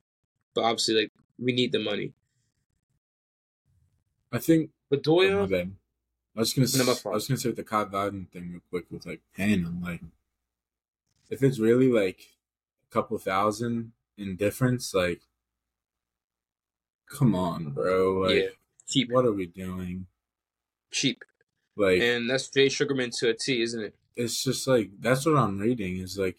but 0.55 0.63
obviously, 0.63 0.95
like 0.95 1.11
we 1.37 1.51
need 1.51 1.71
the 1.71 1.79
money. 1.79 2.13
I 4.31 4.39
think. 4.39 4.71
But 4.89 4.99
Oh, 4.99 5.11
Doya, 5.11 5.49
bad. 5.49 5.71
I 6.39 6.41
was 6.41 6.53
gonna. 6.53 6.67
S- 6.67 7.05
I 7.05 7.09
was 7.09 7.27
gonna 7.27 7.37
say 7.37 7.49
with 7.49 7.57
the 7.57 7.63
Wagner 7.91 8.25
thing 8.31 8.51
real 8.51 8.61
quick 8.69 8.85
with 8.89 9.05
like 9.05 9.19
paying 9.35 9.65
him 9.65 9.81
like, 9.83 9.99
if 11.29 11.43
it's 11.43 11.59
really 11.59 11.91
like 11.91 12.29
a 12.89 12.93
couple 12.93 13.17
thousand 13.17 13.91
in 14.17 14.37
difference, 14.37 14.93
like, 14.93 15.19
come 17.09 17.35
on, 17.35 17.71
bro. 17.71 18.19
Like, 18.21 18.35
yeah, 18.35 18.47
cheap, 18.87 19.11
what 19.11 19.25
are 19.25 19.33
we 19.33 19.47
doing? 19.47 20.05
cheap, 20.91 21.25
Like, 21.75 21.99
and 22.01 22.29
that's 22.29 22.47
Jay 22.47 22.69
Sugarman 22.69 23.09
to 23.19 23.29
a 23.29 23.33
T, 23.33 23.61
isn't 23.61 23.83
it? 23.83 23.95
it's 24.15 24.41
just 24.41 24.65
like 24.65 24.91
that's 25.01 25.25
what 25.25 25.35
I'm 25.35 25.59
reading 25.59 25.97
is 25.97 26.17
like, 26.17 26.37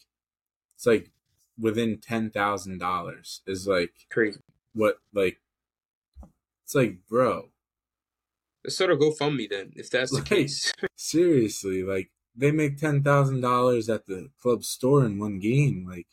it's 0.77 0.87
like 0.87 1.11
within 1.59 1.99
ten 1.99 2.31
thousand 2.31 2.79
dollars 2.79 3.43
is 3.47 3.67
like 3.67 3.93
Crazy. 4.09 4.41
what 4.73 4.97
like, 5.13 5.43
it's 6.65 6.75
like, 6.75 7.07
bro, 7.07 7.51
Let's 8.65 8.75
start 8.77 8.91
a 8.91 8.97
GoFundMe 8.97 9.49
then, 9.49 9.73
if 9.75 9.89
that's 9.91 10.11
the 10.15 10.23
case. 10.23 10.73
Seriously, 10.97 11.83
like 11.83 12.11
they 12.37 12.51
make 12.53 12.77
ten 12.77 13.03
thousand 13.03 13.41
dollars 13.41 13.89
at 13.89 14.07
the 14.07 14.31
club 14.43 14.65
store 14.65 15.05
in 15.05 15.19
one 15.19 15.39
game. 15.39 15.87
Like 15.89 16.07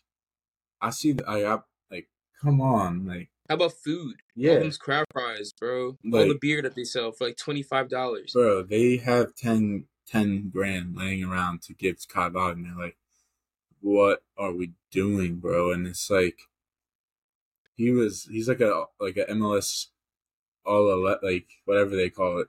I 0.82 0.92
see 0.92 1.12
the 1.14 1.30
I 1.30 1.42
got 1.42 1.66
like 1.92 2.08
come 2.42 2.62
on, 2.62 3.06
like 3.06 3.30
How 3.50 3.56
about 3.56 3.74
food? 3.74 4.16
yeah, 4.36 4.54
All 4.54 4.60
them's 4.60 4.78
crowd 4.78 5.06
fries, 5.12 5.52
bro. 5.52 5.98
All 6.14 6.28
the 6.28 6.38
beer 6.40 6.62
that 6.62 6.76
they 6.76 6.84
sell 6.86 7.12
for 7.12 7.28
like 7.28 7.38
twenty 7.38 7.64
five 7.64 7.90
dollars. 7.90 8.32
bro, 8.34 8.64
they 8.64 8.98
have 8.98 9.36
10, 9.36 9.86
10 10.08 10.50
grand 10.50 10.96
laying 10.96 11.24
around 11.26 11.62
to 11.64 11.74
give 11.74 12.00
to 12.00 12.08
Kai 12.08 12.30
Wagner. 12.30 12.74
Like, 12.80 12.98
what 13.82 14.24
are 14.38 14.54
we 14.54 14.72
doing, 14.90 15.36
bro? 15.36 15.72
And 15.74 15.86
it's 15.86 16.10
like 16.10 16.40
he 17.76 17.92
was 17.92 18.24
he's 18.32 18.48
like 18.48 18.62
a 18.62 18.86
like 19.02 19.18
a 19.18 19.26
MLS 19.26 19.88
all 20.68 20.90
ele- 20.92 21.20
like 21.24 21.48
whatever 21.66 21.96
they 21.96 22.10
call 22.10 22.40
it, 22.40 22.48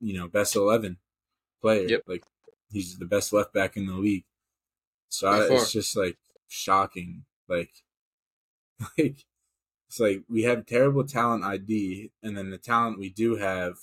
you 0.00 0.14
know, 0.18 0.28
best 0.28 0.56
eleven 0.56 0.96
player. 1.60 1.86
Yep. 1.88 2.02
Like 2.06 2.24
he's 2.70 2.98
the 2.98 3.04
best 3.04 3.32
left 3.32 3.52
back 3.52 3.76
in 3.76 3.86
the 3.86 3.94
league. 3.94 4.24
So 5.10 5.28
I, 5.28 5.46
it's 5.54 5.70
just 5.72 5.96
like 5.96 6.16
shocking. 6.48 7.24
Like, 7.48 7.70
like 8.98 9.24
it's 9.88 10.00
like 10.00 10.22
we 10.28 10.44
have 10.44 10.64
terrible 10.66 11.04
talent 11.04 11.44
ID, 11.44 12.10
and 12.22 12.36
then 12.36 12.50
the 12.50 12.58
talent 12.58 12.98
we 12.98 13.10
do 13.10 13.36
have, 13.36 13.74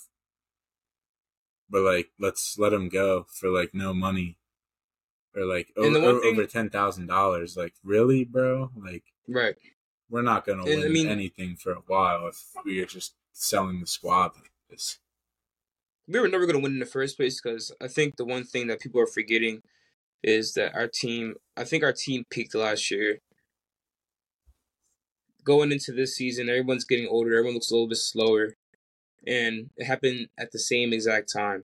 but 1.68 1.82
like 1.82 2.10
let's 2.18 2.58
let 2.58 2.70
them 2.70 2.88
go 2.88 3.26
for 3.32 3.48
like 3.48 3.72
no 3.74 3.94
money, 3.94 4.38
or 5.36 5.44
like 5.44 5.68
over, 5.76 5.94
thing- 5.94 6.32
over 6.32 6.46
ten 6.46 6.68
thousand 6.68 7.06
dollars. 7.06 7.56
Like 7.56 7.74
really, 7.84 8.24
bro? 8.24 8.70
Like 8.76 9.04
Right. 9.28 9.54
we're 10.08 10.22
not 10.22 10.44
gonna 10.44 10.64
And, 10.64 10.80
win 10.80 10.84
I 10.84 10.88
mean- 10.88 11.06
anything 11.08 11.54
for 11.56 11.72
a 11.72 11.82
while 11.86 12.26
if 12.26 12.44
we 12.64 12.80
are 12.82 12.86
just 12.86 13.14
selling 13.32 13.80
the 13.80 13.86
squad 13.86 14.32
like 14.36 14.52
this. 14.68 14.98
we 16.08 16.20
were 16.20 16.28
never 16.28 16.46
going 16.46 16.56
to 16.56 16.62
win 16.62 16.72
in 16.72 16.78
the 16.78 16.86
first 16.86 17.16
place 17.16 17.40
because 17.40 17.72
I 17.80 17.88
think 17.88 18.16
the 18.16 18.24
one 18.24 18.44
thing 18.44 18.66
that 18.66 18.80
people 18.80 19.00
are 19.00 19.06
forgetting 19.06 19.62
is 20.22 20.54
that 20.54 20.74
our 20.74 20.88
team, 20.88 21.34
I 21.56 21.64
think 21.64 21.82
our 21.82 21.92
team 21.92 22.24
peaked 22.30 22.54
last 22.54 22.90
year. 22.90 23.20
Going 25.42 25.72
into 25.72 25.92
this 25.92 26.16
season, 26.16 26.50
everyone's 26.50 26.84
getting 26.84 27.08
older, 27.08 27.32
everyone 27.34 27.54
looks 27.54 27.70
a 27.70 27.74
little 27.74 27.88
bit 27.88 27.96
slower. 27.96 28.56
And 29.26 29.70
it 29.76 29.84
happened 29.84 30.28
at 30.38 30.52
the 30.52 30.58
same 30.58 30.92
exact 30.92 31.32
time. 31.32 31.64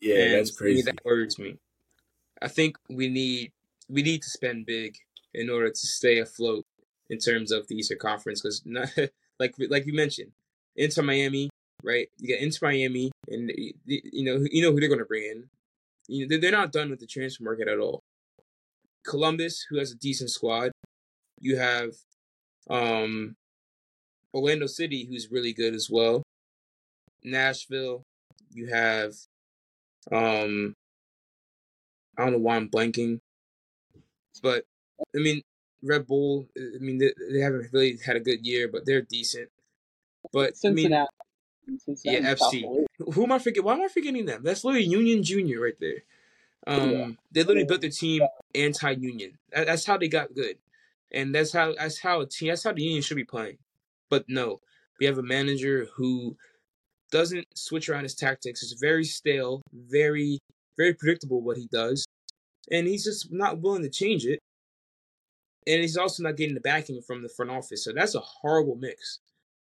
Yeah, 0.00 0.16
and 0.16 0.34
that's 0.34 0.50
crazy. 0.50 0.82
that 0.82 1.04
worries 1.04 1.38
me. 1.38 1.58
I 2.40 2.48
think 2.48 2.76
we 2.88 3.08
need 3.08 3.52
we 3.88 4.02
need 4.02 4.22
to 4.22 4.28
spend 4.28 4.66
big 4.66 4.96
in 5.32 5.48
order 5.50 5.70
to 5.70 5.86
stay 5.86 6.18
afloat 6.18 6.66
in 7.08 7.18
terms 7.18 7.52
of 7.52 7.66
the 7.68 7.76
Eastern 7.76 7.98
Conference 7.98 8.42
because 8.42 8.62
like 9.40 9.54
like 9.70 9.86
you 9.86 9.94
mentioned, 9.94 10.32
Inter 10.76 11.02
Miami, 11.02 11.50
right? 11.82 12.08
You 12.18 12.28
get 12.28 12.40
into 12.40 12.58
Miami, 12.62 13.10
and 13.28 13.50
you 13.84 14.24
know 14.24 14.44
you 14.50 14.62
know 14.62 14.72
who 14.72 14.80
they're 14.80 14.88
going 14.88 14.98
to 14.98 15.04
bring 15.04 15.24
in. 15.24 15.44
You 16.08 16.28
know, 16.28 16.38
they're 16.38 16.52
not 16.52 16.72
done 16.72 16.90
with 16.90 17.00
the 17.00 17.06
transfer 17.06 17.42
market 17.42 17.68
at 17.68 17.78
all. 17.78 18.02
Columbus, 19.04 19.66
who 19.68 19.78
has 19.78 19.92
a 19.92 19.96
decent 19.96 20.30
squad, 20.30 20.72
you 21.40 21.56
have 21.56 21.90
um, 22.68 23.36
Orlando 24.34 24.66
City, 24.66 25.06
who's 25.08 25.30
really 25.30 25.52
good 25.52 25.74
as 25.74 25.88
well. 25.90 26.22
Nashville, 27.22 28.02
you 28.52 28.68
have 28.68 29.12
um, 30.12 30.74
I 32.16 32.24
don't 32.24 32.32
know 32.32 32.38
why 32.38 32.56
I'm 32.56 32.68
blanking, 32.68 33.18
but 34.42 34.64
I 35.14 35.18
mean 35.18 35.42
Red 35.82 36.06
Bull. 36.06 36.46
I 36.56 36.78
mean 36.78 36.98
they, 36.98 37.12
they 37.32 37.40
haven't 37.40 37.72
really 37.72 37.98
had 38.04 38.16
a 38.16 38.20
good 38.20 38.46
year, 38.46 38.68
but 38.68 38.86
they're 38.86 39.02
decent. 39.02 39.48
But 40.32 40.54
I 40.64 40.68
mean, 40.68 40.76
Cincinnati. 40.76 41.10
Cincinnati 41.78 42.22
Yeah, 42.24 42.34
FC. 42.34 42.86
who 43.14 43.24
am 43.24 43.32
I 43.32 43.38
forgetting? 43.38 43.64
Why 43.64 43.74
am 43.74 43.82
I 43.82 43.88
forgetting 43.88 44.26
them? 44.26 44.42
That's 44.42 44.64
literally 44.64 44.86
Union 44.86 45.22
Junior 45.22 45.60
right 45.60 45.78
there. 45.80 46.02
Um, 46.66 46.90
Yeah. 46.90 47.10
they 47.32 47.40
literally 47.42 47.64
built 47.64 47.80
their 47.80 47.90
team 47.90 48.22
anti-union. 48.54 49.38
That's 49.52 49.84
how 49.84 49.96
they 49.98 50.08
got 50.08 50.34
good, 50.34 50.58
and 51.12 51.34
that's 51.34 51.52
how 51.52 51.74
that's 51.74 51.98
how 51.98 52.20
a 52.20 52.26
team. 52.26 52.48
That's 52.48 52.64
how 52.64 52.72
the 52.72 52.82
union 52.82 53.02
should 53.02 53.16
be 53.16 53.24
playing. 53.24 53.58
But 54.10 54.28
no, 54.28 54.60
we 54.98 55.06
have 55.06 55.18
a 55.18 55.22
manager 55.22 55.88
who 55.94 56.36
doesn't 57.10 57.46
switch 57.56 57.88
around 57.88 58.02
his 58.02 58.14
tactics. 58.14 58.62
It's 58.62 58.72
very 58.72 59.04
stale, 59.04 59.62
very 59.72 60.38
very 60.76 60.94
predictable 60.94 61.40
what 61.40 61.56
he 61.56 61.68
does, 61.72 62.04
and 62.70 62.86
he's 62.86 63.04
just 63.04 63.32
not 63.32 63.60
willing 63.60 63.82
to 63.82 63.90
change 63.90 64.26
it. 64.26 64.40
And 65.68 65.80
he's 65.80 65.96
also 65.96 66.22
not 66.22 66.36
getting 66.36 66.54
the 66.54 66.60
backing 66.60 67.02
from 67.02 67.22
the 67.22 67.28
front 67.28 67.50
office. 67.50 67.82
So 67.82 67.92
that's 67.92 68.14
a 68.14 68.20
horrible 68.20 68.76
mix. 68.76 69.18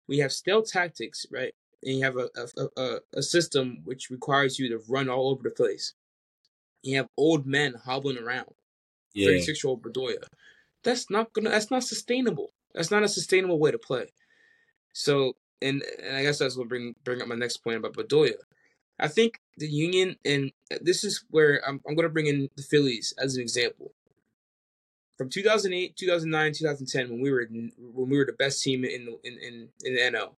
We 0.07 0.19
have 0.19 0.31
stale 0.31 0.63
tactics, 0.63 1.25
right? 1.31 1.53
and 1.83 1.97
you 1.97 2.03
have 2.03 2.17
a, 2.17 2.29
a, 2.77 2.99
a, 3.15 3.23
system 3.23 3.79
which 3.85 4.09
requires 4.09 4.59
you 4.59 4.69
to 4.69 4.81
run 4.87 5.09
all 5.09 5.29
over 5.29 5.43
the 5.43 5.49
place. 5.49 5.93
You 6.83 6.97
have 6.97 7.07
old 7.17 7.45
men 7.45 7.75
hobbling 7.85 8.17
around. 8.17 8.53
Yeah, 9.13 9.27
36 9.27 9.63
year 9.63 9.69
old 9.69 9.83
Bedoya. 9.83 10.23
That's 10.83 11.09
not 11.09 11.33
gonna 11.33 11.49
that's 11.49 11.71
not 11.71 11.83
sustainable. 11.83 12.53
That's 12.73 12.91
not 12.91 13.03
a 13.03 13.07
sustainable 13.07 13.59
way 13.59 13.71
to 13.71 13.77
play. 13.77 14.07
So 14.93 15.33
and, 15.61 15.83
and 16.01 16.15
I 16.15 16.23
guess 16.23 16.39
that's 16.39 16.57
what 16.57 16.69
bring 16.69 16.95
bring 17.03 17.21
up 17.21 17.27
my 17.27 17.35
next 17.35 17.57
point 17.57 17.77
about 17.77 17.93
Bedoya. 17.93 18.35
I 18.99 19.07
think 19.07 19.39
the 19.57 19.67
union 19.67 20.15
and 20.23 20.51
this 20.81 21.03
is 21.03 21.23
where 21.29 21.61
I'm 21.67 21.81
I'm 21.87 21.95
gonna 21.95 22.09
bring 22.09 22.27
in 22.27 22.49
the 22.55 22.63
Phillies 22.63 23.13
as 23.17 23.35
an 23.35 23.41
example. 23.41 23.93
From 25.21 25.29
2008, 25.29 25.95
2009, 25.95 26.53
2010, 26.53 27.09
when 27.11 27.21
we 27.21 27.29
were 27.29 27.47
when 27.93 28.09
we 28.09 28.17
were 28.17 28.25
the 28.25 28.33
best 28.33 28.63
team 28.63 28.83
in 28.83 29.05
the 29.05 29.19
in, 29.23 29.37
in, 29.37 29.69
in 29.83 29.93
the 29.93 30.17
NL, 30.17 30.31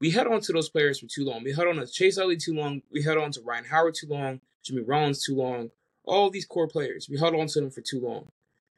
we 0.00 0.10
held 0.10 0.26
on 0.26 0.40
to 0.40 0.52
those 0.52 0.68
players 0.68 0.98
for 0.98 1.06
too 1.06 1.24
long. 1.24 1.44
We 1.44 1.52
held 1.52 1.68
on 1.68 1.76
to 1.76 1.86
Chase 1.86 2.18
Utley 2.18 2.36
too 2.36 2.52
long. 2.52 2.82
We 2.90 3.04
held 3.04 3.18
on 3.18 3.30
to 3.30 3.40
Ryan 3.42 3.66
Howard 3.66 3.94
too 3.94 4.08
long. 4.08 4.40
Jimmy 4.64 4.82
Rollins 4.82 5.22
too 5.22 5.36
long. 5.36 5.70
All 6.02 6.30
these 6.30 6.44
core 6.44 6.66
players, 6.66 7.08
we 7.08 7.16
held 7.16 7.36
on 7.36 7.46
to 7.46 7.60
them 7.60 7.70
for 7.70 7.80
too 7.80 8.00
long, 8.00 8.26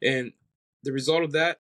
and 0.02 0.34
the 0.82 0.92
result 0.92 1.22
of 1.22 1.32
that 1.32 1.58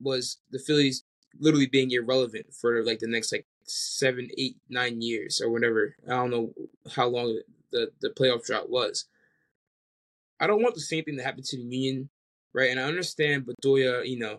was 0.00 0.38
the 0.50 0.58
Phillies 0.58 1.04
literally 1.38 1.66
being 1.66 1.92
irrelevant 1.92 2.46
for 2.52 2.82
like 2.82 2.98
the 2.98 3.06
next 3.06 3.30
like 3.30 3.46
seven, 3.62 4.30
eight, 4.36 4.56
nine 4.68 5.00
years 5.00 5.40
or 5.40 5.48
whatever. 5.48 5.94
I 6.08 6.14
don't 6.14 6.30
know 6.32 6.52
how 6.96 7.06
long 7.06 7.38
the 7.70 7.92
the 8.00 8.10
playoff 8.10 8.44
drought 8.44 8.68
was. 8.68 9.04
I 10.40 10.48
don't 10.48 10.60
want 10.60 10.74
the 10.74 10.80
same 10.80 11.04
thing 11.04 11.16
to 11.18 11.22
happen 11.22 11.44
to 11.44 11.56
the 11.56 11.62
Union, 11.62 12.10
right? 12.54 12.70
And 12.70 12.80
I 12.80 12.84
understand 12.84 13.46
Bedoya, 13.46 14.06
you 14.08 14.18
know, 14.18 14.38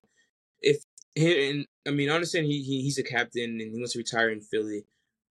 if 0.62 0.84
he, 1.16 1.50
and 1.50 1.66
I 1.88 1.92
mean, 1.92 2.10
I 2.10 2.16
understand 2.16 2.48
he, 2.48 2.64
he 2.64 2.82
he's 2.82 2.98
a 2.98 3.04
captain 3.04 3.62
and 3.62 3.62
he 3.62 3.78
wants 3.78 3.94
to 3.94 4.00
retire 4.00 4.30
in 4.30 4.42
Philly, 4.42 4.86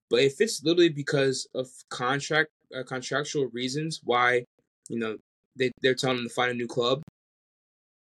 but 0.09 0.21
if 0.21 0.39
it's 0.41 0.63
literally 0.63 0.89
because 0.89 1.47
of 1.55 1.67
contract 1.89 2.49
uh, 2.75 2.83
contractual 2.83 3.47
reasons 3.53 4.01
why, 4.03 4.45
you 4.89 4.99
know, 4.99 5.17
they 5.57 5.71
they're 5.81 5.95
telling 5.95 6.19
him 6.19 6.27
to 6.27 6.33
find 6.33 6.51
a 6.51 6.55
new 6.55 6.67
club, 6.67 7.01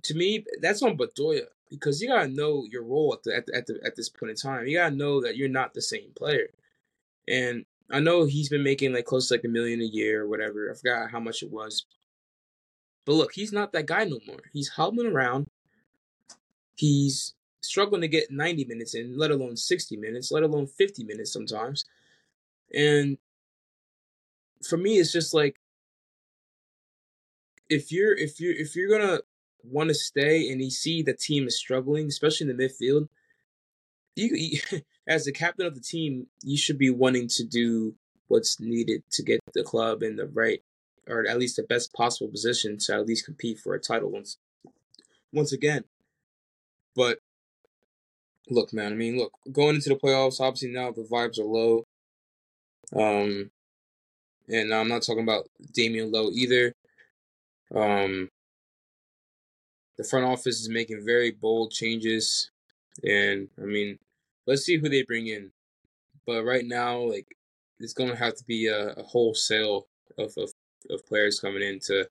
to 0.04 0.14
me 0.16 0.46
that's 0.62 0.82
on 0.82 0.98
Bedoya 0.98 1.46
because 1.70 2.02
you 2.02 2.08
gotta 2.08 2.28
know 2.30 2.66
your 2.70 2.84
role 2.84 3.14
at 3.14 3.24
the, 3.24 3.36
at 3.36 3.46
the, 3.46 3.56
at 3.56 3.68
the 3.68 3.80
at 3.86 3.96
this 3.96 4.10
point 4.10 4.32
in 4.32 4.36
time. 4.36 4.68
You 4.68 4.78
gotta 4.78 4.96
know 4.96 5.22
that 5.22 5.38
you're 5.38 5.50
not 5.50 5.74
the 5.74 5.82
same 5.82 6.12
player, 6.16 6.48
and 7.28 7.66
I 7.92 8.00
know 8.00 8.26
he's 8.26 8.50
been 8.50 8.64
making 8.64 8.94
like 8.94 9.06
close 9.06 9.28
to 9.30 9.36
like 9.36 9.44
a 9.44 9.48
million 9.48 9.82
a 9.82 9.86
year 9.86 10.24
or 10.24 10.28
whatever. 10.28 10.72
I 10.72 10.76
forgot 10.76 11.12
how 11.12 11.20
much 11.20 11.44
it 11.44 11.52
was, 11.52 11.86
but 13.06 13.14
look, 13.14 13.34
he's 13.34 13.54
not 13.54 13.72
that 13.74 13.86
guy 13.86 14.04
no 14.06 14.20
more. 14.26 14.42
He's 14.52 14.70
hobbling 14.70 15.08
around. 15.08 15.48
He's 16.76 17.34
struggling 17.62 18.02
to 18.02 18.08
get 18.08 18.32
90 18.32 18.66
minutes 18.66 18.96
in, 18.96 19.18
let 19.18 19.32
alone 19.32 19.58
60 19.58 19.98
minutes, 19.98 20.32
let 20.32 20.44
alone 20.44 20.68
50 20.68 21.04
minutes 21.04 21.32
sometimes. 21.32 21.86
And 22.74 23.18
for 24.68 24.78
me, 24.78 24.98
it's 24.98 25.12
just 25.12 25.34
like 25.34 25.58
if 27.70 27.92
you're 27.92 28.16
if 28.16 28.40
you're 28.40 28.54
if 28.54 28.76
you're 28.76 28.90
gonna 28.90 29.20
want 29.64 29.90
to 29.90 29.96
stay 29.96 30.52
and 30.52 30.62
you 30.62 30.70
see 30.70 31.02
the 31.02 31.14
team 31.14 31.48
is 31.48 31.58
struggling, 31.58 32.08
especially 32.08 32.50
in 32.50 32.58
the 32.58 32.64
midfield, 32.64 33.08
you, 34.16 34.30
you 34.36 34.82
as 35.08 35.26
the 35.26 35.32
captain 35.32 35.66
of 35.66 35.76
the 35.76 35.82
team, 35.82 36.28
you 36.44 36.58
should 36.58 36.78
be 36.78 36.90
wanting 36.90 37.28
to 37.28 37.44
do 37.44 37.96
what's 38.28 38.60
needed 38.60 39.04
to 39.12 39.24
get 39.24 39.40
the 39.54 39.64
club 39.64 40.02
in 40.02 40.16
the 40.16 40.28
right 40.28 40.62
or 41.08 41.26
at 41.28 41.40
least 41.40 41.56
the 41.56 41.64
best 41.64 41.94
possible 41.94 42.30
position 42.30 42.78
to 42.78 42.96
at 42.96 43.06
least 43.06 43.26
compete 43.26 43.60
for 43.60 43.74
a 43.74 43.80
title 43.80 44.12
once 44.12 44.38
once 45.32 45.52
again. 45.52 45.84
But 46.96 47.20
look, 48.50 48.74
man, 48.74 48.94
I 48.94 48.96
mean, 48.96 49.18
look, 49.18 49.34
going 49.52 49.76
into 49.76 49.90
the 49.90 49.96
playoffs, 49.96 50.40
obviously 50.40 50.70
now 50.70 50.92
the 50.92 51.04
vibes 51.04 51.40
are 51.40 51.44
low. 51.44 51.86
Um, 52.96 53.52
and 54.48 54.74
I'm 54.74 54.88
not 54.88 55.02
talking 55.02 55.24
about 55.24 55.48
Damion 55.78 56.12
Lowe 56.12 56.30
either. 56.32 56.74
Um, 57.74 58.30
the 59.98 60.04
front 60.04 60.26
office 60.26 60.60
is 60.60 60.70
making 60.70 61.06
very 61.06 61.32
bold 61.32 61.72
changes, 61.72 62.52
and 63.04 63.48
I 63.60 63.66
mean, 63.66 63.98
let's 64.46 64.64
see 64.64 64.78
who 64.78 64.90
they 64.90 65.04
bring 65.04 65.28
in. 65.28 65.52
But 66.28 66.44
right 66.44 66.66
now, 66.66 67.00
like, 67.00 67.28
it's 67.80 67.94
gonna 67.94 68.16
have 68.16 68.36
to 68.36 68.44
be 68.46 68.68
a, 68.68 68.90
a 68.90 69.04
wholesale 69.04 69.88
of, 70.18 70.34
of 70.38 70.52
of 70.90 71.06
players 71.06 71.40
coming 71.40 71.62
in 71.62 71.80
to, 71.82 72.08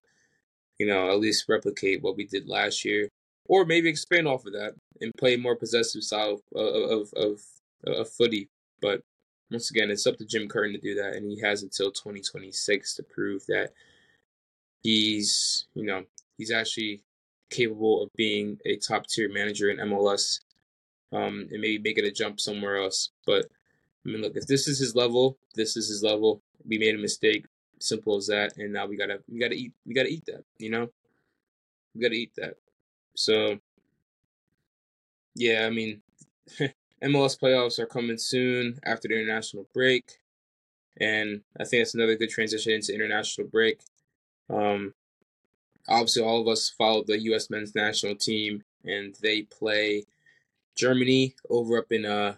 you 0.78 0.86
know, 0.86 1.10
at 1.10 1.20
least 1.20 1.48
replicate 1.48 2.02
what 2.02 2.16
we 2.16 2.24
did 2.24 2.48
last 2.48 2.84
year, 2.84 3.09
or 3.46 3.64
maybe 3.64 3.88
expand 3.88 4.26
off 4.26 4.46
of 4.46 4.52
that 4.52 4.74
and 5.01 5.12
play 5.16 5.36
more 5.36 5.56
possessive 5.56 6.02
style 6.02 6.40
of 6.55 7.12
of 7.12 7.12
of, 7.14 7.40
of 7.86 8.10
footy. 8.10 8.48
But 8.80 9.02
once 9.51 9.70
again, 9.70 9.90
it's 9.90 10.06
up 10.06 10.16
to 10.18 10.24
Jim 10.24 10.48
Curtin 10.48 10.74
to 10.74 10.80
do 10.80 10.94
that, 10.96 11.14
and 11.14 11.30
he 11.30 11.40
has 11.40 11.62
until 11.62 11.90
2026 11.90 12.94
to 12.94 13.02
prove 13.02 13.44
that 13.46 13.70
he's, 14.82 15.66
you 15.74 15.84
know, 15.84 16.05
he's 16.38 16.51
actually 16.51 17.02
capable 17.51 18.02
of 18.02 18.10
being 18.16 18.59
a 18.66 18.76
top 18.76 19.06
tier 19.06 19.28
manager 19.32 19.70
in 19.70 19.78
MLS, 19.78 20.40
um, 21.12 21.46
and 21.51 21.60
maybe 21.60 21.78
making 21.78 22.05
a 22.05 22.10
jump 22.10 22.40
somewhere 22.40 22.76
else. 22.76 23.10
But 23.26 23.46
I 24.05 24.10
mean, 24.10 24.22
look, 24.22 24.36
if 24.36 24.46
this 24.46 24.68
is 24.68 24.78
his 24.78 24.94
level, 24.94 25.38
this 25.55 25.76
is 25.76 25.88
his 25.88 26.02
level. 26.02 26.42
We 26.66 26.78
made 26.78 26.94
a 26.94 26.98
mistake, 26.98 27.46
simple 27.85 28.16
as 28.16 28.27
that, 28.28 28.56
and 28.56 28.73
now 28.73 28.86
we 28.86 28.97
gotta 28.97 29.20
we 29.31 29.39
gotta 29.39 29.55
eat 29.55 29.73
we 29.86 29.94
gotta 29.94 30.09
eat 30.09 30.24
that, 30.27 30.44
you 30.59 30.70
know, 30.70 30.89
we 31.94 32.01
gotta 32.01 32.15
eat 32.15 32.32
that. 32.36 32.56
So, 33.15 33.59
yeah, 35.35 35.66
I 35.66 35.70
mean, 35.70 36.02
MLS 37.02 37.39
playoffs 37.39 37.78
are 37.78 37.86
coming 37.86 38.19
soon 38.19 38.78
after 38.85 39.09
the 39.09 39.15
international 39.15 39.66
break, 39.73 40.19
and 41.01 41.43
I 41.59 41.65
think 41.65 41.82
that's 41.82 41.94
another 41.94 42.16
good 42.16 42.31
transition 42.31 42.73
into 42.73 42.94
international 42.94 43.48
break. 43.48 43.81
Um, 44.51 44.94
obviously, 45.89 46.23
all 46.23 46.40
of 46.40 46.48
us 46.48 46.70
followed 46.70 47.06
the 47.06 47.20
U.S. 47.24 47.51
men's 47.51 47.74
national 47.74 48.16
team, 48.16 48.65
and 48.85 49.15
they 49.23 49.43
play 49.43 50.05
Germany 50.77 51.35
over 51.48 51.78
up 51.78 51.93
in 51.93 52.05
uh 52.05 52.35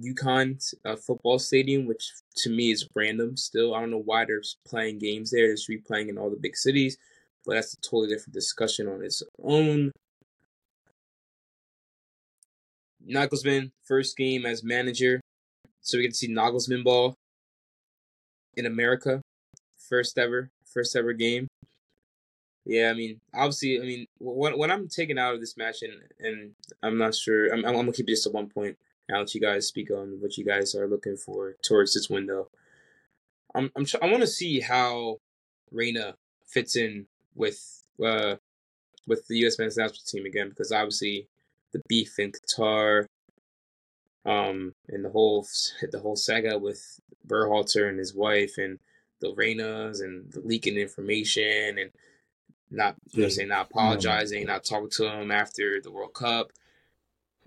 UConn 0.00 0.74
uh, 0.84 0.96
football 0.96 1.38
stadium, 1.38 1.86
which 1.86 2.12
to 2.36 2.50
me 2.50 2.70
is 2.70 2.88
random. 2.94 3.36
Still, 3.36 3.74
I 3.74 3.80
don't 3.80 3.90
know 3.90 4.02
why 4.04 4.24
they're 4.24 4.42
playing 4.66 4.98
games 4.98 5.30
there. 5.30 5.48
They 5.48 5.56
should 5.56 5.72
be 5.72 5.78
playing 5.78 6.08
in 6.08 6.18
all 6.18 6.30
the 6.30 6.36
big 6.36 6.56
cities, 6.56 6.98
but 7.44 7.54
that's 7.54 7.74
a 7.74 7.80
totally 7.80 8.08
different 8.08 8.34
discussion 8.34 8.88
on 8.88 9.02
its 9.02 9.22
own. 9.42 9.92
Nagelsmann, 13.08 13.70
first 13.84 14.16
game 14.16 14.44
as 14.44 14.62
manager. 14.62 15.20
So 15.80 15.96
we 15.96 16.02
get 16.02 16.10
to 16.10 16.16
see 16.16 16.28
Nagelsmann 16.28 16.84
ball 16.84 17.14
in 18.56 18.66
America. 18.66 19.22
First 19.88 20.18
ever, 20.18 20.50
first 20.64 20.94
ever 20.94 21.12
game. 21.14 21.48
Yeah, 22.66 22.90
I 22.90 22.94
mean, 22.94 23.18
obviously, 23.34 23.80
I 23.80 23.82
mean, 23.84 24.06
what 24.18 24.58
what 24.58 24.70
I'm 24.70 24.88
taking 24.88 25.18
out 25.18 25.34
of 25.34 25.40
this 25.40 25.56
match, 25.56 25.78
and 25.80 25.94
and 26.20 26.52
I'm 26.82 26.98
not 26.98 27.14
sure. 27.14 27.46
I'm 27.46 27.64
I'm 27.64 27.74
gonna 27.74 27.92
keep 27.92 28.06
this 28.06 28.24
to 28.24 28.30
one 28.30 28.48
point. 28.48 28.76
I'll 29.10 29.20
let 29.20 29.34
you 29.34 29.40
guys 29.40 29.66
speak 29.66 29.90
on 29.90 30.18
what 30.20 30.36
you 30.36 30.44
guys 30.44 30.74
are 30.74 30.86
looking 30.86 31.16
for 31.16 31.56
towards 31.62 31.94
this 31.94 32.10
window. 32.10 32.48
I'm 33.54 33.70
I'm 33.74 33.86
I 34.02 34.06
want 34.06 34.20
to 34.20 34.26
see 34.26 34.60
how 34.60 35.20
Reyna 35.70 36.16
fits 36.46 36.76
in 36.76 37.06
with 37.34 37.82
uh 38.02 38.36
with 39.06 39.26
the 39.26 39.38
U.S. 39.38 39.58
men's 39.58 39.76
national 39.76 40.04
team 40.06 40.26
again 40.26 40.50
because 40.50 40.70
obviously 40.70 41.28
the 41.72 41.82
beef 41.88 42.18
in 42.18 42.32
Qatar, 42.32 43.06
um, 44.24 44.74
and 44.88 45.04
the 45.04 45.10
whole 45.10 45.46
the 45.90 46.00
whole 46.00 46.16
saga 46.16 46.58
with 46.58 47.00
Berhalter 47.26 47.88
and 47.88 47.98
his 47.98 48.14
wife 48.14 48.54
and 48.58 48.78
the 49.20 49.32
Reynas 49.34 50.00
and 50.02 50.30
the 50.32 50.40
leaking 50.40 50.76
information 50.76 51.78
and 51.78 51.90
not 52.70 52.96
you 53.12 53.22
know 53.22 53.28
saying 53.28 53.48
not 53.48 53.68
apologizing, 53.70 54.46
not 54.46 54.64
talking 54.64 54.90
to 54.90 55.08
him 55.08 55.30
after 55.30 55.80
the 55.80 55.90
World 55.90 56.14
Cup. 56.14 56.52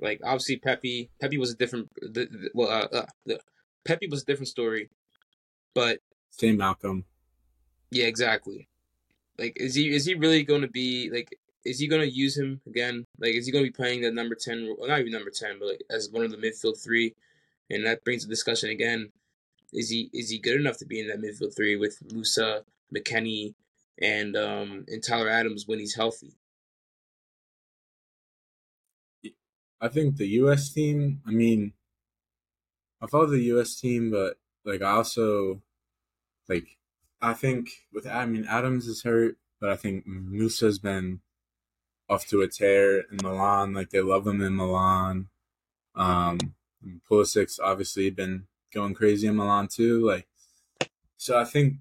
Like 0.02 0.20
obviously 0.24 0.58
Pepi, 0.58 1.10
Pepi 1.22 1.38
was 1.38 1.52
a 1.52 1.56
different. 1.56 1.90
The, 2.02 2.26
the, 2.26 2.50
well, 2.54 2.70
uh, 2.70 2.98
uh, 2.98 3.06
the, 3.26 3.40
Pepi 3.86 4.08
was 4.08 4.24
a 4.24 4.26
different 4.26 4.48
story, 4.48 4.90
but 5.74 6.00
same 6.32 6.58
Malcolm. 6.58 7.06
Yeah, 7.92 8.06
exactly. 8.06 8.68
Like, 9.38 9.58
is 9.58 9.76
he 9.76 9.94
is 9.94 10.06
he 10.06 10.16
really 10.16 10.44
going 10.44 10.62
to 10.62 10.70
be 10.70 11.10
like? 11.12 11.30
is 11.66 11.80
he 11.80 11.88
going 11.88 12.02
to 12.02 12.10
use 12.10 12.38
him 12.38 12.62
again? 12.68 13.06
Like, 13.20 13.36
is 13.36 13.46
he 13.46 13.52
going 13.52 13.64
to 13.64 13.70
be 13.70 13.76
playing 13.76 14.02
the 14.02 14.12
number 14.12 14.36
10, 14.36 14.76
well, 14.78 14.90
not 14.90 15.00
even 15.00 15.12
number 15.12 15.30
10, 15.30 15.58
but 15.60 15.68
like 15.68 15.84
as 15.90 16.10
one 16.10 16.26
of 16.26 16.32
the 16.32 16.38
midfield 16.38 16.82
three? 16.82 17.14
And 17.70 17.86
that 17.86 18.04
brings 18.04 18.24
the 18.24 18.30
discussion 18.30 18.70
again. 18.70 19.12
Is 19.74 19.90
he 19.90 20.10
is 20.14 20.30
he 20.30 20.38
good 20.38 20.60
enough 20.60 20.78
to 20.80 20.86
be 20.86 21.00
in 21.00 21.08
that 21.08 21.22
midfield 21.22 21.56
three 21.56 21.78
with 21.78 21.98
Musah, 22.10 22.64
McKennie, 22.94 23.54
and 24.02 24.36
um 24.36 24.84
and 24.90 25.02
Tyler 25.02 25.30
Adams 25.30 25.66
when 25.68 25.80
he's 25.80 25.96
healthy? 25.96 26.34
I 29.82 29.88
think 29.88 30.18
the 30.18 30.28
U.S. 30.28 30.72
team. 30.72 31.22
I 31.28 31.32
mean, 31.32 31.74
I 33.02 33.08
follow 33.08 33.26
the 33.26 33.44
U.S. 33.56 33.76
team, 33.76 34.12
but 34.12 34.38
like 34.64 34.82
I 34.82 34.92
also 34.92 35.62
like 36.48 36.78
I 37.22 37.34
think 37.34 37.70
with 37.92 38.06
I 38.06 38.26
mean 38.26 38.46
Adams 38.48 38.88
is 38.88 39.04
hurt, 39.04 39.38
but 39.60 39.70
I 39.70 39.76
think 39.76 40.06
Musah's 40.06 40.80
been 40.80 41.22
off 42.08 42.28
to 42.28 42.42
a 42.42 42.48
tear 42.48 43.00
in 43.00 43.18
Milan. 43.24 43.74
Like 43.74 43.90
they 43.90 44.02
love 44.02 44.28
him 44.28 44.42
in 44.42 44.56
Milan. 44.56 45.30
Um, 45.96 46.40
Pulisic's 47.10 47.60
obviously 47.60 48.10
been 48.10 48.48
going 48.74 48.94
crazy 48.94 49.28
in 49.28 49.36
Milan 49.36 49.68
too. 49.68 50.06
Like, 50.06 50.28
so 51.18 51.40
I 51.40 51.46
think 51.46 51.76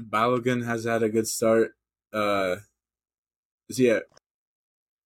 Balogun 0.00 0.64
has 0.64 0.84
had 0.84 1.02
a 1.02 1.08
good 1.08 1.28
start. 1.28 1.74
Uh, 2.12 2.56
is 3.68 3.76
he 3.78 3.90
at? 3.90 4.04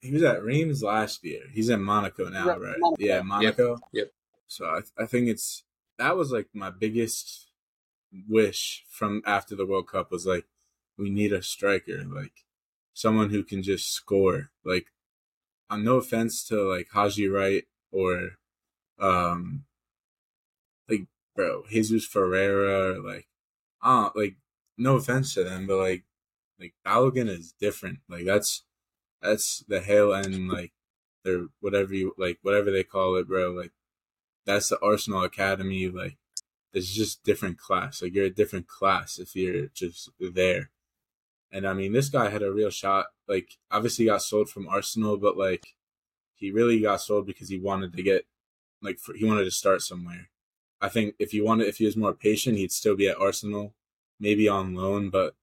He 0.00 0.12
was 0.12 0.22
at 0.22 0.42
Reims 0.42 0.82
last 0.82 1.24
year. 1.24 1.42
He's 1.52 1.68
in 1.68 1.82
Monaco 1.82 2.28
now, 2.28 2.46
right? 2.46 2.60
right? 2.60 2.76
Monaco. 2.78 3.02
Yeah, 3.02 3.22
Monaco. 3.22 3.70
Yep. 3.70 3.80
yep. 3.92 4.12
So 4.46 4.64
I, 4.64 5.02
I 5.02 5.06
think 5.06 5.28
it's 5.28 5.64
that 5.98 6.16
was 6.16 6.32
like 6.32 6.48
my 6.54 6.70
biggest 6.70 7.48
wish 8.28 8.84
from 8.88 9.22
after 9.26 9.54
the 9.54 9.66
World 9.66 9.88
Cup 9.88 10.10
was 10.10 10.26
like 10.26 10.46
we 10.96 11.10
need 11.10 11.32
a 11.32 11.42
striker. 11.42 12.04
Like 12.04 12.32
someone 13.00 13.30
who 13.30 13.42
can 13.42 13.62
just 13.62 13.92
score. 13.92 14.50
Like, 14.64 14.86
on 15.68 15.84
no 15.84 15.96
offense 15.96 16.44
to 16.48 16.62
like 16.62 16.88
Haji 16.92 17.28
Wright 17.28 17.64
or, 17.92 18.30
um, 18.98 19.64
like 20.88 21.06
bro 21.34 21.64
Jesus 21.70 22.04
Ferreira, 22.04 23.00
like, 23.00 23.28
uh, 23.82 24.10
like 24.14 24.36
no 24.76 24.96
offense 24.96 25.34
to 25.34 25.44
them, 25.44 25.66
but 25.66 25.78
like, 25.78 26.04
like 26.58 26.74
Balogun 26.86 27.28
is 27.28 27.54
different. 27.58 28.00
Like 28.08 28.24
that's 28.24 28.64
that's 29.22 29.64
the 29.68 29.80
hell 29.80 30.12
and 30.12 30.48
like 30.48 30.72
they're 31.24 31.46
whatever 31.60 31.94
you 31.94 32.14
like 32.16 32.38
whatever 32.42 32.70
they 32.70 32.84
call 32.84 33.16
it, 33.16 33.28
bro. 33.28 33.50
Like 33.50 33.72
that's 34.46 34.68
the 34.68 34.78
Arsenal 34.80 35.24
Academy. 35.24 35.88
Like 35.88 36.16
it's 36.72 36.94
just 36.94 37.24
different 37.24 37.58
class. 37.58 38.02
Like 38.02 38.14
you're 38.14 38.26
a 38.26 38.30
different 38.30 38.68
class 38.68 39.18
if 39.18 39.34
you're 39.36 39.66
just 39.68 40.10
there. 40.18 40.70
And 41.52 41.66
I 41.66 41.72
mean, 41.72 41.92
this 41.92 42.08
guy 42.08 42.30
had 42.30 42.42
a 42.42 42.52
real 42.52 42.70
shot. 42.70 43.06
Like, 43.26 43.58
obviously, 43.70 44.06
got 44.06 44.22
sold 44.22 44.48
from 44.48 44.68
Arsenal, 44.68 45.16
but 45.16 45.36
like, 45.36 45.74
he 46.34 46.50
really 46.50 46.80
got 46.80 47.00
sold 47.00 47.26
because 47.26 47.48
he 47.48 47.58
wanted 47.58 47.92
to 47.94 48.02
get, 48.02 48.26
like, 48.82 48.98
for, 48.98 49.14
he 49.14 49.24
wanted 49.24 49.44
to 49.44 49.50
start 49.50 49.82
somewhere. 49.82 50.30
I 50.80 50.88
think 50.88 51.14
if 51.18 51.32
he 51.32 51.40
wanted, 51.40 51.66
if 51.66 51.78
he 51.78 51.84
was 51.84 51.96
more 51.96 52.14
patient, 52.14 52.56
he'd 52.56 52.72
still 52.72 52.96
be 52.96 53.08
at 53.08 53.18
Arsenal, 53.18 53.74
maybe 54.18 54.48
on 54.48 54.74
loan. 54.74 55.10
But 55.10 55.34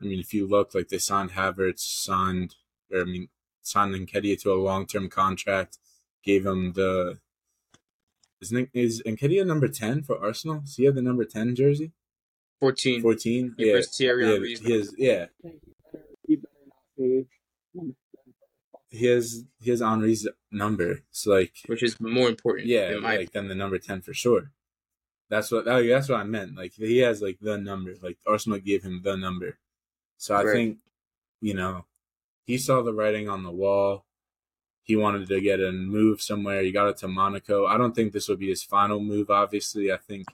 I 0.00 0.04
mean, 0.04 0.20
if 0.20 0.32
you 0.32 0.46
look, 0.46 0.74
like, 0.74 0.88
they 0.88 0.98
signed 0.98 1.32
Havertz, 1.32 1.80
signed, 1.80 2.54
or 2.92 3.02
I 3.02 3.04
mean, 3.04 3.28
signed 3.62 3.94
Nketiah 3.94 4.40
to 4.42 4.52
a 4.52 4.54
long 4.54 4.86
term 4.86 5.08
contract, 5.08 5.78
gave 6.24 6.46
him 6.46 6.72
the. 6.72 7.18
Is, 8.40 8.52
is 8.72 9.02
Nketiah 9.02 9.46
number 9.46 9.68
10 9.68 10.02
for 10.02 10.18
Arsenal? 10.18 10.60
Does 10.60 10.76
he 10.76 10.84
have 10.84 10.94
the 10.94 11.02
number 11.02 11.24
10 11.24 11.54
jersey? 11.54 11.92
14. 12.60 13.02
14? 13.02 13.54
Yeah. 13.58 13.80
Thierry 13.82 14.48
yeah, 14.48 14.56
he 14.62 14.72
has, 14.72 14.94
yeah. 14.96 15.26
He 18.90 19.06
has 19.06 19.44
he 19.60 19.70
has 19.70 19.80
Henry's 19.80 20.26
number. 20.50 21.02
It's 21.10 21.24
like 21.24 21.52
which 21.66 21.82
is 21.82 22.00
more 22.00 22.28
important. 22.28 22.66
Yeah, 22.66 22.96
like 23.00 23.30
than 23.30 23.46
the 23.46 23.54
number 23.54 23.78
ten 23.78 24.02
for 24.02 24.12
sure. 24.12 24.50
That's 25.28 25.52
what 25.52 25.68
oh, 25.68 25.80
that, 25.80 25.88
that's 25.88 26.08
what 26.08 26.18
I 26.18 26.24
meant. 26.24 26.56
Like 26.56 26.72
he 26.72 26.98
has 26.98 27.22
like 27.22 27.38
the 27.40 27.56
number. 27.56 27.94
Like 28.02 28.18
Arsenal 28.26 28.58
gave 28.58 28.82
him 28.82 29.02
the 29.04 29.16
number. 29.16 29.58
So 30.16 30.34
I 30.34 30.42
right. 30.42 30.52
think, 30.52 30.78
you 31.40 31.54
know, 31.54 31.86
he 32.44 32.58
saw 32.58 32.82
the 32.82 32.92
writing 32.92 33.28
on 33.28 33.42
the 33.42 33.50
wall. 33.50 34.06
He 34.82 34.96
wanted 34.96 35.28
to 35.28 35.40
get 35.40 35.60
a 35.60 35.70
move 35.70 36.20
somewhere. 36.20 36.62
He 36.62 36.72
got 36.72 36.88
it 36.88 36.96
to 36.98 37.08
Monaco. 37.08 37.66
I 37.66 37.78
don't 37.78 37.94
think 37.94 38.12
this 38.12 38.28
will 38.28 38.36
be 38.36 38.48
his 38.48 38.62
final 38.62 39.00
move. 39.00 39.30
Obviously, 39.30 39.92
I 39.92 39.98
think 39.98 40.26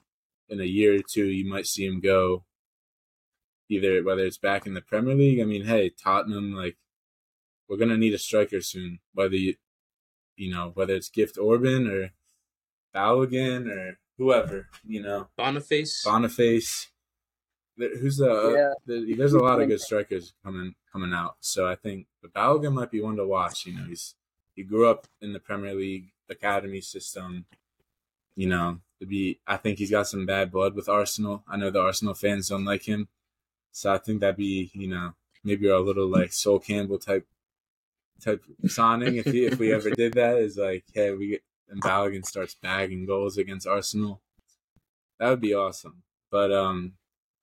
in 0.49 0.59
a 0.59 0.65
year 0.65 0.95
or 0.95 1.03
two, 1.07 1.25
you 1.25 1.47
might 1.47 1.67
see 1.67 1.85
him 1.85 1.99
go 1.99 2.43
either 3.69 4.03
whether 4.03 4.23
it's 4.23 4.37
back 4.37 4.65
in 4.65 4.73
the 4.73 4.81
Premier 4.81 5.15
League. 5.15 5.39
I 5.39 5.43
mean, 5.43 5.65
hey, 5.65 5.89
Tottenham, 5.89 6.53
like 6.55 6.77
we're 7.67 7.77
gonna 7.77 7.97
need 7.97 8.13
a 8.13 8.19
striker 8.19 8.61
soon. 8.61 8.99
Whether 9.13 9.35
you, 9.35 9.55
you 10.35 10.51
know, 10.51 10.71
whether 10.73 10.95
it's 10.95 11.09
Gift 11.09 11.37
Orban 11.37 11.87
or 11.87 12.11
Balogun 12.95 13.69
or 13.69 13.99
whoever, 14.17 14.67
you 14.85 15.01
know, 15.01 15.27
Boniface. 15.37 16.03
Boniface. 16.03 16.87
Who's 17.77 18.17
the, 18.17 18.31
uh, 18.31 18.49
yeah. 18.49 18.73
the? 18.85 19.13
There's 19.13 19.33
a 19.33 19.39
lot 19.39 19.61
of 19.61 19.67
good 19.67 19.81
strikers 19.89 20.33
coming 20.43 20.75
coming 20.91 21.13
out. 21.13 21.37
So 21.39 21.67
I 21.67 21.75
think 21.75 22.07
Balogun 22.35 22.73
might 22.73 22.91
be 22.91 23.01
one 23.01 23.15
to 23.17 23.25
watch. 23.25 23.65
You 23.65 23.75
know, 23.75 23.85
he's 23.87 24.15
he 24.55 24.63
grew 24.63 24.89
up 24.89 25.07
in 25.21 25.33
the 25.33 25.39
Premier 25.39 25.73
League 25.73 26.11
academy 26.29 26.81
system. 26.81 27.45
You 28.35 28.47
know, 28.47 28.79
to 28.99 29.05
be. 29.05 29.39
I 29.45 29.57
think 29.57 29.79
he's 29.79 29.91
got 29.91 30.07
some 30.07 30.25
bad 30.25 30.51
blood 30.51 30.75
with 30.75 30.89
Arsenal. 30.89 31.43
I 31.47 31.57
know 31.57 31.69
the 31.69 31.81
Arsenal 31.81 32.13
fans 32.13 32.49
don't 32.49 32.65
like 32.65 32.83
him, 32.83 33.07
so 33.71 33.93
I 33.93 33.97
think 33.97 34.21
that'd 34.21 34.37
be 34.37 34.71
you 34.73 34.87
know 34.87 35.13
maybe 35.43 35.67
a 35.67 35.79
little 35.79 36.07
like 36.07 36.33
Sol 36.33 36.59
Campbell 36.59 36.99
type 36.99 37.27
type 38.19 38.43
signing 38.65 39.17
if 39.17 39.25
he, 39.25 39.45
if 39.45 39.59
we 39.59 39.71
ever 39.71 39.91
did 39.91 40.13
that 40.13 40.37
is 40.37 40.57
like 40.57 40.83
hey 40.91 41.11
we 41.11 41.27
get 41.27 41.43
and 41.69 41.81
Balogun 41.81 42.25
starts 42.25 42.55
bagging 42.55 43.05
goals 43.05 43.37
against 43.37 43.67
Arsenal. 43.67 44.21
that 45.19 45.29
would 45.29 45.41
be 45.41 45.53
awesome. 45.53 46.03
But 46.31 46.51
um, 46.51 46.93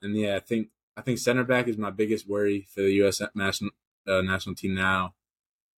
and 0.02 0.16
yeah, 0.16 0.36
I 0.36 0.40
think 0.40 0.68
I 0.96 1.00
think 1.00 1.18
center 1.18 1.44
back 1.44 1.68
is 1.68 1.78
my 1.78 1.90
biggest 1.90 2.28
worry 2.28 2.66
for 2.72 2.82
the 2.82 2.92
U.S. 2.94 3.20
national 3.34 3.70
uh, 4.06 4.22
national 4.22 4.54
team 4.54 4.74
now, 4.74 5.14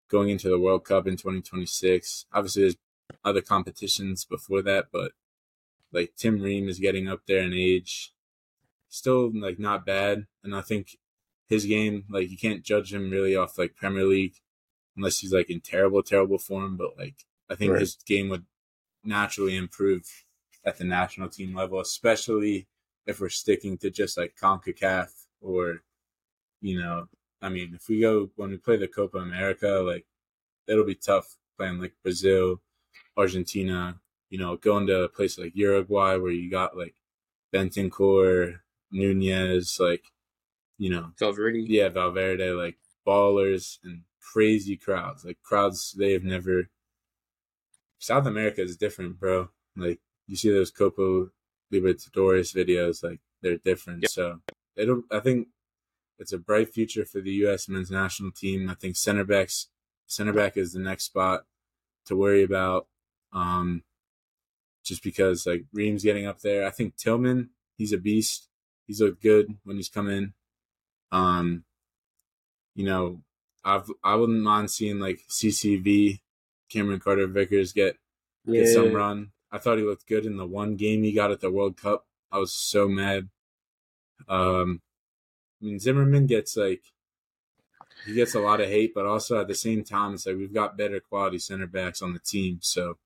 going 0.09 0.29
into 0.29 0.49
the 0.49 0.59
World 0.59 0.85
Cup 0.85 1.07
in 1.07 1.15
2026. 1.15 2.25
Obviously, 2.33 2.63
there's 2.63 2.77
other 3.23 3.41
competitions 3.41 4.25
before 4.25 4.61
that, 4.63 4.87
but 4.91 5.11
like 5.91 6.13
Tim 6.17 6.41
Ream 6.41 6.67
is 6.67 6.79
getting 6.79 7.07
up 7.07 7.21
there 7.27 7.43
in 7.43 7.53
age, 7.53 8.13
still 8.89 9.31
like 9.33 9.59
not 9.59 9.85
bad, 9.85 10.25
and 10.43 10.55
I 10.55 10.61
think 10.61 10.97
his 11.47 11.65
game 11.65 12.05
like 12.09 12.29
you 12.29 12.37
can't 12.37 12.63
judge 12.63 12.93
him 12.93 13.09
really 13.09 13.35
off 13.35 13.57
like 13.57 13.75
Premier 13.75 14.05
League 14.05 14.35
unless 14.97 15.19
he's 15.19 15.33
like 15.33 15.49
in 15.49 15.61
terrible 15.61 16.03
terrible 16.03 16.39
form, 16.39 16.77
but 16.77 16.97
like 16.97 17.25
I 17.49 17.55
think 17.55 17.71
right. 17.71 17.81
his 17.81 17.95
game 18.05 18.29
would 18.29 18.45
naturally 19.03 19.55
improve 19.55 20.25
at 20.65 20.77
the 20.77 20.83
national 20.83 21.29
team 21.29 21.55
level, 21.55 21.79
especially 21.79 22.67
if 23.05 23.19
we're 23.19 23.29
sticking 23.29 23.77
to 23.79 23.89
just 23.89 24.17
like 24.17 24.35
CONCACAF 24.41 25.09
or, 25.41 25.83
you 26.61 26.79
know, 26.79 27.07
I 27.41 27.49
mean, 27.49 27.73
if 27.75 27.87
we 27.87 27.99
go 27.99 28.29
when 28.35 28.51
we 28.51 28.57
play 28.57 28.77
the 28.77 28.87
Copa 28.87 29.17
America, 29.17 29.67
like 29.85 30.05
it'll 30.67 30.85
be 30.85 30.95
tough 30.95 31.35
playing 31.57 31.79
like 31.79 31.93
Brazil, 32.01 32.61
Argentina, 33.17 33.99
you 34.29 34.39
know, 34.39 34.57
going 34.57 34.87
to 34.87 35.03
a 35.03 35.09
place 35.09 35.37
like 35.37 35.55
Uruguay 35.55 36.15
where 36.15 36.31
you 36.31 36.49
got 36.49 36.77
like 36.77 36.95
Bentancur, 37.53 38.59
Nunez, 38.91 39.77
like, 39.79 40.03
you 40.77 40.89
know, 40.89 41.11
Valverde. 41.19 41.65
Yeah, 41.67 41.89
Valverde, 41.89 42.51
like 42.51 42.77
ballers 43.05 43.77
and 43.83 44.01
crazy 44.19 44.75
crowds, 44.75 45.23
like 45.23 45.37
crowds 45.43 45.95
they 45.97 46.13
have 46.13 46.23
never. 46.23 46.69
South 47.99 48.25
America 48.25 48.61
is 48.61 48.77
different, 48.77 49.19
bro. 49.19 49.49
Like 49.75 49.99
you 50.27 50.35
see 50.35 50.49
those 50.49 50.71
Copa 50.71 51.27
Libertadores 51.73 52.55
videos, 52.55 53.03
like 53.03 53.19
they're 53.41 53.57
different. 53.57 54.03
Yep. 54.03 54.11
So 54.11 54.39
it'll. 54.75 55.03
I 55.11 55.19
think 55.19 55.47
it's 56.19 56.33
a 56.33 56.37
bright 56.37 56.73
future 56.73 57.05
for 57.05 57.21
the 57.21 57.31
U.S. 57.31 57.67
men's 57.67 57.91
national 57.91 58.31
team. 58.31 58.69
I 58.69 58.75
think 58.75 58.95
center 58.95 59.23
backs, 59.23 59.67
center 60.07 60.33
back 60.33 60.57
is 60.57 60.73
the 60.73 60.79
next 60.79 61.05
spot 61.05 61.45
to 62.05 62.15
worry 62.15 62.43
about. 62.43 62.87
Um, 63.33 63.83
just 64.83 65.03
because 65.03 65.45
like 65.45 65.65
Ream's 65.73 66.03
getting 66.03 66.27
up 66.27 66.39
there. 66.41 66.65
I 66.65 66.69
think 66.69 66.95
Tillman, 66.95 67.49
he's 67.77 67.91
a 67.91 67.97
beast. 67.97 68.47
He's 68.87 69.01
looked 69.01 69.21
good 69.21 69.57
when 69.63 69.77
he's 69.77 69.89
come 69.89 70.07
in. 70.07 70.33
Um, 71.11 71.63
you 72.75 72.85
know, 72.85 73.21
I've 73.63 73.89
I 74.03 74.15
wouldn't 74.15 74.43
mind 74.43 74.69
seeing 74.69 74.99
like 74.99 75.21
CCV, 75.29 76.19
Cameron 76.69 76.99
Carter 76.99 77.27
Vickers 77.27 77.73
get 77.73 77.97
yeah. 78.45 78.61
get 78.61 78.73
some 78.73 78.93
run. 78.93 79.31
I 79.55 79.57
thought 79.57 79.77
he 79.77 79.85
looked 79.85 80.05
good 80.05 80.25
in 80.25 80.35
the 80.35 80.45
one 80.45 80.75
game 80.75 81.01
he 81.01 81.13
got 81.13 81.31
at 81.31 81.39
the 81.39 81.49
World 81.49 81.77
Cup. 81.77 82.05
I 82.29 82.39
was 82.39 82.53
so 82.53 82.89
mad. 82.89 83.29
Um, 84.27 84.81
I 85.61 85.65
mean 85.65 85.79
Zimmerman 85.79 86.27
gets 86.27 86.57
like 86.57 86.83
he 88.05 88.13
gets 88.13 88.35
a 88.35 88.41
lot 88.41 88.59
of 88.59 88.67
hate, 88.67 88.93
but 88.93 89.05
also 89.05 89.39
at 89.39 89.47
the 89.47 89.55
same 89.55 89.85
time, 89.85 90.13
it's 90.13 90.25
like 90.25 90.35
we've 90.35 90.53
got 90.53 90.77
better 90.77 90.99
quality 90.99 91.39
center 91.39 91.67
backs 91.67 92.01
on 92.01 92.11
the 92.11 92.19
team. 92.19 92.59
So 92.61 92.97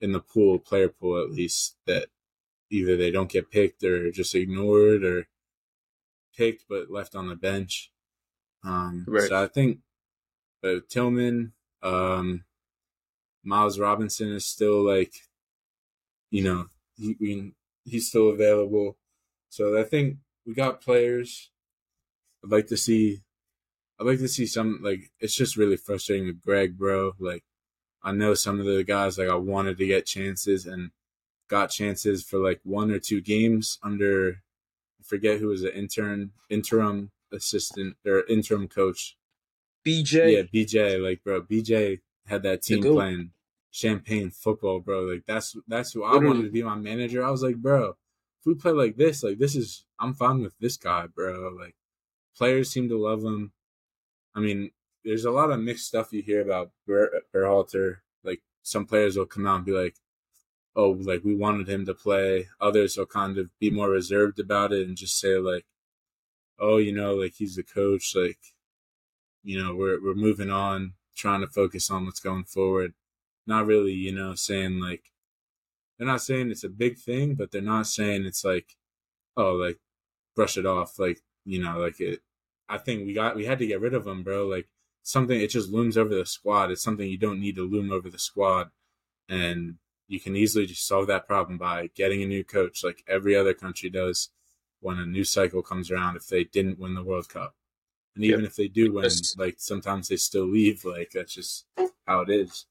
in 0.00 0.10
the 0.10 0.18
pool, 0.18 0.58
player 0.58 0.88
pool 0.88 1.22
at 1.22 1.30
least, 1.30 1.76
that 1.86 2.08
either 2.68 2.96
they 2.96 3.12
don't 3.12 3.30
get 3.30 3.52
picked 3.52 3.84
or 3.84 4.10
just 4.10 4.34
ignored 4.34 5.04
or 5.04 5.28
picked 6.36 6.64
but 6.68 6.90
left 6.90 7.14
on 7.14 7.28
the 7.28 7.36
bench. 7.36 7.92
Um, 8.64 9.04
right. 9.06 9.28
So 9.28 9.40
I 9.40 9.46
think, 9.46 9.78
but 10.62 10.88
Tillman, 10.88 11.52
um, 11.80 12.42
Miles 13.44 13.78
Robinson 13.78 14.32
is 14.32 14.44
still 14.44 14.84
like 14.84 15.14
you 16.36 16.42
know, 16.42 16.66
he, 16.98 17.52
he's 17.86 18.08
still 18.08 18.28
available. 18.28 18.98
So 19.48 19.80
I 19.80 19.84
think 19.84 20.18
we 20.44 20.52
got 20.52 20.82
players. 20.82 21.50
I'd 22.44 22.50
like 22.50 22.66
to 22.66 22.76
see. 22.76 23.22
I'd 23.98 24.06
like 24.06 24.18
to 24.18 24.28
see 24.28 24.44
some 24.44 24.80
like 24.82 25.10
it's 25.18 25.34
just 25.34 25.56
really 25.56 25.78
frustrating 25.78 26.26
with 26.26 26.42
Greg, 26.42 26.76
bro. 26.76 27.12
Like 27.18 27.44
I 28.02 28.12
know 28.12 28.34
some 28.34 28.60
of 28.60 28.66
the 28.66 28.84
guys 28.84 29.16
like 29.16 29.30
I 29.30 29.36
wanted 29.36 29.78
to 29.78 29.86
get 29.86 30.04
chances 30.04 30.66
and 30.66 30.90
got 31.48 31.70
chances 31.70 32.22
for 32.22 32.38
like 32.38 32.60
one 32.64 32.90
or 32.90 32.98
two 32.98 33.22
games 33.22 33.78
under 33.82 34.42
I 35.00 35.04
forget 35.04 35.40
who 35.40 35.46
was 35.46 35.62
an 35.62 35.70
intern 35.70 36.32
interim 36.50 37.12
assistant 37.32 37.96
or 38.04 38.24
interim 38.28 38.68
coach. 38.68 39.16
BJ. 39.86 40.34
Yeah, 40.34 40.42
BJ. 40.42 41.02
Like 41.02 41.24
bro, 41.24 41.40
BJ 41.40 42.00
had 42.26 42.42
that 42.42 42.60
team 42.60 42.82
playing 42.82 43.30
champagne 43.70 44.30
football, 44.30 44.80
bro. 44.80 45.02
Like 45.02 45.24
that's 45.26 45.56
that's 45.68 45.92
who 45.92 46.04
I 46.04 46.16
wanted 46.16 46.42
to 46.44 46.50
be 46.50 46.62
my 46.62 46.76
manager. 46.76 47.24
I 47.24 47.30
was 47.30 47.42
like, 47.42 47.56
bro, 47.56 47.90
if 48.40 48.46
we 48.46 48.54
play 48.54 48.72
like 48.72 48.96
this, 48.96 49.22
like 49.22 49.38
this 49.38 49.54
is 49.56 49.84
I'm 50.00 50.14
fine 50.14 50.42
with 50.42 50.54
this 50.58 50.76
guy, 50.76 51.06
bro. 51.06 51.54
Like 51.58 51.76
players 52.36 52.70
seem 52.70 52.88
to 52.88 52.98
love 52.98 53.22
him. 53.22 53.52
I 54.34 54.40
mean, 54.40 54.70
there's 55.04 55.24
a 55.24 55.30
lot 55.30 55.50
of 55.50 55.60
mixed 55.60 55.86
stuff 55.86 56.12
you 56.12 56.22
hear 56.22 56.40
about 56.40 56.72
Ber- 56.86 57.22
Berhalter. 57.34 57.98
Like 58.24 58.42
some 58.62 58.86
players 58.86 59.16
will 59.16 59.26
come 59.26 59.46
out 59.46 59.56
and 59.56 59.66
be 59.66 59.72
like, 59.72 59.96
"Oh, 60.76 60.90
like 60.90 61.24
we 61.24 61.34
wanted 61.34 61.68
him 61.68 61.86
to 61.86 61.94
play." 61.94 62.48
Others 62.60 62.96
will 62.96 63.06
kind 63.06 63.38
of 63.38 63.50
be 63.58 63.70
more 63.70 63.90
reserved 63.90 64.38
about 64.40 64.72
it 64.72 64.86
and 64.88 64.96
just 64.96 65.18
say 65.18 65.38
like, 65.38 65.66
"Oh, 66.58 66.78
you 66.78 66.92
know, 66.92 67.14
like 67.14 67.34
he's 67.36 67.56
the 67.56 67.62
coach. 67.62 68.14
Like, 68.14 68.38
you 69.42 69.62
know, 69.62 69.74
we're 69.74 70.02
we're 70.02 70.14
moving 70.14 70.50
on, 70.50 70.94
trying 71.16 71.40
to 71.40 71.46
focus 71.46 71.90
on 71.90 72.04
what's 72.04 72.20
going 72.20 72.44
forward." 72.44 72.94
Not 73.46 73.66
really, 73.66 73.92
you 73.92 74.12
know, 74.12 74.34
saying 74.34 74.80
like 74.80 75.12
they're 75.98 76.06
not 76.06 76.22
saying 76.22 76.50
it's 76.50 76.64
a 76.64 76.68
big 76.68 76.98
thing, 76.98 77.34
but 77.34 77.50
they're 77.50 77.62
not 77.62 77.86
saying 77.86 78.26
it's 78.26 78.44
like, 78.44 78.76
oh, 79.36 79.52
like 79.52 79.78
brush 80.34 80.56
it 80.56 80.66
off, 80.66 80.98
like 80.98 81.20
you 81.44 81.62
know, 81.62 81.78
like 81.78 82.00
it. 82.00 82.20
I 82.68 82.78
think 82.78 83.06
we 83.06 83.14
got 83.14 83.36
we 83.36 83.46
had 83.46 83.58
to 83.60 83.66
get 83.66 83.80
rid 83.80 83.94
of 83.94 84.06
him, 84.06 84.22
bro. 84.22 84.46
Like 84.46 84.68
something, 85.02 85.40
it 85.40 85.50
just 85.50 85.70
looms 85.70 85.96
over 85.96 86.14
the 86.14 86.26
squad. 86.26 86.70
It's 86.70 86.82
something 86.82 87.08
you 87.08 87.18
don't 87.18 87.40
need 87.40 87.56
to 87.56 87.68
loom 87.68 87.90
over 87.90 88.10
the 88.10 88.18
squad, 88.18 88.70
and 89.28 89.76
you 90.08 90.20
can 90.20 90.36
easily 90.36 90.66
just 90.66 90.86
solve 90.86 91.06
that 91.08 91.26
problem 91.26 91.58
by 91.58 91.88
getting 91.94 92.22
a 92.22 92.26
new 92.26 92.44
coach, 92.44 92.84
like 92.84 93.02
every 93.08 93.34
other 93.34 93.54
country 93.54 93.90
does 93.90 94.30
when 94.80 94.98
a 94.98 95.06
new 95.06 95.24
cycle 95.24 95.62
comes 95.62 95.90
around. 95.90 96.16
If 96.16 96.26
they 96.26 96.44
didn't 96.44 96.78
win 96.78 96.94
the 96.94 97.04
World 97.04 97.28
Cup, 97.28 97.54
and 98.14 98.24
even 98.24 98.40
yep. 98.40 98.50
if 98.50 98.56
they 98.56 98.68
do 98.68 98.92
win, 98.92 99.10
like 99.36 99.56
sometimes 99.58 100.08
they 100.08 100.16
still 100.16 100.46
leave. 100.46 100.84
Like 100.84 101.10
that's 101.14 101.34
just 101.34 101.66
how 102.06 102.20
it 102.20 102.30
is. 102.30 102.66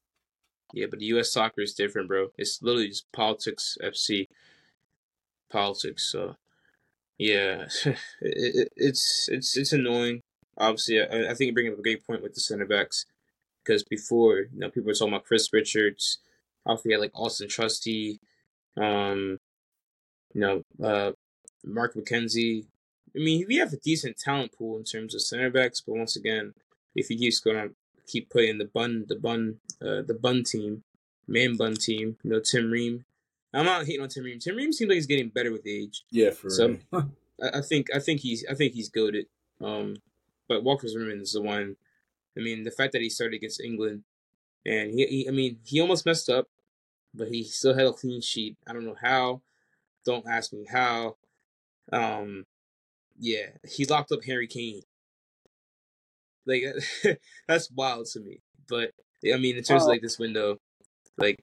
Yeah, 0.72 0.86
but 0.90 0.98
the 0.98 1.06
U.S. 1.06 1.32
soccer 1.32 1.60
is 1.60 1.74
different, 1.74 2.08
bro. 2.08 2.28
It's 2.36 2.60
literally 2.62 2.88
just 2.88 3.10
politics, 3.12 3.78
FC, 3.82 4.28
politics. 5.50 6.10
So, 6.10 6.36
yeah, 7.18 7.66
it, 7.84 7.96
it, 8.20 8.72
it's 8.76 9.28
it's 9.30 9.56
it's 9.56 9.72
annoying. 9.72 10.20
Obviously, 10.58 11.00
I, 11.00 11.30
I 11.30 11.34
think 11.34 11.48
you 11.48 11.54
bring 11.54 11.72
up 11.72 11.78
a 11.78 11.82
great 11.82 12.06
point 12.06 12.22
with 12.22 12.34
the 12.34 12.40
center 12.40 12.66
backs 12.66 13.06
because 13.64 13.82
before, 13.84 14.38
you 14.38 14.48
know, 14.54 14.70
people 14.70 14.86
were 14.86 14.94
talking 14.94 15.12
about 15.12 15.24
Chris 15.24 15.48
Richards. 15.52 16.18
Obviously, 16.66 16.92
had 16.92 17.00
like 17.00 17.12
Austin 17.14 17.48
Trusty, 17.48 18.20
um, 18.76 19.38
you 20.34 20.40
know, 20.40 20.62
uh, 20.82 21.12
Mark 21.64 21.94
McKenzie. 21.94 22.66
I 23.14 23.18
mean, 23.20 23.44
we 23.48 23.56
have 23.56 23.72
a 23.72 23.78
decent 23.78 24.18
talent 24.18 24.52
pool 24.52 24.76
in 24.76 24.84
terms 24.84 25.14
of 25.14 25.22
center 25.22 25.50
backs, 25.50 25.80
but 25.80 25.96
once 25.96 26.16
again, 26.16 26.54
if 26.94 27.08
he 27.08 27.16
keeps 27.16 27.40
going 27.40 27.74
keep 28.06 28.30
playing 28.30 28.58
the 28.58 28.64
bun, 28.64 29.06
the 29.08 29.16
bun, 29.16 29.56
uh, 29.82 30.02
the 30.02 30.18
bun 30.20 30.44
team, 30.44 30.82
man 31.26 31.56
bun 31.56 31.74
team. 31.74 32.16
You 32.22 32.30
know, 32.30 32.40
Tim 32.40 32.70
Ream. 32.70 33.04
I'm 33.54 33.64
not 33.64 33.86
hating 33.86 34.02
on 34.02 34.08
Tim 34.08 34.24
Ream. 34.24 34.38
Tim 34.38 34.56
Ream 34.56 34.72
seems 34.72 34.88
like 34.88 34.96
he's 34.96 35.06
getting 35.06 35.28
better 35.28 35.50
with 35.50 35.66
age. 35.66 36.04
Yeah, 36.10 36.30
for 36.30 36.48
real 36.48 36.78
so. 36.92 37.10
I, 37.42 37.58
I 37.58 37.60
think 37.62 37.88
I 37.94 37.98
think 37.98 38.20
he's 38.20 38.44
I 38.50 38.54
think 38.54 38.74
he's 38.74 38.88
goaded. 38.88 39.26
Um, 39.62 39.96
but 40.48 40.62
Walker 40.62 40.88
Zimmerman 40.88 41.20
is 41.20 41.32
the 41.32 41.42
one. 41.42 41.76
I 42.36 42.40
mean, 42.40 42.64
the 42.64 42.70
fact 42.70 42.92
that 42.92 43.02
he 43.02 43.08
started 43.08 43.36
against 43.36 43.62
England, 43.62 44.02
and 44.64 44.90
he, 44.90 45.06
he 45.06 45.28
I 45.28 45.32
mean, 45.32 45.58
he 45.64 45.80
almost 45.80 46.06
messed 46.06 46.28
up, 46.28 46.48
but 47.14 47.28
he 47.28 47.44
still 47.44 47.74
had 47.74 47.86
a 47.86 47.92
clean 47.92 48.20
sheet. 48.20 48.56
I 48.66 48.72
don't 48.72 48.84
know 48.84 48.96
how. 49.00 49.42
Don't 50.04 50.26
ask 50.28 50.52
me 50.52 50.66
how. 50.70 51.16
Um, 51.92 52.44
yeah, 53.18 53.46
he 53.66 53.84
locked 53.86 54.12
up 54.12 54.24
Harry 54.24 54.46
Kane. 54.46 54.82
Like 56.46 56.64
that's 57.48 57.70
wild 57.70 58.06
to 58.12 58.20
me. 58.20 58.40
But 58.68 58.92
I 59.32 59.36
mean, 59.36 59.56
in 59.56 59.62
terms 59.62 59.82
of 59.82 59.88
like 59.88 60.02
this 60.02 60.18
window, 60.18 60.58
like 61.18 61.42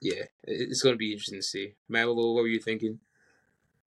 yeah, 0.00 0.24
it's 0.44 0.82
going 0.82 0.94
to 0.94 0.98
be 0.98 1.12
interesting 1.12 1.40
to 1.40 1.42
see. 1.42 1.74
Matt, 1.88 2.06
what, 2.06 2.16
what 2.16 2.34
were 2.34 2.46
you 2.46 2.60
thinking? 2.60 3.00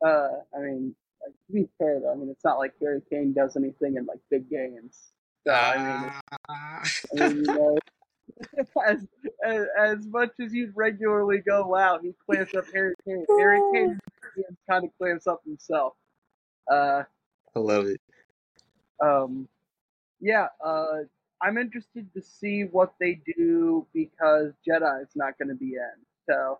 Uh, 0.05 0.29
I 0.55 0.59
mean, 0.59 0.95
like, 1.23 1.33
to 1.47 1.53
be 1.53 1.69
fair 1.77 1.99
though, 1.99 2.11
I 2.11 2.15
mean, 2.15 2.29
it's 2.29 2.43
not 2.43 2.57
like 2.57 2.73
Harry 2.81 3.01
Kane 3.09 3.33
does 3.33 3.55
anything 3.55 3.95
in 3.95 4.05
like 4.05 4.19
big 4.29 4.49
games. 4.49 5.11
So, 5.45 5.53
I 5.53 5.77
mean, 5.77 6.11
I 6.49 7.29
mean, 7.29 7.37
you 7.37 7.41
know, 7.43 7.77
as, 8.87 9.07
as, 9.45 9.65
as 9.77 10.05
much 10.07 10.31
as 10.39 10.53
you'd 10.53 10.75
regularly 10.75 11.39
go 11.39 11.75
out, 11.75 12.01
he 12.03 12.13
clamps 12.25 12.53
up 12.55 12.65
Harry 12.73 12.93
Kane. 13.05 13.25
Harry 13.39 13.59
Kane 13.73 13.99
kind 14.69 14.83
of 14.83 14.89
clamps 14.97 15.27
up 15.27 15.41
himself. 15.45 15.93
Uh, 16.69 17.03
I 17.55 17.59
love 17.59 17.85
it. 17.85 18.01
Um, 18.99 19.47
yeah, 20.21 20.47
uh, 20.63 21.03
I'm 21.41 21.57
interested 21.57 22.13
to 22.13 22.21
see 22.21 22.63
what 22.63 22.93
they 22.99 23.19
do 23.37 23.85
because 23.93 24.53
Jedi 24.67 25.01
is 25.01 25.09
not 25.15 25.37
going 25.37 25.49
to 25.49 25.55
be 25.55 25.73
in. 25.73 26.05
So 26.29 26.59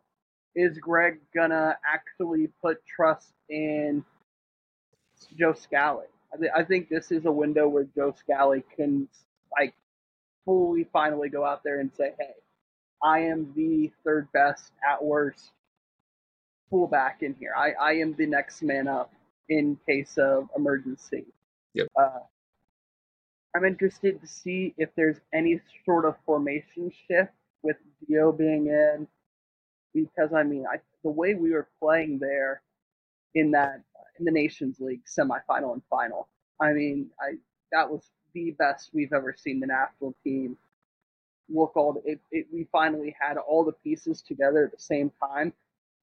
is 0.56 0.78
Greg 0.80 1.20
gonna 1.34 1.78
actually 1.86 2.50
put 2.62 2.86
trust 2.86 3.34
in 3.50 4.04
Joe 5.38 5.54
Scally? 5.54 6.08
I, 6.34 6.38
th- 6.38 6.52
I 6.56 6.64
think 6.64 6.90
this 6.90 7.12
is 7.12 7.26
a 7.26 7.32
window 7.32 7.68
where 7.68 7.86
Joe 7.96 8.14
Scally 8.18 8.64
can 8.76 9.08
like 9.58 9.74
fully 10.46 10.88
finally 10.92 11.30
go 11.30 11.46
out 11.46 11.64
there 11.64 11.80
and 11.80 11.92
say, 11.96 12.14
"Hey, 12.20 12.34
I 13.04 13.20
am 13.20 13.54
the 13.56 13.92
third 14.04 14.28
best 14.34 14.72
at 14.90 15.04
worst 15.04 15.52
fullback 16.70 17.22
in 17.22 17.36
here. 17.40 17.54
I, 17.56 17.72
I 17.72 17.94
am 17.94 18.16
the 18.16 18.26
next 18.26 18.62
man 18.62 18.88
up 18.88 19.14
in 19.48 19.78
case 19.88 20.18
of 20.18 20.50
emergency." 20.56 21.26
Yep. 21.76 21.88
Uh, 21.98 22.20
I'm 23.56 23.66
interested 23.66 24.22
to 24.22 24.28
see 24.28 24.74
if 24.78 24.90
there's 24.96 25.18
any 25.34 25.60
sort 25.86 26.06
of 26.06 26.16
formation 26.26 26.92
shift 27.08 27.32
with 27.64 27.78
Gio 28.10 28.38
being 28.38 28.68
in, 28.68 29.08
because 29.94 30.34
I 30.34 30.44
mean, 30.44 30.66
I, 30.72 30.78
the 31.04 31.10
way 31.12 31.36
we 31.36 31.52
were 31.52 31.68
playing 31.82 32.20
there 32.20 32.62
in 33.36 33.52
that 33.52 33.82
in 34.20 34.26
the 34.26 34.32
Nations 34.32 34.80
League 34.80 35.04
semifinal 35.06 35.74
and 35.74 35.82
final, 35.90 36.28
I 36.62 36.74
mean, 36.74 37.10
I 37.20 37.34
that 37.72 37.90
was 37.90 38.04
the 38.34 38.52
best 38.52 38.92
we've 38.94 39.14
ever 39.14 39.36
seen 39.38 39.60
the 39.60 39.68
national 39.68 40.16
team 40.24 40.58
look 41.50 41.76
all. 41.76 42.02
It, 42.06 42.20
it 42.32 42.48
we 42.54 42.68
finally 42.72 43.16
had 43.20 43.38
all 43.38 43.66
the 43.66 43.74
pieces 43.74 44.22
together 44.22 44.66
at 44.66 44.72
the 44.72 44.82
same 44.84 45.12
time, 45.22 45.54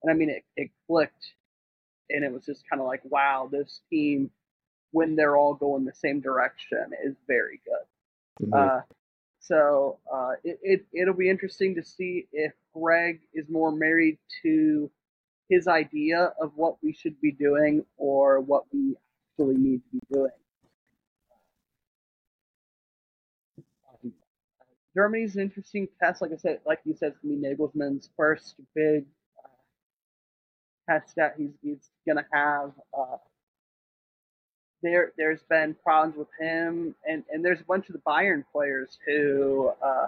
and 0.03 0.11
I 0.11 0.15
mean, 0.15 0.29
it, 0.29 0.43
it 0.55 0.69
clicked, 0.87 1.33
and 2.09 2.23
it 2.23 2.31
was 2.31 2.45
just 2.45 2.63
kind 2.69 2.81
of 2.81 2.87
like, 2.87 3.01
wow, 3.05 3.49
this 3.51 3.81
team 3.89 4.31
when 4.91 5.15
they're 5.15 5.37
all 5.37 5.53
going 5.53 5.85
the 5.85 5.93
same 5.93 6.19
direction 6.21 6.91
is 7.03 7.15
very 7.27 7.61
good. 7.65 8.47
Mhm. 8.47 8.79
Uh, 8.79 8.81
so 9.39 9.99
uh, 10.11 10.33
it, 10.43 10.59
it 10.63 10.85
it'll 10.93 11.13
be 11.13 11.29
interesting 11.29 11.75
to 11.75 11.83
see 11.83 12.27
if 12.31 12.53
Greg 12.73 13.21
is 13.33 13.49
more 13.49 13.71
married 13.71 14.17
to 14.43 14.91
his 15.49 15.67
idea 15.67 16.33
of 16.41 16.51
what 16.55 16.77
we 16.83 16.93
should 16.93 17.19
be 17.21 17.31
doing 17.31 17.83
or 17.97 18.39
what 18.39 18.65
we 18.73 18.95
actually 19.31 19.57
need 19.57 19.81
to 19.83 19.89
be 19.93 19.99
doing. 20.13 20.31
Germany's 24.95 25.35
an 25.35 25.41
interesting 25.41 25.87
test. 26.01 26.21
Like 26.21 26.31
I 26.33 26.37
said, 26.37 26.59
like 26.65 26.79
you 26.83 26.95
said, 26.95 27.13
it's 27.13 27.19
gonna 27.19 27.35
be 27.35 27.41
Nagelsmann's 27.41 28.09
first 28.17 28.55
big 28.75 29.05
uh, 29.43 29.49
test 30.93 31.15
that 31.15 31.35
he's 31.37 31.51
he's 31.61 31.89
gonna 32.07 32.25
have. 32.33 32.71
Uh, 32.97 33.17
there 34.81 35.11
there's 35.17 35.41
been 35.49 35.75
problems 35.83 36.15
with 36.17 36.27
him 36.39 36.95
and 37.07 37.23
and 37.31 37.43
there's 37.43 37.61
a 37.61 37.65
bunch 37.65 37.87
of 37.89 37.93
the 37.93 38.01
Bayern 38.07 38.43
players 38.51 38.97
who 39.05 39.71
uh 39.83 40.07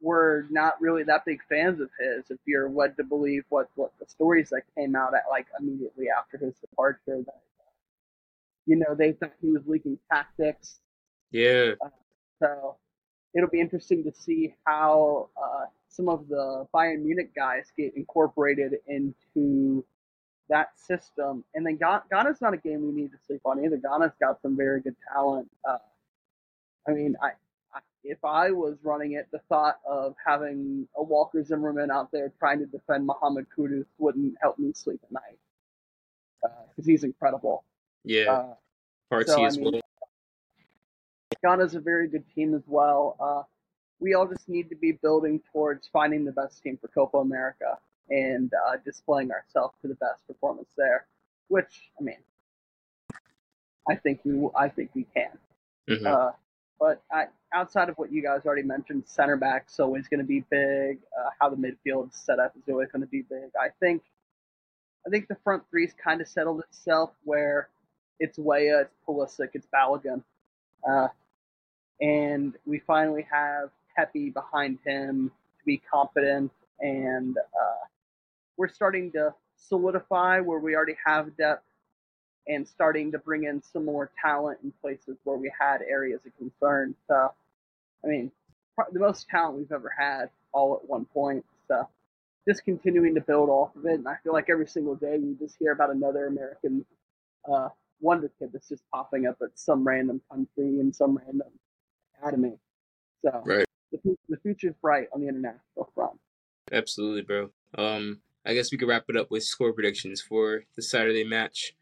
were 0.00 0.46
not 0.50 0.80
really 0.80 1.02
that 1.02 1.24
big 1.24 1.40
fans 1.48 1.80
of 1.80 1.88
his 1.98 2.24
if 2.30 2.38
you're 2.46 2.68
led 2.68 2.96
to 2.96 3.04
believe 3.04 3.44
what 3.48 3.68
what 3.76 3.92
the 3.98 4.06
stories 4.06 4.50
that 4.50 4.62
came 4.76 4.94
out 4.94 5.14
at 5.14 5.22
like 5.30 5.46
immediately 5.58 6.06
after 6.16 6.36
his 6.38 6.54
departure 6.56 7.22
that 7.24 7.40
uh, 7.60 7.70
you 8.66 8.76
know 8.76 8.94
they 8.94 9.12
thought 9.12 9.32
he 9.40 9.50
was 9.50 9.62
leaking 9.66 9.98
tactics 10.12 10.80
Yeah. 11.30 11.72
so 12.42 12.76
it'll 13.34 13.50
be 13.50 13.60
interesting 13.60 14.04
to 14.04 14.12
see 14.12 14.54
how 14.66 15.28
uh, 15.36 15.64
some 15.88 16.08
of 16.08 16.28
the 16.28 16.66
Bayern 16.74 17.02
Munich 17.02 17.30
guys 17.34 17.72
get 17.76 17.96
incorporated 17.96 18.74
into 18.86 19.84
that 20.48 20.78
system. 20.78 21.44
And 21.54 21.66
then 21.66 21.78
Ghana's 21.78 22.40
not 22.40 22.54
a 22.54 22.56
game 22.56 22.86
we 22.86 22.92
need 22.92 23.12
to 23.12 23.18
sleep 23.26 23.40
on 23.44 23.64
either. 23.64 23.76
Ghana's 23.76 24.12
got 24.20 24.40
some 24.42 24.56
very 24.56 24.80
good 24.80 24.96
talent. 25.12 25.50
Uh, 25.68 25.78
I 26.88 26.92
mean, 26.92 27.16
I, 27.22 27.30
I 27.74 27.80
if 28.04 28.24
I 28.24 28.50
was 28.50 28.76
running 28.82 29.12
it, 29.12 29.26
the 29.32 29.40
thought 29.48 29.78
of 29.88 30.14
having 30.24 30.86
a 30.96 31.02
Walker 31.02 31.42
Zimmerman 31.42 31.90
out 31.90 32.10
there 32.12 32.32
trying 32.38 32.60
to 32.60 32.66
defend 32.66 33.06
Mohammed 33.06 33.46
Kudus 33.56 33.86
wouldn't 33.98 34.34
help 34.40 34.58
me 34.58 34.72
sleep 34.72 35.00
at 35.02 35.12
night 35.12 35.38
because 36.70 36.86
he's 36.86 37.04
incredible. 37.04 37.64
Yeah. 38.04 38.30
Uh, 38.30 38.54
Partey 39.12 39.26
so, 39.26 39.42
I 39.42 39.46
as 39.46 39.58
mean, 39.58 39.72
well. 39.72 39.82
Ghana's 41.44 41.74
a 41.74 41.80
very 41.80 42.08
good 42.08 42.24
team 42.34 42.54
as 42.54 42.62
well. 42.66 43.16
Uh, 43.20 43.42
we 43.98 44.14
all 44.14 44.26
just 44.26 44.48
need 44.48 44.68
to 44.68 44.76
be 44.76 44.92
building 44.92 45.40
towards 45.52 45.88
finding 45.92 46.24
the 46.24 46.32
best 46.32 46.62
team 46.62 46.78
for 46.80 46.88
Copa 46.88 47.18
America 47.18 47.78
and 48.10 48.52
uh, 48.68 48.76
displaying 48.84 49.30
ourselves 49.30 49.74
to 49.82 49.88
the 49.88 49.94
best 49.96 50.26
performance 50.26 50.68
there. 50.76 51.06
Which 51.48 51.90
I 51.98 52.02
mean, 52.02 52.18
I 53.88 53.96
think 53.96 54.20
we 54.24 54.48
I 54.56 54.68
think 54.68 54.90
we 54.94 55.04
can. 55.14 55.38
Mhm. 55.88 56.06
Uh, 56.06 56.32
but 56.78 57.02
I, 57.10 57.26
outside 57.52 57.88
of 57.88 57.96
what 57.96 58.12
you 58.12 58.22
guys 58.22 58.42
already 58.44 58.62
mentioned, 58.62 59.04
center 59.06 59.36
back's 59.36 59.80
always 59.80 60.08
going 60.08 60.20
to 60.20 60.26
be 60.26 60.40
big. 60.50 60.98
Uh, 61.18 61.30
how 61.40 61.48
the 61.48 61.56
midfield 61.56 62.12
set 62.12 62.38
up 62.38 62.54
is 62.56 62.68
always 62.68 62.90
going 62.90 63.02
to 63.02 63.08
be 63.08 63.22
big. 63.22 63.50
I 63.58 63.68
think, 63.80 64.02
I 65.06 65.10
think 65.10 65.28
the 65.28 65.36
front 65.42 65.62
three's 65.70 65.94
kind 65.94 66.20
of 66.20 66.28
settled 66.28 66.60
itself 66.60 67.12
where 67.24 67.68
it's 68.18 68.38
Weah, 68.38 68.80
it's 68.82 68.94
Pulisic, 69.08 69.50
it's 69.54 69.66
Balogun, 69.74 70.22
uh, 70.88 71.08
and 72.00 72.54
we 72.66 72.80
finally 72.80 73.26
have 73.30 73.70
Pepi 73.96 74.30
behind 74.30 74.78
him 74.84 75.30
to 75.58 75.64
be 75.64 75.78
competent, 75.78 76.52
and 76.80 77.36
uh, 77.38 77.86
we're 78.56 78.68
starting 78.68 79.12
to 79.12 79.34
solidify 79.56 80.40
where 80.40 80.58
we 80.58 80.74
already 80.74 80.96
have 81.04 81.36
depth 81.36 81.64
and 82.48 82.66
starting 82.66 83.10
to 83.12 83.18
bring 83.18 83.44
in 83.44 83.62
some 83.62 83.84
more 83.84 84.10
talent 84.22 84.58
in 84.62 84.72
places 84.80 85.16
where 85.24 85.36
we 85.36 85.52
had 85.58 85.82
areas 85.82 86.20
of 86.24 86.36
concern. 86.36 86.94
So, 87.08 87.32
I 88.04 88.06
mean, 88.06 88.30
the 88.92 89.00
most 89.00 89.28
talent 89.28 89.58
we've 89.58 89.72
ever 89.72 89.92
had 89.96 90.30
all 90.52 90.76
at 90.76 90.88
one 90.88 91.06
point. 91.06 91.44
So, 91.68 91.88
just 92.48 92.64
continuing 92.64 93.14
to 93.16 93.20
build 93.20 93.48
off 93.48 93.74
of 93.74 93.84
it. 93.86 93.94
And 93.94 94.06
I 94.06 94.16
feel 94.22 94.32
like 94.32 94.48
every 94.48 94.68
single 94.68 94.94
day 94.94 95.16
you 95.16 95.36
just 95.40 95.56
hear 95.58 95.72
about 95.72 95.90
another 95.90 96.26
American 96.26 96.84
uh, 97.50 97.68
wonder 98.00 98.30
kid 98.38 98.50
that's 98.52 98.68
just 98.68 98.84
popping 98.92 99.26
up 99.26 99.36
at 99.42 99.48
some 99.54 99.86
random 99.86 100.20
country 100.30 100.78
in 100.78 100.92
some 100.92 101.16
random 101.16 101.48
academy. 102.18 102.58
So, 103.22 103.42
Right. 103.44 103.66
the, 103.90 104.16
the 104.28 104.36
future's 104.36 104.74
bright 104.80 105.08
on 105.12 105.20
the 105.20 105.28
international 105.28 105.90
front. 105.94 106.20
Absolutely, 106.70 107.22
bro. 107.22 107.50
Um, 107.76 108.20
I 108.46 108.54
guess 108.54 108.70
we 108.70 108.78
could 108.78 108.88
wrap 108.88 109.04
it 109.08 109.16
up 109.16 109.30
with 109.30 109.42
score 109.42 109.72
predictions 109.72 110.22
for 110.22 110.62
the 110.76 110.82
Saturday 110.82 111.24
match. 111.24 111.74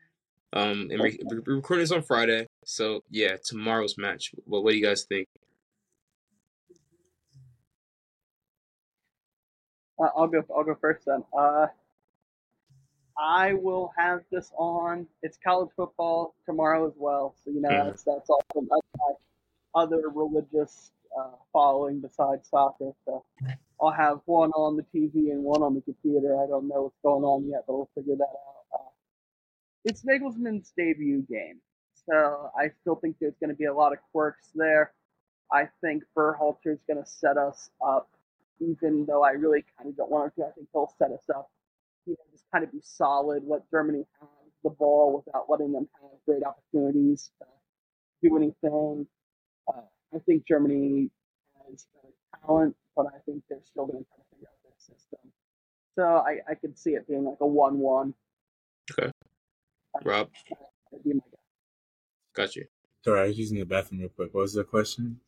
Um, 0.52 0.88
and 0.90 1.00
we're 1.00 1.40
recording 1.56 1.82
this 1.82 1.90
on 1.92 2.02
Friday, 2.02 2.46
so 2.64 3.02
yeah, 3.10 3.36
tomorrow's 3.44 3.98
match. 3.98 4.30
What 4.44 4.62
what 4.64 4.70
do 4.70 4.76
you 4.76 4.84
guys 4.84 5.04
think? 5.04 5.26
Uh, 9.98 10.08
I'll 10.16 10.28
go. 10.28 10.44
I'll 10.56 10.64
go 10.64 10.76
first 10.80 11.04
then. 11.06 11.24
Uh, 11.36 11.66
I 13.18 13.54
will 13.54 13.92
have 13.96 14.22
this 14.30 14.50
on. 14.56 15.06
It's 15.22 15.38
college 15.42 15.70
football 15.76 16.34
tomorrow 16.46 16.86
as 16.86 16.94
well, 16.96 17.34
so 17.44 17.50
you 17.50 17.60
know 17.60 17.68
Mhm. 17.68 17.84
that's 17.86 18.02
that's 18.04 18.30
also 18.30 18.60
that's 18.68 18.88
my 18.98 19.12
other 19.74 20.08
religious 20.08 20.92
uh, 21.16 21.36
following 21.52 22.00
besides 22.00 22.48
soccer. 22.48 22.92
So 23.04 23.24
I'll 23.84 23.92
have 23.92 24.20
one 24.24 24.50
on 24.52 24.76
the 24.76 24.82
TV 24.82 25.30
and 25.30 25.42
one 25.42 25.62
on 25.62 25.74
the 25.74 25.82
computer. 25.82 26.42
I 26.42 26.46
don't 26.46 26.68
know 26.68 26.82
what's 26.84 26.98
going 27.02 27.24
on 27.24 27.48
yet, 27.48 27.64
but 27.66 27.74
we'll 27.74 27.90
figure 27.94 28.16
that 28.16 28.22
out. 28.24 28.80
Uh, 28.80 28.90
it's 29.84 30.04
Nagelsmann's 30.04 30.72
debut 30.76 31.22
game, 31.28 31.60
so 32.08 32.50
I 32.58 32.70
still 32.80 32.96
think 32.96 33.16
there's 33.20 33.36
going 33.40 33.50
to 33.50 33.56
be 33.56 33.66
a 33.66 33.74
lot 33.74 33.92
of 33.92 33.98
quirks 34.12 34.48
there. 34.54 34.92
I 35.52 35.68
think 35.82 36.04
Berhalter's 36.16 36.80
going 36.88 37.02
to 37.02 37.08
set 37.08 37.36
us 37.36 37.68
up 37.86 38.08
even 38.60 39.04
though 39.06 39.24
I 39.24 39.30
really 39.30 39.64
kind 39.76 39.90
of 39.90 39.96
don't 39.96 40.10
want 40.10 40.34
to. 40.36 40.44
I 40.44 40.50
think 40.52 40.68
he'll 40.72 40.92
set 40.98 41.10
us 41.10 41.24
up, 41.34 41.50
you 42.06 42.12
know, 42.12 42.24
just 42.32 42.44
kind 42.52 42.64
of 42.64 42.72
be 42.72 42.80
solid, 42.82 43.42
let 43.46 43.68
Germany 43.70 44.04
have 44.20 44.28
the 44.62 44.70
ball 44.70 45.22
without 45.24 45.46
letting 45.48 45.72
them 45.72 45.88
have 46.00 46.10
great 46.26 46.42
opportunities 46.42 47.30
to 47.38 48.28
do 48.28 48.36
anything. 48.36 49.06
Uh, 49.68 49.82
I 50.14 50.18
think 50.20 50.46
Germany 50.46 51.10
has 51.68 51.86
talent, 52.46 52.76
but 52.96 53.06
I 53.06 53.18
think 53.26 53.42
they're 53.48 53.58
still 53.64 53.86
going 53.86 54.04
to 54.04 54.08
try 54.08 54.16
to 54.18 54.24
figure 54.34 54.48
out 54.48 54.62
their 54.62 54.72
system. 54.78 55.18
So 55.96 56.02
I, 56.04 56.38
I 56.50 56.54
could 56.54 56.78
see 56.78 56.90
it 56.90 57.06
being 57.08 57.24
like 57.24 57.38
a 57.40 57.46
1 57.46 57.78
1. 57.78 58.14
Okay. 58.92 59.10
Rob, 60.04 60.28
That'd 60.90 61.04
be 61.04 61.12
my 61.14 61.20
guess. 61.30 61.40
got 62.34 62.56
you. 62.56 62.66
Sorry, 63.04 63.20
I 63.20 63.26
was 63.28 63.38
using 63.38 63.58
the 63.58 63.64
bathroom 63.64 64.00
real 64.00 64.08
quick. 64.10 64.34
What 64.34 64.40
was 64.42 64.54
the 64.54 64.64
question? 64.64 65.20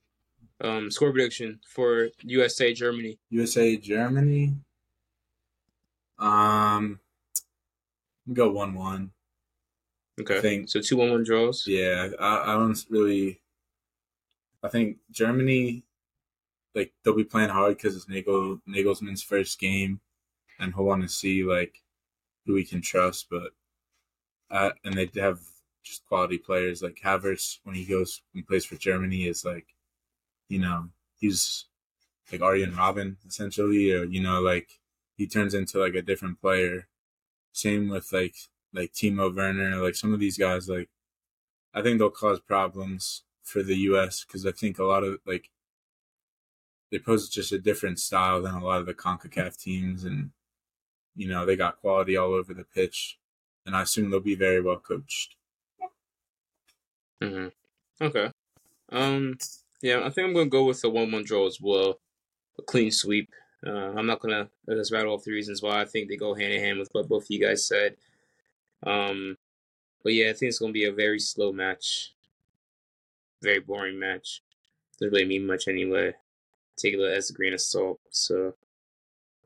Um, 0.61 0.91
score 0.91 1.13
prediction 1.13 1.61
for 1.69 2.09
USA 2.23 2.73
Germany. 2.73 3.19
USA, 3.31 3.77
Germany. 3.77 4.55
Um, 6.19 6.99
go 8.33 8.51
one 8.51 8.75
one. 8.75 9.13
Okay, 10.21 10.39
I 10.39 10.41
think- 10.41 10.69
so 10.71 10.81
two 10.81 10.97
one 10.97 11.11
one 11.11 11.25
draws. 11.25 11.67
Yeah, 11.67 12.09
I, 12.19 12.53
I 12.53 12.55
don't 12.55 12.83
really. 12.89 13.41
I 14.63 14.69
think 14.69 14.97
Germany, 15.11 15.85
like 16.77 16.93
they'll 17.03 17.17
be 17.17 17.25
playing 17.25 17.49
hard 17.49 17.77
because 17.77 17.97
it's 17.97 18.09
Nagel 18.09 18.61
Nagelsmann's 18.69 19.23
first 19.23 19.59
game, 19.59 20.01
and 20.61 20.75
he'll 20.75 20.85
want 20.85 21.03
to 21.03 21.09
see 21.09 21.43
like 21.43 21.83
who 22.45 22.55
he 22.55 22.65
can 22.65 22.83
trust. 22.83 23.29
But, 23.31 23.53
uh, 24.51 24.71
and 24.85 24.95
they 24.95 25.11
have 25.21 25.41
just 25.83 26.07
quality 26.07 26.39
players 26.39 26.83
like 26.83 27.01
Havertz 27.03 27.59
when 27.65 27.75
he 27.75 27.85
goes 27.87 28.21
and 28.35 28.47
plays 28.47 28.67
for 28.67 28.77
Germany 28.77 29.25
is 29.25 29.45
like, 29.45 29.69
you 30.49 30.59
know, 30.59 30.91
he's 31.19 31.65
like 32.31 32.43
Arjen 32.43 32.73
Robben 32.73 33.17
essentially, 33.27 33.91
or 33.93 34.05
you 34.05 34.23
know, 34.23 34.41
like 34.41 34.79
he 35.17 35.27
turns 35.27 35.55
into 35.55 35.81
like 35.81 35.95
a 35.95 36.03
different 36.03 36.41
player. 36.41 36.89
Same 37.53 37.89
with 37.89 38.13
like 38.13 38.37
like 38.75 38.93
Timo 38.93 39.35
Werner, 39.35 39.77
like 39.77 39.95
some 39.95 40.13
of 40.13 40.21
these 40.21 40.37
guys. 40.37 40.69
Like 40.69 40.91
I 41.73 41.81
think 41.83 41.99
they'll 41.99 42.11
cause 42.11 42.41
problems 42.41 43.23
for 43.43 43.63
the 43.63 43.77
U.S. 43.77 44.25
because 44.25 44.45
I 44.45 44.53
think 44.53 44.79
a 44.79 44.85
lot 44.85 45.05
of 45.05 45.21
like 45.27 45.51
they 46.91 46.99
pose 46.99 47.29
just 47.29 47.53
a 47.53 47.59
different 47.59 47.99
style 47.99 48.43
than 48.43 48.55
a 48.55 48.65
lot 48.65 48.81
of 48.81 48.87
the 48.87 48.95
Concacaf 48.95 49.61
teams, 49.61 50.05
and 50.05 50.31
you 51.15 51.29
know 51.29 51.45
they 51.45 51.57
got 51.57 51.81
quality 51.81 52.17
all 52.17 52.33
over 52.33 52.55
the 52.55 52.65
pitch, 52.65 53.19
and 53.65 53.75
I 53.75 53.83
assume 53.83 54.11
they'll 54.11 54.21
be 54.21 54.35
very 54.35 54.61
well 54.61 54.79
coached. 54.79 55.37
Mm-hmm. 57.23 57.49
Okay. 58.05 58.31
Um. 58.91 59.39
Yeah, 59.83 60.01
I 60.05 60.11
think 60.11 60.27
I'm 60.27 60.35
gonna 60.35 60.47
go 60.47 60.65
with 60.65 60.81
the 60.81 60.91
one-one 60.91 61.25
draw 61.25 61.47
as 61.47 61.61
well, 61.61 62.01
a 62.59 62.63
clean 62.63 62.91
sweep. 62.91 63.31
Uh, 63.67 63.93
I'm 63.97 64.07
not 64.07 64.21
gonna 64.21 64.49
just 64.69 64.93
rattle 64.93 65.15
off 65.15 65.25
the 65.25 65.33
reasons 65.33 65.63
why 65.63 65.81
I 65.81 65.85
think 65.85 66.09
they 66.09 66.17
go 66.17 66.35
hand 66.35 66.53
in 66.53 66.61
hand 66.63 66.79
with 66.79 66.89
what 66.93 67.09
both 67.09 67.25
of 67.25 67.31
you 67.31 67.41
guys 67.41 67.67
said. 67.67 67.97
Um, 68.87 69.37
but 70.03 70.15
yeah, 70.15 70.31
I 70.31 70.33
think 70.33 70.51
it's 70.51 70.59
gonna 70.59 70.73
be 70.73 70.85
a 70.85 70.93
very 70.93 71.19
slow 71.19 71.53
match, 71.53 72.13
very 73.43 73.61
boring 73.61 73.99
match. 73.99 74.43
Doesn't 74.99 75.13
really 75.13 75.27
mean 75.27 75.47
much 75.47 75.69
anyway. 75.69 76.15
Take 76.77 76.95
it 76.95 77.01
as 77.01 77.31
a 77.31 77.33
grain 77.33 77.53
of 77.55 77.61
salt. 77.61 78.01
So, 78.11 78.55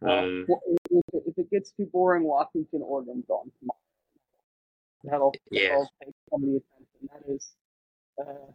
um, 0.03 0.47
Well, 0.49 0.61
if, 0.91 1.39
it- 1.39 1.51
gets 1.51 1.73
too 1.73 1.87
boring, 1.87 2.23
Washington 2.25 2.83
Oregon's 2.83 3.29
on 3.29 3.51
tomorrow. 3.59 3.79
That'll, 5.05 5.35
Yeah. 5.51 5.69
that'll 5.71 5.91
take 6.05 6.15
some 6.31 6.43
of 6.45 6.49
the 6.51 6.57
attention. 6.57 7.09
That 7.13 7.33
is, 7.35 7.55
uh, 8.21 8.53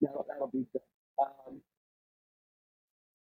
that'll, 0.00 0.24
that'll 0.28 0.46
be 0.48 0.66
good. 0.72 0.82
Um, 1.18 1.60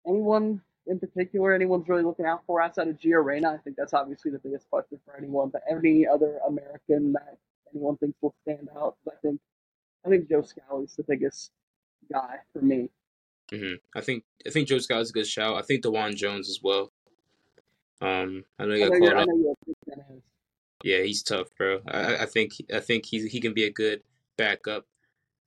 anyone 0.07 0.61
in 0.87 0.99
particular, 0.99 1.53
anyone's 1.53 1.87
really 1.87 2.03
looking 2.03 2.25
out 2.25 2.43
for 2.45 2.61
outside 2.61 2.87
of 2.89 2.97
Gio 2.97 3.23
Reyna? 3.23 3.51
I 3.53 3.57
think 3.57 3.77
that's 3.77 3.93
obviously 3.93 4.31
the 4.31 4.39
biggest 4.39 4.69
question 4.69 4.99
for 5.05 5.15
anyone. 5.15 5.49
But 5.49 5.61
any 5.69 6.05
other 6.05 6.39
American 6.45 7.13
that 7.13 7.37
anyone 7.73 7.95
thinks 7.97 8.17
will 8.21 8.35
stand 8.43 8.67
out? 8.75 8.97
I 9.07 9.15
think, 9.21 9.39
I 10.05 10.09
think 10.09 10.27
Joe 10.29 10.41
Scally's 10.41 10.95
the 10.95 11.03
biggest 11.03 11.51
guy 12.11 12.35
for 12.51 12.61
me. 12.61 12.89
Hmm 13.53 13.73
I 13.95 14.01
think 14.01 14.23
I 14.45 14.49
think 14.49 14.67
Joe 14.67 14.79
Scally's 14.79 15.09
a 15.11 15.13
good 15.13 15.27
shout. 15.27 15.55
I 15.57 15.61
think 15.61 15.83
DeJuan 15.83 16.15
Jones 16.15 16.49
as 16.49 16.59
well. 16.63 16.91
Um, 18.01 18.43
I 18.59 18.65
know 18.65 18.73
he 18.73 18.79
got 18.99 19.17
up. 19.17 19.27
know 19.27 19.35
you're 19.37 19.51
a 19.51 19.65
big 19.65 19.75
fan 19.87 19.99
of 19.99 20.15
his. 20.15 20.23
Yeah, 20.83 21.01
he's 21.03 21.23
tough, 21.23 21.47
bro. 21.57 21.79
I, 21.87 22.17
I- 22.17 22.25
think 22.25 22.53
I 22.73 22.79
think 22.79 23.05
he 23.05 23.27
he 23.27 23.39
can 23.39 23.53
be 23.53 23.63
a 23.65 23.71
good 23.71 24.01
backup, 24.37 24.85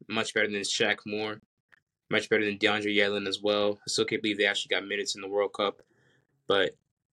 much 0.08 0.32
better 0.32 0.48
than 0.50 0.60
Shaq 0.62 0.98
Moore, 1.04 1.40
much 2.10 2.28
better 2.30 2.44
than 2.44 2.58
DeAndre 2.58 2.96
Yedlin 2.96 3.26
as 3.28 3.42
well. 3.42 3.78
I 3.80 3.88
still 3.88 4.04
can't 4.06 4.22
believe 4.22 4.38
they 4.38 4.46
actually 4.46 4.74
got 4.74 4.86
minutes 4.86 5.14
in 5.14 5.20
the 5.20 5.28
World 5.28 5.52
Cup, 5.52 5.82
but 6.46 6.70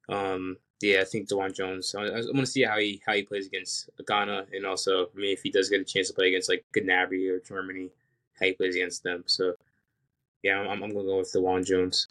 um, 0.07 0.57
yeah, 0.81 1.01
I 1.01 1.05
think 1.05 1.27
DeJuan 1.27 1.53
Jones. 1.53 1.93
I, 1.95 2.03
I 2.03 2.11
want 2.21 2.37
to 2.39 2.45
see 2.45 2.63
how 2.63 2.77
he 2.79 3.01
how 3.05 3.13
he 3.13 3.23
plays 3.23 3.47
against 3.47 3.89
Ghana, 4.07 4.45
and 4.53 4.65
also 4.65 5.07
I 5.07 5.19
mean 5.19 5.33
if 5.33 5.41
he 5.41 5.49
does 5.49 5.69
get 5.69 5.81
a 5.81 5.83
chance 5.83 6.07
to 6.09 6.13
play 6.13 6.29
against 6.29 6.49
like 6.49 6.63
Gnabry 6.77 7.29
or 7.29 7.39
Germany, 7.39 7.89
how 8.39 8.45
he 8.45 8.53
plays 8.53 8.75
against 8.75 9.03
them. 9.03 9.23
So 9.25 9.55
yeah, 10.43 10.59
I'm 10.59 10.83
I'm 10.83 10.91
gonna 10.91 10.93
go 11.05 11.17
with 11.17 11.31
DeJuan 11.33 11.65
Jones. 11.65 12.07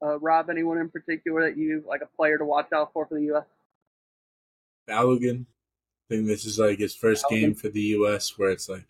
Uh, 0.00 0.18
Rob, 0.20 0.48
anyone 0.50 0.78
in 0.78 0.88
particular 0.90 1.42
that 1.50 1.58
you 1.58 1.82
like 1.86 2.02
a 2.02 2.16
player 2.16 2.38
to 2.38 2.44
watch 2.44 2.72
out 2.72 2.92
for 2.92 3.06
for 3.06 3.16
the 3.16 3.24
U.S.? 3.26 3.44
Balogun. 4.88 5.46
I 6.10 6.14
think 6.14 6.26
this 6.26 6.44
is 6.44 6.58
like 6.58 6.78
his 6.78 6.94
first 6.94 7.24
Balogun. 7.26 7.30
game 7.40 7.54
for 7.54 7.68
the 7.68 7.80
U.S. 7.80 8.38
where 8.38 8.50
it's 8.50 8.68
like 8.68 8.86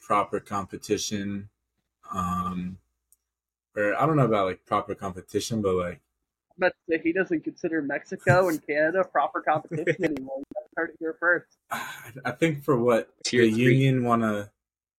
proper 0.00 0.40
competition. 0.40 1.48
Um, 2.12 2.78
or 3.76 3.94
I 3.94 4.06
don't 4.06 4.16
know 4.16 4.24
about 4.24 4.46
like 4.46 4.64
proper 4.64 4.94
competition, 4.94 5.60
but 5.60 5.74
like 5.74 6.00
But 6.58 6.72
he 7.02 7.12
doesn't 7.12 7.44
consider 7.44 7.82
Mexico 7.82 8.48
and 8.48 8.64
Canada 8.66 9.04
proper 9.04 9.42
competition 9.42 10.04
anymore. 10.04 10.38
You 10.38 10.44
guys 10.54 10.68
heard 10.76 10.90
it 10.90 10.96
here 10.98 11.16
first. 11.20 11.56
I 12.24 12.30
think 12.30 12.64
for 12.64 12.76
what 12.78 13.10
Tier 13.24 13.42
the 13.42 13.50
three. 13.50 13.76
union 13.76 14.04
want 14.04 14.22
to, 14.22 14.50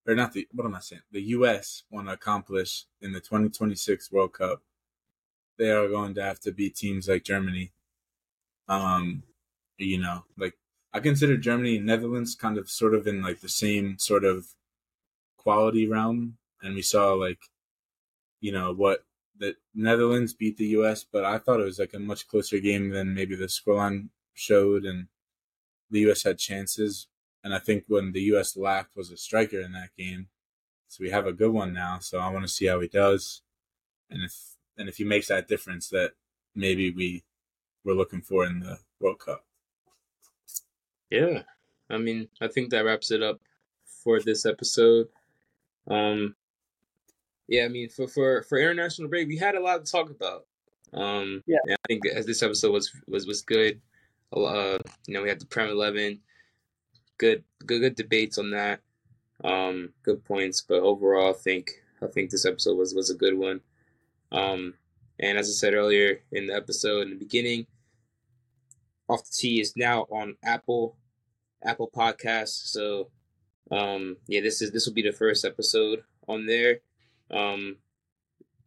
or 0.08 0.16
not 0.16 0.34
the 0.34 0.48
what 0.54 0.66
am 0.66 0.76
I 0.76 0.80
saying? 0.80 1.02
The 1.12 1.22
U.S. 1.22 1.84
want 1.92 2.08
to 2.08 2.14
accomplish 2.14 2.86
in 3.02 3.12
the 3.12 3.20
2026 3.20 4.12
World 4.12 4.34
Cup, 4.34 4.62
they 5.58 5.70
are 5.72 5.88
going 5.90 6.14
to 6.16 6.24
have 6.24 6.40
to 6.42 6.52
beat 6.52 6.76
teams 6.76 7.08
like 7.10 7.24
Germany. 7.24 7.74
Um, 8.70 9.24
you 9.78 10.00
know, 10.00 10.24
like 10.38 10.58
I 10.94 11.00
consider 11.00 11.38
Germany 11.38 11.78
and 11.78 11.86
Netherlands 11.86 12.36
kind 12.36 12.58
of 12.58 12.70
sort 12.70 12.94
of 12.94 13.06
in 13.06 13.22
like 13.22 13.42
the 13.42 13.50
same 13.50 13.98
sort 14.00 14.24
of 14.24 14.48
quality 15.38 15.88
realm, 15.88 16.38
and 16.62 16.76
we 16.76 16.82
saw 16.82 17.14
like, 17.14 17.40
you 18.40 18.52
know, 18.52 18.74
what 18.74 19.06
the 19.38 19.56
Netherlands 19.76 20.34
beat 20.34 20.58
the 20.58 20.68
U.S., 20.68 21.06
but 21.10 21.24
I 21.24 21.38
thought 21.38 21.60
it 21.60 21.66
was 21.66 21.80
like 21.80 21.94
a 21.94 22.00
much 22.00 22.28
closer 22.28 22.60
game 22.60 22.90
than 22.90 23.14
maybe 23.14 23.36
the 23.36 23.46
scoreline 23.46 24.10
showed, 24.34 24.86
and 24.86 25.08
the 25.92 26.00
U.S. 26.02 26.24
had 26.24 26.38
chances. 26.38 27.08
And 27.48 27.56
I 27.56 27.60
think 27.60 27.86
when 27.88 28.12
the 28.12 28.24
U.S. 28.24 28.58
lacked 28.58 28.98
was 28.98 29.10
a 29.10 29.16
striker 29.16 29.62
in 29.62 29.72
that 29.72 29.96
game, 29.98 30.28
so 30.90 31.02
we 31.02 31.12
have 31.12 31.26
a 31.26 31.32
good 31.32 31.54
one 31.54 31.74
now. 31.74 32.00
So 32.00 32.20
I 32.20 32.30
want 32.30 32.44
to 32.44 32.52
see 32.52 32.66
how 32.66 32.82
he 32.82 32.90
does, 32.90 33.42
and 34.10 34.22
if 34.22 34.34
and 34.78 34.90
if 34.90 34.98
he 34.98 35.06
makes 35.06 35.30
that 35.30 35.48
difference 35.48 35.88
that 35.92 36.12
maybe 36.54 36.92
we 36.92 37.24
were 37.86 37.94
looking 37.94 38.20
for 38.20 38.44
in 38.44 38.60
the 38.60 38.80
World 39.00 39.20
Cup. 39.20 39.46
Yeah. 41.10 41.44
I 41.90 41.98
mean, 42.00 42.28
I 42.42 42.50
think 42.50 42.72
that 42.72 42.84
wraps 42.84 43.12
it 43.12 43.24
up 43.24 43.40
for 44.04 44.20
this 44.20 44.46
episode. 44.46 45.08
Um 45.90 46.36
yeah, 47.48 47.64
I 47.64 47.70
mean 47.70 47.88
for 47.88 48.10
for 48.10 48.44
for 48.44 48.58
international 48.58 49.08
break, 49.08 49.30
we 49.30 49.38
had 49.38 49.56
a 49.56 49.62
lot 49.62 49.86
to 49.86 49.90
talk 49.90 50.10
about. 50.10 50.48
Um 50.92 51.46
Yeah. 51.48 51.60
I 51.70 51.76
think 51.88 52.06
as 52.08 52.26
this 52.26 52.44
episode 52.44 52.74
was 52.74 52.92
was 53.08 53.26
was 53.26 53.42
good. 53.42 53.80
Uh 54.36 54.80
you 55.08 55.14
know, 55.14 55.24
we 55.24 55.30
had 55.30 55.40
the 55.40 55.46
Prem 55.46 55.70
11 55.70 56.20
good 57.18 57.44
good 57.66 57.80
good 57.80 57.96
debates 57.96 58.38
on 58.38 58.52
that. 58.52 58.82
Um 59.44 59.94
good 60.04 60.24
points, 60.24 60.62
but 60.62 60.82
overall 60.82 61.32
I 61.32 61.34
think 61.34 61.72
I 62.02 62.08
think 62.08 62.30
this 62.30 62.46
episode 62.46 62.78
was 62.78 62.94
was 62.94 63.10
a 63.10 63.16
good 63.16 63.38
one. 63.38 63.62
Um 64.32 64.76
and 65.20 65.38
as 65.38 65.50
I 65.50 65.54
said 65.54 65.74
earlier 65.74 66.22
in 66.32 66.48
the 66.48 66.56
episode 66.56 67.02
in 67.02 67.10
the 67.10 67.16
beginning, 67.16 67.68
off 69.10 69.24
the 69.26 69.32
T 69.36 69.60
is 69.60 69.76
now 69.76 70.04
on 70.12 70.36
Apple 70.44 70.98
Apple 71.64 71.90
Podcasts. 71.94 72.68
So 72.68 73.10
um 73.72 74.18
yeah, 74.28 74.42
this 74.42 74.62
is 74.62 74.72
this 74.72 74.86
will 74.86 74.94
be 74.94 75.04
the 75.04 75.12
first 75.12 75.46
episode 75.46 76.04
on 76.28 76.46
there. 76.46 76.80
Um 77.32 77.78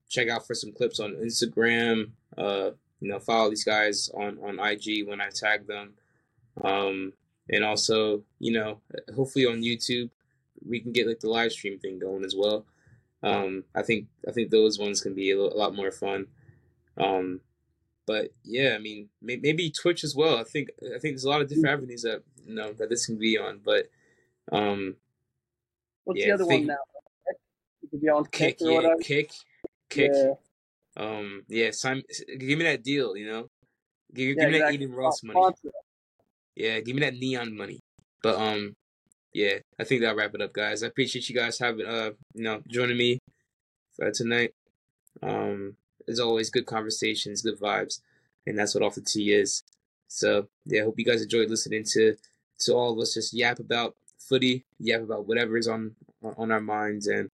check 0.09 0.29
out 0.29 0.47
for 0.47 0.55
some 0.55 0.73
clips 0.73 1.01
on 1.01 1.15
Instagram. 1.15 2.11
Uh 2.37 2.71
you 3.01 3.09
know, 3.09 3.19
follow 3.19 3.51
these 3.51 3.65
guys 3.65 4.11
on 4.15 4.39
on 4.39 4.59
IG 4.59 5.07
when 5.07 5.21
I 5.21 5.31
tag 5.31 5.67
them. 5.67 5.95
Um 6.63 7.13
and 7.51 7.65
also, 7.65 8.23
you 8.39 8.53
know, 8.53 8.81
hopefully 9.15 9.47
on 9.47 9.63
YouTube 9.63 10.11
we 10.67 10.81
can 10.81 10.93
get 10.93 11.07
like 11.07 11.21
the 11.21 11.29
live 11.29 11.53
stream 11.53 11.79
thing 11.79 11.99
going 11.99 12.25
as 12.25 12.35
well. 12.37 12.65
Um 13.23 13.65
I 13.75 13.83
think 13.83 14.07
I 14.29 14.33
think 14.33 14.51
those 14.51 14.79
ones 14.79 15.01
can 15.01 15.15
be 15.15 15.31
a, 15.31 15.39
lot 15.39 15.75
more 15.75 15.91
fun. 15.91 16.27
Um 16.97 17.41
but 18.07 18.33
yeah, 18.45 18.75
I 18.75 18.79
mean, 18.79 19.09
may- 19.23 19.37
maybe 19.37 19.71
Twitch 19.71 20.03
as 20.05 20.17
well. 20.17 20.37
I 20.39 20.45
think 20.45 20.71
I 20.83 20.99
think 20.99 21.15
there's 21.15 21.25
a 21.25 21.31
lot 21.31 21.43
of 21.43 21.49
different 21.49 21.69
avenues 21.69 22.03
that 22.03 22.23
you 22.47 22.55
know 22.55 22.73
that 22.73 22.89
this 22.91 23.07
can 23.07 23.19
be 23.19 23.39
on. 23.39 23.61
But 23.65 23.89
um, 24.51 24.97
What's 26.05 26.19
Yeah, 26.19 26.27
the 26.29 26.33
other 26.33 26.45
think- 26.47 26.67
one 26.69 26.77
now? 26.77 26.85
You 27.83 27.89
could 27.91 28.01
be 28.01 28.09
on 28.09 28.25
kick, 28.27 28.59
Kick 28.59 28.67
yeah, 28.69 28.95
kick, 29.01 29.31
kick. 29.89 30.11
Yeah. 30.13 30.33
Um, 30.97 31.45
yeah, 31.49 31.71
Simon, 31.71 32.03
give 32.39 32.59
me 32.59 32.65
that 32.65 32.83
deal. 32.83 33.17
You 33.17 33.27
know, 33.31 33.51
give, 34.13 34.29
Yeah, 34.31 34.35
give 34.35 34.53
me 34.53 34.59
that 34.59 34.69
exactly. 34.71 34.75
Adin 34.87 34.93
Ross 34.93 35.23
money. 35.23 35.55
Yeah, 36.57 36.81
give 36.81 36.95
me 36.95 37.01
that 37.03 37.15
neon 37.15 37.57
money. 37.57 37.81
But 38.23 38.37
um, 38.37 38.75
yeah, 39.33 39.59
I 39.79 39.85
think 39.85 40.01
that'll 40.01 40.17
wrap 40.17 40.35
it 40.35 40.43
up, 40.43 40.53
guys. 40.53 40.83
I 40.83 40.89
appreciate 40.89 41.29
you 41.29 41.35
guys 41.35 41.59
having 41.59 41.87
uh, 41.87 42.11
you 42.35 42.43
know, 42.43 42.63
joining 42.69 42.97
me 42.99 43.19
for 43.97 44.11
tonight. 44.11 44.53
Um, 45.23 45.77
as 46.09 46.21
always, 46.21 46.51
good 46.51 46.67
conversations, 46.67 47.43
good 47.43 47.59
vibes, 47.59 48.01
and 48.47 48.59
that's 48.59 48.75
what 48.75 48.83
off 48.85 48.95
the 48.97 49.01
T 49.01 49.33
is. 49.33 49.63
So 50.09 50.49
yeah, 50.67 50.83
hope 50.83 50.99
you 50.99 51.05
guys 51.05 51.23
enjoyed 51.23 51.51
listening 51.51 51.85
to 51.93 52.17
to 52.61 52.75
all 52.75 52.93
of 52.93 52.99
us 52.99 53.15
just 53.15 53.33
yap 53.33 53.59
about 53.59 53.95
footy, 54.19 54.65
yap 54.79 55.03
about 55.03 55.27
whatever 55.27 55.57
is 55.57 55.69
on 55.69 55.95
on 56.23 56.51
our 56.51 56.61
minds, 56.61 57.07
and 57.07 57.31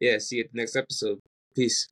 yeah, 0.00 0.18
see 0.18 0.36
you 0.36 0.44
at 0.44 0.52
the 0.52 0.58
next 0.58 0.76
episode. 0.76 1.20
Peace. 1.54 1.88